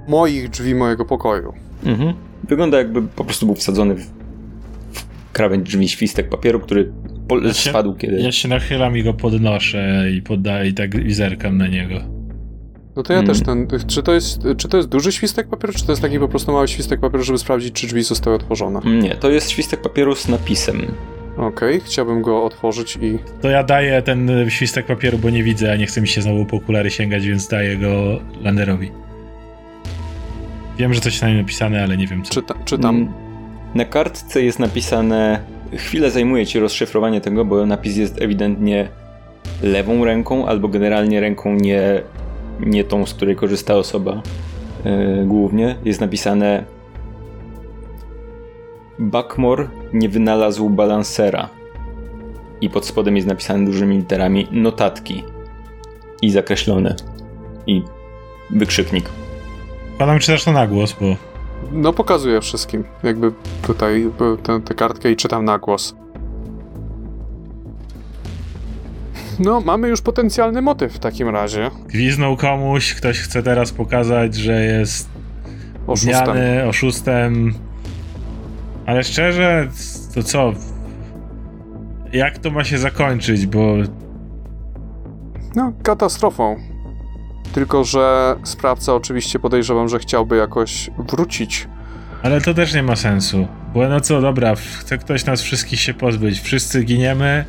Moich 0.08 0.50
drzwi 0.50 0.76
mojego 0.76 1.06
pokoju. 1.06 1.54
Mhm. 1.86 2.31
Wygląda 2.52 2.78
jakby 2.78 3.02
po 3.02 3.26
prostu 3.26 3.46
był 3.46 3.56
wsadzony 3.56 3.96
w, 3.96 4.06
w 4.92 5.32
krawędź 5.34 5.66
drzwi 5.70 5.88
świstek 5.88 6.30
papieru, 6.30 6.60
który 6.60 6.92
po, 7.28 7.40
ja 7.40 7.54
się, 7.54 7.70
spadł 7.70 7.96
kiedy... 7.96 8.22
Ja 8.22 8.32
się 8.32 8.48
nachylam 8.48 8.98
i 8.98 9.04
go 9.04 9.14
podnoszę 9.14 10.06
i 10.18 10.22
poddaję 10.22 10.70
i 10.70 10.74
tak 10.74 10.96
i 10.96 11.14
zerkam 11.14 11.58
na 11.58 11.68
niego. 11.68 11.96
No 12.96 13.04
to 13.04 13.14
ja 13.14 13.20
hmm. 13.20 13.36
też 13.36 13.46
ten. 13.46 13.68
Czy 13.88 14.04
to, 14.04 14.14
jest, 14.14 14.42
czy 14.58 14.68
to 14.68 14.78
jest 14.78 14.90
duży 14.90 15.12
świstek 15.12 15.48
papieru, 15.48 15.74
czy 15.74 15.86
to 15.86 15.92
jest 15.92 16.02
taki 16.02 16.20
po 16.20 16.28
prostu 16.28 16.52
mały 16.52 16.68
świstek 16.68 17.00
papieru, 17.00 17.24
żeby 17.24 17.38
sprawdzić, 17.38 17.74
czy 17.74 17.88
drzwi 17.88 18.04
zostały 18.04 18.36
otworzone? 18.36 18.80
Nie, 19.02 19.16
to 19.16 19.30
jest 19.30 19.50
świstek 19.50 19.82
papieru 19.82 20.16
z 20.16 20.28
napisem. 20.28 20.78
Okej, 21.38 21.48
okay, 21.48 21.80
chciałbym 21.80 22.22
go 22.22 22.44
otworzyć 22.44 22.98
i. 23.02 23.20
To 23.42 23.50
ja 23.50 23.64
daję 23.64 24.02
ten 24.02 24.50
świstek 24.50 24.86
papieru, 24.86 25.18
bo 25.18 25.30
nie 25.30 25.44
widzę, 25.44 25.72
a 25.72 25.76
nie 25.76 25.86
chce 25.86 26.02
mi 26.02 26.08
się 26.08 26.22
znowu 26.22 26.46
po 26.46 26.58
okulary 26.58 26.92
sięgać, 26.92 27.28
więc 27.28 27.48
daję 27.48 27.78
go 27.78 28.20
Landerowi. 28.42 28.92
Wiem, 30.82 30.94
że 30.94 31.02
coś 31.02 31.22
na 31.22 31.28
nim 31.28 31.38
napisane, 31.38 31.84
ale 31.84 31.98
nie 31.98 32.08
wiem 32.08 32.24
co. 32.24 32.34
Czyta, 32.34 32.56
czytam. 32.66 32.96
Mm, 32.96 33.14
na 33.76 33.86
kartce 33.86 34.44
jest 34.44 34.60
napisane. 34.60 35.40
Chwilę 35.76 36.12
zajmuje 36.12 36.46
ci 36.46 36.60
rozszyfrowanie 36.60 37.22
tego, 37.22 37.46
bo 37.46 37.66
napis 37.66 37.98
jest 37.98 38.22
ewidentnie 38.22 38.90
lewą 39.64 40.06
ręką, 40.06 40.48
albo 40.48 40.68
generalnie 40.68 41.20
ręką 41.20 41.56
nie, 41.56 42.02
nie 42.60 42.84
tą, 42.84 43.06
z 43.06 43.14
której 43.14 43.36
korzysta 43.36 43.76
osoba 43.76 44.22
yy, 44.86 45.26
głównie. 45.26 45.76
Jest 45.86 46.02
napisane 46.02 46.64
Buckmore 49.00 49.68
nie 49.94 50.10
wynalazł 50.10 50.70
balansera. 50.70 51.50
I 52.62 52.70
pod 52.70 52.86
spodem 52.86 53.16
jest 53.16 53.28
napisane 53.28 53.66
dużymi 53.66 53.98
literami 53.98 54.48
notatki. 54.52 55.24
I 56.22 56.32
zakreślone. 56.32 56.96
I 57.68 57.84
wykrzyknik. 58.50 59.10
Padam 60.02 60.20
czytasz 60.20 60.44
to 60.44 60.52
na 60.52 60.68
głos, 60.68 60.96
bo... 61.02 61.16
No 61.72 61.94
pokazuję 61.94 62.42
wszystkim. 62.42 62.84
Jakby 63.04 63.32
tutaj 63.62 64.10
tę 64.66 64.74
kartkę 64.76 65.12
i 65.12 65.16
czytam 65.16 65.46
na 65.46 65.58
głos. 65.58 65.96
No, 69.40 69.62
mamy 69.62 69.88
już 69.88 70.02
potencjalny 70.02 70.62
motyw 70.62 70.94
w 70.94 71.00
takim 71.00 71.30
razie. 71.30 71.72
Gwiznął 71.88 72.38
komuś, 72.38 72.94
ktoś 72.94 73.20
chce 73.20 73.44
teraz 73.44 73.72
pokazać, 73.72 74.36
że 74.36 74.64
jest 74.66 75.10
oszustem. 75.88 76.24
Zmiany, 76.24 76.68
oszustem 76.68 77.54
ale 78.86 79.04
szczerze, 79.04 79.68
to 80.16 80.24
co? 80.24 80.54
Jak 82.14 82.38
to 82.38 82.52
ma 82.52 82.64
się 82.64 82.78
zakończyć, 82.78 83.48
bo... 83.48 83.76
No, 85.56 85.74
katastrofą. 85.84 86.71
Tylko, 87.54 87.84
że 87.84 88.36
sprawca 88.44 88.94
oczywiście 88.94 89.40
podejrzewam, 89.40 89.90
że 89.90 90.00
chciałby 90.00 90.38
jakoś 90.38 90.90
wrócić. 90.98 91.68
Ale 92.24 92.42
to 92.42 92.54
też 92.54 92.74
nie 92.74 92.84
ma 92.84 92.96
sensu. 92.96 93.48
Bo 93.74 93.90
no 93.90 94.02
co, 94.02 94.22
dobra, 94.22 94.56
chce 94.56 94.98
ktoś 94.98 95.26
nas 95.26 95.42
wszystkich 95.42 95.80
się 95.80 95.94
pozbyć. 95.94 96.40
Wszyscy 96.40 96.84
giniemy. 96.84 97.46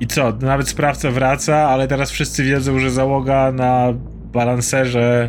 I 0.00 0.06
co, 0.06 0.32
nawet 0.40 0.68
sprawca 0.68 1.10
wraca, 1.10 1.56
ale 1.56 1.88
teraz 1.88 2.10
wszyscy 2.10 2.44
wiedzą, 2.44 2.78
że 2.78 2.90
załoga 2.90 3.52
na 3.52 3.86
balancerze 4.32 5.28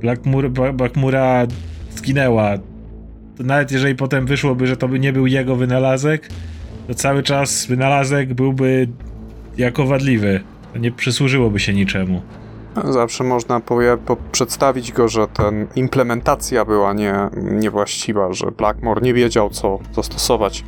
Blackmura, 0.00 0.48
Blackmura 0.72 1.46
zginęła 1.96 2.58
to 3.36 3.42
nawet 3.42 3.72
jeżeli 3.72 3.94
potem 3.94 4.26
wyszłoby, 4.26 4.66
że 4.66 4.76
to 4.76 4.88
by 4.88 4.98
nie 4.98 5.12
był 5.12 5.26
jego 5.26 5.56
wynalazek, 5.56 6.28
to 6.88 6.94
cały 6.94 7.22
czas 7.22 7.66
wynalazek 7.66 8.34
byłby 8.34 8.88
jako 9.56 9.86
wadliwy. 9.86 10.40
Nie 10.80 10.92
przysłużyłoby 10.92 11.60
się 11.60 11.74
niczemu. 11.74 12.22
Zawsze 12.84 13.24
można 13.24 13.60
powie, 13.60 13.96
po, 14.06 14.16
przedstawić 14.32 14.92
go, 14.92 15.08
że 15.08 15.28
ten 15.28 15.66
implementacja 15.76 16.64
była 16.64 16.92
nie, 16.92 17.14
niewłaściwa, 17.36 18.32
że 18.32 18.50
Blackmore 18.50 19.00
nie 19.00 19.14
wiedział, 19.14 19.50
co 19.50 19.78
zastosować. 19.92 20.64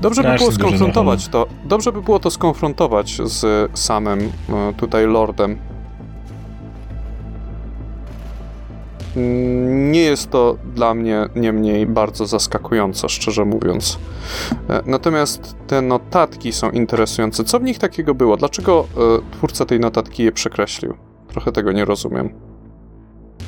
Dobrze 0.00 0.22
by 0.22 0.34
było 0.36 0.52
skonfrontować 0.52 1.28
to. 1.28 1.46
Dobrze 1.64 1.92
by 1.92 2.02
było 2.02 2.18
to 2.18 2.30
skonfrontować 2.30 3.18
z 3.24 3.70
samym 3.78 4.20
e, 4.20 4.72
tutaj 4.76 5.06
lordem 5.06 5.58
Nie 9.66 10.00
jest 10.00 10.30
to 10.30 10.56
dla 10.74 10.94
mnie 10.94 11.28
niemniej 11.36 11.86
bardzo 11.86 12.26
zaskakujące, 12.26 13.08
szczerze 13.08 13.44
mówiąc. 13.44 13.98
E, 14.68 14.82
natomiast 14.86 15.56
te 15.66 15.82
notatki 15.82 16.52
są 16.52 16.70
interesujące. 16.70 17.44
Co 17.44 17.60
w 17.60 17.62
nich 17.62 17.78
takiego 17.78 18.14
było? 18.14 18.36
Dlaczego 18.36 18.86
e, 18.96 19.32
twórca 19.32 19.64
tej 19.64 19.80
notatki 19.80 20.22
je 20.22 20.32
przekreślił? 20.32 20.94
Trochę 21.28 21.52
tego 21.52 21.72
nie 21.72 21.84
rozumiem. 21.84 22.30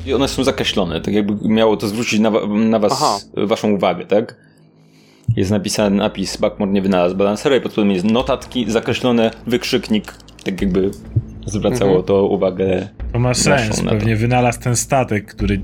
I 0.05 0.13
one 0.13 0.27
są 0.27 0.43
zakreślone, 0.43 1.01
tak 1.01 1.13
jakby 1.13 1.49
miało 1.49 1.77
to 1.77 1.87
zwrócić 1.87 2.19
na, 2.19 2.31
na 2.47 2.79
was 2.79 2.93
Aha. 2.93 3.19
waszą 3.47 3.71
uwagę, 3.71 4.05
tak? 4.05 4.35
jest 5.35 5.51
napisany 5.51 5.95
napis 5.95 6.37
Backmore 6.37 6.71
nie 6.71 6.81
wynalazł 6.81 7.15
balansera 7.15 7.55
i 7.55 7.61
pod 7.61 7.71
spodem 7.71 7.91
jest 7.91 8.05
notatki, 8.05 8.71
zakreślone, 8.71 9.31
wykrzyknik, 9.47 10.13
tak 10.45 10.61
jakby 10.61 10.91
zwracało 11.45 11.91
mhm. 11.91 12.05
to 12.05 12.27
uwagę. 12.27 12.87
To 13.13 13.19
ma 13.19 13.33
sens, 13.33 13.81
pewnie 13.81 14.15
wynalazł 14.15 14.59
ten 14.59 14.75
statek, 14.75 15.25
który 15.25 15.61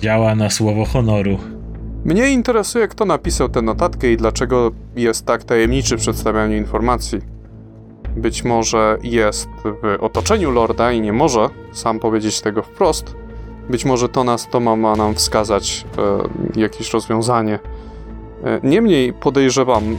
działa 0.00 0.34
na 0.34 0.50
słowo 0.50 0.84
honoru. 0.84 1.38
Mnie 2.04 2.30
interesuje, 2.30 2.88
kto 2.88 3.04
napisał 3.04 3.48
tę 3.48 3.62
notatkę 3.62 4.12
i 4.12 4.16
dlaczego 4.16 4.72
jest 4.96 5.26
tak 5.26 5.44
tajemniczy 5.44 5.96
w 5.96 6.00
przedstawianiu 6.00 6.56
informacji. 6.56 7.18
Być 8.16 8.44
może 8.44 8.98
jest 9.02 9.48
w 9.64 9.96
otoczeniu 10.00 10.50
lorda 10.50 10.92
i 10.92 11.00
nie 11.00 11.12
może 11.12 11.48
sam 11.72 11.98
powiedzieć 11.98 12.40
tego 12.40 12.62
wprost. 12.62 13.16
Być 13.70 13.84
może 13.84 14.08
to 14.08 14.24
nas 14.24 14.48
to 14.50 14.60
ma, 14.60 14.76
ma 14.76 14.96
nam 14.96 15.14
wskazać 15.14 15.84
e, 16.56 16.60
jakieś 16.60 16.92
rozwiązanie. 16.92 17.58
E, 18.44 18.60
niemniej 18.62 19.12
podejrzewam 19.12 19.84
e, 19.84 19.96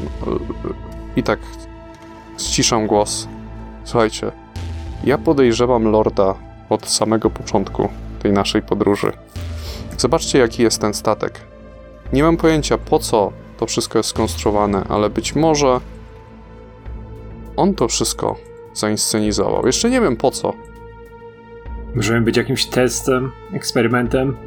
i 1.16 1.24
tak 1.24 1.40
ściszam 2.38 2.88
głos. 2.88 3.28
Słuchajcie, 3.84 4.32
ja 5.04 5.18
podejrzewam 5.18 5.84
lorda 5.84 6.36
od 6.70 6.90
samego 6.90 7.30
początku 7.30 7.90
tej 8.20 8.32
naszej 8.32 8.62
podróży. 8.62 9.12
Zobaczcie, 9.98 10.40
jaki 10.40 10.64
jest 10.64 10.82
ten 10.82 10.94
statek. 10.94 11.42
Nie 12.14 12.24
mam 12.24 12.38
pojęcia, 12.38 12.78
po 12.78 13.00
co 13.00 13.32
to 13.58 13.66
wszystko 13.66 14.00
jest 14.00 14.10
skonstruowane, 14.10 14.84
ale 14.90 15.10
być 15.10 15.36
może 15.36 15.80
on 17.58 17.74
to 17.74 17.88
wszystko 17.88 18.36
zainscenizował. 18.74 19.66
Jeszcze 19.66 19.90
nie 19.90 20.02
wiem 20.02 20.18
po 20.18 20.32
co. 20.32 20.54
Możemy 21.96 22.22
być 22.22 22.38
jakimś 22.38 22.66
testem, 22.66 23.32
eksperymentem. 23.54 24.38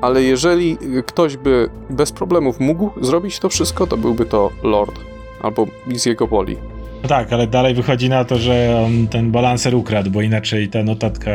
Ale 0.00 0.22
jeżeli 0.22 0.78
ktoś 1.06 1.36
by 1.36 1.70
bez 1.90 2.12
problemów 2.12 2.60
mógł 2.60 2.90
zrobić 3.00 3.38
to 3.38 3.48
wszystko, 3.48 3.86
to 3.86 3.96
byłby 3.96 4.24
to 4.24 4.50
Lord. 4.62 5.00
Albo 5.42 5.66
z 5.94 6.06
jego 6.06 6.26
woli. 6.26 6.56
No 7.04 7.08
tak, 7.08 7.32
ale 7.32 7.46
dalej 7.46 7.74
wychodzi 7.74 8.08
na 8.08 8.24
to, 8.24 8.38
że 8.38 8.82
on 8.86 9.08
ten 9.08 9.30
balanser 9.30 9.74
ukradł, 9.74 10.10
bo 10.10 10.22
inaczej 10.22 10.68
ta 10.68 10.82
notatka 10.82 11.30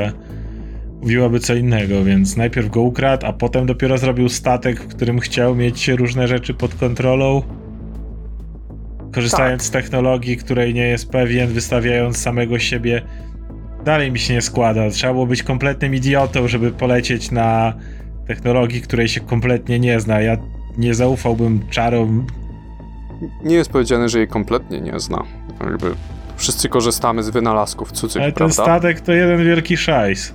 mówiłaby 1.02 1.40
co 1.40 1.56
innego, 1.56 2.04
więc 2.04 2.38
najpierw 2.38 2.70
go 2.70 2.82
ukradł, 2.82 3.26
a 3.26 3.34
potem 3.34 3.66
dopiero 3.66 3.98
zrobił 3.98 4.30
statek, 4.30 4.84
w 4.84 4.88
którym 4.88 5.20
chciał 5.20 5.56
mieć 5.56 5.88
różne 5.88 6.28
rzeczy 6.28 6.54
pod 6.54 6.76
kontrolą. 6.76 7.42
Korzystając 9.14 9.62
tak. 9.62 9.68
z 9.68 9.72
technologii, 9.72 10.38
której 10.38 10.74
nie 10.74 10.88
jest 10.88 11.10
pewien, 11.10 11.48
wystawiając 11.48 12.18
samego 12.18 12.60
siebie. 12.60 13.02
Dalej 13.86 14.12
mi 14.12 14.20
się 14.20 14.34
nie 14.34 14.42
składa. 14.42 14.90
Trzeba 14.90 15.14
było 15.14 15.26
być 15.26 15.44
kompletnym 15.44 15.96
idiotą, 15.96 16.48
żeby 16.48 16.72
polecieć 16.72 17.32
na 17.32 17.74
technologii, 18.28 18.82
której 18.82 19.08
się 19.08 19.22
kompletnie 19.22 19.80
nie 19.80 20.00
zna. 20.00 20.22
Ja 20.22 20.38
nie 20.78 20.94
zaufałbym 20.94 21.70
czarom. 21.70 22.28
Nie 23.44 23.56
jest 23.56 23.72
powiedziane, 23.72 24.10
że 24.10 24.18
jej 24.18 24.28
kompletnie 24.28 24.82
nie 24.82 25.00
zna. 25.00 25.39
Jakby 25.64 25.92
wszyscy 26.38 26.70
korzystamy 26.70 27.24
z 27.24 27.30
wynalazków 27.30 27.92
cudzych, 27.92 28.22
Ale 28.22 28.32
prawda? 28.32 28.56
ten 28.56 28.64
statek 28.66 29.02
to 29.02 29.12
jeden 29.14 29.44
wielki 29.46 29.78
szajs. 29.78 30.34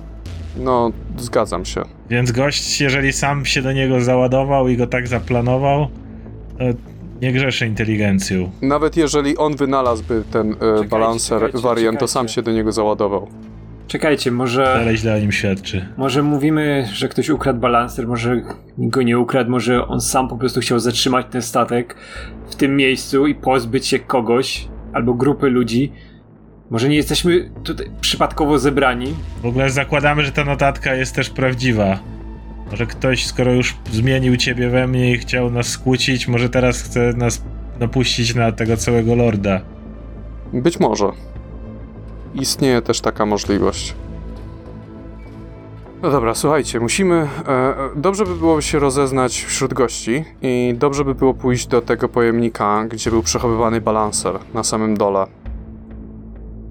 No, 0.57 0.91
zgadzam 1.17 1.65
się. 1.65 1.81
Więc 2.09 2.31
gość, 2.31 2.81
jeżeli 2.81 3.13
sam 3.13 3.45
się 3.45 3.61
do 3.61 3.73
niego 3.73 4.01
załadował 4.01 4.67
i 4.67 4.77
go 4.77 4.87
tak 4.87 5.07
zaplanował, 5.07 5.87
to 6.57 6.63
nie 7.21 7.33
grzeszy 7.33 7.67
inteligencją. 7.67 8.51
Nawet 8.61 8.97
jeżeli 8.97 9.37
on 9.37 9.55
wynalazłby 9.55 10.23
ten 10.31 10.51
e, 10.51 10.53
czekajcie, 10.53 10.87
balancer 10.89 11.39
czekajcie, 11.39 11.59
wariant, 11.59 11.79
czekajcie. 11.85 11.99
to 11.99 12.07
sam 12.07 12.27
się 12.27 12.41
do 12.41 12.51
niego 12.51 12.71
załadował. 12.71 13.27
Czekajcie, 13.87 14.31
może. 14.31 14.73
Ale 14.73 14.97
źle 14.97 15.15
o 15.15 15.19
nim 15.19 15.31
świadczy. 15.31 15.87
Może 15.97 16.23
mówimy, 16.23 16.87
że 16.93 17.07
ktoś 17.07 17.29
ukradł 17.29 17.59
balancer, 17.59 18.07
może 18.07 18.41
go 18.77 19.01
nie 19.01 19.19
ukradł, 19.19 19.51
może 19.51 19.87
on 19.87 20.01
sam 20.01 20.27
po 20.27 20.37
prostu 20.37 20.59
chciał 20.59 20.79
zatrzymać 20.79 21.25
ten 21.31 21.41
statek 21.41 21.95
w 22.49 22.55
tym 22.55 22.75
miejscu 22.75 23.27
i 23.27 23.35
pozbyć 23.35 23.87
się 23.87 23.99
kogoś 23.99 24.67
albo 24.95 25.13
grupy 25.13 25.49
ludzi, 25.49 25.91
może 26.69 26.89
nie 26.89 26.95
jesteśmy 26.95 27.49
tutaj 27.63 27.87
przypadkowo 28.01 28.59
zebrani? 28.59 29.13
W 29.41 29.45
ogóle 29.45 29.69
zakładamy, 29.69 30.23
że 30.23 30.31
ta 30.31 30.45
notatka 30.45 30.95
jest 30.95 31.15
też 31.15 31.29
prawdziwa. 31.29 31.99
Może 32.71 32.85
ktoś, 32.85 33.25
skoro 33.25 33.53
już 33.53 33.77
zmienił 33.91 34.37
ciebie 34.37 34.69
we 34.69 34.87
mnie 34.87 35.11
i 35.11 35.17
chciał 35.17 35.51
nas 35.51 35.67
skłócić, 35.67 36.27
może 36.27 36.49
teraz 36.49 36.81
chce 36.81 37.13
nas 37.13 37.43
napuścić 37.79 38.35
na 38.35 38.51
tego 38.51 38.77
całego 38.77 39.15
lorda. 39.15 39.61
Być 40.53 40.79
może. 40.79 41.05
Istnieje 42.35 42.81
też 42.81 43.01
taka 43.01 43.25
możliwość. 43.25 43.95
No 46.05 46.11
dobra, 46.11 46.35
słuchajcie, 46.35 46.79
musimy. 46.79 47.27
E, 47.47 47.75
dobrze 47.95 48.25
by 48.25 48.35
było 48.35 48.61
się 48.61 48.79
rozeznać 48.79 49.43
wśród 49.43 49.73
gości 49.73 50.25
i 50.41 50.75
dobrze 50.77 51.05
by 51.05 51.15
było 51.15 51.33
pójść 51.33 51.67
do 51.67 51.81
tego 51.81 52.09
pojemnika, 52.09 52.85
gdzie 52.89 53.11
był 53.11 53.23
przechowywany 53.23 53.81
balanser 53.81 54.39
na 54.53 54.63
samym 54.63 54.97
dole. 54.97 55.25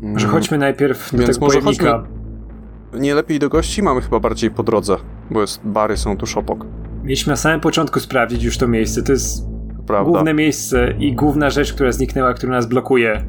Może 0.03 0.29
chodźmy 0.29 0.59
najpierw 0.59 1.13
do 1.13 1.19
Więc 1.19 1.35
tego 1.35 1.47
może 1.47 1.59
pojemnika. 1.59 1.93
Chodźmy 1.93 3.01
nie 3.01 3.15
lepiej 3.15 3.39
do 3.39 3.49
gości? 3.49 3.83
Mamy 3.83 4.01
chyba 4.01 4.21
bardziej 4.21 4.51
po 4.51 4.63
drodze, 4.63 4.97
bo 5.31 5.41
jest, 5.41 5.61
bary 5.65 5.97
są 5.97 6.17
tuż 6.17 6.37
obok. 6.37 6.67
Mieliśmy 7.03 7.31
na 7.31 7.37
samym 7.37 7.61
początku 7.61 8.01
sprawdzić 8.01 8.43
już 8.43 8.59
to 8.59 8.69
miejsce. 8.69 9.03
To 9.03 9.13
jest 9.13 9.47
Prawda. 9.87 10.11
główne 10.11 10.35
miejsce 10.35 10.95
i 10.99 11.15
główna 11.15 11.51
rzecz, 11.51 11.73
która 11.73 11.93
zniknęła, 11.93 12.35
która 12.35 12.53
nas 12.53 12.67
blokuje. 12.67 13.25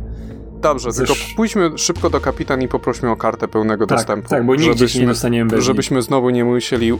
Dobrze, 0.66 0.92
Zesz... 0.92 1.08
tylko 1.08 1.24
pójdźmy 1.36 1.78
szybko 1.78 2.10
do 2.10 2.22
kapitan 2.22 2.62
i 2.62 2.68
poprośmy 2.68 3.12
o 3.12 3.16
kartę 3.16 3.48
pełnego 3.48 3.88
tak, 3.88 3.98
dostępu. 3.98 4.30
Tak, 4.30 4.46
bo 4.46 4.56
nigdzie 4.56 4.74
żebyśmy, 4.74 5.02
nie 5.02 5.08
dostaniemy 5.08 5.50
bez 5.50 5.64
Żebyśmy 5.64 6.02
znowu 6.02 6.30
nie 6.30 6.46
musieli 6.46 6.92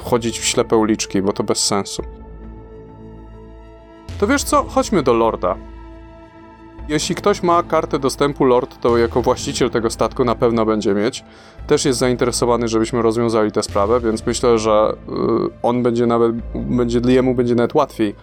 wchodzić 0.00 0.38
w 0.38 0.44
ślepe 0.44 0.76
uliczki, 0.76 1.22
bo 1.22 1.32
to 1.32 1.44
bez 1.44 1.58
sensu. 1.58 2.02
To 4.20 4.26
wiesz 4.26 4.42
co? 4.42 4.64
Chodźmy 4.64 5.02
do 5.02 5.12
Lorda. 5.12 5.56
Jeśli 6.88 7.14
ktoś 7.14 7.42
ma 7.42 7.62
kartę 7.62 7.98
dostępu 7.98 8.44
Lord, 8.44 8.80
to 8.80 8.98
jako 8.98 9.22
właściciel 9.22 9.70
tego 9.70 9.90
statku 9.90 10.24
na 10.24 10.34
pewno 10.34 10.66
będzie 10.66 10.94
mieć. 10.94 11.24
Też 11.66 11.84
jest 11.84 11.98
zainteresowany, 11.98 12.68
żebyśmy 12.68 13.02
rozwiązali 13.02 13.52
tę 13.52 13.62
sprawę, 13.62 14.00
więc 14.00 14.26
myślę, 14.26 14.58
że 14.58 14.92
y, 14.92 15.12
on 15.62 15.82
będzie 15.82 16.06
nawet, 16.06 16.32
będzie, 16.54 17.00
jemu 17.06 17.34
będzie 17.34 17.54
nawet 17.54 17.74
łatwiej 17.74 18.14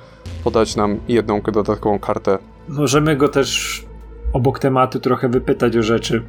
podać 0.43 0.75
nam 0.75 0.97
jedną 1.07 1.41
dodatkową 1.41 1.99
kartę. 1.99 2.37
Możemy 2.67 3.15
go 3.15 3.29
też 3.29 3.84
obok 4.35 4.59
tematu 4.59 4.99
trochę 4.99 5.29
wypytać 5.29 5.77
o 5.77 5.83
rzeczy, 5.83 6.23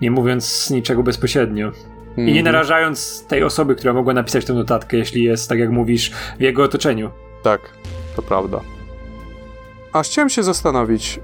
nie 0.00 0.10
mówiąc 0.10 0.70
niczego 0.70 1.02
bezpośrednio. 1.02 1.72
I 2.16 2.20
nie 2.20 2.26
mhm. 2.26 2.44
narażając 2.44 3.26
tej 3.26 3.44
osoby, 3.44 3.74
która 3.74 3.92
mogła 3.92 4.14
napisać 4.14 4.44
tę 4.44 4.54
notatkę, 4.54 4.96
jeśli 4.96 5.22
jest, 5.22 5.48
tak 5.48 5.58
jak 5.58 5.70
mówisz, 5.70 6.12
w 6.38 6.40
jego 6.40 6.62
otoczeniu. 6.62 7.10
Tak, 7.42 7.60
to 8.16 8.22
prawda. 8.22 8.60
A 9.92 10.02
chciałem 10.02 10.28
się 10.28 10.42
zastanowić, 10.42 11.20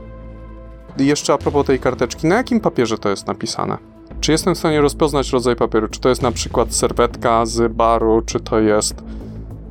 jeszcze 0.98 1.32
a 1.32 1.38
propos 1.38 1.66
tej 1.66 1.78
karteczki, 1.78 2.26
na 2.26 2.36
jakim 2.36 2.60
papierze 2.60 2.98
to 2.98 3.08
jest 3.08 3.26
napisane? 3.26 3.78
Czy 4.20 4.32
jestem 4.32 4.54
w 4.54 4.58
stanie 4.58 4.80
rozpoznać 4.80 5.32
rodzaj 5.32 5.56
papieru? 5.56 5.88
Czy 5.88 6.00
to 6.00 6.08
jest 6.08 6.22
na 6.22 6.32
przykład 6.32 6.74
serwetka 6.74 7.46
z 7.46 7.72
baru, 7.72 8.22
czy 8.26 8.40
to 8.40 8.60
jest. 8.60 8.94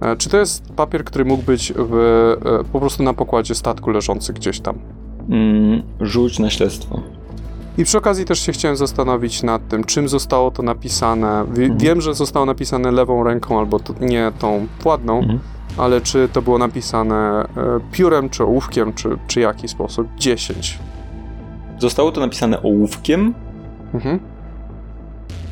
E, 0.02 0.16
czy 0.16 0.30
to 0.30 0.38
jest 0.38 0.74
papier, 0.76 1.04
który 1.04 1.26
mógł 1.26 1.44
być 1.44 1.74
w, 1.76 1.96
e, 2.46 2.64
po 2.72 2.80
prostu 2.80 3.04
na 3.04 3.14
pokładzie 3.14 3.56
statku 3.56 3.90
leżący 3.90 4.34
gdzieś 4.34 4.60
tam? 4.60 4.99
Mm, 5.30 5.84
rzuć 6.02 6.40
na 6.40 6.50
śledztwo. 6.50 7.02
I 7.78 7.84
przy 7.84 7.98
okazji 7.98 8.26
też 8.26 8.40
się 8.40 8.52
chciałem 8.52 8.78
zastanowić 8.78 9.44
nad 9.44 9.68
tym, 9.68 9.84
czym 9.84 10.10
zostało 10.10 10.52
to 10.52 10.64
napisane. 10.64 11.46
W, 11.46 11.60
mhm. 11.60 11.78
Wiem, 11.78 12.02
że 12.02 12.14
zostało 12.14 12.46
napisane 12.46 12.92
lewą 12.92 13.24
ręką 13.24 13.60
albo 13.60 13.80
to, 13.80 13.94
nie 14.02 14.32
tą 14.40 14.68
władną, 14.82 15.20
mhm. 15.20 15.40
ale 15.78 16.02
czy 16.02 16.30
to 16.34 16.42
było 16.42 16.58
napisane 16.58 17.16
e, 17.16 17.46
piórem, 17.92 18.30
czy 18.30 18.44
ołówkiem, 18.44 18.94
czy, 18.94 19.18
czy 19.28 19.40
jaki 19.40 19.68
sposób? 19.68 20.08
10. 20.18 20.80
Zostało 21.80 22.12
to 22.12 22.22
napisane 22.22 22.62
ołówkiem. 22.62 23.34
Mhm. 23.94 24.20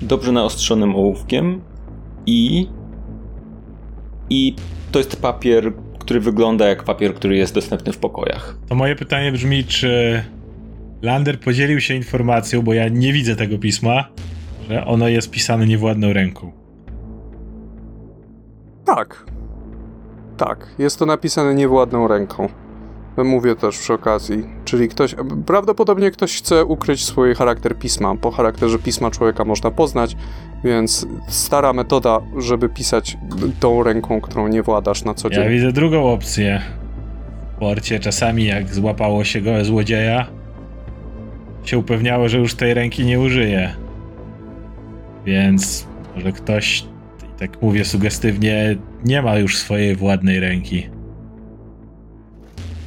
Dobrze 0.01 0.31
naostrzonym 0.31 0.95
ołówkiem. 0.95 1.61
I. 2.25 2.69
I 4.29 4.55
to 4.91 4.99
jest 4.99 5.21
papier, 5.21 5.73
który 6.07 6.19
wygląda 6.19 6.67
jak 6.67 6.83
papier, 6.83 7.13
który 7.13 7.37
jest 7.37 7.53
dostępny 7.53 7.93
w 7.93 7.97
pokojach. 7.97 8.57
To 8.69 8.75
moje 8.75 8.95
pytanie 8.95 9.31
brzmi, 9.31 9.63
czy 9.63 10.23
Lander 11.01 11.39
podzielił 11.39 11.81
się 11.81 11.93
informacją, 11.93 12.61
bo 12.61 12.73
ja 12.73 12.89
nie 12.89 13.13
widzę 13.13 13.35
tego 13.35 13.57
pisma, 13.57 14.07
że 14.69 14.85
ono 14.85 15.07
jest 15.07 15.31
pisane 15.31 15.65
niewładną 15.67 16.13
ręką. 16.13 16.51
Tak. 18.85 19.25
Tak, 20.37 20.67
jest 20.79 20.99
to 20.99 21.05
napisane 21.05 21.55
niewładną 21.55 22.07
ręką. 22.07 22.49
Mówię 23.23 23.55
też 23.55 23.77
przy 23.77 23.93
okazji, 23.93 24.43
czyli 24.65 24.87
ktoś, 24.87 25.15
prawdopodobnie 25.45 26.11
ktoś 26.11 26.37
chce 26.37 26.65
ukryć 26.65 27.05
swój 27.05 27.35
charakter 27.35 27.77
pisma. 27.77 28.15
Po 28.15 28.31
charakterze 28.31 28.79
pisma 28.79 29.11
człowieka 29.11 29.45
można 29.45 29.71
poznać, 29.71 30.15
więc 30.63 31.07
stara 31.27 31.73
metoda, 31.73 32.21
żeby 32.37 32.69
pisać 32.69 33.17
tą 33.59 33.83
ręką, 33.83 34.21
którą 34.21 34.47
nie 34.47 34.63
władasz 34.63 35.03
na 35.03 35.13
co 35.13 35.29
dzień. 35.29 35.43
Ja 35.43 35.49
widzę 35.49 35.71
drugą 35.71 36.11
opcję. 36.11 36.61
W 37.55 37.59
porcie 37.59 37.99
czasami 37.99 38.45
jak 38.45 38.73
złapało 38.73 39.23
się 39.23 39.41
go 39.41 39.65
złodzieja, 39.65 40.27
się 41.63 41.77
upewniało, 41.77 42.29
że 42.29 42.37
już 42.37 42.55
tej 42.55 42.73
ręki 42.73 43.05
nie 43.05 43.19
użyje. 43.19 43.73
Więc 45.25 45.87
może 46.15 46.31
ktoś, 46.31 46.85
tak 47.39 47.61
mówię 47.61 47.85
sugestywnie, 47.85 48.77
nie 49.05 49.21
ma 49.21 49.37
już 49.37 49.57
swojej 49.57 49.95
władnej 49.95 50.39
ręki. 50.39 50.96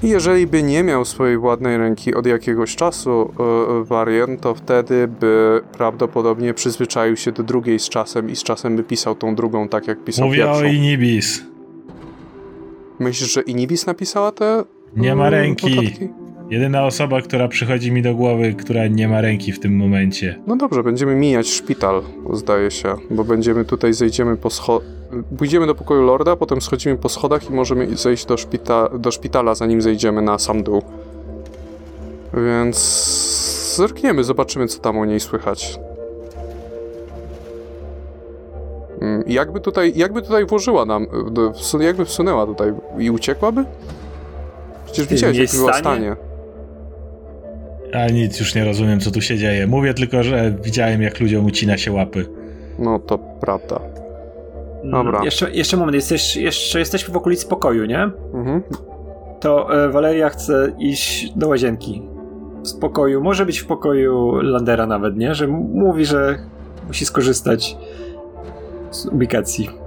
Jeżeli 0.03 0.47
by 0.47 0.63
nie 0.63 0.83
miał 0.85 1.05
swojej 1.05 1.39
ładnej 1.39 1.77
ręki 1.79 2.15
od 2.15 2.27
jakiegoś 2.27 2.77
czasu 2.77 3.33
yy, 3.79 3.85
Varian, 3.85 4.37
to 4.37 4.55
wtedy 4.55 5.09
by 5.21 5.61
prawdopodobnie 5.73 6.55
przyzwyczaił 6.55 7.17
się 7.17 7.33
do 7.33 7.43
drugiej 7.43 7.79
z 7.79 7.89
czasem 7.89 8.31
i 8.31 8.37
z 8.37 8.43
czasem 8.43 8.77
by 8.77 8.83
pisał 8.85 9.15
tą 9.15 9.35
drugą 9.35 9.69
tak, 9.69 9.87
jak 9.89 10.05
pisał 10.05 10.27
Mówię 10.27 10.39
pierwszą. 10.39 10.61
o 10.61 10.65
Inibis. 10.65 11.43
Myślisz, 12.99 13.33
że 13.33 13.41
Inibis 13.43 13.87
napisała 13.87 14.33
te 14.33 14.65
Nie 14.97 15.15
ma 15.17 15.31
ręki. 15.31 15.77
Notatki? 15.77 16.09
Jedyna 16.51 16.87
osoba, 16.87 17.23
która 17.23 17.49
przychodzi 17.49 17.93
mi 17.93 18.03
do 18.03 18.15
głowy, 18.15 18.55
która 18.55 18.87
nie 18.87 19.09
ma 19.09 19.21
ręki 19.21 19.53
w 19.53 19.61
tym 19.61 19.77
momencie. 19.77 20.39
No 20.47 20.57
dobrze, 20.57 20.83
będziemy 20.83 21.15
mijać 21.15 21.49
szpital, 21.49 22.03
zdaje 22.33 22.71
się, 22.71 22.95
bo 23.11 23.25
będziemy 23.25 23.65
tutaj, 23.65 23.93
zejdziemy 23.93 24.37
po 24.37 24.51
schodach. 24.51 24.89
Pójdziemy 25.39 25.67
do 25.67 25.75
pokoju 25.75 26.03
Lorda, 26.03 26.37
potem 26.37 26.61
schodzimy 26.61 26.97
po 26.97 27.09
schodach 27.09 27.51
i 27.51 27.53
możemy 27.53 27.97
zejść 27.97 28.27
do, 28.27 28.37
szpita 28.37 28.89
do 28.99 29.11
szpitala, 29.11 29.55
zanim 29.55 29.83
zejdziemy 29.83 30.23
na 30.23 30.39
sam 30.39 30.63
dół. 30.63 30.83
Więc 32.35 32.77
zerkniemy, 33.77 34.25
zobaczymy, 34.25 34.67
co 34.67 34.81
tam 34.81 34.97
u 34.97 35.05
niej 35.05 35.21
słychać. 35.21 35.81
Mm, 39.01 39.23
jakby 39.27 39.61
tutaj, 39.61 39.93
jakby 39.97 40.23
tutaj 40.23 40.47
włożyła 40.47 40.85
nam, 40.85 41.07
jakby 41.81 42.05
wsunęła 42.05 42.47
tutaj 42.47 42.73
i 42.99 43.11
uciekłaby? 43.11 43.65
Przecież 44.87 45.07
widziałeś, 45.07 45.39
jak 45.39 45.51
była 45.51 45.73
w 45.73 45.77
stanie. 45.77 46.30
A 47.93 48.07
nic, 48.07 48.41
już 48.41 48.55
nie 48.55 48.65
rozumiem, 48.65 49.01
co 49.01 49.11
tu 49.11 49.21
się 49.21 49.39
dzieje. 49.39 49.67
Mówię 49.67 49.95
tylko, 49.95 50.23
że 50.23 50.55
widziałem, 50.63 51.03
jak 51.03 51.21
ludziom 51.21 51.45
ucina 51.45 51.79
się 51.79 51.93
łapy. 51.93 52.27
No 52.79 52.99
to 52.99 53.19
prawda. 53.19 53.81
Dobra. 54.85 55.13
Mm, 55.13 55.25
jeszcze, 55.25 55.51
jeszcze 55.51 55.77
moment, 55.77 55.95
jesteś, 55.95 56.37
jeszcze 56.37 56.79
jesteśmy 56.79 57.15
w 57.15 57.17
okolicy 57.17 57.47
pokoju, 57.47 57.85
nie? 57.85 58.03
Mhm. 58.35 58.63
To 59.41 59.85
e, 59.85 59.89
Waleria 59.89 60.29
chce 60.29 60.73
iść 60.79 61.33
do 61.37 61.49
łazienki. 61.49 62.03
Z 62.63 62.75
pokoju, 62.75 63.23
może 63.23 63.47
być 63.47 63.59
w 63.59 63.67
pokoju 63.67 64.41
Landera 64.43 64.87
nawet, 64.87 65.17
nie? 65.17 65.35
Że 65.35 65.47
mówi, 65.75 66.05
że 66.05 66.39
musi 66.87 67.07
skorzystać 67.07 67.77
z 68.91 69.07
ubikacji. 69.07 69.80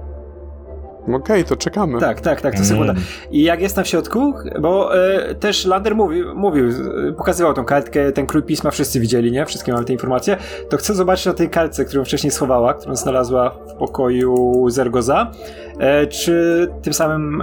Okej, 1.04 1.18
okay, 1.18 1.44
to 1.44 1.56
czekamy. 1.56 2.00
Tak, 2.00 2.20
tak, 2.20 2.40
tak, 2.40 2.52
to 2.52 2.58
mm. 2.58 2.68
sekunda. 2.68 2.94
I 3.30 3.42
jak 3.42 3.60
jest 3.60 3.80
w 3.80 3.86
środku, 3.86 4.34
bo 4.60 4.98
e, 4.98 5.34
też 5.34 5.64
Lander 5.64 5.94
mówił, 5.96 6.34
mówił, 6.34 6.70
pokazywał 7.16 7.54
tą 7.54 7.64
kartkę, 7.64 8.12
ten 8.12 8.26
krój 8.26 8.42
pisma, 8.42 8.70
wszyscy 8.70 9.00
widzieli, 9.00 9.32
nie? 9.32 9.46
Wszystkie 9.46 9.72
mamy 9.72 9.84
te 9.84 9.92
informacje. 9.92 10.36
To 10.68 10.76
chcę 10.76 10.94
zobaczyć 10.94 11.26
na 11.26 11.32
tej 11.32 11.50
kartce, 11.50 11.84
którą 11.84 12.04
wcześniej 12.04 12.30
schowała, 12.30 12.74
którą 12.74 12.96
znalazła 12.96 13.50
w 13.50 13.74
pokoju 13.74 14.64
Zergoza, 14.70 15.30
e, 15.78 16.06
czy 16.06 16.68
tym 16.82 16.92
samym, 16.92 17.42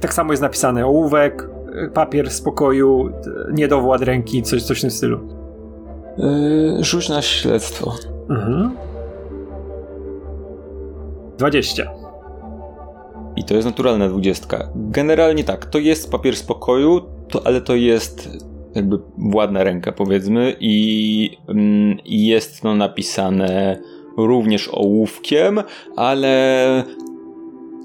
tak 0.00 0.14
samo 0.14 0.32
jest 0.32 0.42
napisane, 0.42 0.86
ołówek, 0.86 1.48
papier 1.94 2.30
z 2.30 2.40
pokoju, 2.40 3.12
niedowład 3.52 4.02
ręki, 4.02 4.42
coś, 4.42 4.62
coś 4.62 4.78
w 4.78 4.80
tym 4.80 4.90
stylu. 4.90 5.20
Yy, 6.18 6.84
rzuć 6.84 7.08
na 7.08 7.22
śledztwo. 7.22 7.94
Mhm. 8.30 8.70
20. 11.38 12.05
I 13.36 13.44
to 13.44 13.54
jest 13.54 13.66
naturalna 13.66 14.08
dwudziestka. 14.08 14.68
Generalnie 14.74 15.44
tak, 15.44 15.66
to 15.66 15.78
jest 15.78 16.10
papier 16.10 16.36
spokoju, 16.36 17.00
to, 17.28 17.46
ale 17.46 17.60
to 17.60 17.74
jest 17.74 18.30
jakby 18.74 18.98
ładna 19.34 19.64
ręka 19.64 19.92
powiedzmy 19.92 20.56
i, 20.60 21.38
mm, 21.48 21.98
jest 22.04 22.64
no 22.64 22.74
napisane 22.74 23.78
również 24.16 24.68
ołówkiem, 24.72 25.60
ale 25.96 26.84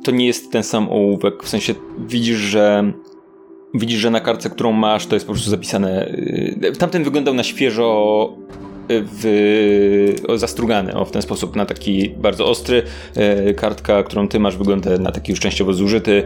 to 0.04 0.12
nie 0.12 0.28
jest 0.28 0.52
ten 0.52 0.64
sam 0.64 0.90
ołówek. 0.90 1.44
W 1.44 1.50
sensie 1.50 1.74
widzisz, 2.08 2.38
że 2.38 2.94
widzisz, 3.74 4.00
że 4.00 4.10
na 4.10 4.20
kartce, 4.20 4.50
którą 4.50 4.72
masz, 4.72 5.08
to 5.08 5.16
jest 5.16 5.26
po 5.26 5.34
prostu 5.34 5.50
zapisane. 5.50 6.08
Y, 6.08 6.74
tamten 6.80 7.04
wyglądał 7.04 7.34
na 7.34 7.44
świeżo 7.44 8.30
w, 9.06 10.16
o, 10.28 10.38
zastrugany 10.38 10.96
o, 10.96 11.06
w 11.06 11.12
ten 11.12 11.22
sposób 11.22 11.56
na 11.56 11.66
taki 11.66 12.10
bardzo 12.10 12.46
ostry. 12.46 12.84
E, 13.16 13.54
kartka, 13.54 14.04
którą 14.04 14.28
ty 14.28 14.40
masz, 14.40 14.58
wygląda 14.58 14.98
na 14.98 15.12
taki 15.12 15.32
już 15.32 15.40
częściowo 15.40 15.74
zużyty. 15.74 16.24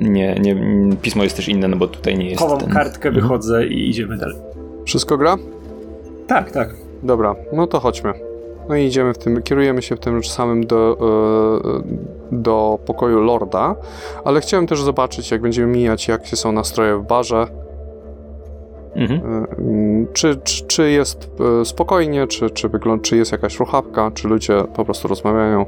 Nie, 0.00 0.34
nie, 0.34 0.56
pismo 1.02 1.22
jest 1.22 1.36
też 1.36 1.48
inne, 1.48 1.68
no 1.68 1.76
bo 1.76 1.88
tutaj 1.88 2.18
nie 2.18 2.28
jest. 2.28 2.40
Chowam 2.40 2.60
ten... 2.60 2.70
kartkę, 2.70 3.08
mhm. 3.08 3.14
wychodzę 3.14 3.66
i 3.66 3.88
idziemy 3.88 4.16
dalej. 4.16 4.36
Wszystko 4.84 5.18
gra? 5.18 5.36
Tak, 6.26 6.50
tak. 6.50 6.74
Dobra, 7.02 7.34
no 7.52 7.66
to 7.66 7.80
chodźmy. 7.80 8.12
No 8.68 8.76
i 8.76 8.84
idziemy 8.84 9.14
w 9.14 9.18
tym, 9.18 9.42
kierujemy 9.42 9.82
się 9.82 9.96
w 9.96 10.00
tym 10.00 10.24
samym 10.24 10.66
do, 10.66 10.96
e, 11.00 11.82
do 12.32 12.78
pokoju 12.86 13.20
Lorda, 13.20 13.76
ale 14.24 14.40
chciałem 14.40 14.66
też 14.66 14.82
zobaczyć, 14.82 15.30
jak 15.30 15.40
będziemy 15.40 15.72
mijać, 15.72 16.08
jakie 16.08 16.36
są 16.36 16.52
nastroje 16.52 16.96
w 16.96 17.02
barze, 17.02 17.46
Mhm. 18.94 19.20
E, 19.20 19.46
czy, 20.12 20.36
czy, 20.44 20.66
czy, 20.66 20.90
jest 20.90 21.30
e, 21.60 21.64
spokojnie, 21.64 22.26
czy, 22.26 22.50
czy, 22.50 22.68
wygląda, 22.68 23.04
czy 23.04 23.16
jest 23.16 23.32
jakaś 23.32 23.58
ruchawka, 23.58 24.10
czy 24.14 24.28
ludzie 24.28 24.64
po 24.74 24.84
prostu 24.84 25.08
rozmawiają? 25.08 25.66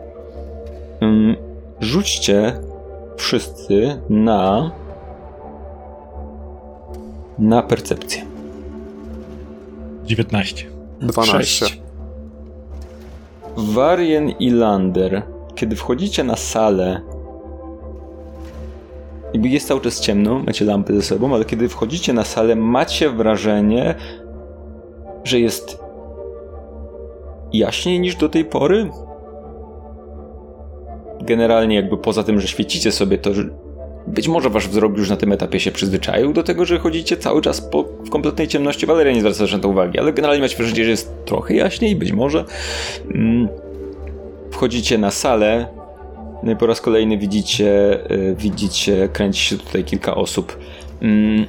Rzućcie 1.81 2.61
wszyscy 3.17 4.01
na 4.11 4.71
na 7.39 7.63
percepcję. 7.63 8.25
19. 10.05 10.67
12. 11.01 11.67
Warien 13.57 14.31
i 14.31 14.51
Lander, 14.51 15.23
kiedy 15.55 15.77
wchodzicie 15.77 16.25
na 16.25 16.37
salę 16.37 17.01
jakby 19.35 19.49
jest 19.49 19.69
cały 19.69 19.81
czas 19.81 20.01
ciemno, 20.01 20.39
macie 20.39 20.65
lampy 20.65 20.95
ze 20.95 21.03
sobą, 21.03 21.35
ale 21.35 21.45
kiedy 21.45 21.69
wchodzicie 21.69 22.13
na 22.13 22.25
salę, 22.25 22.57
macie 22.57 23.11
wrażenie, 23.11 23.95
że 25.25 25.41
jest 25.41 25.79
jaśniej 27.53 28.01
niż 28.01 28.17
do 28.17 28.29
tej 28.29 28.45
pory. 28.45 28.91
Generalnie 31.21 31.77
jakby 31.77 31.97
poza 31.97 32.23
tym, 32.23 32.41
że 32.41 32.49
świecicie 32.49 32.93
sobie, 32.93 33.19
to 33.19 33.31
być 34.07 34.29
może 34.29 34.51
wasz 34.51 34.69
wzrok 34.69 34.97
już 34.97 35.11
na 35.11 35.17
tym 35.17 35.33
etapie 35.33 35.61
się 35.61 35.73
przyzwyczaił 35.73 36.33
do 36.33 36.43
tego, 36.43 36.65
że 36.65 36.79
chodzicie 36.79 37.17
cały 37.17 37.43
czas 37.43 37.61
po, 37.61 37.83
w 37.83 38.11
kompletnej 38.11 38.49
ciemności. 38.49 38.87
Waleria 38.87 39.13
nie 39.13 39.21
zwraca 39.21 39.57
na 39.57 39.63
to 39.63 39.69
uwagi, 39.69 39.99
ale 39.99 40.13
generalnie 40.13 40.43
macie 40.43 40.57
wrażenie, 40.57 40.85
że 40.85 40.91
jest 40.91 41.25
trochę 41.25 41.55
jaśniej, 41.55 41.97
być 41.97 42.13
może. 42.13 42.45
Mm. 43.15 43.49
Wchodzicie 44.51 44.99
na 44.99 45.11
salę, 45.11 45.67
po 46.59 46.67
raz 46.67 46.81
kolejny 46.81 47.19
widzicie, 47.19 47.99
y, 48.11 48.35
widzicie, 48.39 49.09
kręci 49.13 49.41
się 49.41 49.59
tutaj 49.59 49.85
kilka 49.85 50.15
osób. 50.15 50.59
Mm. 51.03 51.47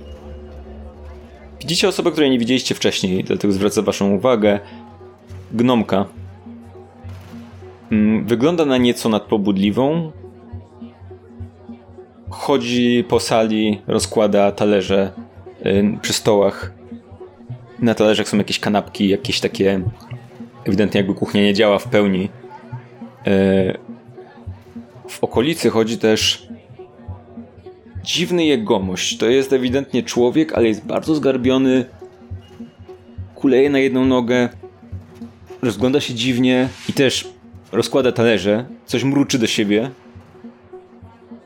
Widzicie 1.62 1.88
osobę, 1.88 2.12
której 2.12 2.30
nie 2.30 2.40
widzieliście 2.40 2.76
wcześniej, 2.76 3.24
dlatego 3.24 3.53
zwraca 3.53 3.82
waszą 3.82 4.16
uwagę. 4.16 4.60
Gnomka. 5.52 6.06
Mm, 7.91 8.26
wygląda 8.26 8.66
na 8.66 8.78
nieco 8.78 9.10
nadpobudliwą. 9.10 10.12
Chodzi 12.30 13.06
po 13.07 13.20
sali, 13.20 13.82
rozkłada 13.88 14.52
talerze 14.52 15.12
y, 15.66 15.98
przy 16.02 16.14
stołach. 16.14 16.74
Na 17.80 17.95
talerzach 17.95 18.30
są 18.30 18.38
jakieś 18.38 18.60
kanapki, 18.60 19.10
jakieś 19.10 19.40
takie. 19.40 19.82
Ewidentnie, 20.66 20.98
jakby 20.98 21.14
kuchnia 21.14 21.41
nie 21.41 21.53
działa 21.53 21.80
w 21.80 21.88
pełni. 21.88 22.30
W 25.07 25.23
okolicy 25.23 25.69
chodzi 25.69 25.98
też 25.98 26.48
dziwny 28.03 28.45
jegomość. 28.45 29.18
To 29.18 29.30
jest 29.30 29.53
ewidentnie 29.53 30.03
człowiek, 30.03 30.53
ale 30.53 30.68
jest 30.68 30.86
bardzo 30.86 31.15
zgarbiony. 31.15 31.86
Kuleje 33.36 33.69
na 33.69 33.80
jedną 33.80 34.06
nogę. 34.06 34.49
Rozgląda 35.61 36.02
się 36.02 36.14
dziwnie 36.14 36.69
i 36.90 36.94
też 36.94 37.27
rozkłada 37.72 38.11
talerze. 38.11 38.65
Coś 38.86 39.03
mruczy 39.03 39.40
do 39.40 39.48
siebie. 39.48 39.91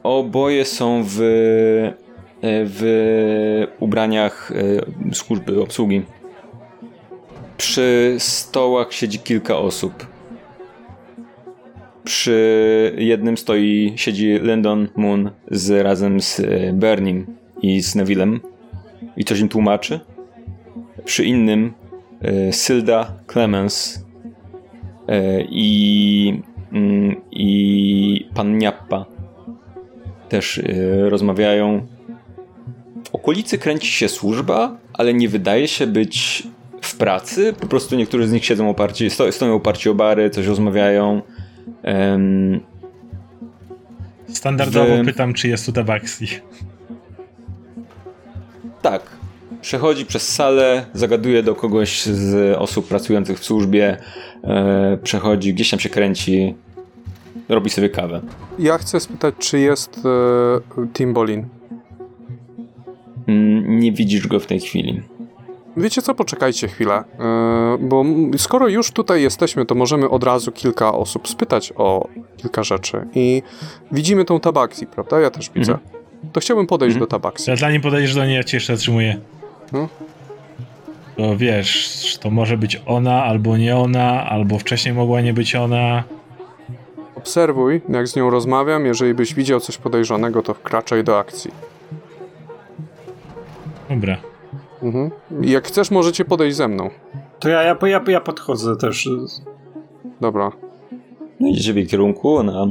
Oboje 0.03 0.65
są 0.65 1.03
w, 1.05 1.17
w 2.43 3.67
ubraniach 3.79 4.51
e, 5.09 5.15
służby 5.15 5.61
obsługi. 5.61 6.01
Przy 7.57 8.15
stołach 8.19 8.93
siedzi 8.93 9.19
kilka 9.19 9.57
osób. 9.57 10.07
Przy 12.03 12.95
jednym 12.97 13.37
stoi, 13.37 13.93
siedzi 13.95 14.39
Lyndon 14.41 14.87
Moon 14.95 15.31
z, 15.51 15.83
razem 15.83 16.21
z 16.21 16.39
e, 16.39 16.73
Bernim 16.73 17.25
i 17.61 17.81
z 17.81 17.95
Nevillem 17.95 18.39
i 19.17 19.25
coś 19.25 19.39
im 19.39 19.49
tłumaczy. 19.49 19.99
Przy 21.05 21.25
innym 21.25 21.73
y, 22.49 22.53
Sylda 22.53 23.13
Clemens 23.27 23.97
y, 23.97 24.01
i, 25.49 26.41
y, 26.73 27.15
i 27.31 28.29
pan 28.33 28.57
Niappa 28.57 29.05
też 30.29 30.61
rozmawiają. 31.01 31.87
W 33.03 33.15
okolicy 33.15 33.57
kręci 33.57 33.87
się 33.87 34.09
służba, 34.09 34.77
ale 34.93 35.13
nie 35.13 35.29
wydaje 35.29 35.67
się 35.67 35.87
być 35.87 36.43
w 36.81 36.97
pracy. 36.97 37.53
Po 37.59 37.67
prostu 37.67 37.95
niektórzy 37.95 38.27
z 38.27 38.31
nich 38.31 38.45
siedzą 38.45 38.69
oparci, 38.69 39.09
stoją 39.31 39.55
oparci 39.55 39.89
o 39.89 39.95
bary, 39.95 40.29
coś 40.29 40.45
rozmawiają. 40.45 41.21
Um, 41.83 42.59
Standardowo 44.33 45.03
w... 45.03 45.05
pytam, 45.05 45.33
czy 45.33 45.47
jest 45.47 45.65
tu 45.65 45.71
Tabaxi. 45.71 46.27
tak. 48.81 49.19
Przechodzi 49.61 50.05
przez 50.05 50.29
salę, 50.29 50.85
zagaduje 50.93 51.43
do 51.43 51.55
kogoś 51.55 52.05
z 52.05 52.57
osób 52.57 52.87
pracujących 52.87 53.39
w 53.39 53.43
służbie, 53.45 53.97
e, 54.43 54.97
przechodzi, 55.03 55.53
gdzieś 55.53 55.69
tam 55.69 55.79
się 55.79 55.89
kręci, 55.89 56.55
robi 57.49 57.69
sobie 57.69 57.89
kawę. 57.89 58.21
Ja 58.59 58.77
chcę 58.77 58.99
spytać, 58.99 59.35
czy 59.39 59.59
jest 59.59 60.01
e, 60.77 60.87
Timbolin? 60.93 61.45
Mm, 63.27 63.79
nie 63.79 63.91
widzisz 63.91 64.27
go 64.27 64.39
w 64.39 64.45
tej 64.45 64.59
chwili. 64.59 65.01
Wiecie 65.77 66.01
co, 66.01 66.15
poczekajcie 66.15 66.67
chwilę, 66.67 67.03
e, 67.19 67.77
bo 67.79 68.03
skoro 68.37 68.67
już 68.67 68.91
tutaj 68.91 69.21
jesteśmy, 69.21 69.65
to 69.65 69.75
możemy 69.75 70.09
od 70.09 70.23
razu 70.23 70.51
kilka 70.51 70.93
osób 70.93 71.27
spytać 71.27 71.73
o 71.75 72.07
kilka 72.37 72.63
rzeczy 72.63 73.07
i 73.15 73.43
widzimy 73.91 74.25
tą 74.25 74.39
tabaksi, 74.39 74.87
prawda? 74.87 75.19
Ja 75.19 75.31
też 75.31 75.49
widzę. 75.55 75.71
Mhm. 75.71 75.89
To 76.33 76.39
chciałbym 76.39 76.67
podejść 76.67 76.95
mhm. 76.95 76.99
do 76.99 77.07
tabaksi. 77.07 77.51
Zanim 77.57 77.81
podejdziesz 77.81 78.15
do 78.15 78.25
niej, 78.25 78.35
ja 78.35 78.43
cię 78.43 78.57
jeszcze 78.57 78.75
zatrzymuję. 78.75 79.19
No? 79.71 79.87
To 81.17 81.37
wiesz, 81.37 82.17
to 82.21 82.29
może 82.29 82.57
być 82.57 82.81
ona, 82.85 83.23
albo 83.23 83.57
nie 83.57 83.77
ona, 83.77 84.29
albo 84.29 84.59
wcześniej 84.59 84.93
mogła 84.93 85.21
nie 85.21 85.33
być 85.33 85.55
ona. 85.55 86.03
Obserwuj, 87.15 87.81
jak 87.89 88.07
z 88.07 88.15
nią 88.15 88.29
rozmawiam. 88.29 88.85
Jeżeli 88.85 89.13
byś 89.13 89.33
widział 89.33 89.59
coś 89.59 89.77
podejrzanego, 89.77 90.41
to 90.43 90.53
wkraczaj 90.53 91.03
do 91.03 91.19
akcji. 91.19 91.51
Dobra. 93.89 94.28
Mhm. 94.83 95.11
Jak 95.41 95.67
chcesz, 95.67 95.91
możecie 95.91 96.25
podejść 96.25 96.57
ze 96.57 96.67
mną. 96.67 96.89
To 97.39 97.49
ja, 97.49 97.63
ja, 97.63 97.77
ja, 97.85 98.01
ja 98.07 98.21
podchodzę 98.21 98.75
też. 98.75 99.09
Dobra. 100.21 100.51
No 101.39 101.47
idziecie 101.47 101.73
w 101.73 101.75
jej 101.75 101.87
kierunku, 101.87 102.35
ona 102.35 102.67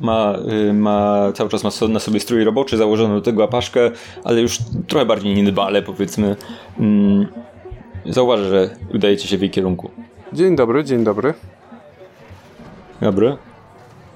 ma, 0.00 0.34
y, 0.68 0.72
ma 0.72 1.32
cały 1.34 1.50
czas 1.50 1.64
ma 1.64 1.88
na 1.88 2.00
sobie 2.00 2.20
strój 2.20 2.44
roboczy, 2.44 2.76
założoną 2.76 3.14
do 3.14 3.20
tego 3.20 3.44
apaszkę, 3.44 3.90
ale 4.24 4.40
już 4.40 4.58
trochę 4.86 5.06
bardziej 5.06 5.34
niedbale, 5.34 5.82
powiedzmy. 5.82 6.36
Mm, 6.78 7.26
zauważę, 8.06 8.48
że 8.48 8.76
udajecie 8.94 9.28
się 9.28 9.38
w 9.38 9.40
jej 9.40 9.50
kierunku. 9.50 9.90
Dzień 10.32 10.56
dobry, 10.56 10.84
dzień 10.84 11.04
dobry. 11.04 11.34
Dobry. 13.00 13.36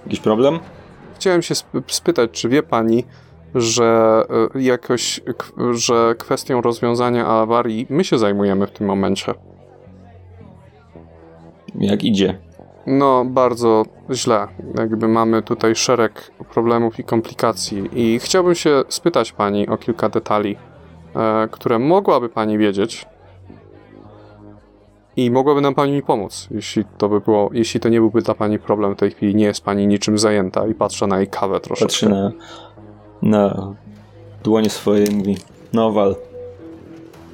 Jakiś 0.06 0.20
problem? 0.20 0.58
Chciałem 1.14 1.42
się 1.42 1.54
spytać, 1.86 2.30
czy 2.30 2.48
wie 2.48 2.62
pani, 2.62 3.04
że 3.54 4.22
y, 4.56 4.62
jakoś, 4.62 5.20
że 5.70 6.14
kwestią 6.18 6.60
rozwiązania 6.60 7.26
awarii 7.26 7.86
my 7.90 8.04
się 8.04 8.18
zajmujemy 8.18 8.66
w 8.66 8.70
tym 8.70 8.86
momencie. 8.86 9.34
Jak 11.74 12.04
idzie? 12.04 12.38
No, 12.86 13.24
bardzo 13.24 13.84
źle. 14.10 14.48
Jakby 14.78 15.08
mamy 15.08 15.42
tutaj 15.42 15.74
szereg 15.74 16.30
problemów 16.54 16.98
i 16.98 17.04
komplikacji. 17.04 17.90
I 17.92 18.18
chciałbym 18.18 18.54
się 18.54 18.82
spytać 18.88 19.32
pani 19.32 19.68
o 19.68 19.76
kilka 19.76 20.08
detali, 20.08 20.56
e, 21.16 21.48
które 21.50 21.78
mogłaby 21.78 22.28
pani 22.28 22.58
wiedzieć. 22.58 23.06
I 25.16 25.30
mogłaby 25.30 25.60
nam 25.60 25.74
pani 25.74 26.02
pomóc, 26.02 26.48
jeśli 26.50 26.84
to 26.98 27.08
by 27.08 27.20
było, 27.20 27.50
jeśli 27.52 27.80
to 27.80 27.88
nie 27.88 28.00
byłby 28.00 28.22
dla 28.22 28.34
pani 28.34 28.58
problem 28.58 28.94
w 28.94 28.98
tej 28.98 29.10
chwili, 29.10 29.34
nie 29.34 29.44
jest 29.44 29.64
pani 29.64 29.86
niczym 29.86 30.18
zajęta 30.18 30.66
i 30.66 30.74
patrzę 30.74 31.06
na 31.06 31.18
jej 31.18 31.28
kawę 31.28 31.60
troszeczkę. 31.60 31.86
Patrzy 31.86 32.08
na, 32.08 32.32
na 33.22 33.74
dłonie 34.44 34.70
swoje 34.70 35.04
i 35.04 35.14
mówi, 35.14 35.36
no 35.72 35.92
wal. 35.92 36.16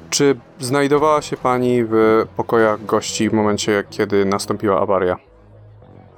Czy 0.09 0.35
znajdowała 0.59 1.21
się 1.21 1.37
pani 1.37 1.83
w 1.83 2.25
pokojach 2.37 2.85
gości 2.85 3.29
w 3.29 3.33
momencie, 3.33 3.83
kiedy 3.89 4.25
nastąpiła 4.25 4.81
awaria? 4.81 5.29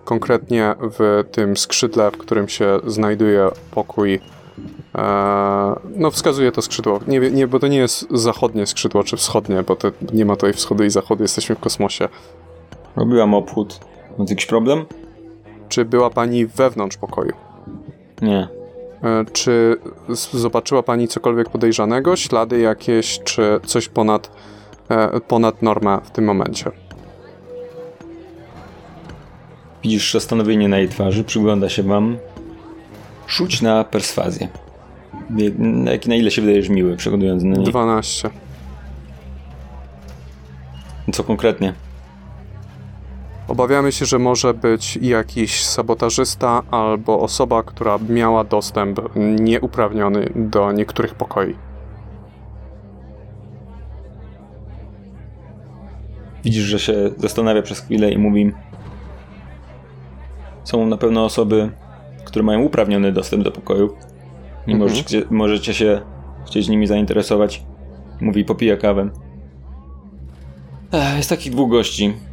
konkretnie 0.05 0.75
w 0.81 1.23
tym 1.31 1.57
skrzydle, 1.57 2.11
w 2.11 2.17
którym 2.17 2.47
się 2.47 2.79
znajduje 2.87 3.49
pokój. 3.71 4.19
E, 4.95 5.75
no, 5.95 6.11
wskazuje 6.11 6.51
to 6.51 6.61
skrzydło. 6.61 6.99
Nie, 7.07 7.19
nie, 7.19 7.47
bo 7.47 7.59
to 7.59 7.67
nie 7.67 7.77
jest 7.77 8.07
zachodnie 8.11 8.65
skrzydło 8.65 9.03
czy 9.03 9.17
wschodnie, 9.17 9.63
bo 9.63 9.75
to, 9.75 9.91
nie 10.13 10.25
ma 10.25 10.35
tutaj 10.35 10.53
wschodu 10.53 10.83
i 10.83 10.89
zachodu, 10.89 11.23
jesteśmy 11.23 11.55
w 11.55 11.59
kosmosie. 11.59 12.09
Robiłam 12.95 13.33
obchód. 13.33 13.79
Masz 14.17 14.29
jakiś 14.29 14.45
problem? 14.45 14.85
Czy 15.69 15.85
była 15.85 16.09
pani 16.09 16.45
wewnątrz 16.45 16.97
pokoju? 16.97 17.33
Nie. 18.21 18.60
E, 19.03 19.25
czy 19.33 19.77
zobaczyła 20.33 20.83
pani 20.83 21.07
cokolwiek 21.07 21.49
podejrzanego, 21.49 22.15
ślady 22.15 22.59
jakieś, 22.59 23.19
czy 23.23 23.59
coś 23.65 23.89
ponad, 23.89 24.31
e, 24.89 25.19
ponad 25.19 25.61
normę 25.61 25.99
w 26.03 26.11
tym 26.11 26.25
momencie? 26.25 26.71
Widzisz 29.83 30.13
zastanowienie 30.13 30.69
na 30.69 30.77
jej 30.77 30.89
twarzy, 30.89 31.23
przygląda 31.23 31.69
się 31.69 31.83
wam. 31.83 32.17
Rzuć 33.27 33.61
na 33.61 33.83
perswazję. 33.83 34.47
Na, 35.59 35.91
na 36.07 36.15
ile 36.15 36.31
się 36.31 36.41
wydajesz 36.41 36.69
miły, 36.69 36.97
przeglądając 36.97 37.43
na 37.43 37.57
niej? 37.57 37.65
12. 37.65 38.29
Co 41.13 41.23
konkretnie? 41.23 41.73
Obawiamy 43.51 43.91
się, 43.91 44.05
że 44.05 44.19
może 44.19 44.53
być 44.53 44.97
jakiś 44.97 45.63
sabotażysta 45.63 46.63
albo 46.71 47.19
osoba, 47.19 47.63
która 47.63 47.99
miała 48.09 48.43
dostęp 48.43 48.99
nieuprawniony 49.15 50.31
do 50.35 50.71
niektórych 50.71 51.15
pokoi. 51.15 51.55
Widzisz, 56.43 56.63
że 56.63 56.79
się 56.79 56.93
zastanawia 57.17 57.61
przez 57.61 57.79
chwilę 57.79 58.11
i 58.11 58.17
mówi: 58.17 58.51
są 60.63 60.85
na 60.85 60.97
pewno 60.97 61.25
osoby, 61.25 61.71
które 62.25 62.43
mają 62.43 62.61
uprawniony 62.61 63.11
dostęp 63.11 63.43
do 63.43 63.51
pokoju 63.51 63.95
i 64.67 64.71
mhm. 64.71 64.79
możecie, 64.79 65.23
możecie 65.29 65.73
się 65.73 66.01
chcieć 66.45 66.69
nimi 66.69 66.87
zainteresować. 66.87 67.63
Mówi, 68.21 68.45
popija 68.45 68.77
kawę. 68.77 69.09
Ech, 70.91 71.17
jest 71.17 71.29
takich 71.29 71.51
dwóch 71.51 71.71
gości. 71.71 72.30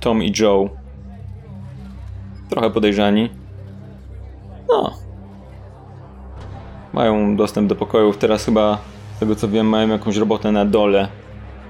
Tom 0.00 0.22
i 0.22 0.32
Joe. 0.40 0.68
Trochę 2.50 2.70
podejrzani. 2.70 3.30
No. 4.68 4.94
Mają 6.92 7.36
dostęp 7.36 7.68
do 7.68 7.74
pokojów. 7.76 8.18
Teraz 8.18 8.44
chyba, 8.44 8.78
z 9.16 9.20
tego 9.20 9.36
co 9.36 9.48
wiem, 9.48 9.66
mają 9.66 9.88
jakąś 9.88 10.16
robotę 10.16 10.52
na 10.52 10.64
dole. 10.64 11.08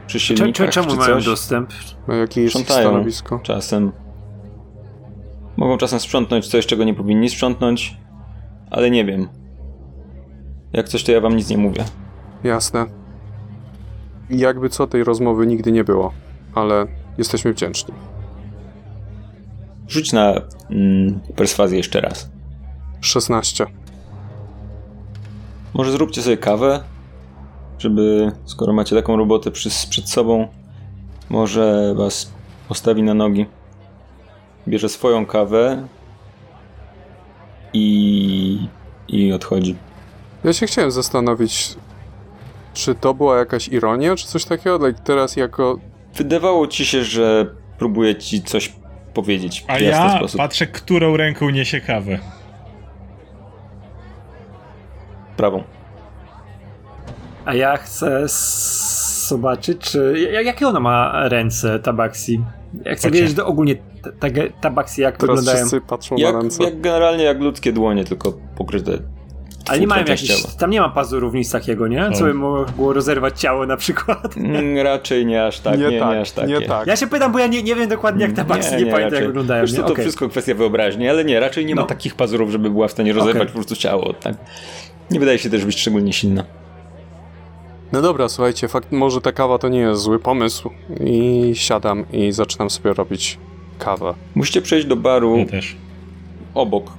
Przy 0.06 0.20
silnikach, 0.20 0.70
Czemu 0.70 0.90
czy 0.90 0.96
mają 0.96 1.20
dostęp? 1.20 1.70
Ma 2.08 2.14
jakieś 2.14 2.52
stanowisko? 2.52 3.38
czasem. 3.42 3.92
Mogą 5.56 5.78
czasem 5.78 6.00
sprzątnąć 6.00 6.46
coś, 6.48 6.66
czego 6.66 6.84
nie 6.84 6.94
powinni 6.94 7.28
sprzątnąć, 7.30 7.96
ale 8.70 8.90
nie 8.90 9.04
wiem. 9.04 9.28
Jak 10.72 10.88
coś, 10.88 11.04
to 11.04 11.12
ja 11.12 11.20
wam 11.20 11.36
nic 11.36 11.50
nie 11.50 11.58
mówię. 11.58 11.84
Jasne. 12.44 12.86
Jakby 14.30 14.68
co, 14.68 14.86
tej 14.86 15.04
rozmowy 15.04 15.46
nigdy 15.46 15.72
nie 15.72 15.84
było, 15.84 16.12
ale 16.54 16.86
jesteśmy 17.18 17.52
wdzięczni. 17.52 17.94
Rzuć 19.90 20.12
na 20.12 20.34
mm, 20.70 21.20
perswazję 21.36 21.76
jeszcze 21.76 22.00
raz. 22.00 22.30
16. 23.00 23.66
Może 25.74 25.92
zróbcie 25.92 26.22
sobie 26.22 26.36
kawę, 26.36 26.82
żeby, 27.78 28.32
skoro 28.44 28.72
macie 28.72 28.96
taką 28.96 29.16
robotę 29.16 29.50
przy, 29.50 29.70
przed 29.90 30.08
sobą, 30.08 30.48
może 31.28 31.94
was 31.94 32.32
postawi 32.68 33.02
na 33.02 33.14
nogi 33.14 33.46
bierze 34.68 34.88
swoją 34.88 35.26
kawę 35.26 35.88
i, 37.72 38.68
i 39.08 39.32
odchodzi. 39.32 39.76
Ja 40.44 40.52
się 40.52 40.66
chciałem 40.66 40.90
zastanowić, 40.90 41.76
czy 42.74 42.94
to 42.94 43.14
była 43.14 43.38
jakaś 43.38 43.68
ironia, 43.68 44.16
czy 44.16 44.26
coś 44.26 44.44
takiego? 44.44 44.86
Like 44.86 45.00
teraz 45.04 45.36
jako... 45.36 45.78
Wydawało 46.14 46.66
ci 46.66 46.86
się, 46.86 47.04
że 47.04 47.54
próbuje 47.78 48.16
ci 48.16 48.42
coś 48.42 48.79
powiedzieć 49.22 49.64
A 49.68 49.78
ja 49.78 50.16
sposób. 50.16 50.38
patrzę, 50.38 50.66
którą 50.66 51.16
ręką 51.16 51.50
niesie 51.50 51.80
kawę. 51.80 52.18
Prawą. 55.36 55.62
A 57.44 57.54
ja 57.54 57.76
chcę 57.76 58.24
zobaczyć, 59.28 59.78
czy... 59.80 60.28
Jakie 60.44 60.68
ona 60.68 60.80
ma 60.80 61.28
ręce, 61.28 61.78
Tabaksi? 61.78 62.44
Ja 62.84 62.94
chcę 62.94 63.10
wiedzieć 63.10 63.34
do 63.34 63.46
ogólnie 63.46 63.74
tabaksy 64.60 65.00
jak 65.00 65.16
Teraz 65.16 65.36
wyglądają. 65.36 65.66
wszyscy 65.66 65.80
patrzą 65.80 66.16
jak, 66.16 66.34
na 66.34 66.40
ręce. 66.40 66.64
Jak 66.64 66.80
generalnie 66.80 67.24
jak 67.24 67.40
ludzkie 67.40 67.72
dłonie, 67.72 68.04
tylko 68.04 68.32
pokryte 68.56 68.92
ale 69.70 69.80
nie 69.80 69.86
mają 69.86 70.04
jakichś, 70.06 70.42
tam 70.58 70.70
nie 70.70 70.80
ma 70.80 70.88
pazurów 70.88 71.34
nic 71.34 71.50
takiego, 71.50 71.88
nie? 71.88 72.10
Co 72.12 72.24
by 72.24 72.34
mogło 72.34 72.92
rozerwać 72.92 73.40
ciało 73.40 73.66
na 73.66 73.76
przykład. 73.76 74.36
Mm, 74.50 74.78
raczej 74.78 75.26
nie 75.26 75.46
aż 75.46 75.60
tak, 75.60 75.78
nie, 75.78 75.88
nie, 75.88 75.98
tak, 75.98 76.10
nie 76.14 76.20
aż 76.20 76.30
takie. 76.30 76.48
Nie 76.48 76.60
tak. 76.60 76.86
Ja 76.86 76.96
się 76.96 77.06
pytam, 77.06 77.32
bo 77.32 77.38
ja 77.38 77.46
nie, 77.46 77.62
nie 77.62 77.74
wiem 77.74 77.88
dokładnie 77.88 78.24
jak 78.24 78.32
tabaksy, 78.32 78.70
nie, 78.70 78.76
nie, 78.76 78.84
nie 78.84 78.92
pamiętam 78.92 79.14
jak 79.14 79.26
wyglądają. 79.26 79.62
Wiesz, 79.62 79.74
to, 79.74 79.82
to 79.82 79.92
okay. 79.92 80.04
wszystko 80.04 80.28
kwestia 80.28 80.54
wyobraźni, 80.54 81.08
ale 81.08 81.24
nie, 81.24 81.40
raczej 81.40 81.66
nie 81.66 81.74
no. 81.74 81.82
ma 81.82 81.88
takich 81.88 82.14
pazurów, 82.14 82.50
żeby 82.50 82.70
była 82.70 82.88
w 82.88 82.90
stanie 82.90 83.12
rozerwać 83.12 83.42
okay. 83.42 83.46
po 83.46 83.52
prostu 83.52 83.76
ciało. 83.76 84.12
Tak? 84.12 84.34
Nie 85.10 85.20
wydaje 85.20 85.38
się 85.38 85.50
też 85.50 85.64
być 85.64 85.80
szczególnie 85.80 86.12
silna. 86.12 86.44
No 87.92 88.02
dobra, 88.02 88.28
słuchajcie, 88.28 88.68
fakt, 88.68 88.92
może 88.92 89.20
ta 89.20 89.32
kawa 89.32 89.58
to 89.58 89.68
nie 89.68 89.78
jest 89.78 90.02
zły 90.02 90.18
pomysł 90.18 90.70
i 91.04 91.50
siadam 91.54 92.04
i 92.12 92.32
zaczynam 92.32 92.70
sobie 92.70 92.92
robić 92.92 93.38
kawę. 93.78 94.14
Musicie 94.34 94.62
przejść 94.62 94.86
do 94.86 94.96
baru 94.96 95.38
ja 95.38 95.46
też. 95.46 95.76
obok. 96.54 96.90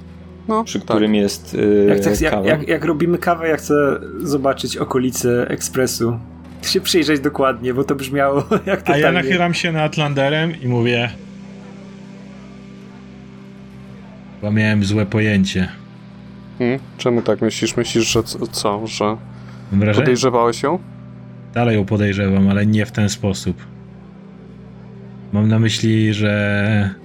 No, 0.48 0.64
przy 0.64 0.80
tak. 0.80 0.88
którym 0.88 1.16
jest 1.16 1.54
yy, 1.54 1.86
jak, 1.90 2.00
tak, 2.00 2.32
kawa. 2.32 2.48
Jak, 2.48 2.60
jak, 2.60 2.70
jak, 2.70 2.86
robimy 2.86 3.18
kawę, 3.18 3.48
ja 3.48 3.58
chcę 3.58 4.00
zobaczyć 4.24 4.78
okolice 4.78 5.48
ekspresu. 5.50 6.20
Się 6.62 6.82
przyjrzeć 6.82 7.20
dokładnie, 7.20 7.74
bo 7.74 7.84
to 7.84 7.96
brzmiało 7.96 8.44
jak 8.66 8.82
to 8.82 8.94
A 8.94 8.98
ja 8.98 9.12
nachylam 9.12 9.54
się 9.54 9.72
nad 9.72 9.98
Landerem 9.98 10.62
i 10.62 10.68
mówię 10.68 11.10
Chyba 14.42 14.52
miałem 14.52 14.84
złe 14.84 15.06
pojęcie. 15.06 15.68
Hmm? 16.58 16.80
Czemu 16.98 17.22
tak 17.22 17.42
myślisz? 17.42 17.78
Myślisz, 17.78 18.12
że 18.12 18.24
co? 18.24 18.48
co 18.48 18.88
że 18.88 19.18
podejrzewałeś 19.94 20.64
ją? 20.64 20.80
Dalej 21.54 21.76
ją 21.76 21.86
podejrzewam, 21.86 22.50
ale 22.50 22.66
nie 22.66 22.86
w 22.86 22.92
ten 22.92 23.10
sposób. 23.10 23.66
Mam 25.34 25.48
na 25.48 25.60
myśli, 25.60 26.14
że 26.14 27.01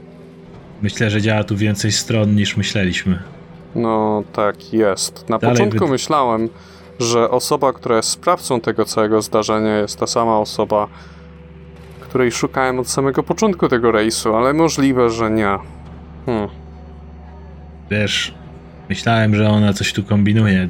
myślę, 0.83 1.11
że 1.11 1.23
działa 1.23 1.45
tu 1.45 1.57
więcej 1.57 1.93
stron 1.93 2.35
niż 2.35 2.57
myśleliśmy. 2.57 3.19
No 3.75 4.23
tak 4.33 4.73
jest. 4.73 5.29
Na 5.29 5.39
Dalej 5.39 5.57
początku 5.57 5.89
myślałem, 5.89 6.49
że 7.01 7.31
osoba, 7.31 7.73
która 7.73 7.97
jest 7.97 8.09
sprawcą 8.09 8.61
tego 8.61 8.85
całego 8.85 9.23
zdarzenia 9.23 9.79
jest 9.79 9.99
ta 9.99 10.07
sama 10.07 10.39
osoba, 10.39 10.89
której 12.01 12.33
szukałem 12.33 12.79
od 12.79 12.89
samego 12.89 13.23
początku 13.23 13.69
tego 13.69 13.93
rejsu, 13.93 14.35
ale 14.35 14.53
możliwe, 14.53 15.11
że 15.11 15.31
nie. 15.31 15.59
Hmm. 16.27 16.49
Wiesz, 17.91 18.35
myślałem, 18.89 19.35
że 19.35 19.49
ona 19.49 19.73
coś 19.73 19.93
tu 19.93 20.03
kombinuje. 20.03 20.69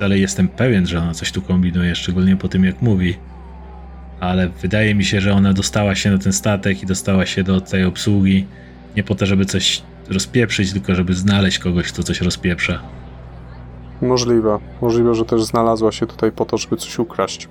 Dalej 0.00 0.20
jestem 0.20 0.48
pewien, 0.48 0.86
że 0.86 0.98
ona 0.98 1.14
coś 1.14 1.32
tu 1.32 1.42
kombinuje, 1.42 1.94
szczególnie 1.94 2.36
po 2.36 2.48
tym, 2.48 2.64
jak 2.64 2.82
mówi. 2.82 3.16
Ale 4.20 4.48
wydaje 4.48 4.94
mi 4.94 5.04
się, 5.04 5.20
że 5.20 5.32
ona 5.32 5.52
dostała 5.52 5.94
się 5.94 6.10
na 6.10 6.18
ten 6.18 6.32
statek 6.32 6.82
i 6.82 6.86
dostała 6.86 7.26
się 7.26 7.44
do 7.44 7.60
tej 7.60 7.84
obsługi 7.84 8.46
nie 8.98 9.04
po 9.04 9.14
to, 9.14 9.26
żeby 9.26 9.44
coś 9.44 9.82
rozpieprzyć, 10.10 10.72
tylko 10.72 10.94
żeby 10.94 11.14
znaleźć 11.14 11.58
kogoś, 11.58 11.92
kto 11.92 12.02
coś 12.02 12.20
rozpieprza. 12.20 12.82
Możliwe. 14.02 14.58
Możliwe, 14.82 15.14
że 15.14 15.24
też 15.24 15.42
znalazła 15.44 15.92
się 15.92 16.06
tutaj 16.06 16.32
po 16.32 16.44
to, 16.44 16.58
żeby 16.58 16.76
coś 16.76 16.98
ukraść. 16.98 17.48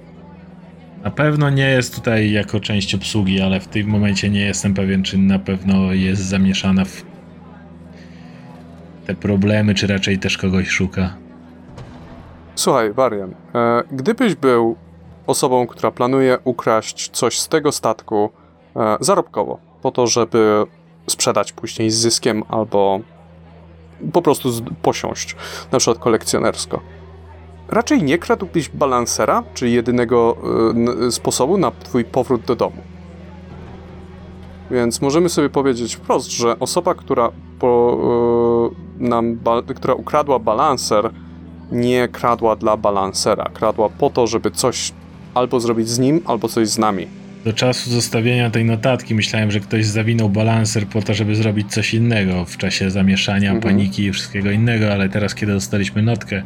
Na 1.04 1.12
pewno 1.12 1.50
nie 1.50 1.70
jest 1.70 1.96
tutaj 1.96 2.32
jako 2.32 2.60
część 2.60 2.96
obsługi, 2.96 3.42
ale 3.42 3.60
w 3.60 3.68
tym 3.68 3.88
momencie 3.88 4.30
nie 4.30 4.42
jestem 4.42 4.74
pewien, 4.74 5.04
czy 5.04 5.18
na 5.18 5.40
pewno 5.40 5.94
jest 5.94 6.22
zamieszana 6.22 6.86
w 6.86 7.04
te 9.06 9.16
problemy, 9.16 9.76
czy 9.76 9.88
raczej 9.88 10.20
też 10.20 10.38
kogoś 10.38 10.68
szuka. 10.68 11.16
Słuchaj, 12.56 12.94
Warian, 12.94 13.36
e, 13.56 13.84
gdybyś 13.92 14.36
był 14.36 14.76
osobą, 15.28 15.68
która 15.68 15.92
planuje 15.92 16.38
ukraść 16.44 17.10
coś 17.10 17.40
z 17.40 17.48
tego 17.48 17.72
statku 17.72 18.30
e, 18.76 18.98
zarobkowo, 19.00 19.60
po 19.82 19.92
to, 19.92 20.08
żeby 20.08 20.66
sprzedać 21.10 21.52
później 21.52 21.92
z 21.92 21.96
zyskiem 21.96 22.44
albo 22.50 23.00
po 24.14 24.22
prostu 24.22 24.50
posiąść, 24.82 25.36
na 25.72 25.80
przykład 25.80 26.00
kolekcjonersko. 26.04 26.80
Raczej 27.70 28.04
nie 28.04 28.18
kradłbyś 28.18 28.70
balansera, 28.70 29.44
czyli 29.54 29.74
jedynego 29.74 30.38
y, 31.08 31.12
sposobu 31.12 31.58
na 31.58 31.72
twój 31.72 32.06
powrót 32.06 32.42
do 32.42 32.56
domu. 32.56 32.82
Więc 34.72 35.02
możemy 35.02 35.30
sobie 35.30 35.50
powiedzieć 35.50 35.96
wprost, 35.96 36.32
że 36.32 36.60
osoba, 36.60 36.96
która, 36.96 37.32
po, 37.60 37.98
y, 39.00 39.04
nam 39.04 39.40
która 39.76 39.94
ukradła 39.94 40.40
balanser, 40.40 41.12
nie 41.72 42.08
kradła 42.08 42.56
dla 42.56 42.78
balansera. 42.78 43.46
Kradła 43.54 43.90
po 43.90 44.10
to, 44.10 44.28
żeby 44.28 44.52
coś 44.52 44.94
albo 45.34 45.60
zrobić 45.60 45.90
z 45.90 46.00
nim, 46.00 46.22
albo 46.26 46.48
coś 46.48 46.68
z 46.68 46.78
nami. 46.78 47.08
Do 47.48 47.54
czasu 47.54 47.90
zostawienia 47.90 48.50
tej 48.50 48.66
notatki 48.66 49.16
myślałem, 49.16 49.52
że 49.52 49.60
ktoś 49.60 49.86
zawinął 49.86 50.30
balanser 50.30 50.88
po 50.88 51.02
to, 51.02 51.14
żeby 51.14 51.36
zrobić 51.36 51.74
coś 51.74 51.94
innego 51.94 52.46
w 52.46 52.58
czasie 52.58 52.92
zamieszania, 52.92 53.52
mhm. 53.52 53.62
paniki 53.62 54.04
i 54.04 54.12
wszystkiego 54.12 54.52
innego, 54.52 54.94
ale 54.94 55.10
teraz, 55.10 55.36
kiedy 55.36 55.54
dostaliśmy 55.54 56.02
notkę, 56.02 56.44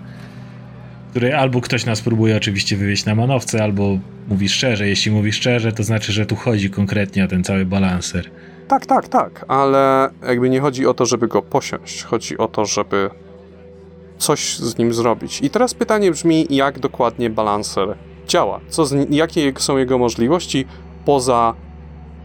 której 1.10 1.34
albo 1.34 1.62
ktoś 1.62 1.86
nas 1.86 2.02
próbuje 2.02 2.38
oczywiście 2.38 2.78
wywieźć 2.78 3.06
na 3.06 3.16
manowce, 3.16 3.64
albo 3.64 4.00
mówi 4.28 4.50
szczerze. 4.50 4.88
Jeśli 4.88 5.12
mówi 5.12 5.32
szczerze, 5.32 5.72
to 5.72 5.84
znaczy, 5.84 6.12
że 6.12 6.26
tu 6.26 6.36
chodzi 6.36 6.70
konkretnie 6.70 7.26
o 7.26 7.28
ten 7.28 7.44
cały 7.44 7.66
balanser. 7.66 8.30
Tak, 8.68 8.86
tak, 8.86 9.08
tak, 9.08 9.46
ale 9.48 10.10
jakby 10.28 10.50
nie 10.50 10.60
chodzi 10.60 10.88
o 10.88 10.94
to, 10.94 11.06
żeby 11.06 11.28
go 11.28 11.42
posiąść. 11.42 12.04
Chodzi 12.04 12.38
o 12.38 12.48
to, 12.48 12.66
żeby 12.66 13.10
coś 14.18 14.58
z 14.58 14.78
nim 14.78 14.94
zrobić. 14.94 15.42
I 15.42 15.50
teraz 15.50 15.74
pytanie 15.74 16.12
brzmi, 16.12 16.48
jak 16.50 16.80
dokładnie 16.80 17.30
balanser 17.30 17.96
działa? 18.28 18.60
Co 18.70 18.86
z, 18.86 19.10
jakie 19.10 19.54
są 19.58 19.78
jego 19.78 19.98
możliwości 19.98 20.66
poza 21.06 21.54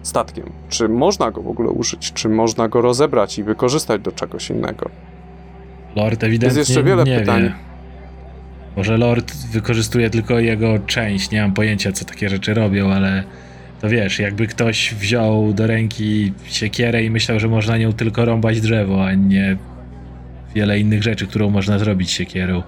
statkiem? 0.03 0.53
Czy 0.69 0.89
można 0.89 1.31
go 1.31 1.43
w 1.43 1.49
ogóle 1.49 1.71
użyć? 1.71 2.13
Czy 2.13 2.29
można 2.29 2.69
go 2.69 2.81
rozebrać 2.81 3.39
i 3.39 3.43
wykorzystać 3.43 4.03
do 4.03 4.13
czegoś 4.13 4.51
innego? 4.51 4.91
Lord 5.97 6.25
ewidentnie 6.25 6.59
Jest 6.59 6.71
jeszcze 6.71 6.83
wiele 6.83 7.05
nie 7.05 7.19
pytań. 7.19 7.43
Wie. 7.43 7.53
Może 8.77 8.97
Lord 8.97 9.37
wykorzystuje 9.53 10.11
tylko 10.11 10.39
jego 10.39 10.79
część, 10.79 11.31
nie 11.31 11.43
mam 11.43 11.53
pojęcia 11.53 11.93
co 11.93 12.05
takie 12.05 12.29
rzeczy 12.29 12.55
robią, 12.55 12.93
ale 12.93 13.25
to 13.81 13.89
wiesz, 13.89 14.19
jakby 14.19 14.47
ktoś 14.47 14.95
wziął 14.95 15.53
do 15.53 15.67
ręki 15.67 16.33
siekierę 16.45 17.05
i 17.05 17.11
myślał, 17.11 17.41
że 17.41 17.49
można 17.49 17.79
nią 17.79 17.93
tylko 17.93 18.25
rąbać 18.25 18.61
drzewo, 18.61 19.07
a 19.07 19.15
nie 19.15 19.57
wiele 20.55 20.79
innych 20.79 21.03
rzeczy, 21.03 21.27
którą 21.27 21.51
można 21.51 21.79
zrobić 21.79 22.11
siekierą. 22.11 22.63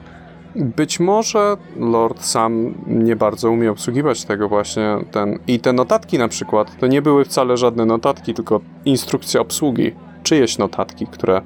Być 0.58 1.00
może 1.00 1.56
Lord 1.76 2.24
sam 2.24 2.74
nie 2.86 3.16
bardzo 3.16 3.50
umie 3.50 3.70
obsługiwać 3.70 4.24
tego 4.24 4.48
właśnie 4.48 4.96
ten. 5.10 5.38
I 5.46 5.60
te 5.60 5.72
notatki 5.72 6.18
na 6.18 6.28
przykład, 6.28 6.78
to 6.80 6.86
nie 6.86 7.02
były 7.02 7.24
wcale 7.24 7.56
żadne 7.56 7.86
notatki, 7.86 8.34
tylko 8.34 8.60
instrukcja 8.84 9.40
obsługi. 9.40 9.92
Czyjeś 10.22 10.58
notatki, 10.58 11.06
które 11.06 11.42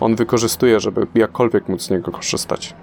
on 0.00 0.16
wykorzystuje, 0.16 0.80
żeby 0.80 1.06
jakkolwiek 1.14 1.68
móc 1.68 1.82
z 1.82 1.90
niego 1.90 2.12
korzystać. 2.12 2.74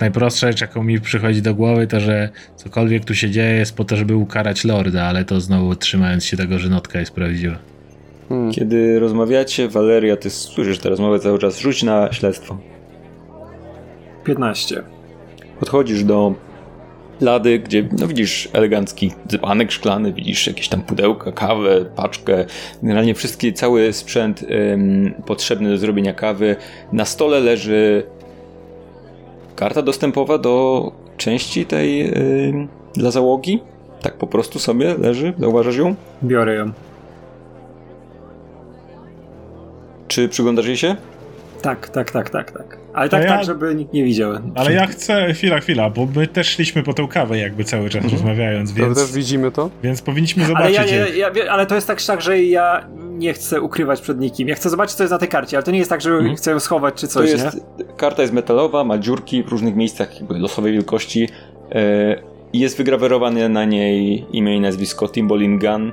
Najprostsza 0.00 0.46
rzecz, 0.46 0.60
jaką 0.60 0.82
mi 0.82 1.00
przychodzi 1.00 1.42
do 1.42 1.54
głowy, 1.54 1.86
to 1.86 2.00
że 2.00 2.28
cokolwiek 2.56 3.04
tu 3.04 3.14
się 3.14 3.30
dzieje 3.30 3.56
jest 3.56 3.76
po 3.76 3.84
to, 3.84 3.96
żeby 3.96 4.16
ukarać 4.16 4.64
Lorda, 4.64 5.02
ale 5.02 5.24
to 5.24 5.40
znowu 5.40 5.76
trzymając 5.76 6.24
się 6.24 6.36
tego, 6.36 6.58
że 6.58 6.68
notka 6.68 7.00
jest 7.00 7.12
prawdziwa. 7.12 7.58
Hmm. 8.28 8.52
Kiedy 8.52 8.98
rozmawiacie, 9.00 9.68
Valeria, 9.68 10.16
ty 10.16 10.30
słyszysz 10.30 10.78
tę 10.78 10.88
rozmowę 10.88 11.18
cały 11.18 11.38
czas, 11.38 11.58
rzuć 11.58 11.82
na 11.82 12.12
śledztwo. 12.12 12.58
15. 14.24 14.97
Podchodzisz 15.60 16.04
do 16.04 16.34
lady, 17.20 17.58
gdzie 17.58 17.88
no 17.98 18.06
widzisz 18.06 18.48
elegancki 18.52 19.12
dzbanek 19.28 19.72
szklany, 19.72 20.12
widzisz 20.12 20.46
jakieś 20.46 20.68
tam 20.68 20.82
pudełka, 20.82 21.32
kawę, 21.32 21.84
paczkę, 21.96 22.44
generalnie 22.82 23.14
wszystki, 23.14 23.52
cały 23.52 23.92
sprzęt 23.92 24.42
ym, 24.42 25.14
potrzebny 25.26 25.70
do 25.70 25.78
zrobienia 25.78 26.14
kawy. 26.14 26.56
Na 26.92 27.04
stole 27.04 27.40
leży 27.40 28.02
karta 29.56 29.82
dostępowa 29.82 30.38
do 30.38 30.92
części 31.16 31.66
tej 31.66 31.98
yy, 31.98 32.68
dla 32.94 33.10
załogi. 33.10 33.62
Tak 34.02 34.14
po 34.14 34.26
prostu 34.26 34.58
sobie 34.58 34.94
leży, 34.98 35.32
zauważasz 35.38 35.76
ją? 35.76 35.94
Biorę 36.24 36.54
ją. 36.54 36.72
Czy 40.08 40.28
przyglądasz 40.28 40.66
jej 40.66 40.76
się? 40.76 40.96
Tak, 41.62 41.88
tak, 41.88 42.10
tak, 42.10 42.30
tak, 42.30 42.50
tak. 42.50 42.78
Ale 42.98 43.08
tak, 43.08 43.22
ja, 43.22 43.28
tak, 43.28 43.44
żeby 43.44 43.74
nikt 43.74 43.92
nie 43.92 44.04
widział. 44.04 44.32
Ale 44.54 44.72
ja 44.72 44.86
chcę, 44.86 45.34
chwila, 45.34 45.60
chwila, 45.60 45.90
bo 45.90 46.08
my 46.16 46.26
też 46.26 46.48
szliśmy 46.48 46.82
po 46.82 46.94
tę 46.94 47.06
kawę 47.10 47.38
jakby 47.38 47.64
cały 47.64 47.90
czas 47.90 48.04
mhm. 48.04 48.12
rozmawiając, 48.12 48.72
więc... 48.72 48.98
też 48.98 49.12
widzimy 49.12 49.50
to? 49.50 49.70
Więc 49.82 50.02
powinniśmy 50.02 50.44
zobaczyć. 50.44 50.78
Ale, 50.78 50.88
ja, 50.88 51.08
ja, 51.08 51.30
ja, 51.34 51.50
ale 51.50 51.66
to 51.66 51.74
jest 51.74 51.86
tak, 51.86 52.02
tak, 52.02 52.22
że 52.22 52.42
ja 52.42 52.88
nie 52.98 53.32
chcę 53.32 53.60
ukrywać 53.60 54.00
przed 54.00 54.20
nikim. 54.20 54.48
Ja 54.48 54.54
chcę 54.54 54.70
zobaczyć, 54.70 54.96
co 54.96 55.02
jest 55.02 55.12
na 55.12 55.18
tej 55.18 55.28
karcie, 55.28 55.56
ale 55.56 55.64
to 55.64 55.70
nie 55.70 55.78
jest 55.78 55.90
tak, 55.90 56.00
że 56.00 56.10
mhm. 56.10 56.36
chcę 56.36 56.50
ją 56.50 56.60
schować 56.60 56.94
czy 56.94 57.08
coś, 57.08 57.30
jest, 57.30 57.54
nie? 57.78 57.84
Karta 57.96 58.22
jest 58.22 58.34
metalowa, 58.34 58.84
ma 58.84 58.98
dziurki 58.98 59.42
w 59.42 59.48
różnych 59.48 59.76
miejscach 59.76 60.20
jakby 60.20 60.38
losowej 60.38 60.72
wielkości. 60.72 61.20
Yy, 61.74 61.78
jest 62.52 62.76
wygrawerowane 62.76 63.48
na 63.48 63.64
niej 63.64 64.26
imię 64.32 64.56
i 64.56 64.60
nazwisko 64.60 65.08
Timbolin 65.08 65.58
Gun 65.58 65.92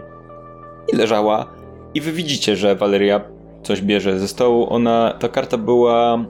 i 0.93 0.95
leżała. 0.95 1.45
I 1.93 2.01
wy 2.01 2.11
widzicie, 2.11 2.55
że 2.55 2.75
Valeria 2.75 3.21
coś 3.63 3.81
bierze 3.81 4.19
ze 4.19 4.27
stołu. 4.27 4.73
Ona, 4.73 5.13
ta 5.19 5.29
karta 5.29 5.57
była 5.57 6.25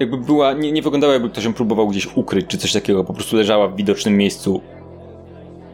jakby 0.00 0.16
była, 0.16 0.52
nie, 0.52 0.72
nie 0.72 0.82
wyglądała 0.82 1.12
jakby 1.12 1.30
ktoś 1.30 1.44
ją 1.44 1.52
próbował 1.52 1.88
gdzieś 1.88 2.16
ukryć, 2.16 2.46
czy 2.46 2.58
coś 2.58 2.72
takiego, 2.72 3.04
po 3.04 3.12
prostu 3.12 3.36
leżała 3.36 3.68
w 3.68 3.76
widocznym 3.76 4.16
miejscu. 4.16 4.60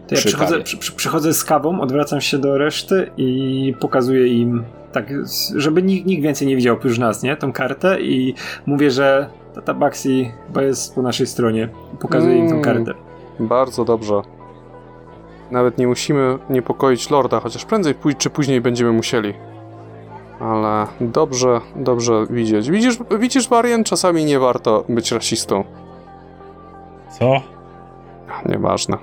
To 0.08 0.14
ja 0.14 0.20
przychodzę, 0.20 0.62
przy, 0.62 0.92
przychodzę 0.92 1.34
z 1.34 1.44
kawą, 1.44 1.80
odwracam 1.80 2.20
się 2.20 2.38
do 2.38 2.58
reszty 2.58 3.10
i 3.16 3.74
pokazuję 3.80 4.26
im 4.26 4.64
tak, 4.92 5.12
żeby 5.56 5.82
nikt, 5.82 6.06
nikt 6.06 6.22
więcej 6.22 6.48
nie 6.48 6.56
widział 6.56 6.76
oprócz 6.76 6.98
nas, 6.98 7.22
nie? 7.22 7.36
Tą 7.36 7.52
kartę 7.52 8.00
i 8.00 8.34
mówię, 8.66 8.90
że 8.90 9.28
ta 9.64 9.74
Baxi 9.74 10.30
chyba 10.46 10.62
jest 10.62 10.94
po 10.94 11.02
naszej 11.02 11.26
stronie. 11.26 11.68
Pokazuję 12.00 12.34
mm, 12.34 12.44
im 12.44 12.50
tą 12.50 12.54
mm, 12.54 12.64
kartę. 12.64 13.00
Bardzo 13.40 13.84
dobrze. 13.84 14.22
Nawet 15.50 15.78
nie 15.78 15.86
musimy 15.86 16.38
niepokoić 16.50 17.10
Lorda, 17.10 17.40
chociaż 17.40 17.64
prędzej 17.64 17.94
czy 18.18 18.30
później 18.30 18.60
będziemy 18.60 18.92
musieli. 18.92 19.34
Ale 20.40 20.86
dobrze, 21.00 21.60
dobrze 21.76 22.26
widzieć. 22.30 22.70
Widzisz, 22.70 22.98
widzisz 23.18 23.50
Marian? 23.50 23.84
Czasami 23.84 24.24
nie 24.24 24.38
warto 24.38 24.84
być 24.88 25.12
rasistą. 25.12 25.64
Co? 27.18 27.42
Nieważne. 28.46 28.98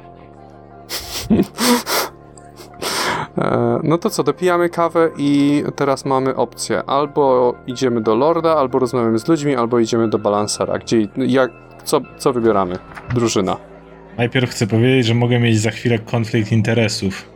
E, 3.38 3.80
no 3.84 3.98
to 3.98 4.10
co, 4.10 4.24
dopijamy 4.24 4.70
kawę 4.70 5.10
i 5.18 5.64
teraz 5.76 6.06
mamy 6.06 6.36
opcję. 6.36 6.84
Albo 6.84 7.54
idziemy 7.68 8.02
do 8.02 8.16
Lorda, 8.16 8.56
albo 8.56 8.80
rozmawiamy 8.80 9.20
z 9.20 9.28
ludźmi, 9.28 9.56
albo 9.56 9.80
idziemy 9.80 10.10
do 10.10 10.20
Balancera. 10.20 10.78
Gdzie, 10.78 11.08
jak, 11.18 11.52
co, 11.84 12.02
co 12.18 12.34
wybieramy? 12.34 12.78
Drużyna. 13.14 13.58
Najpierw 14.18 14.52
chcę 14.52 14.68
powiedzieć, 14.68 15.06
że 15.06 15.14
mogę 15.14 15.40
mieć 15.40 15.60
za 15.60 15.72
chwilę 15.72 16.00
konflikt 16.00 16.52
interesów. 16.52 17.30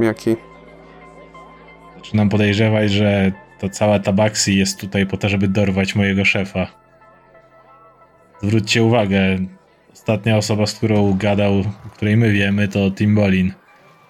Jaki? 0.00 0.36
Zaczynam 2.04 2.28
podejrzewać, 2.28 2.92
że 2.92 3.32
to 3.58 3.68
cała 3.68 3.98
tabaksi 3.98 4.58
jest 4.58 4.80
tutaj 4.80 5.06
po 5.06 5.16
to, 5.16 5.28
żeby 5.28 5.48
dorwać 5.48 5.94
mojego 5.94 6.24
szefa. 6.24 6.66
Zwróćcie 8.42 8.82
uwagę, 8.82 9.38
ostatnia 9.92 10.36
osoba, 10.36 10.66
z 10.66 10.74
którą 10.74 11.16
gadał, 11.18 11.52
o 11.58 11.90
której 11.94 12.16
my 12.16 12.32
wiemy, 12.32 12.68
to 12.68 12.90
Timbolin. 12.90 13.52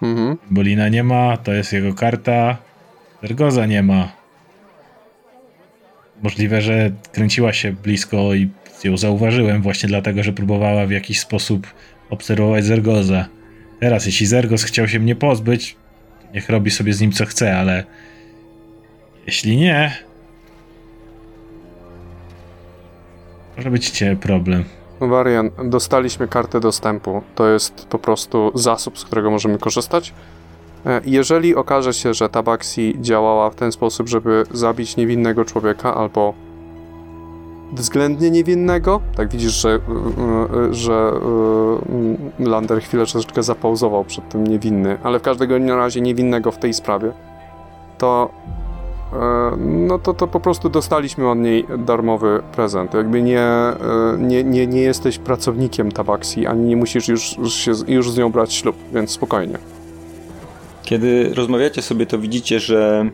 Mhm. 0.01 0.37
Bolina 0.51 0.89
nie 0.89 1.03
ma, 1.03 1.37
to 1.37 1.53
jest 1.53 1.73
jego 1.73 1.93
karta. 1.93 2.57
Zergoza 3.21 3.65
nie 3.65 3.83
ma. 3.83 4.11
Możliwe, 6.23 6.61
że 6.61 6.91
kręciła 7.11 7.53
się 7.53 7.73
blisko 7.73 8.33
i 8.33 8.49
ją 8.83 8.97
zauważyłem 8.97 9.61
właśnie 9.61 9.89
dlatego, 9.89 10.23
że 10.23 10.33
próbowała 10.33 10.85
w 10.85 10.91
jakiś 10.91 11.19
sposób 11.19 11.67
obserwować 12.09 12.65
Zergoza. 12.65 13.25
Teraz, 13.79 14.05
jeśli 14.05 14.25
Zergoz 14.25 14.63
chciał 14.63 14.87
się 14.87 14.99
mnie 14.99 15.15
pozbyć, 15.15 15.75
niech 16.33 16.49
robi 16.49 16.71
sobie 16.71 16.93
z 16.93 17.01
nim 17.01 17.11
co 17.11 17.25
chce, 17.25 17.57
ale 17.57 17.83
jeśli 19.27 19.57
nie, 19.57 19.97
może 23.57 23.71
być 23.71 23.89
cię 23.89 24.17
problem. 24.21 24.63
Warian, 24.99 25.51
dostaliśmy 25.63 26.27
kartę 26.27 26.59
dostępu. 26.59 27.21
To 27.35 27.47
jest 27.47 27.85
po 27.85 27.99
prostu 27.99 28.51
zasób, 28.55 28.99
z 28.99 29.03
którego 29.03 29.31
możemy 29.31 29.57
korzystać. 29.57 30.13
E, 30.85 31.01
jeżeli 31.05 31.55
okaże 31.55 31.93
się, 31.93 32.13
że 32.13 32.29
Tabaxi 32.29 32.95
działała 33.01 33.49
w 33.49 33.55
ten 33.55 33.71
sposób, 33.71 34.09
żeby 34.09 34.43
zabić 34.51 34.97
niewinnego 34.97 35.45
człowieka 35.45 35.95
albo 35.95 36.33
względnie 37.71 38.31
niewinnego, 38.31 39.01
tak 39.15 39.29
widzisz, 39.29 39.61
że, 39.61 39.69
e, 39.69 40.69
e, 40.69 40.73
że 40.73 41.11
Lander 42.39 42.81
chwilę 42.81 43.05
troszeczkę 43.05 43.43
zapauzował 43.43 44.03
przed 44.03 44.29
tym 44.29 44.47
niewinny, 44.47 44.97
ale 45.03 45.19
w 45.19 45.21
każdym 45.21 45.69
razie 45.69 46.01
niewinnego 46.01 46.51
w 46.51 46.57
tej 46.57 46.73
sprawie, 46.73 47.11
to 47.97 48.29
E, 49.13 49.57
no 49.57 49.99
to, 49.99 50.13
to 50.13 50.27
po 50.27 50.39
prostu 50.39 50.69
dostaliśmy 50.69 51.29
od 51.29 51.37
niej 51.37 51.65
darmowy 51.77 52.41
prezent. 52.55 52.93
Jakby 52.93 53.21
nie, 53.21 53.41
e, 53.41 53.77
nie, 54.19 54.43
nie, 54.43 54.67
nie 54.67 54.81
jesteś 54.81 55.17
pracownikiem 55.17 55.91
Tabaxi, 55.91 56.47
ani 56.47 56.63
nie 56.63 56.75
musisz 56.75 57.07
już, 57.07 57.37
już, 57.37 57.53
się, 57.53 57.71
już 57.87 58.11
z 58.11 58.17
nią 58.17 58.31
brać 58.31 58.53
ślub, 58.53 58.75
więc 58.93 59.11
spokojnie. 59.11 59.57
Kiedy 60.83 61.33
rozmawiacie 61.33 61.81
sobie, 61.81 62.05
to 62.05 62.19
widzicie, 62.19 62.59
że 62.59 63.09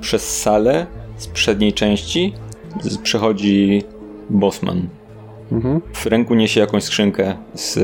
przez 0.00 0.40
salę 0.40 0.86
z 1.16 1.26
przedniej 1.26 1.72
części 1.72 2.34
przechodzi 3.02 3.82
Bosman. 4.30 4.88
Mhm. 5.52 5.80
W 5.92 6.06
ręku 6.06 6.34
niesie 6.34 6.60
jakąś 6.60 6.84
skrzynkę 6.84 7.36
z, 7.54 7.74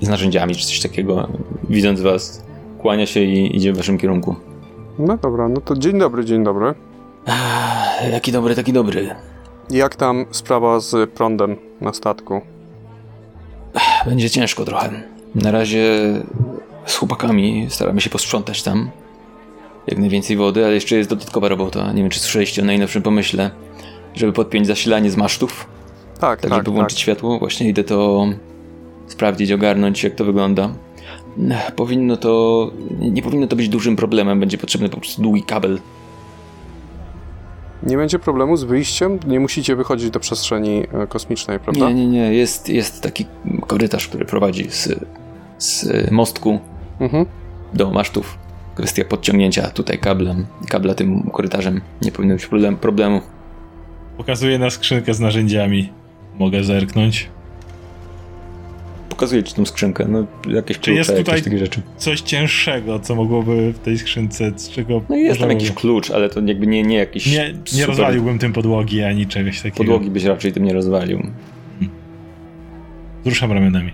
z 0.00 0.08
narzędziami 0.08 0.54
czy 0.54 0.66
coś 0.66 0.80
takiego. 0.80 1.28
Widząc 1.70 2.00
was, 2.00 2.44
kłania 2.78 3.06
się 3.06 3.20
i 3.20 3.56
idzie 3.56 3.72
w 3.72 3.76
waszym 3.76 3.98
kierunku. 3.98 4.34
No 4.98 5.16
dobra, 5.16 5.48
no 5.48 5.60
to 5.60 5.76
dzień 5.76 5.98
dobry, 5.98 6.24
dzień 6.24 6.44
dobry. 6.44 6.74
Ach, 7.26 8.10
jaki 8.12 8.32
dobry, 8.32 8.54
taki 8.54 8.72
dobry. 8.72 9.14
Jak 9.70 9.96
tam 9.96 10.26
sprawa 10.30 10.80
z 10.80 11.10
prądem 11.10 11.56
na 11.80 11.92
statku? 11.92 12.40
Będzie 14.06 14.30
ciężko 14.30 14.64
trochę. 14.64 15.02
Na 15.34 15.50
razie 15.50 15.84
z 16.86 16.96
chłopakami 16.96 17.66
staramy 17.70 18.00
się 18.00 18.10
posprzątać 18.10 18.62
tam 18.62 18.90
jak 19.86 19.98
najwięcej 19.98 20.36
wody, 20.36 20.64
ale 20.64 20.74
jeszcze 20.74 20.96
jest 20.96 21.10
dodatkowa 21.10 21.48
robota. 21.48 21.92
Nie 21.92 22.02
wiem, 22.02 22.10
czy 22.10 22.20
słyszeliście 22.20 22.62
o 22.62 22.64
najnowszym 22.64 23.02
pomyśle, 23.02 23.50
żeby 24.16 24.32
podpiąć 24.32 24.66
zasilanie 24.66 25.10
z 25.10 25.16
masztów. 25.16 25.66
Tak, 26.20 26.40
tak, 26.40 26.50
tak 26.50 26.58
żeby 26.58 26.70
włączyć 26.70 26.98
tak. 26.98 27.02
światło. 27.02 27.38
Właśnie 27.38 27.68
idę 27.68 27.84
to 27.84 28.26
sprawdzić, 29.06 29.52
ogarnąć, 29.52 30.04
jak 30.04 30.14
to 30.14 30.24
wygląda. 30.24 30.70
Powinno 31.76 32.16
to. 32.16 32.70
Nie 32.98 33.22
powinno 33.22 33.46
to 33.46 33.56
być 33.56 33.68
dużym 33.68 33.96
problemem. 33.96 34.40
Będzie 34.40 34.58
potrzebny 34.58 34.88
po 34.88 34.96
prostu 34.96 35.22
długi 35.22 35.42
kabel. 35.42 35.78
Nie 37.82 37.96
będzie 37.96 38.18
problemu 38.18 38.56
z 38.56 38.64
wyjściem? 38.64 39.18
Nie 39.26 39.40
musicie 39.40 39.76
wychodzić 39.76 40.10
do 40.10 40.20
przestrzeni 40.20 40.82
e, 40.92 41.06
kosmicznej, 41.06 41.60
prawda? 41.60 41.88
Nie, 41.88 41.94
nie, 41.94 42.06
nie. 42.06 42.34
Jest, 42.34 42.68
jest 42.68 43.02
taki 43.02 43.26
korytarz, 43.66 44.08
który 44.08 44.24
prowadzi 44.24 44.70
z, 44.70 44.88
z 45.58 46.10
mostku 46.10 46.58
mhm. 47.00 47.26
do 47.74 47.90
masztów. 47.90 48.38
Kwestia 48.74 49.04
podciągnięcia 49.04 49.70
tutaj 49.70 49.98
kablem, 49.98 50.46
kabla 50.68 50.94
tym 50.94 51.22
korytarzem. 51.22 51.80
Nie 52.02 52.12
powinno 52.12 52.34
być 52.34 52.46
problem, 52.46 52.76
problemu. 52.76 53.20
Pokazuję 54.16 54.58
na 54.58 54.70
skrzynkę 54.70 55.14
z 55.14 55.20
narzędziami. 55.20 55.92
Mogę 56.38 56.64
zerknąć 56.64 57.28
pokazuje 59.16 59.42
ci 59.42 59.54
tą 59.54 59.66
skrzynkę, 59.66 60.06
no 60.08 60.26
jakieś 60.48 60.78
klucze, 60.78 60.92
jest 60.92 61.10
tutaj 61.10 61.24
jakieś 61.24 61.44
takie 61.44 61.58
rzeczy. 61.58 61.82
coś 61.96 62.20
cięższego, 62.20 62.98
co 62.98 63.14
mogłoby 63.14 63.72
w 63.72 63.78
tej 63.78 63.98
skrzynce, 63.98 64.52
z 64.56 64.70
czego... 64.70 65.02
No 65.08 65.16
jest 65.16 65.40
tam 65.40 65.50
jakiś 65.50 65.72
klucz, 65.72 66.10
ale 66.10 66.28
to 66.28 66.40
jakby 66.40 66.66
nie, 66.66 66.82
nie 66.82 66.96
jakiś... 66.96 67.26
Nie, 67.26 67.52
nie 67.52 67.66
super... 67.66 67.88
rozwaliłbym 67.88 68.38
tym 68.38 68.52
podłogi, 68.52 69.02
ani 69.02 69.26
czegoś 69.26 69.56
takiego. 69.56 69.76
Podłogi 69.76 70.10
byś 70.10 70.24
raczej 70.24 70.52
tym 70.52 70.64
nie 70.64 70.72
rozwalił. 70.72 71.18
Hmm. 71.18 71.90
Zruszam 73.24 73.52
ramionami. 73.52 73.92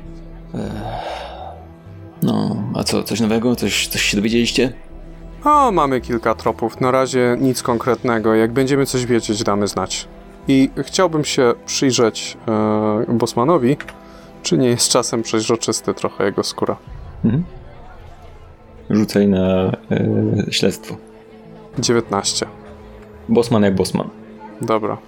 No, 2.23 2.63
a 2.75 2.85
co, 2.85 3.03
coś 3.03 3.21
nowego? 3.21 3.57
Coś, 3.57 3.87
coś 3.87 4.03
się 4.03 4.17
dowiedzieliście? 4.17 4.73
O, 5.45 5.73
mamy 5.73 6.01
kilka 6.01 6.35
tropów. 6.35 6.81
Na 6.81 6.91
razie 6.91 7.37
nic 7.41 7.63
konkretnego. 7.63 8.35
Jak 8.35 8.53
będziemy 8.53 8.87
coś 8.87 9.07
wiedzieć, 9.07 9.45
damy 9.45 9.67
znać. 9.67 10.09
I 10.49 10.71
chciałbym 10.83 11.25
się 11.25 11.55
przyjrzeć 11.67 12.37
e, 13.09 13.13
Bosmanowi, 13.13 13.77
czy 14.43 14.59
nie 14.59 14.69
jest 14.69 14.89
czasem 14.89 15.23
przeźroczysty 15.23 15.95
trochę 15.95 16.25
jego 16.25 16.43
skóra? 16.43 16.77
Mhm. 17.25 17.45
Rzucaj 18.91 19.29
na 19.29 19.73
e, 19.91 20.45
śledztwo. 20.51 20.97
19. 21.79 22.47
Bosman 23.29 23.63
jak 23.63 23.75
Bosman. 23.75 24.09
Dobra. 24.61 24.99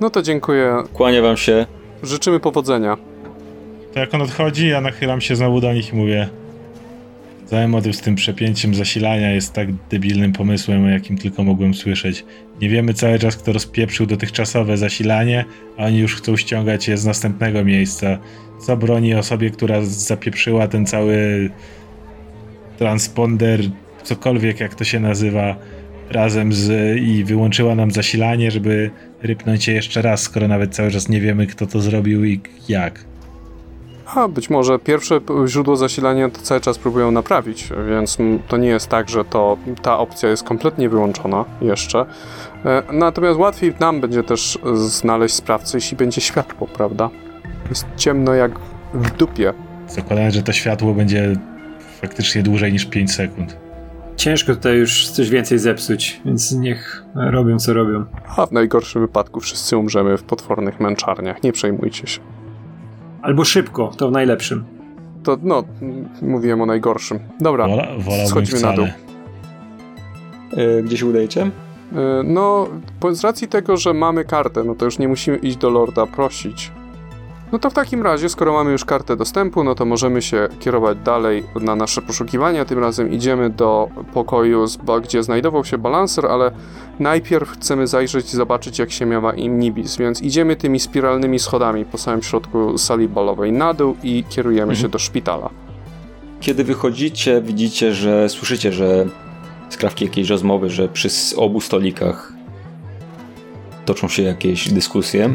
No 0.00 0.10
to 0.10 0.22
dziękuję. 0.22 0.82
Kłania 0.92 1.22
wam 1.22 1.36
się. 1.36 1.66
Życzymy 2.02 2.40
powodzenia. 2.40 2.96
To 3.94 4.00
jak 4.00 4.14
on 4.14 4.22
odchodzi, 4.22 4.68
ja 4.68 4.80
nachylam 4.80 5.20
się 5.20 5.36
znowu 5.36 5.60
do 5.60 5.72
nich 5.72 5.92
i 5.92 5.96
mówię 5.96 6.28
Cały 7.50 7.68
motyw 7.68 7.96
z 7.96 8.00
tym 8.00 8.14
przepięciem 8.14 8.74
zasilania 8.74 9.30
jest 9.30 9.52
tak 9.52 9.68
debilnym 9.72 10.32
pomysłem, 10.32 10.84
o 10.84 10.88
jakim 10.88 11.18
tylko 11.18 11.44
mogłem 11.44 11.74
słyszeć. 11.74 12.24
Nie 12.60 12.68
wiemy 12.68 12.94
cały 12.94 13.18
czas, 13.18 13.36
kto 13.36 13.52
rozpieprzył 13.52 14.06
dotychczasowe 14.06 14.76
zasilanie, 14.76 15.44
a 15.76 15.84
oni 15.84 15.98
już 15.98 16.16
chcą 16.16 16.36
ściągać 16.36 16.88
je 16.88 16.96
z 16.96 17.04
następnego 17.04 17.64
miejsca. 17.64 18.18
Co 18.66 18.76
broni 18.76 19.14
osobie, 19.14 19.50
która 19.50 19.80
zapieprzyła 19.82 20.68
ten 20.68 20.86
cały 20.86 21.50
transponder, 22.78 23.60
cokolwiek 24.02 24.60
jak 24.60 24.74
to 24.74 24.84
się 24.84 25.00
nazywa, 25.00 25.56
razem 26.10 26.52
z 26.52 26.96
i 27.02 27.24
wyłączyła 27.24 27.74
nam 27.74 27.90
zasilanie, 27.90 28.50
żeby 28.50 28.90
rypnąć 29.22 29.68
je 29.68 29.74
jeszcze 29.74 30.02
raz, 30.02 30.22
skoro 30.22 30.48
nawet 30.48 30.74
cały 30.74 30.90
czas 30.90 31.08
nie 31.08 31.20
wiemy, 31.20 31.46
kto 31.46 31.66
to 31.66 31.80
zrobił 31.80 32.24
i 32.24 32.40
jak. 32.68 33.07
A 34.14 34.28
być 34.28 34.50
może 34.50 34.78
pierwsze 34.78 35.20
źródło 35.46 35.76
zasilania 35.76 36.28
to 36.30 36.40
cały 36.40 36.60
czas 36.60 36.78
próbują 36.78 37.10
naprawić, 37.10 37.68
więc 37.88 38.18
to 38.48 38.56
nie 38.56 38.68
jest 38.68 38.88
tak, 38.88 39.08
że 39.08 39.24
to 39.24 39.56
ta 39.82 39.98
opcja 39.98 40.28
jest 40.28 40.42
kompletnie 40.42 40.88
wyłączona 40.88 41.44
jeszcze. 41.60 42.06
E, 42.64 42.82
natomiast 42.92 43.38
łatwiej 43.38 43.74
nam 43.80 44.00
będzie 44.00 44.22
też 44.22 44.58
znaleźć 44.74 45.34
sprawcę, 45.34 45.78
jeśli 45.78 45.96
będzie 45.96 46.20
światło, 46.20 46.66
prawda? 46.66 47.10
Jest 47.68 47.86
ciemno 47.96 48.34
jak 48.34 48.52
w 48.94 49.10
dupie. 49.16 49.52
Zakładając, 49.88 50.34
że 50.34 50.42
to 50.42 50.52
światło 50.52 50.94
będzie 50.94 51.36
faktycznie 52.00 52.42
dłużej 52.42 52.72
niż 52.72 52.86
5 52.86 53.12
sekund. 53.12 53.56
Ciężko 54.16 54.54
tutaj 54.54 54.76
już 54.76 55.08
coś 55.08 55.30
więcej 55.30 55.58
zepsuć, 55.58 56.20
więc 56.24 56.52
niech 56.52 57.04
robią 57.14 57.58
co 57.58 57.72
robią. 57.72 58.04
A 58.36 58.46
w 58.46 58.52
najgorszym 58.52 59.02
wypadku 59.02 59.40
wszyscy 59.40 59.76
umrzemy 59.76 60.16
w 60.16 60.22
potwornych 60.22 60.80
męczarniach, 60.80 61.42
nie 61.42 61.52
przejmujcie 61.52 62.06
się. 62.06 62.37
Albo 63.28 63.44
szybko, 63.44 63.90
to 63.96 64.08
w 64.08 64.12
najlepszym. 64.12 64.64
To 65.22 65.38
no, 65.42 65.64
mówiłem 66.22 66.60
o 66.60 66.66
najgorszym. 66.66 67.18
Dobra, 67.40 67.68
Wola, 67.98 68.26
schodzimy 68.26 68.60
na 68.60 68.72
dół. 68.72 68.86
Yy, 70.56 70.82
gdzie 70.82 70.96
się 70.96 71.06
udajecie? 71.06 71.50
Yy, 71.92 72.00
no, 72.24 72.68
z 73.12 73.24
racji 73.24 73.48
tego, 73.48 73.76
że 73.76 73.94
mamy 73.94 74.24
kartę, 74.24 74.64
no 74.64 74.74
to 74.74 74.84
już 74.84 74.98
nie 74.98 75.08
musimy 75.08 75.36
iść 75.36 75.56
do 75.56 75.70
Lorda 75.70 76.06
prosić. 76.06 76.72
No 77.52 77.58
to 77.58 77.70
w 77.70 77.74
takim 77.74 78.02
razie, 78.02 78.28
skoro 78.28 78.52
mamy 78.52 78.72
już 78.72 78.84
kartę 78.84 79.16
dostępu, 79.16 79.64
no 79.64 79.74
to 79.74 79.84
możemy 79.84 80.22
się 80.22 80.48
kierować 80.60 80.98
dalej 81.04 81.44
na 81.60 81.76
nasze 81.76 82.02
poszukiwania. 82.02 82.64
Tym 82.64 82.78
razem 82.78 83.12
idziemy 83.12 83.50
do 83.50 83.88
pokoju, 84.14 84.64
gdzie 85.02 85.22
znajdował 85.22 85.64
się 85.64 85.78
balancer, 85.78 86.26
ale 86.26 86.50
najpierw 86.98 87.50
chcemy 87.50 87.86
zajrzeć 87.86 88.34
i 88.34 88.36
zobaczyć, 88.36 88.78
jak 88.78 88.90
się 88.90 89.06
miała 89.06 89.32
im 89.34 89.58
Nibis, 89.58 89.96
więc 89.96 90.22
idziemy 90.22 90.56
tymi 90.56 90.80
spiralnymi 90.80 91.38
schodami 91.38 91.84
po 91.84 91.98
samym 91.98 92.22
środku 92.22 92.78
sali 92.78 93.08
balowej 93.08 93.52
na 93.52 93.74
dół 93.74 93.96
i 94.02 94.24
kierujemy 94.28 94.72
mhm. 94.72 94.76
się 94.82 94.88
do 94.88 94.98
szpitala. 94.98 95.50
kiedy 96.40 96.64
wychodzicie, 96.64 97.42
widzicie, 97.42 97.94
że 97.94 98.28
słyszycie, 98.28 98.72
że 98.72 99.06
skrawki 99.68 100.04
jakiejś 100.04 100.28
rozmowy, 100.28 100.70
że 100.70 100.88
przy 100.88 101.08
obu 101.36 101.60
stolikach 101.60 102.32
toczą 103.84 104.08
się 104.08 104.22
jakieś 104.22 104.72
dyskusje. 104.72 105.34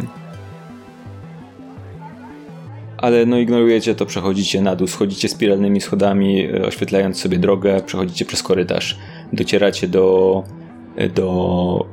Ale 3.03 3.25
no 3.25 3.37
ignorujecie 3.37 3.95
to, 3.95 4.05
przechodzicie 4.05 4.61
na 4.61 4.75
dół, 4.75 4.87
schodzicie 4.87 5.29
spiralnymi 5.29 5.81
schodami, 5.81 6.45
e, 6.45 6.65
oświetlając 6.65 7.19
sobie 7.19 7.37
drogę, 7.39 7.81
przechodzicie 7.85 8.25
przez 8.25 8.43
korytarz, 8.43 8.97
docieracie 9.33 9.87
do, 9.87 10.43
e, 10.95 11.09
do 11.09 11.85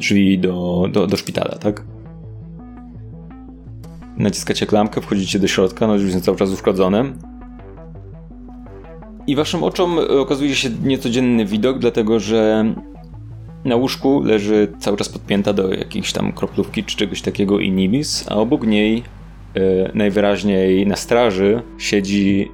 drzwi 0.00 0.38
do, 0.38 0.86
do, 0.92 1.06
do 1.06 1.16
szpitala, 1.16 1.58
tak? 1.58 1.84
Naciskacie 4.16 4.66
klamkę, 4.66 5.00
wchodzicie 5.00 5.38
do 5.38 5.46
środka, 5.48 5.86
no 5.86 5.96
drzwi 5.96 6.12
są 6.12 6.20
cały 6.20 6.36
czas 6.36 6.50
uszkodzone. 6.50 7.12
I 9.26 9.36
waszym 9.36 9.64
oczom 9.64 9.98
okazuje 10.20 10.54
się 10.54 10.70
niecodzienny 10.84 11.44
widok, 11.44 11.78
dlatego 11.78 12.20
że 12.20 12.64
na 13.64 13.76
łóżku 13.76 14.22
leży 14.22 14.72
cały 14.78 14.96
czas 14.96 15.08
podpięta 15.08 15.52
do 15.52 15.74
jakiejś 15.74 16.12
tam 16.12 16.32
kroplówki 16.32 16.84
czy 16.84 16.96
czegoś 16.96 17.22
takiego 17.22 17.60
Inibis, 17.60 18.24
a 18.28 18.34
obok 18.34 18.66
niej 18.66 18.98
e, 18.98 19.23
najwyraźniej 19.94 20.86
na 20.86 20.96
straży 20.96 21.62
siedzi, 21.78 22.50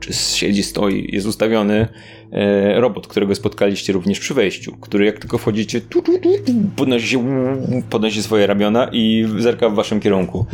czy 0.00 0.12
siedzi, 0.12 0.62
stoi, 0.62 1.08
jest 1.12 1.26
ustawiony 1.26 1.88
e, 2.32 2.80
robot, 2.80 3.06
którego 3.06 3.34
spotkaliście 3.34 3.92
również 3.92 4.20
przy 4.20 4.34
wejściu, 4.34 4.76
który 4.80 5.04
jak 5.06 5.18
tylko 5.18 5.38
wchodzicie, 5.38 5.80
tu, 5.80 6.02
tu, 6.02 6.18
tu, 6.18 6.28
podnosi 6.76 7.08
się, 7.08 7.24
podnosi 7.90 8.22
swoje 8.22 8.46
ramiona 8.46 8.88
i 8.92 9.28
zerka 9.38 9.68
w 9.68 9.74
waszym 9.74 10.00
kierunku. 10.00 10.46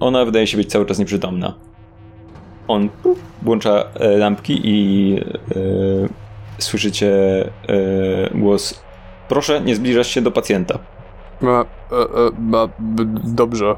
Ona 0.00 0.24
wydaje 0.24 0.46
się 0.46 0.56
być 0.56 0.70
cały 0.70 0.86
czas 0.86 0.98
nieprzytomna. 0.98 1.54
On 2.68 2.88
włącza 3.42 3.84
e, 3.94 4.16
lampki 4.16 4.60
i 4.64 5.16
e, 5.20 5.22
słyszycie 6.58 7.10
e, 7.44 8.30
głos 8.34 8.82
proszę 9.28 9.60
nie 9.60 9.76
zbliżać 9.76 10.08
się 10.08 10.20
do 10.20 10.30
pacjenta. 10.30 10.78
Dobrze. 13.24 13.76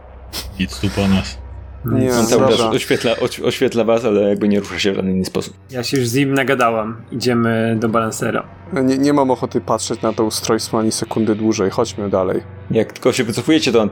Idź 0.59 0.79
tu 0.79 0.89
po 0.97 1.09
nas. 1.09 1.39
Nie, 1.85 2.15
On 2.15 2.27
cały 2.27 2.49
czas 2.49 2.61
oświetla, 2.61 3.13
oświetla 3.45 3.85
was, 3.85 4.05
ale 4.05 4.21
jakby 4.29 4.49
nie 4.49 4.61
rusza 4.61 4.79
się 4.79 4.93
w 4.93 4.95
żaden 4.95 5.11
inny 5.11 5.25
sposób. 5.25 5.55
Ja 5.71 5.83
się 5.83 5.97
już 5.97 6.09
z 6.09 6.15
nim 6.15 6.35
nagadałam. 6.35 6.97
Idziemy 7.13 7.77
do 7.81 7.89
balansera. 7.89 8.45
Nie, 8.73 8.99
nie 8.99 9.13
mam 9.13 9.31
ochoty 9.31 9.61
patrzeć 9.61 10.03
na 10.03 10.13
to 10.13 10.25
ustrojstwo 10.25 10.79
ani 10.79 10.93
sekundy 10.93 11.35
dłużej. 11.35 11.71
Chodźmy 11.71 12.11
dalej. 12.11 12.43
Jak 12.71 12.93
tylko 12.93 13.13
się 13.13 13.25
wycofujecie, 13.25 13.73
to 13.73 13.83
on 13.83 13.91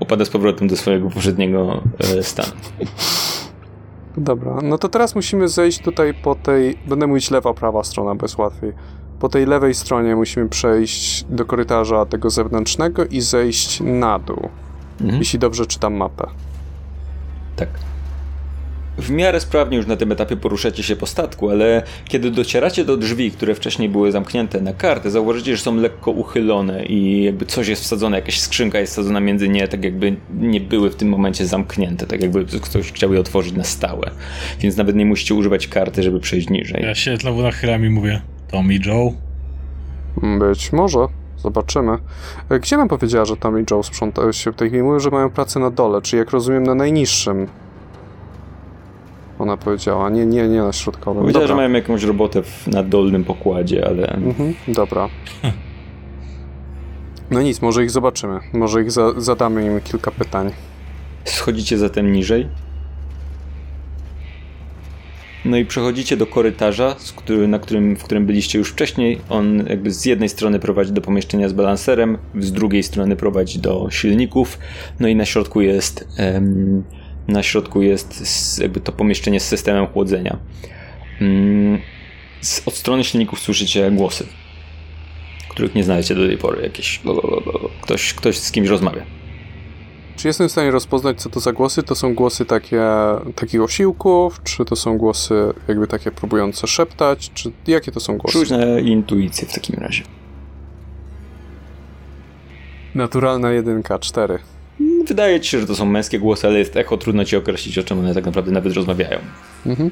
opada 0.00 0.24
z 0.24 0.30
powrotem 0.30 0.68
do 0.68 0.76
swojego 0.76 1.10
poprzedniego 1.10 1.82
stanu. 2.22 2.52
Dobra, 4.16 4.58
no 4.62 4.78
to 4.78 4.88
teraz 4.88 5.14
musimy 5.14 5.48
zejść 5.48 5.78
tutaj 5.82 6.14
po 6.14 6.34
tej, 6.34 6.78
będę 6.86 7.06
mówić 7.06 7.30
lewa, 7.30 7.54
prawa 7.54 7.84
strona, 7.84 8.14
jest 8.22 8.38
łatwiej. 8.38 8.72
Po 9.24 9.28
tej 9.28 9.46
lewej 9.46 9.74
stronie 9.74 10.16
musimy 10.16 10.48
przejść 10.48 11.24
do 11.28 11.44
korytarza 11.44 12.06
tego 12.06 12.30
zewnętrznego 12.30 13.06
i 13.06 13.20
zejść 13.20 13.80
na 13.80 14.18
dół, 14.18 14.48
mhm. 15.00 15.18
jeśli 15.18 15.38
dobrze 15.38 15.66
czytam 15.66 15.94
mapę. 15.94 16.26
Tak 17.56 17.68
w 18.98 19.10
miarę 19.10 19.40
sprawnie 19.40 19.76
już 19.76 19.86
na 19.86 19.96
tym 19.96 20.12
etapie 20.12 20.36
poruszacie 20.36 20.82
się 20.82 20.96
po 20.96 21.06
statku, 21.06 21.50
ale 21.50 21.82
kiedy 22.08 22.30
docieracie 22.30 22.84
do 22.84 22.96
drzwi, 22.96 23.30
które 23.30 23.54
wcześniej 23.54 23.88
były 23.88 24.12
zamknięte 24.12 24.60
na 24.60 24.72
kartę, 24.72 25.10
zauważycie, 25.10 25.56
że 25.56 25.62
są 25.62 25.76
lekko 25.76 26.10
uchylone 26.10 26.84
i 26.84 27.22
jakby 27.24 27.46
coś 27.46 27.68
jest 27.68 27.82
wsadzone, 27.82 28.16
jakaś 28.16 28.40
skrzynka 28.40 28.80
jest 28.80 28.92
wsadzona 28.92 29.20
między 29.20 29.48
nie, 29.48 29.68
tak 29.68 29.84
jakby 29.84 30.16
nie 30.34 30.60
były 30.60 30.90
w 30.90 30.94
tym 30.94 31.08
momencie 31.08 31.46
zamknięte, 31.46 32.06
tak 32.06 32.22
jakby 32.22 32.44
ktoś 32.44 32.92
chciał 32.92 33.14
je 33.14 33.20
otworzyć 33.20 33.52
na 33.52 33.64
stałe. 33.64 34.10
Więc 34.60 34.76
nawet 34.76 34.96
nie 34.96 35.06
musicie 35.06 35.34
używać 35.34 35.68
karty, 35.68 36.02
żeby 36.02 36.20
przejść 36.20 36.50
niżej. 36.50 36.82
Ja 36.82 36.94
się 36.94 37.16
znowu 37.16 37.42
nachylam 37.42 37.84
i 37.84 37.88
mówię, 37.88 38.20
Tommy 38.50 38.78
Joe? 38.86 39.12
Być 40.38 40.72
może. 40.72 41.06
Zobaczymy. 41.36 41.98
E, 42.50 42.60
gdzie 42.60 42.76
nam 42.76 42.88
powiedziała, 42.88 43.24
że 43.24 43.36
Tommy 43.36 43.64
Joe 43.70 43.82
sprząta 43.82 44.32
się 44.32 44.52
w 44.52 44.56
tej 44.56 44.68
chwili? 44.68 44.82
Mówią, 44.82 44.98
że 45.00 45.10
mają 45.10 45.30
pracę 45.30 45.60
na 45.60 45.70
dole, 45.70 46.02
czyli 46.02 46.18
jak 46.18 46.30
rozumiem 46.30 46.62
na 46.62 46.74
najniższym 46.74 47.46
ona 49.38 49.56
powiedziała. 49.56 50.10
Nie, 50.10 50.26
nie, 50.26 50.48
nie 50.48 50.62
na 50.62 50.72
środkowym. 50.72 51.22
Powiedziała, 51.22 51.46
że 51.46 51.54
mają 51.54 51.72
jakąś 51.72 52.02
robotę 52.02 52.42
w, 52.42 52.66
na 52.66 52.82
dolnym 52.82 53.24
pokładzie, 53.24 53.86
ale... 53.86 54.08
Mhm, 54.08 54.54
dobra. 54.68 55.08
No 57.30 57.42
nic, 57.42 57.62
może 57.62 57.84
ich 57.84 57.90
zobaczymy. 57.90 58.40
Może 58.52 58.82
ich 58.82 58.92
za 58.92 59.20
zadamy 59.20 59.66
im 59.66 59.80
kilka 59.80 60.10
pytań. 60.10 60.50
Schodzicie 61.24 61.78
zatem 61.78 62.12
niżej. 62.12 62.48
No 65.44 65.56
i 65.56 65.64
przechodzicie 65.64 66.16
do 66.16 66.26
korytarza, 66.26 66.96
który, 67.16 67.48
na 67.48 67.58
którym, 67.58 67.96
w 67.96 68.04
którym 68.04 68.26
byliście 68.26 68.58
już 68.58 68.70
wcześniej. 68.70 69.20
On 69.28 69.66
jakby 69.68 69.90
z 69.90 70.04
jednej 70.04 70.28
strony 70.28 70.58
prowadzi 70.58 70.92
do 70.92 71.00
pomieszczenia 71.00 71.48
z 71.48 71.52
balanserem, 71.52 72.18
z 72.38 72.52
drugiej 72.52 72.82
strony 72.82 73.16
prowadzi 73.16 73.58
do 73.58 73.86
silników. 73.90 74.58
No 75.00 75.08
i 75.08 75.14
na 75.14 75.24
środku 75.24 75.60
jest 75.60 76.08
na 77.28 77.42
środku 77.42 77.82
jest 77.82 78.58
jakby 78.60 78.80
to 78.80 78.92
pomieszczenie 78.92 79.40
z 79.40 79.48
systemem 79.48 79.86
chłodzenia. 79.86 80.38
Mm, 81.20 81.78
od 82.66 82.74
strony 82.74 83.04
silników 83.04 83.40
słyszycie 83.40 83.90
głosy, 83.90 84.26
których 85.48 85.74
nie 85.74 85.84
znajdziecie 85.84 86.14
do 86.14 86.26
tej 86.26 86.38
pory. 86.38 86.62
Jakieś 86.62 87.00
ktoś, 87.80 88.14
ktoś 88.14 88.38
z 88.38 88.52
kimś 88.52 88.68
rozmawia. 88.68 89.02
Czy 90.16 90.28
jestem 90.28 90.48
w 90.48 90.52
stanie 90.52 90.70
rozpoznać, 90.70 91.20
co 91.20 91.30
to 91.30 91.40
za 91.40 91.52
głosy? 91.52 91.82
To 91.82 91.94
są 91.94 92.14
głosy 92.14 92.44
takie, 92.44 92.82
takich 93.34 93.62
osiłków, 93.62 94.40
czy 94.44 94.64
to 94.64 94.76
są 94.76 94.98
głosy 94.98 95.52
jakby 95.68 95.86
takie 95.86 96.10
próbujące 96.10 96.66
szeptać, 96.66 97.30
czy 97.34 97.52
jakie 97.66 97.92
to 97.92 98.00
są 98.00 98.18
głosy? 98.18 98.38
Czuć 98.38 98.50
na 98.50 98.78
intuicję 98.78 99.48
w 99.48 99.54
takim 99.54 99.76
razie. 99.80 100.02
Naturalna 102.94 103.50
jedynka, 103.50 103.98
cztery. 103.98 104.38
Wydaje 105.08 105.40
ci 105.40 105.50
się, 105.50 105.60
że 105.60 105.66
to 105.66 105.74
są 105.74 105.86
męskie 105.86 106.18
głosy, 106.18 106.46
ale 106.46 106.58
jest 106.58 106.76
echo, 106.76 106.96
trudno 106.96 107.24
ci 107.24 107.36
określić, 107.36 107.78
o 107.78 107.82
czym 107.82 107.98
one 107.98 108.14
tak 108.14 108.26
naprawdę 108.26 108.50
nawet 108.50 108.72
rozmawiają. 108.74 109.18
Mhm. 109.66 109.90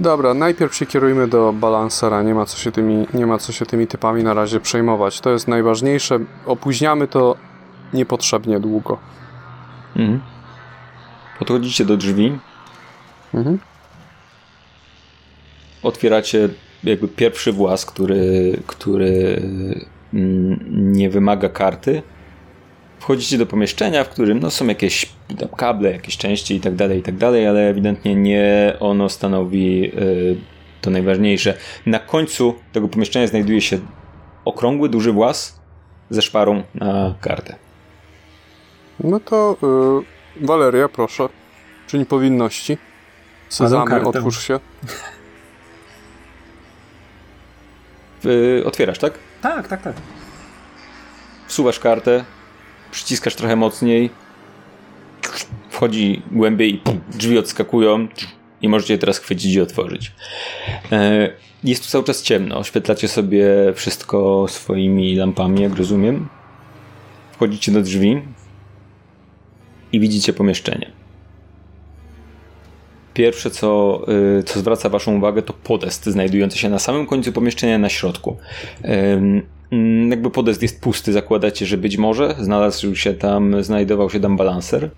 Dobra, 0.00 0.34
najpierw 0.34 0.74
się 0.74 0.86
kierujmy 0.86 1.28
do 1.28 1.52
balansera, 1.52 2.22
nie 2.22 2.34
ma, 2.34 2.46
co 2.46 2.58
się 2.58 2.72
tymi, 2.72 3.06
nie 3.14 3.26
ma 3.26 3.38
co 3.38 3.52
się 3.52 3.66
tymi 3.66 3.86
typami 3.86 4.22
na 4.22 4.34
razie 4.34 4.60
przejmować. 4.60 5.20
To 5.20 5.30
jest 5.30 5.48
najważniejsze, 5.48 6.18
opóźniamy 6.46 7.08
to 7.08 7.36
niepotrzebnie 7.92 8.60
długo. 8.60 8.98
Mhm. 9.98 10.20
Podchodzicie 11.38 11.84
do 11.84 11.96
drzwi. 11.96 12.38
Mhm. 13.34 13.58
Otwieracie 15.82 16.48
jakby 16.84 17.08
pierwszy 17.08 17.52
włas, 17.52 17.86
który, 17.86 18.56
który 18.66 19.42
mm, 20.14 20.92
nie 20.92 21.10
wymaga 21.10 21.48
karty 21.48 22.02
wchodzicie 22.98 23.38
do 23.38 23.46
pomieszczenia, 23.46 24.04
w 24.04 24.08
którym 24.08 24.40
no, 24.40 24.50
są 24.50 24.66
jakieś 24.66 25.12
kable, 25.56 25.92
jakieś 25.92 26.16
części 26.16 26.56
i 26.56 26.60
tak 26.60 26.74
dalej, 26.74 26.98
i 26.98 27.02
tak 27.02 27.16
dalej, 27.16 27.46
ale 27.46 27.68
ewidentnie 27.68 28.14
nie 28.14 28.76
ono 28.80 29.08
stanowi 29.08 29.92
y, 29.98 30.36
to 30.80 30.90
najważniejsze. 30.90 31.54
Na 31.86 31.98
końcu 31.98 32.54
tego 32.72 32.88
pomieszczenia 32.88 33.26
znajduje 33.26 33.60
się 33.60 33.78
okrągły, 34.44 34.88
duży 34.88 35.12
włas 35.12 35.60
ze 36.10 36.22
szparą 36.22 36.62
na 36.74 37.14
kartę. 37.20 37.67
No 39.00 39.20
to 39.20 39.56
yy, 40.38 40.46
Waleria, 40.46 40.88
proszę. 40.88 41.28
Czyń 41.86 42.06
powinności. 42.06 42.78
Sezamy, 43.48 44.02
otwórz 44.02 44.46
się. 44.46 44.60
Yy, 48.24 48.62
otwierasz, 48.66 48.98
tak? 48.98 49.18
Tak, 49.42 49.68
tak, 49.68 49.82
tak. 49.82 49.94
Wsuwasz 51.46 51.78
kartę, 51.80 52.24
przyciskasz 52.90 53.34
trochę 53.34 53.56
mocniej, 53.56 54.10
wchodzi 55.70 56.22
głębiej 56.30 56.74
i 56.74 56.82
drzwi 57.18 57.38
odskakują 57.38 58.08
i 58.62 58.68
możecie 58.68 58.94
je 58.94 58.98
teraz 58.98 59.18
chwycić 59.18 59.54
i 59.54 59.60
otworzyć. 59.60 60.12
E, 60.92 61.28
jest 61.64 61.82
tu 61.84 61.88
cały 61.88 62.04
czas 62.04 62.22
ciemno. 62.22 62.58
Oświetlacie 62.58 63.08
sobie 63.08 63.46
wszystko 63.74 64.46
swoimi 64.48 65.16
lampami, 65.16 65.62
jak 65.62 65.74
rozumiem. 65.74 66.28
Wchodzicie 67.32 67.72
do 67.72 67.82
drzwi 67.82 68.22
i 69.92 70.00
widzicie 70.00 70.32
pomieszczenie. 70.32 70.90
Pierwsze, 73.14 73.50
co, 73.50 74.00
e, 74.38 74.42
co 74.42 74.58
zwraca 74.58 74.88
Waszą 74.88 75.16
uwagę, 75.16 75.42
to 75.42 75.52
podest 75.52 76.06
znajdujący 76.06 76.58
się 76.58 76.68
na 76.68 76.78
samym 76.78 77.06
końcu 77.06 77.32
pomieszczenia 77.32 77.78
na 77.78 77.88
środku. 77.88 78.36
Jakby 80.10 80.30
podest 80.30 80.62
jest 80.62 80.80
pusty, 80.80 81.12
zakładacie, 81.12 81.66
że 81.66 81.76
być 81.76 81.96
może 81.96 82.34
znalazł 82.38 82.94
się 82.94 83.14
tam, 83.14 83.64
znajdował 83.64 84.10
się 84.10 84.20
tam 84.20 84.36
balanser. 84.36 84.90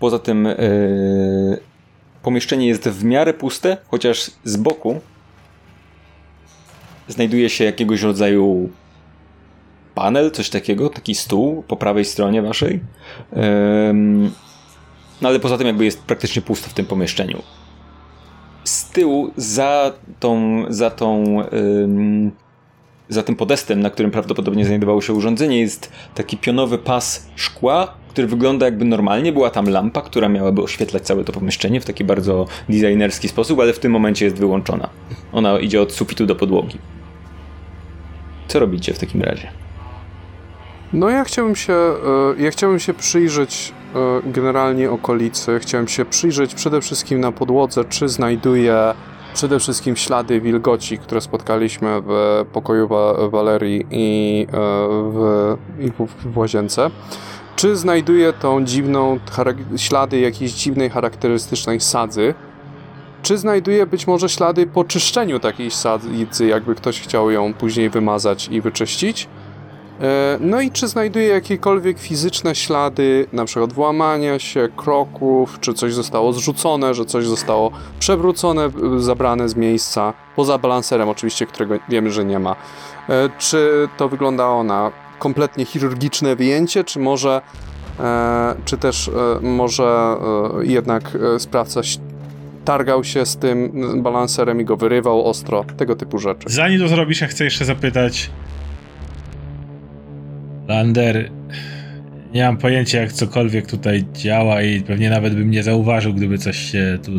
Poza 0.00 0.18
tym 0.18 0.44
yy, 0.44 1.60
pomieszczenie 2.22 2.66
jest 2.66 2.88
w 2.88 3.04
miarę 3.04 3.34
puste, 3.34 3.76
chociaż 3.88 4.30
z 4.44 4.56
boku 4.56 5.00
znajduje 7.08 7.48
się 7.48 7.64
jakiegoś 7.64 8.02
rodzaju 8.02 8.70
panel, 9.94 10.30
coś 10.30 10.50
takiego, 10.50 10.90
taki 10.90 11.14
stół 11.14 11.62
po 11.68 11.76
prawej 11.76 12.04
stronie 12.04 12.42
waszej. 12.42 12.80
No 15.22 15.28
ale 15.28 15.40
poza 15.40 15.58
tym 15.58 15.66
jakby 15.66 15.84
jest 15.84 16.02
praktycznie 16.02 16.42
pusto 16.42 16.70
w 16.70 16.74
tym 16.74 16.86
pomieszczeniu. 16.86 17.42
Z 18.64 18.90
tyłu 18.90 19.30
za 19.36 19.92
tą, 20.20 20.64
za 20.68 20.90
tą 20.90 21.24
za 23.08 23.22
tym 23.22 23.36
podestem, 23.36 23.80
na 23.80 23.90
którym 23.90 24.10
prawdopodobnie 24.10 24.64
znajdowało 24.64 25.00
się 25.00 25.12
urządzenie, 25.12 25.60
jest 25.60 25.92
taki 26.14 26.36
pionowy 26.36 26.78
pas 26.78 27.28
szkła, 27.36 27.94
który 28.08 28.26
wygląda 28.26 28.66
jakby 28.66 28.84
normalnie. 28.84 29.32
Była 29.32 29.50
tam 29.50 29.68
lampa, 29.68 30.02
która 30.02 30.28
miałaby 30.28 30.62
oświetlać 30.62 31.02
całe 31.02 31.24
to 31.24 31.32
pomieszczenie 31.32 31.80
w 31.80 31.84
taki 31.84 32.04
bardzo 32.04 32.46
designerski 32.68 33.28
sposób, 33.28 33.60
ale 33.60 33.72
w 33.72 33.78
tym 33.78 33.92
momencie 33.92 34.24
jest 34.24 34.36
wyłączona. 34.36 34.88
Ona 35.32 35.58
idzie 35.58 35.82
od 35.82 35.92
sufitu 35.92 36.26
do 36.26 36.36
podłogi. 36.36 36.78
Co 38.48 38.58
robicie 38.58 38.94
w 38.94 38.98
takim 38.98 39.22
razie? 39.22 39.61
No 40.92 41.10
ja 41.10 41.24
chciałbym 41.24 41.56
się, 41.56 41.72
e, 41.72 42.42
ja 42.42 42.50
chciałbym 42.50 42.78
się 42.80 42.94
przyjrzeć 42.94 43.74
e, 43.94 44.30
generalnie 44.30 44.90
okolicy. 44.90 45.58
Chciałem 45.58 45.88
się 45.88 46.04
przyjrzeć 46.04 46.54
przede 46.54 46.80
wszystkim 46.80 47.20
na 47.20 47.32
podłodze, 47.32 47.84
czy 47.84 48.08
znajduję 48.08 48.94
przede 49.34 49.58
wszystkim 49.58 49.96
ślady 49.96 50.40
wilgoci, 50.40 50.98
które 50.98 51.20
spotkaliśmy 51.20 52.02
w 52.06 52.44
pokoju 52.52 52.88
Walerii 53.30 53.86
i 53.90 54.46
e, 54.48 54.56
w, 55.12 55.56
i 55.80 55.90
w 56.32 56.38
łazience. 56.38 56.90
Czy 57.56 57.76
znajduje 57.76 58.32
tą 58.32 58.64
dziwną, 58.64 59.18
ślady 59.76 60.20
jakiejś 60.20 60.52
dziwnej, 60.52 60.90
charakterystycznej 60.90 61.80
sadzy? 61.80 62.34
Czy 63.22 63.38
znajduje 63.38 63.86
być 63.86 64.06
może 64.06 64.28
ślady 64.28 64.66
po 64.66 64.84
czyszczeniu 64.84 65.40
takiej 65.40 65.70
sadzy, 65.70 66.46
jakby 66.46 66.74
ktoś 66.74 67.00
chciał 67.00 67.30
ją 67.30 67.54
później 67.54 67.90
wymazać 67.90 68.48
i 68.48 68.60
wyczyścić? 68.60 69.28
E, 70.00 70.38
no 70.40 70.60
i 70.60 70.70
czy 70.70 70.88
znajduje 70.88 71.28
jakiekolwiek 71.28 71.98
fizyczne 71.98 72.54
ślady, 72.54 73.26
na 73.32 73.44
przykład 73.44 73.72
włamania 73.72 74.38
się, 74.38 74.68
kroków, 74.76 75.60
czy 75.60 75.74
coś 75.74 75.94
zostało 75.94 76.32
zrzucone, 76.32 76.94
że 76.94 77.04
coś 77.04 77.26
zostało 77.26 77.70
przewrócone, 77.98 78.70
zabrane 78.98 79.48
z 79.48 79.56
miejsca, 79.56 80.12
poza 80.36 80.58
balanserem 80.58 81.08
oczywiście, 81.08 81.46
którego 81.46 81.74
wiemy, 81.88 82.10
że 82.10 82.24
nie 82.24 82.38
ma. 82.38 82.56
E, 83.08 83.30
czy 83.38 83.88
to 83.96 84.08
wyglądało 84.08 84.64
na 84.64 84.92
kompletnie 85.18 85.64
chirurgiczne 85.64 86.36
wyjęcie, 86.36 86.84
czy 86.84 86.98
może, 86.98 87.42
e, 88.00 88.54
czy 88.64 88.78
też 88.78 89.10
może 89.42 90.16
jednak 90.62 91.18
sprawca 91.38 91.80
targał 92.64 93.04
się 93.04 93.26
z 93.26 93.36
tym 93.36 93.72
balanserem 94.02 94.60
i 94.60 94.64
go 94.64 94.76
wyrywał 94.76 95.26
ostro, 95.26 95.64
tego 95.76 95.96
typu 95.96 96.18
rzeczy. 96.18 96.48
Zanim 96.50 96.80
to 96.80 96.88
zrobisz, 96.88 97.20
ja 97.20 97.26
chcę 97.26 97.44
jeszcze 97.44 97.64
zapytać, 97.64 98.30
Lander, 100.68 101.30
nie 102.34 102.44
mam 102.44 102.56
pojęcia 102.56 103.00
jak 103.00 103.12
cokolwiek 103.12 103.66
tutaj 103.66 104.04
działa 104.12 104.62
i 104.62 104.80
pewnie 104.80 105.10
nawet 105.10 105.34
bym 105.34 105.50
nie 105.50 105.62
zauważył, 105.62 106.14
gdyby 106.14 106.38
coś 106.38 106.56
się 106.56 106.98
tu 107.04 107.12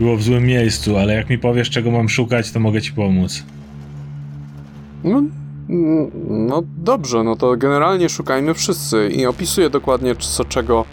było 0.00 0.16
w 0.16 0.22
złym 0.22 0.46
miejscu, 0.46 0.96
ale 0.96 1.14
jak 1.14 1.30
mi 1.30 1.38
powiesz 1.38 1.70
czego 1.70 1.90
mam 1.90 2.08
szukać, 2.08 2.52
to 2.52 2.60
mogę 2.60 2.82
ci 2.82 2.92
pomóc. 2.92 3.44
No, 5.04 5.22
no 6.28 6.62
dobrze, 6.78 7.24
no 7.24 7.36
to 7.36 7.56
generalnie 7.56 8.08
szukajmy 8.08 8.54
wszyscy 8.54 9.08
i 9.08 9.26
opisuję 9.26 9.70
dokładnie 9.70 10.16
co 10.16 10.44
czego 10.44 10.84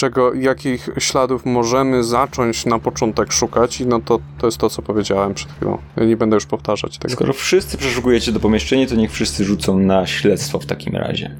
czego, 0.00 0.34
jakich 0.34 0.88
śladów 0.98 1.46
możemy 1.46 2.04
zacząć 2.04 2.66
na 2.66 2.78
początek 2.78 3.32
szukać 3.32 3.80
i 3.80 3.86
no 3.86 4.00
to, 4.00 4.20
to 4.38 4.46
jest 4.46 4.58
to, 4.58 4.70
co 4.70 4.82
powiedziałem 4.82 5.34
przed 5.34 5.52
chwilą. 5.52 5.78
Ja 5.96 6.04
nie 6.04 6.16
będę 6.16 6.34
już 6.34 6.46
powtarzać 6.46 6.98
tego. 6.98 7.14
Skoro 7.14 7.32
wszyscy 7.32 7.78
przeszukujecie 7.78 8.32
do 8.32 8.40
pomieszczenia, 8.40 8.86
to 8.86 8.94
niech 8.94 9.12
wszyscy 9.12 9.44
rzucą 9.44 9.78
na 9.78 10.06
śledztwo 10.06 10.58
w 10.58 10.66
takim 10.66 10.96
razie. 10.96 11.36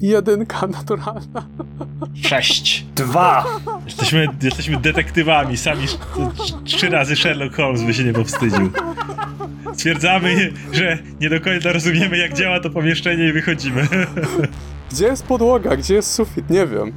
Jedynka 0.00 0.66
naturalna. 0.66 1.46
Sześć. 2.22 2.86
Dwa. 2.94 3.44
Jesteśmy, 3.86 4.28
jesteśmy 4.42 4.76
detektywami, 4.76 5.56
sami 5.56 5.86
trzy 6.64 6.88
razy 6.88 7.16
Sherlock 7.16 7.56
Holmes 7.56 7.82
by 7.82 7.94
się 7.94 8.04
nie 8.04 8.12
powstydził. 8.12 8.70
Stwierdzamy, 9.74 10.52
że 10.72 10.98
nie 11.20 11.30
do 11.30 11.40
końca 11.40 11.72
rozumiemy, 11.72 12.18
jak 12.18 12.34
działa 12.34 12.60
to 12.60 12.70
pomieszczenie 12.70 13.28
i 13.28 13.32
wychodzimy. 13.32 13.88
Gdzie 14.90 15.06
jest 15.06 15.26
podłoga? 15.26 15.76
Gdzie 15.76 15.94
jest 15.94 16.14
sufit? 16.14 16.50
Nie 16.50 16.66
wiem. 16.66 16.92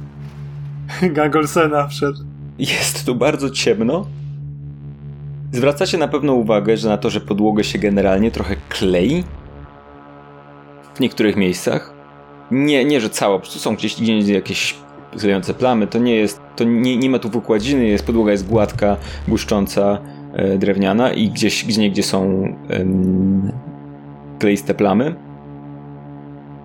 Gang 1.14 1.36
Olsena 1.36 1.86
wszedł. 1.88 2.18
Jest 2.58 3.06
tu 3.06 3.14
bardzo 3.14 3.50
ciemno. 3.50 4.06
Zwracacie 5.52 5.98
na 5.98 6.08
pewno 6.08 6.32
uwagę, 6.32 6.76
że 6.76 6.88
na 6.88 6.98
to, 6.98 7.10
że 7.10 7.20
podłogę 7.20 7.64
się 7.64 7.78
generalnie 7.78 8.30
trochę 8.30 8.56
klei. 8.68 9.24
W 10.94 11.00
niektórych 11.00 11.36
miejscach. 11.36 11.94
Nie, 12.50 12.84
nie, 12.84 13.00
że 13.00 13.10
cała, 13.10 13.36
po 13.36 13.40
prostu 13.40 13.58
są 13.58 13.76
gdzieś, 13.76 14.00
gdzieś 14.00 14.28
jakieś 14.28 14.74
klejące 15.18 15.54
plamy. 15.54 15.86
To 15.86 15.98
nie 15.98 16.16
jest, 16.16 16.40
to 16.56 16.64
nie, 16.64 16.96
nie 16.96 17.10
ma 17.10 17.18
tu 17.18 17.30
wykładziny, 17.30 17.84
jest, 17.84 18.06
podłoga 18.06 18.32
jest 18.32 18.48
gładka, 18.48 18.96
błyszcząca, 19.28 19.98
e, 20.32 20.58
drewniana 20.58 21.12
i 21.12 21.30
gdzieś, 21.30 21.64
gdzie 21.64 21.80
niegdzie 21.80 22.02
są 22.02 22.44
e, 22.70 22.84
kleiste 24.38 24.74
plamy 24.74 25.14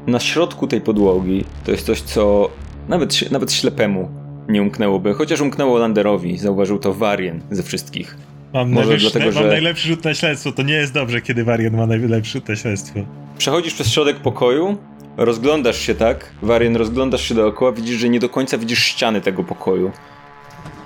na 0.07 0.19
środku 0.19 0.67
tej 0.67 0.81
podłogi 0.81 1.43
to 1.65 1.71
jest 1.71 1.85
coś, 1.85 2.01
co 2.01 2.49
nawet, 2.89 3.31
nawet 3.31 3.53
ślepemu 3.53 4.09
nie 4.49 4.61
umknęłoby, 4.61 5.13
chociaż 5.13 5.41
umknęło 5.41 5.77
Landerowi, 5.77 6.38
zauważył 6.38 6.79
to 6.79 6.93
Warien 6.93 7.41
ze 7.51 7.63
wszystkich. 7.63 8.17
Mam, 8.53 8.71
Może 8.71 8.89
najlepszy, 8.89 9.11
dlatego, 9.11 9.35
mam 9.35 9.43
że... 9.43 9.49
najlepszy 9.49 9.88
rzut 9.88 10.03
na 10.03 10.13
śledztwo, 10.13 10.51
to 10.51 10.63
nie 10.63 10.73
jest 10.73 10.93
dobrze, 10.93 11.21
kiedy 11.21 11.43
Warien 11.43 11.77
ma 11.77 11.88
najlepszy 11.88 12.31
rzut 12.31 12.49
na 12.49 12.55
śledztwo. 12.55 12.99
Przechodzisz 13.38 13.73
przez 13.73 13.91
środek 13.91 14.17
pokoju, 14.17 14.77
rozglądasz 15.17 15.79
się 15.79 15.95
tak, 15.95 16.31
Warien, 16.41 16.75
rozglądasz 16.75 17.21
się 17.21 17.35
dookoła, 17.35 17.71
widzisz, 17.71 17.99
że 17.99 18.09
nie 18.09 18.19
do 18.19 18.29
końca 18.29 18.57
widzisz 18.57 18.79
ściany 18.79 19.21
tego 19.21 19.43
pokoju. 19.43 19.91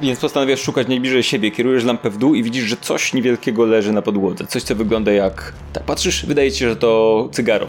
Więc 0.02 0.20
postanawiasz 0.20 0.62
szukać 0.62 0.88
najbliżej 0.88 1.24
siebie, 1.24 1.52
kierujesz 1.52 1.84
lampę 1.84 2.10
w 2.10 2.18
dół 2.18 2.36
i 2.36 2.44
widzisz, 2.44 2.64
że 2.64 2.78
coś 2.82 3.14
niewielkiego 3.14 3.66
leży 3.66 3.94
na 3.94 4.02
podłodze. 4.02 4.48
Coś, 4.48 4.64
co 4.64 4.76
wygląda 4.76 5.12
jak... 5.12 5.54
Tak, 5.74 5.84
patrzysz, 5.84 6.26
wydaje 6.26 6.52
ci 6.52 6.60
się, 6.60 6.70
że 6.70 6.76
to 6.76 7.30
cygaro 7.32 7.68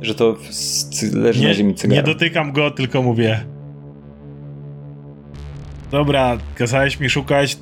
że 0.00 0.14
to 0.14 0.36
leży 1.12 1.40
nie, 1.40 1.48
na 1.48 1.54
ziemi 1.54 1.74
cygaro. 1.74 2.00
Nie 2.00 2.14
dotykam 2.14 2.52
go, 2.52 2.70
tylko 2.70 3.02
mówię. 3.02 3.44
Dobra, 5.90 6.38
kazałeś 6.54 7.00
mi 7.00 7.10
szukać. 7.10 7.58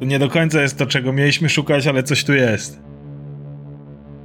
To 0.00 0.04
nie 0.04 0.18
do 0.18 0.28
końca 0.28 0.62
jest 0.62 0.78
to, 0.78 0.86
czego 0.86 1.12
mieliśmy 1.12 1.48
szukać, 1.48 1.86
ale 1.86 2.02
coś 2.02 2.24
tu 2.24 2.34
jest. 2.34 2.80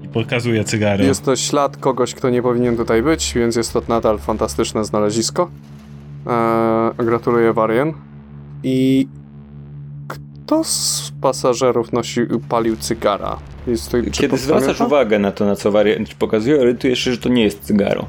I 0.04 0.08
pokazuje 0.08 0.64
cygaro. 0.64 1.04
Jest 1.04 1.26
to 1.26 1.36
ślad 1.36 1.78
kogoś, 1.78 2.14
kto 2.14 2.30
nie 2.30 2.42
powinien 2.42 2.78
tutaj 2.78 3.04
być, 3.04 3.34
więc 3.36 3.56
jest 3.56 3.74
to 3.74 3.82
nadal 3.88 4.20
fantastyczne 4.20 4.86
znalezisko. 4.86 5.52
Eee, 6.28 7.06
gratuluję, 7.06 7.54
Warien. 7.54 7.94
I 8.64 9.08
kto 10.50 10.64
z 10.64 11.12
pasażerów 11.22 11.94
nosił, 11.94 12.40
palił 12.50 12.78
cygara? 12.78 13.38
Jest 13.68 13.92
to, 13.92 13.98
Kiedy 14.12 14.38
zwracasz 14.38 14.82
uwagę 14.82 15.20
na 15.20 15.32
to, 15.32 15.46
na 15.46 15.56
co 15.56 15.72
wariant 15.72 16.14
pokazuje, 16.14 16.62
orientujesz 16.62 17.00
się, 17.00 17.12
że 17.12 17.18
to 17.18 17.30
nie 17.30 17.44
jest 17.44 17.64
cygaro. 17.64 18.06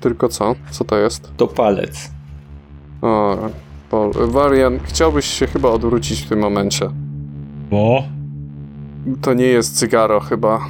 Tylko 0.00 0.28
co? 0.28 0.54
Co 0.70 0.84
to 0.84 0.98
jest? 0.98 1.32
To 1.36 1.48
palec. 1.48 2.10
O, 3.02 3.38
bo 3.90 4.10
Warian, 4.12 4.78
chciałbyś 4.84 5.26
się 5.26 5.46
chyba 5.46 5.68
odwrócić 5.68 6.20
w 6.20 6.28
tym 6.28 6.38
momencie. 6.38 6.88
Bo? 7.70 8.04
To 9.22 9.34
nie 9.34 9.46
jest 9.46 9.78
cygaro 9.78 10.20
chyba. 10.20 10.60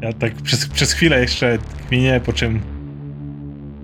Ja 0.00 0.12
tak 0.12 0.34
przez, 0.34 0.68
przez 0.68 0.92
chwilę 0.92 1.20
jeszcze 1.20 1.58
kminię, 1.88 2.20
po 2.26 2.32
czym 2.32 2.60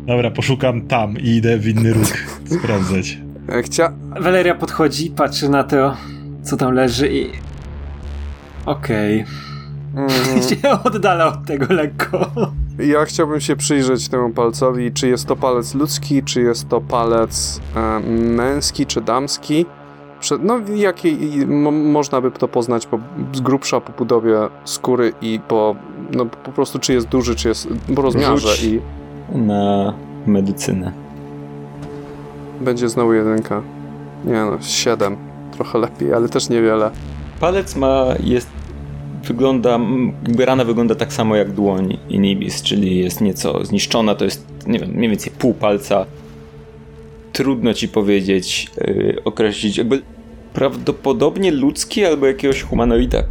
Dobra, 0.06 0.30
poszukam 0.30 0.82
tam 0.82 1.18
i 1.18 1.28
idę 1.28 1.58
w 1.58 1.68
inny 1.68 1.92
ruch 1.92 2.12
sprawdzać. 2.46 3.23
Chcia... 3.62 3.92
Valeria 4.20 4.54
podchodzi, 4.54 5.10
patrzy 5.10 5.48
na 5.48 5.64
to, 5.64 5.96
co 6.42 6.56
tam 6.56 6.74
leży 6.74 7.08
i 7.08 7.30
Okej. 8.66 9.24
Okay. 9.94 10.04
Mm. 10.04 10.42
się 10.48 10.82
oddala 10.84 11.26
od 11.26 11.44
tego 11.46 11.74
lekko. 11.74 12.30
Ja 12.78 13.04
chciałbym 13.04 13.40
się 13.40 13.56
przyjrzeć 13.56 14.08
temu 14.08 14.30
palcowi, 14.30 14.92
czy 14.92 15.08
jest 15.08 15.26
to 15.26 15.36
palec 15.36 15.74
ludzki, 15.74 16.22
czy 16.22 16.40
jest 16.40 16.68
to 16.68 16.80
palec 16.80 17.60
e, 17.76 18.00
męski, 18.10 18.86
czy 18.86 19.00
damski. 19.00 19.66
No, 20.40 20.60
jakiej 20.74 21.46
mo, 21.46 21.70
można 21.70 22.20
by 22.20 22.30
to 22.30 22.48
poznać 22.48 22.86
po, 22.86 22.98
z 23.32 23.40
grubsza 23.40 23.80
po 23.80 23.92
budowie 23.92 24.36
skóry 24.64 25.12
i 25.20 25.40
po, 25.48 25.76
no, 26.12 26.26
po 26.26 26.52
prostu 26.52 26.78
czy 26.78 26.92
jest 26.92 27.08
duży, 27.08 27.34
czy 27.34 27.48
jest 27.48 27.68
po 27.96 28.02
rozmiarze. 28.02 28.48
Rzuć 28.48 28.62
i 28.62 28.80
na 29.36 29.94
medycynę. 30.26 31.03
Będzie 32.64 32.88
znowu 32.88 33.14
jedynka. 33.14 33.62
Nie 34.24 34.32
no, 34.32 34.58
siedem. 34.62 35.16
Trochę 35.52 35.78
lepiej, 35.78 36.12
ale 36.14 36.28
też 36.28 36.48
niewiele. 36.48 36.90
Palec 37.40 37.76
ma, 37.76 38.06
jest, 38.24 38.48
wygląda, 39.24 39.78
rana 40.38 40.64
wygląda 40.64 40.94
tak 40.94 41.12
samo 41.12 41.36
jak 41.36 41.52
dłoń 41.52 41.98
Inibis, 42.08 42.62
czyli 42.62 42.98
jest 42.98 43.20
nieco 43.20 43.64
zniszczona, 43.64 44.14
to 44.14 44.24
jest, 44.24 44.46
nie 44.66 44.78
wiem, 44.78 44.90
mniej 44.90 45.10
więcej 45.10 45.32
pół 45.38 45.54
palca. 45.54 46.06
Trudno 47.32 47.74
ci 47.74 47.88
powiedzieć, 47.88 48.70
yy, 48.78 49.22
określić, 49.24 49.78
jakby 49.78 50.02
prawdopodobnie 50.52 51.50
ludzki 51.50 52.04
albo 52.04 52.26
jakiegoś 52.26 52.62
humanoida. 52.62 53.22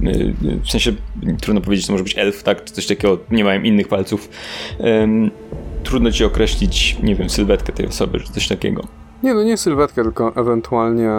Yy, 0.00 0.34
w 0.64 0.70
sensie, 0.70 0.92
trudno 1.40 1.60
powiedzieć, 1.60 1.86
to 1.86 1.92
może 1.92 2.04
być 2.04 2.18
elf, 2.18 2.42
tak, 2.42 2.64
czy 2.64 2.72
coś 2.72 2.86
takiego, 2.86 3.18
nie 3.30 3.44
mają 3.44 3.62
innych 3.62 3.88
palców. 3.88 4.28
Yy, 4.80 5.30
trudno 5.80 6.12
ci 6.12 6.24
określić, 6.24 6.96
nie 7.02 7.16
wiem, 7.16 7.30
sylwetkę 7.30 7.72
tej 7.72 7.86
osoby, 7.86 8.20
czy 8.20 8.32
coś 8.32 8.48
takiego. 8.48 8.82
Nie, 9.22 9.34
no 9.34 9.42
nie 9.42 9.56
sylwetkę, 9.56 10.02
tylko 10.02 10.32
ewentualnie, 10.36 11.10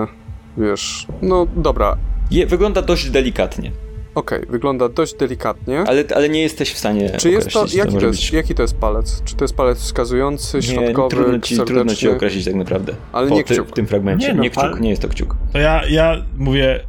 wiesz, 0.58 1.08
no 1.22 1.48
dobra. 1.56 1.98
Je, 2.32 2.46
wygląda 2.48 2.82
dość 2.82 3.10
delikatnie. 3.10 3.72
Okej, 4.16 4.40
okay, 4.40 4.52
wygląda 4.52 4.90
dość 4.90 5.14
delikatnie. 5.14 5.80
Ale, 5.80 6.04
ale 6.16 6.30
nie 6.30 6.42
jesteś 6.42 6.72
w 6.72 6.78
stanie 6.78 7.10
Czy 7.10 7.32
jest 7.32 7.50
to, 7.50 7.66
jaki, 7.74 7.98
to 7.98 8.06
jest, 8.06 8.34
jaki 8.34 8.56
to 8.56 8.62
jest 8.62 8.78
palec? 8.78 9.24
Czy 9.26 9.36
to 9.36 9.44
jest 9.44 9.56
palec 9.56 9.80
wskazujący, 9.80 10.62
środkowy, 10.62 11.16
nie, 11.16 11.24
trudno 11.24 11.40
ci, 11.40 11.58
trudno 11.58 11.96
ci 11.96 12.10
określić 12.10 12.46
tak 12.46 12.56
naprawdę. 12.56 12.96
Ale 13.12 13.32
nie 13.32 13.44
kciuk. 13.44 13.66
Ty, 13.66 13.72
w 13.72 13.76
tym 13.76 13.88
fragmencie. 13.88 14.28
Nie, 14.28 14.34
no, 14.34 14.44
nie 14.44 14.50
kciuk, 14.50 14.80
nie 14.80 14.90
jest 14.90 15.02
to 15.02 15.08
kciuk. 15.08 15.36
To 15.54 15.60
ja, 15.60 15.82
ja 15.90 16.26
mówię 16.38 16.80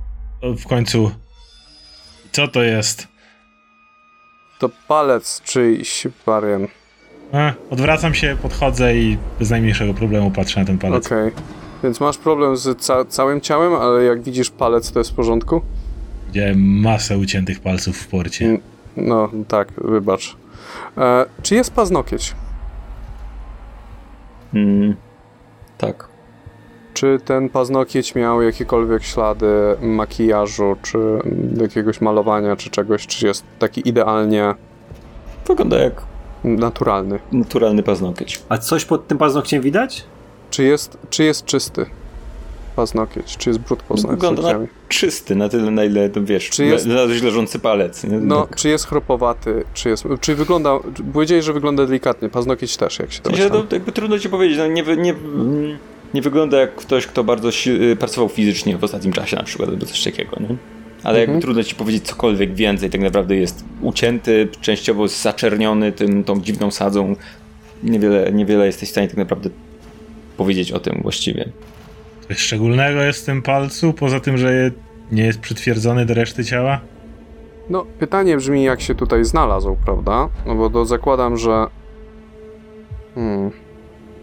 w 0.43 0.67
końcu, 0.67 1.11
co 2.33 2.49
to 2.49 2.63
jest? 2.63 3.09
To 4.59 4.71
palec 4.89 5.43
czyjś, 5.45 6.07
Varian. 6.27 6.67
E, 7.33 7.55
odwracam 7.71 8.15
się, 8.15 8.37
podchodzę 8.43 8.97
i 8.97 9.19
bez 9.39 9.51
najmniejszego 9.51 9.95
problemu 9.95 10.31
patrzę 10.31 10.61
na 10.61 10.67
ten 10.67 10.79
palec. 10.79 11.07
Okej. 11.07 11.29
Okay. 11.29 11.43
Więc 11.83 12.01
masz 12.01 12.19
problem 12.19 12.57
z 12.57 12.81
ca 12.81 13.05
całym 13.05 13.41
ciałem, 13.41 13.75
ale 13.75 14.05
jak 14.05 14.23
widzisz 14.23 14.51
palec, 14.51 14.93
to 14.93 14.99
jest 14.99 15.11
w 15.11 15.15
porządku? 15.15 15.63
Widziałem 16.27 16.81
masę 16.81 17.19
uciętych 17.19 17.61
palców 17.61 17.97
w 17.97 18.09
porcie. 18.09 18.59
No, 18.97 19.31
tak, 19.49 19.73
wybacz. 19.79 20.37
E, 20.99 21.27
czy 21.43 21.55
jest 21.55 21.73
paznokieć? 21.73 22.35
Mm, 24.55 24.97
tak. 25.79 26.09
Czy 26.95 27.19
ten 27.25 27.49
paznokieć 27.49 28.15
miał 28.15 28.43
jakiekolwiek 28.43 29.03
ślady 29.03 29.77
makijażu, 29.81 30.77
czy 30.83 30.99
jakiegoś 31.61 32.01
malowania, 32.01 32.57
czy 32.57 32.71
czegoś, 32.71 33.07
czy 33.07 33.27
jest 33.27 33.45
taki 33.59 33.89
idealnie... 33.89 34.55
Wygląda 35.47 35.79
jak... 35.79 36.12
Naturalny. 36.45 37.19
Naturalny 37.33 37.83
paznokieć. 37.83 38.43
A 38.49 38.59
coś 38.59 38.85
pod 38.85 39.07
tym 39.07 39.19
paznokciem 39.19 39.63
widać? 39.63 40.05
Czy 40.51 40.65
jest, 40.65 40.99
czy 41.11 41.25
jest 41.25 41.45
czysty? 41.45 41.87
paznokieć, 42.77 43.37
czy 43.37 43.51
jest 43.51 43.61
brud 43.61 43.83
pod 43.83 44.07
Wygląda 44.07 44.43
na 44.43 44.67
czysty, 44.89 45.37
na 45.37 45.49
tyle, 45.49 45.71
na 45.71 45.85
ile, 45.85 46.11
wiesz, 46.17 46.51
czy 46.51 46.65
jest, 46.65 46.87
na, 46.87 46.95
na 46.95 47.05
leżący 47.05 47.59
palec. 47.59 48.05
Nie? 48.05 48.19
No, 48.19 48.47
tak. 48.47 48.57
czy 48.57 48.69
jest 48.69 48.87
chropowaty, 48.87 49.65
czy 49.75 49.89
jest, 49.89 50.05
czy 50.21 50.35
wygląda, 50.35 50.79
powiedziałeś, 51.13 51.45
że 51.45 51.53
wygląda 51.53 51.87
delikatnie, 51.87 52.29
paznokieć 52.29 52.77
też, 52.77 52.99
jak 52.99 53.13
się 53.13 53.21
to 53.21 53.31
no, 53.31 53.65
jakby 53.73 53.93
trudno 53.93 54.19
ci 54.19 54.29
powiedzieć, 54.29 54.59
no, 54.59 54.67
nie, 54.67 54.83
nie, 54.97 55.15
nie 56.15 56.23
wygląda 56.23 56.61
jak 56.61 56.75
ktoś, 56.75 57.07
kto 57.07 57.25
bardzo 57.25 57.49
y, 57.67 57.97
pracował 57.97 58.29
fizycznie 58.29 58.79
w 58.79 58.85
ostatnim 58.85 59.13
czasie 59.13 59.37
na 59.37 59.43
przykład, 59.43 59.69
albo 59.69 59.87
coś 59.87 60.05
takiego, 60.05 60.37
nie? 60.41 60.57
Ale 61.03 61.19
jakby 61.19 61.35
mhm. 61.35 61.43
trudno 61.43 61.63
ci 61.63 61.75
powiedzieć 61.75 62.05
cokolwiek 62.05 62.55
więcej, 62.55 62.91
tak 62.91 63.01
naprawdę 63.01 63.37
jest 63.37 63.65
ucięty, 63.81 64.49
częściowo 64.61 65.09
zaczerniony 65.09 65.93
tym, 65.93 66.25
tą 66.25 66.41
dziwną 66.41 66.71
sadzą. 66.71 67.17
Niewiele, 67.83 68.33
niewiele 68.33 68.67
jesteś 68.67 68.89
w 68.89 68.93
stanie 68.93 69.09
tak 69.09 69.17
naprawdę 69.17 69.51
powiedzieć 70.37 70.73
o 70.73 70.81
tym 70.81 71.01
właściwie. 71.03 71.49
Coś 72.29 72.39
szczególnego 72.39 73.03
jest 73.03 73.23
w 73.23 73.27
tym 73.27 73.43
palcu, 73.43 73.93
poza 73.93 74.21
tym, 74.21 74.39
że 74.39 74.71
nie 75.13 75.25
jest 75.25 75.41
przytwierdzony 75.41 76.07
do 76.07 76.15
reszty 76.15 76.45
ciała? 76.45 76.81
No, 77.71 77.87
pytanie 77.99 78.37
brzmi, 78.37 78.65
jak 78.65 78.81
się 78.81 78.95
tutaj 78.95 79.25
znalazł, 79.25 79.77
prawda? 79.85 80.29
No 80.47 80.55
bo 80.55 80.71
to 80.71 80.85
zakładam, 80.85 81.37
że. 81.37 81.67
Hmm. 83.15 83.51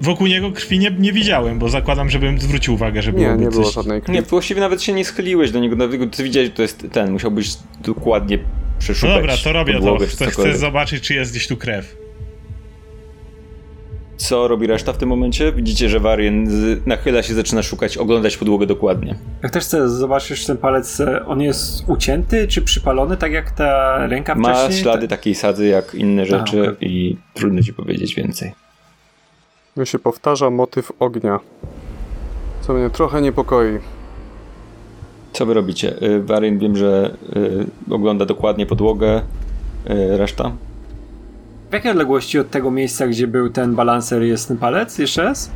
Wokół 0.01 0.27
niego 0.27 0.51
krwi 0.51 0.79
nie, 0.79 0.91
nie 0.91 1.13
widziałem, 1.13 1.59
bo 1.59 1.69
zakładam, 1.69 2.09
żebym 2.09 2.39
zwrócił 2.39 2.73
uwagę, 2.73 3.01
żeby 3.01 3.19
Nie, 3.19 3.35
nie 3.37 3.49
było 3.49 3.63
coś... 3.63 3.73
żadnej 3.73 4.01
krwi. 4.01 4.13
Nie, 4.13 4.21
właściwie 4.21 4.61
nawet 4.61 4.83
się 4.83 4.93
nie 4.93 5.05
schyliłeś 5.05 5.51
do 5.51 5.59
niego, 5.59 5.75
dlatego 5.75 6.07
ty 6.07 6.23
widziałeś, 6.23 6.49
że 6.49 6.55
to 6.55 6.61
jest 6.61 6.87
ten, 6.91 7.11
musiałbyś 7.11 7.53
dokładnie 7.83 8.39
przeszukać 8.79 9.15
No 9.15 9.21
dobra, 9.21 9.37
to 9.43 9.53
robię 9.53 9.73
podłogę, 9.73 10.07
to. 10.07 10.13
Chcę, 10.13 10.25
chcę 10.25 10.57
zobaczyć, 10.57 11.03
czy 11.03 11.13
jest 11.13 11.31
gdzieś 11.31 11.47
tu 11.47 11.57
krew. 11.57 11.97
Co 14.17 14.47
robi 14.47 14.67
reszta 14.67 14.93
w 14.93 14.97
tym 14.97 15.09
momencie? 15.09 15.51
Widzicie, 15.51 15.89
że 15.89 15.99
Warien 15.99 16.47
nachyla 16.85 17.23
się, 17.23 17.33
zaczyna 17.33 17.63
szukać, 17.63 17.97
oglądać 17.97 18.37
podłogę 18.37 18.65
dokładnie. 18.65 19.15
Jak 19.43 19.51
też 19.51 19.63
chcę 19.63 19.89
zobaczyć 19.89 20.45
ten 20.45 20.57
palec, 20.57 20.99
e, 20.99 21.25
on 21.25 21.41
jest 21.41 21.83
ucięty 21.87 22.47
czy 22.47 22.61
przypalony, 22.61 23.17
tak 23.17 23.31
jak 23.31 23.51
ta 23.51 23.97
ręka 24.07 24.35
Ma 24.35 24.53
wcześniej? 24.53 24.77
Ma 24.77 24.83
ślady 24.83 25.07
takiej 25.07 25.35
sadzy 25.35 25.67
jak 25.67 25.95
inne 25.95 26.25
rzeczy 26.25 26.61
okay. 26.61 26.75
i 26.81 27.17
trudno 27.33 27.61
ci 27.61 27.73
powiedzieć 27.73 28.15
więcej. 28.15 28.51
Mi 29.79 29.87
się 29.87 29.99
powtarza 29.99 30.49
motyw 30.49 30.91
ognia, 30.99 31.39
co 32.61 32.73
mnie 32.73 32.89
trochę 32.89 33.21
niepokoi. 33.21 33.79
Co 35.33 35.45
wy 35.45 35.53
robicie? 35.53 36.03
Y, 36.03 36.23
wiem, 36.57 36.77
że 36.77 37.15
y, 37.89 37.93
ogląda 37.93 38.25
dokładnie 38.25 38.65
podłogę. 38.65 39.21
Y, 39.89 40.17
reszta? 40.17 40.51
W 41.69 41.73
jakiej 41.73 41.91
odległości 41.91 42.39
od 42.39 42.49
tego 42.49 42.71
miejsca, 42.71 43.07
gdzie 43.07 43.27
był 43.27 43.49
ten 43.49 43.75
balancer 43.75 44.21
jest 44.21 44.47
ten 44.47 44.57
palec? 44.57 44.97
Jeszcze 44.97 45.23
raz? 45.23 45.51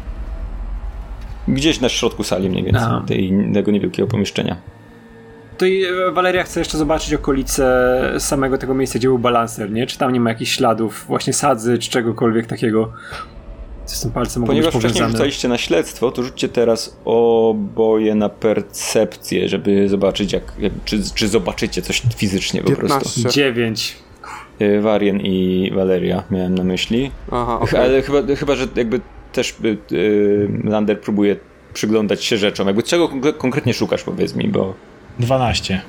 Gdzieś 1.48 1.82
na 1.82 1.90
środku 1.90 2.24
sali 2.24 2.50
mniej 2.50 2.64
więcej, 2.64 2.90
tej, 3.08 3.34
tego 3.54 3.72
niewielkiego 3.72 4.08
pomieszczenia. 4.08 4.58
To 5.58 5.66
i 5.66 5.84
e, 5.84 6.12
Waleria 6.12 6.44
chce 6.44 6.60
jeszcze 6.60 6.78
zobaczyć 6.78 7.14
okolice 7.14 8.14
samego 8.20 8.58
tego 8.58 8.74
miejsca, 8.74 9.00
gdzie 9.00 9.08
był 9.08 9.20
balancer, 9.20 9.72
nie? 9.72 9.88
Czy 9.88 9.98
tam 9.98 10.14
nie 10.14 10.20
ma 10.20 10.30
jakichś 10.30 10.52
śladów 10.52 11.06
właśnie 11.08 11.34
sadzy, 11.34 11.78
czy 11.78 11.90
czegokolwiek 11.90 12.48
takiego, 12.48 12.92
z 13.86 14.02
tym 14.02 14.12
palcem 14.12 14.42
mogło 14.42 14.56
Ponieważ 14.56 14.76
wcześniej 14.76 15.10
rzucaliście 15.10 15.48
na 15.48 15.58
śledztwo, 15.58 16.12
to 16.12 16.24
rzućcie 16.24 16.50
teraz 16.50 16.98
oboje 17.06 18.16
na 18.16 18.30
percepcję, 18.30 19.50
żeby 19.50 19.90
zobaczyć, 19.90 20.34
jak, 20.34 20.54
jak 20.60 20.74
czy, 20.86 21.02
czy 21.16 21.28
zobaczycie 21.28 21.82
coś 21.82 22.02
fizycznie 22.16 22.62
po 22.62 22.70
15. 22.70 23.00
prostu. 23.00 23.30
9. 23.30 23.96
Y, 24.62 24.82
Warien 24.82 25.22
i 25.22 25.72
Valeria 25.76 26.24
miałem 26.32 26.56
na 26.56 26.64
myśli. 26.64 27.12
Aha, 27.32 27.60
okay. 27.60 27.82
Ale 27.82 28.02
chyba, 28.02 28.36
chyba, 28.36 28.56
że 28.56 28.68
jakby 28.76 29.02
też 29.32 29.56
y, 29.92 30.48
Lander 30.64 31.02
próbuje 31.02 31.36
przyglądać 31.74 32.24
się 32.24 32.38
rzeczom. 32.38 32.68
Jakby 32.68 32.84
czego 32.84 33.10
konkretnie 33.38 33.74
szukasz, 33.74 34.04
powiedz 34.04 34.36
mi, 34.36 34.48
bo... 34.48 34.74
12. 35.20 35.82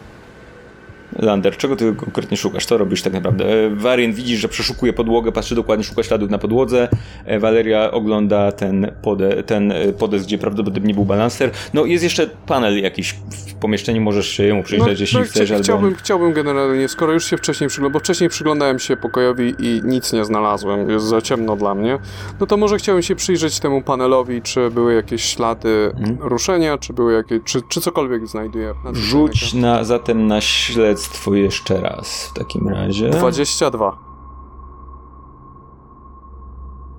Lander, 1.18 1.56
czego 1.56 1.76
ty 1.76 1.94
konkretnie 1.94 2.36
szukasz? 2.36 2.66
Co 2.66 2.78
robisz 2.78 3.02
tak 3.02 3.12
naprawdę? 3.12 3.44
Varian 3.70 4.10
e, 4.10 4.14
widzisz, 4.14 4.40
że 4.40 4.48
przeszukuje 4.48 4.92
podłogę, 4.92 5.32
patrzy 5.32 5.54
dokładnie, 5.54 5.84
szuka 5.84 6.02
śladów 6.02 6.30
na 6.30 6.38
podłodze. 6.38 6.88
E, 7.24 7.38
Valeria 7.38 7.90
ogląda 7.90 8.52
ten, 8.52 8.92
pode, 9.02 9.42
ten 9.42 9.72
e, 9.72 9.92
podest, 9.92 10.26
gdzie 10.26 10.38
prawdopodobnie 10.38 10.94
był 10.94 11.04
balancer. 11.04 11.50
No 11.74 11.84
jest 11.84 12.04
jeszcze 12.04 12.26
panel 12.26 12.82
jakiś 12.82 13.12
w 13.12 13.54
pomieszczeniu, 13.54 14.00
możesz 14.00 14.28
się 14.28 14.42
jemu 14.42 14.62
przyjrzeć, 14.62 14.86
no, 14.86 15.00
jeśli 15.00 15.18
no, 15.18 15.24
chcesz. 15.24 15.52
Chciałbym, 15.62 15.86
albo... 15.86 15.98
chciałbym 15.98 16.32
generalnie, 16.32 16.88
skoro 16.88 17.12
już 17.12 17.24
się 17.24 17.36
wcześniej 17.36 17.68
przyglądałem, 17.68 17.92
bo 17.92 17.98
wcześniej 17.98 18.30
przyglądałem 18.30 18.78
się 18.78 18.96
pokojowi 18.96 19.54
i 19.58 19.80
nic 19.84 20.12
nie 20.12 20.24
znalazłem, 20.24 20.90
jest 20.90 21.06
za 21.06 21.22
ciemno 21.22 21.56
dla 21.56 21.74
mnie, 21.74 21.98
no 22.40 22.46
to 22.46 22.56
może 22.56 22.76
chciałbym 22.76 23.02
się 23.02 23.16
przyjrzeć 23.16 23.60
temu 23.60 23.82
panelowi, 23.82 24.42
czy 24.42 24.70
były 24.70 24.94
jakieś 24.94 25.24
ślady 25.24 25.92
hmm. 25.96 26.18
ruszenia, 26.20 26.78
czy 26.78 26.92
były 26.92 27.12
jakieś, 27.12 27.40
czy, 27.44 27.60
czy 27.68 27.80
cokolwiek 27.80 28.26
znajduję. 28.26 28.74
Rzuć 28.92 29.54
na, 29.54 29.84
zatem 29.84 30.26
na 30.26 30.40
śledztwo 30.40 31.03
śledztwo 31.04 31.34
jeszcze 31.34 31.80
raz 31.80 32.26
w 32.26 32.32
takim 32.32 32.68
razie. 32.68 33.10
22. 33.10 33.98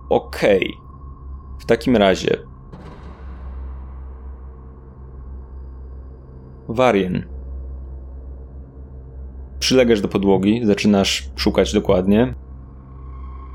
Okej. 0.10 0.78
Okay. 0.78 1.60
W 1.60 1.66
takim 1.66 1.98
razie. 1.98 2.38
Warien. 6.68 7.26
Przylegasz 9.60 10.02
do 10.02 10.08
podłogi, 10.08 10.66
zaczynasz 10.66 11.30
szukać 11.36 11.74
dokładnie. 11.74 12.36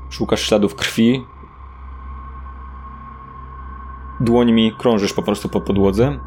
Szukasz 0.09 0.41
śladów 0.41 0.75
krwi. 0.75 1.23
Dłońmi 4.19 4.71
krążysz 4.79 5.13
po 5.13 5.21
prostu 5.21 5.49
po 5.49 5.61
podłodze. 5.61 6.19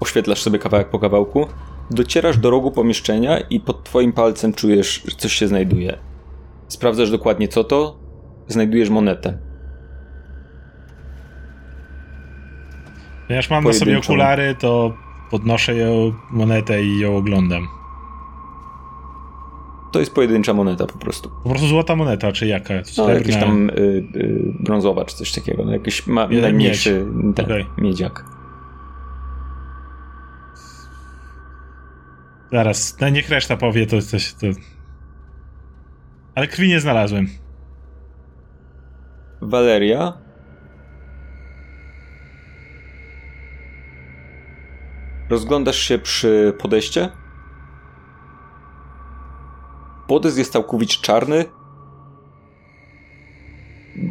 Oświetlasz 0.00 0.42
sobie 0.42 0.58
kawałek 0.58 0.90
po 0.90 0.98
kawałku. 0.98 1.46
Docierasz 1.90 2.38
do 2.38 2.50
rogu 2.50 2.70
pomieszczenia 2.70 3.38
i 3.38 3.60
pod 3.60 3.84
twoim 3.84 4.12
palcem 4.12 4.52
czujesz, 4.52 5.02
że 5.08 5.16
coś 5.16 5.32
się 5.32 5.48
znajduje. 5.48 5.98
Sprawdzasz 6.68 7.10
dokładnie 7.10 7.48
co 7.48 7.64
to, 7.64 7.98
znajdujesz 8.48 8.90
monetę. 8.90 9.38
Ponieważ 13.26 13.50
mam 13.50 13.64
na 13.64 13.72
sobie 13.72 13.98
okulary, 13.98 14.54
to 14.60 14.96
podnoszę 15.30 15.76
ją 15.76 16.12
monetę 16.30 16.84
i 16.84 16.98
ją 16.98 17.16
oglądam. 17.16 17.68
To 19.92 20.00
jest 20.00 20.14
pojedyncza 20.14 20.54
moneta 20.54 20.86
po 20.86 20.98
prostu. 20.98 21.30
Po 21.42 21.48
prostu 21.48 21.68
złota 21.68 21.96
moneta, 21.96 22.32
czy 22.32 22.46
jaka? 22.46 22.74
No, 22.98 23.10
jakaś 23.10 23.34
tam 23.34 23.70
y, 23.70 23.72
y, 24.16 24.54
brązowa, 24.60 25.04
czy 25.04 25.16
coś 25.16 25.32
takiego. 25.32 25.64
No, 25.64 25.72
jakiś 25.72 26.06
ma, 26.06 26.28
najmniejszy 26.28 27.06
ten, 27.34 27.44
okay. 27.44 27.64
miedziak. 27.78 28.37
Zaraz, 32.52 33.00
no 33.00 33.08
niech 33.08 33.28
reszta 33.28 33.56
powie 33.56 33.86
to 33.86 34.02
coś. 34.02 34.34
To... 34.34 34.46
Ale 36.34 36.46
krwi 36.46 36.68
nie 36.68 36.80
znalazłem. 36.80 37.28
Valeria? 39.40 40.18
Rozglądasz 45.30 45.78
się 45.78 45.98
przy 45.98 46.54
podejście? 46.58 47.08
Podest 50.06 50.38
jest 50.38 50.52
całkowicie 50.52 51.02
czarny. 51.02 51.44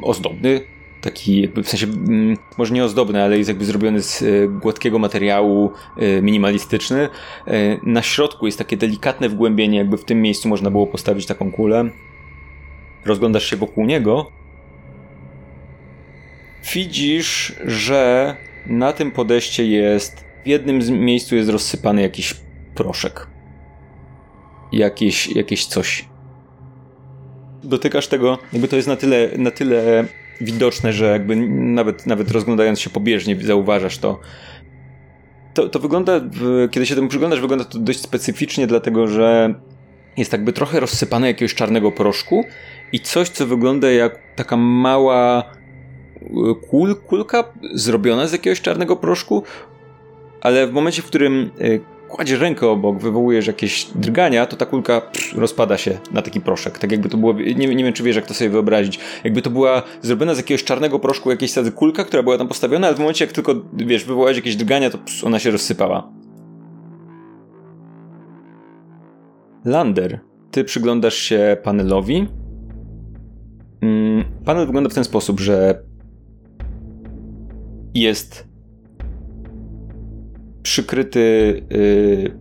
ozdobny, 0.03 0.61
taki 1.01 1.47
w 1.47 1.67
sensie, 1.67 1.87
mm, 1.87 2.37
może 2.57 2.73
nie 2.73 2.83
ozdobny, 2.83 3.23
ale 3.23 3.37
jest 3.37 3.47
jakby 3.47 3.65
zrobiony 3.65 4.01
z 4.01 4.21
e, 4.21 4.25
gładkiego 4.47 4.99
materiału, 4.99 5.71
e, 5.97 6.21
minimalistyczny. 6.21 7.09
E, 7.47 7.77
na 7.83 8.01
środku 8.01 8.45
jest 8.45 8.57
takie 8.57 8.77
delikatne 8.77 9.29
wgłębienie, 9.29 9.77
jakby 9.77 9.97
w 9.97 10.05
tym 10.05 10.21
miejscu 10.21 10.49
można 10.49 10.71
było 10.71 10.87
postawić 10.87 11.25
taką 11.25 11.51
kulę. 11.51 11.89
Rozglądasz 13.05 13.49
się 13.49 13.55
wokół 13.55 13.85
niego. 13.85 14.31
Widzisz, 16.73 17.55
że 17.65 18.35
na 18.65 18.93
tym 18.93 19.11
podejście 19.11 19.67
jest, 19.67 20.25
w 20.43 20.47
jednym 20.47 20.99
miejscu 20.99 21.35
jest 21.35 21.49
rozsypany 21.49 22.01
jakiś 22.01 22.35
proszek. 22.75 23.27
Jakieś, 24.71 25.27
jakieś 25.27 25.65
coś. 25.65 26.05
Dotykasz 27.63 28.07
tego, 28.07 28.37
jakby 28.53 28.67
to 28.67 28.75
jest 28.75 28.87
na 28.87 28.95
tyle, 28.95 29.29
na 29.37 29.51
tyle 29.51 30.05
widoczne, 30.41 30.93
że 30.93 31.05
jakby 31.05 31.35
nawet, 31.49 32.07
nawet 32.07 32.31
rozglądając 32.31 32.79
się 32.79 32.89
pobieżnie 32.89 33.37
zauważasz 33.41 33.97
to. 33.97 34.19
To, 35.53 35.69
to 35.69 35.79
wygląda, 35.79 36.21
kiedy 36.71 36.85
się 36.85 36.95
temu 36.95 37.07
przyglądasz, 37.07 37.41
wygląda 37.41 37.65
to 37.65 37.79
dość 37.79 38.01
specyficznie, 38.01 38.67
dlatego 38.67 39.07
że 39.07 39.53
jest 40.17 40.31
jakby 40.31 40.53
trochę 40.53 40.79
rozsypane 40.79 41.27
jakiegoś 41.27 41.55
czarnego 41.55 41.91
proszku 41.91 42.45
i 42.91 42.99
coś, 42.99 43.29
co 43.29 43.47
wygląda 43.47 43.91
jak 43.91 44.19
taka 44.35 44.57
mała 44.57 45.43
e, 45.43 46.25
kul, 46.69 46.95
kulka 46.95 47.43
zrobiona 47.73 48.27
z 48.27 48.31
jakiegoś 48.31 48.61
czarnego 48.61 48.95
proszku, 48.95 49.43
ale 50.41 50.67
w 50.67 50.73
momencie, 50.73 51.01
w 51.01 51.05
którym 51.05 51.51
e, 51.61 51.96
kładziesz 52.07 52.39
rękę 52.39 52.67
obok, 52.67 52.99
wywołujesz 52.99 53.47
jakieś 53.47 53.85
drgania, 53.95 54.45
to 54.45 54.55
ta 54.55 54.65
kulka 54.65 55.01
pff, 55.01 55.37
rozpada 55.37 55.77
się 55.77 55.97
na 56.11 56.21
taki 56.21 56.41
proszek. 56.41 56.79
Tak 56.79 56.91
jakby 56.91 57.09
to 57.09 57.17
było, 57.17 57.33
nie, 57.33 57.75
nie 57.75 57.83
wiem 57.83 57.93
czy 57.93 58.03
wiesz 58.03 58.15
jak 58.15 58.25
to 58.25 58.33
sobie 58.33 58.49
wyobrazić, 58.49 58.99
jakby 59.23 59.41
to 59.41 59.49
była 59.49 59.83
zrobiona 60.01 60.33
z 60.33 60.37
jakiegoś 60.37 60.63
czarnego 60.63 60.99
proszku 60.99 61.29
jakaś 61.31 61.51
wtedy 61.51 61.71
kulka, 61.71 62.03
która 62.03 62.23
była 62.23 62.37
tam 62.37 62.47
postawiona, 62.47 62.87
ale 62.87 62.95
w 62.95 62.99
momencie 62.99 63.25
jak 63.25 63.33
tylko, 63.33 63.55
wiesz, 63.73 64.05
wywołałeś 64.05 64.37
jakieś 64.37 64.55
drgania, 64.55 64.89
to 64.89 64.97
pff, 64.97 65.23
ona 65.23 65.39
się 65.39 65.51
rozsypała. 65.51 66.11
Lander, 69.65 70.19
ty 70.51 70.63
przyglądasz 70.63 71.17
się 71.17 71.57
panelowi. 71.63 72.27
Mm, 73.81 74.23
panel 74.45 74.65
wygląda 74.65 74.89
w 74.89 74.93
ten 74.93 75.03
sposób, 75.03 75.39
że 75.39 75.83
jest 77.95 78.46
przykryty 80.67 81.19
y, 81.71 82.31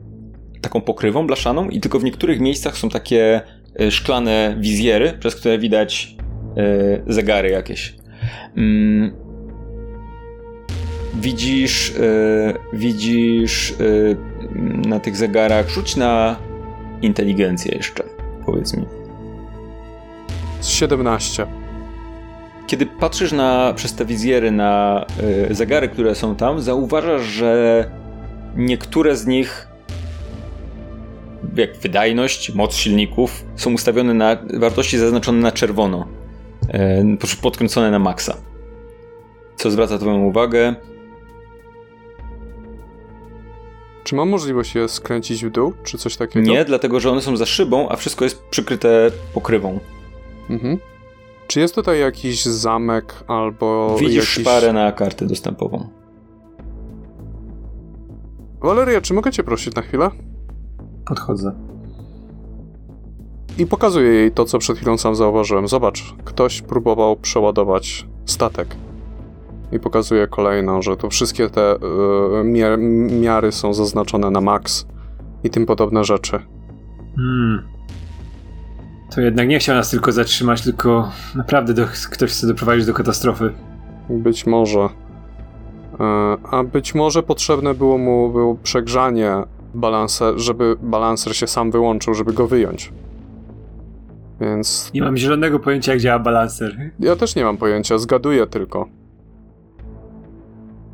taką 0.61 0.81
pokrywą 0.81 1.27
blaszaną 1.27 1.69
i 1.69 1.81
tylko 1.81 1.99
w 1.99 2.05
niektórych 2.05 2.41
miejscach 2.41 2.77
są 2.77 2.89
takie 2.89 3.41
y, 3.81 3.91
szklane 3.91 4.57
wizjery, 4.61 5.13
przez 5.21 5.37
które 5.37 5.59
widać 5.59 6.17
y, 7.07 7.13
zegary 7.13 7.51
jakieś. 7.51 7.97
Mm. 8.57 9.13
Widzisz, 11.21 11.93
widzisz 12.73 13.75
na 14.87 15.01
tych 15.01 15.17
zegarach, 15.17 15.69
rzuć 15.69 15.97
na 15.97 16.37
inteligencję 17.03 17.75
jeszcze, 17.77 18.05
powiedz 18.47 18.77
mi. 18.77 18.85
17 20.63 21.47
kiedy 22.67 22.87
patrzysz 22.87 23.33
na, 23.33 23.73
przez 23.77 23.95
te 23.95 24.05
wizjery 24.05 24.51
na 24.51 25.05
zegary, 25.51 25.89
które 25.89 26.15
są 26.15 26.37
tam, 26.37 26.61
zauważasz, 26.61 27.23
że 27.23 27.85
niektóre 28.57 29.17
z 29.17 29.27
nich, 29.27 29.69
jak 31.57 31.77
wydajność, 31.77 32.55
moc 32.55 32.75
silników, 32.75 33.45
są 33.57 33.73
ustawione 33.73 34.15
na 34.15 34.37
wartości 34.55 34.99
zaznaczone 34.99 35.39
na 35.41 35.53
czerwono, 35.53 36.07
e, 36.69 37.05
podkręcone 37.43 37.91
na 37.91 37.99
maksa. 37.99 38.37
Co 39.57 39.71
zwraca 39.71 39.99
Twoją 39.99 40.25
uwagę? 40.25 40.75
Czy 44.05 44.15
mam 44.15 44.29
możliwość 44.29 44.75
je 44.75 44.89
skręcić 44.89 45.45
w 45.45 45.51
dół, 45.51 45.73
czy 45.85 45.99
coś 45.99 46.17
takiego? 46.17 46.51
Nie, 46.51 46.65
dlatego 46.65 47.01
że 47.01 47.11
one 47.11 47.23
są 47.23 47.37
za 47.37 47.47
szybą, 47.47 47.89
a 47.89 47.97
wszystko 47.97 48.25
jest 48.25 48.43
przykryte 48.43 49.11
pokrywą. 49.35 49.81
Mhm. 50.51 50.79
Czy 51.47 51.61
jest 51.61 51.75
tutaj 51.75 52.01
jakiś 52.01 52.45
zamek 52.45 53.15
albo. 53.27 53.97
Widzisz 54.01 54.15
jakiś... 54.15 54.31
szparę 54.31 54.73
na 54.73 54.93
kartę 54.93 55.27
dostępową. 55.27 55.89
Waleria, 58.61 59.01
czy 59.01 59.15
mogę 59.15 59.33
cię 59.33 59.45
prosić 59.45 59.75
na 59.75 59.83
chwilę? 59.83 60.11
Podchodzę. 61.07 61.53
I 63.59 63.67
pokazuję 63.67 64.09
jej 64.09 64.33
to, 64.33 64.45
co 64.45 64.59
przed 64.59 64.77
chwilą 64.77 64.99
sam 64.99 65.17
zauważyłem. 65.17 65.69
Zobacz, 65.69 66.15
ktoś 66.25 66.63
próbował 66.63 67.17
przeładować 67.17 68.07
statek. 68.25 68.77
I 69.73 69.79
pokazuję 69.79 70.27
kolejną, 70.27 70.83
że 70.83 70.97
tu 70.97 71.11
wszystkie 71.11 71.51
te 71.51 71.75
y, 71.75 71.79
miary 73.21 73.53
są 73.53 73.75
zaznaczone 73.75 74.31
na 74.31 74.41
max 74.41 74.87
i 75.45 75.51
tym 75.51 75.67
podobne 75.67 76.05
rzeczy. 76.05 76.39
Hmm. 77.17 77.63
To 79.15 79.21
jednak 79.21 79.49
nie 79.49 79.59
chciał 79.59 79.77
nas 79.77 79.91
tylko 79.91 80.13
zatrzymać, 80.13 80.63
tylko 80.63 81.11
naprawdę 81.35 81.75
do, 81.75 81.87
ktoś 82.11 82.31
chce 82.31 82.47
doprowadzić 82.47 82.87
do 82.87 82.95
katastrofy. 82.95 83.53
Być 84.09 84.47
może. 84.47 84.89
E, 86.01 86.37
a 86.51 86.65
być 86.65 86.95
może 86.95 87.23
potrzebne 87.23 87.75
było 87.75 87.99
mu 87.99 88.33
było 88.33 88.55
przegrzanie 88.63 89.43
balanser, 89.75 90.39
żeby 90.39 90.77
balanser 90.83 91.37
się 91.37 91.47
sam 91.47 91.71
wyłączył, 91.71 92.15
żeby 92.15 92.33
go 92.33 92.47
wyjąć. 92.47 92.93
Więc. 94.41 94.91
Nie 94.95 95.03
mam 95.03 95.17
zielonego 95.17 95.59
pojęcia, 95.59 95.93
jak 95.93 96.01
działa 96.01 96.19
balanser. 96.19 96.91
Ja 97.01 97.17
też 97.17 97.37
nie 97.37 97.45
mam 97.45 97.57
pojęcia, 97.57 97.99
zgaduję 97.99 98.47
tylko. 98.47 98.89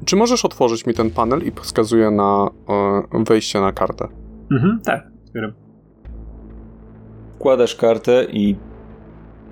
Czy 0.05 0.17
możesz 0.17 0.45
otworzyć 0.45 0.87
mi 0.87 0.95
ten 0.95 1.11
panel 1.11 1.43
i 1.47 1.53
wskazuję 1.63 2.11
na 2.11 2.51
e, 3.13 3.25
wejście 3.25 3.61
na 3.61 3.73
kartę? 3.73 4.09
Mhm, 4.53 4.81
tak, 4.85 5.09
zbieram. 5.25 5.53
Wkładasz 7.35 7.77
kartę 7.77 8.27
i 8.33 8.57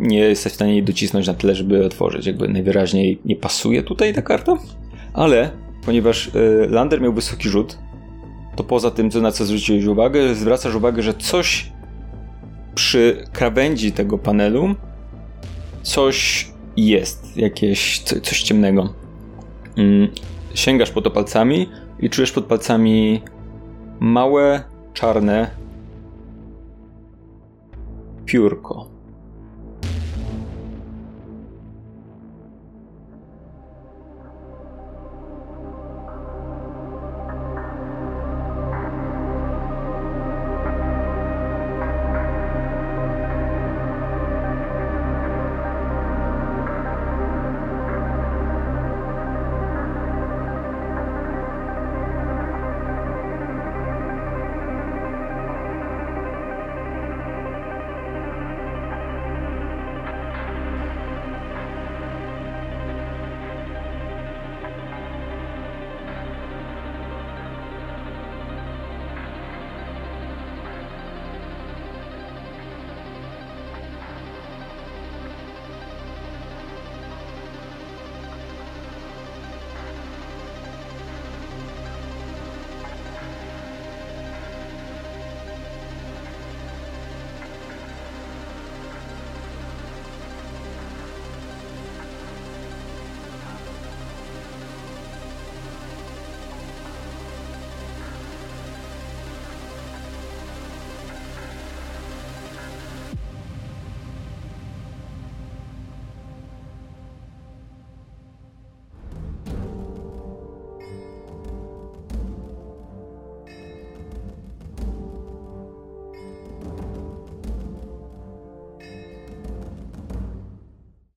nie 0.01 0.18
jesteś 0.18 0.52
w 0.52 0.55
stanie 0.55 0.72
jej 0.72 0.82
docisnąć 0.82 1.27
na 1.27 1.35
tyle, 1.35 1.55
żeby 1.55 1.86
otworzyć. 1.86 2.27
Jakby 2.27 2.48
najwyraźniej 2.48 3.20
nie 3.24 3.36
pasuje 3.36 3.82
tutaj 3.82 4.14
ta 4.14 4.22
karta. 4.22 4.56
Ale 5.15 5.51
ponieważ 5.85 6.27
y, 6.27 6.66
Lander 6.70 7.01
miał 7.01 7.12
wysoki 7.12 7.49
rzut, 7.49 7.78
to 8.57 8.65
poza 8.65 8.91
tym, 8.91 9.11
co 9.11 9.20
na 9.20 9.32
co 9.32 9.45
zwróciłeś 9.45 9.85
uwagę, 9.85 10.35
zwracasz 10.35 10.74
uwagę, 10.74 11.03
że 11.03 11.15
coś 11.15 11.73
przy 12.74 13.24
krawędzi 13.32 13.93
tego 13.93 14.19
panelu 14.19 14.74
coś 15.82 16.49
jest, 16.77 17.37
jakieś 17.37 17.99
coś 17.99 18.43
ciemnego. 18.43 18.93
Mm, 19.77 20.09
sięgasz 20.55 20.91
po 20.91 21.03
to 21.03 21.11
palcami 21.11 21.69
i 21.99 22.11
czujesz 22.11 22.32
pod 22.32 22.45
palcami 22.45 23.23
małe, 24.01 24.62
czarne 24.95 25.51
piórko. 28.27 28.89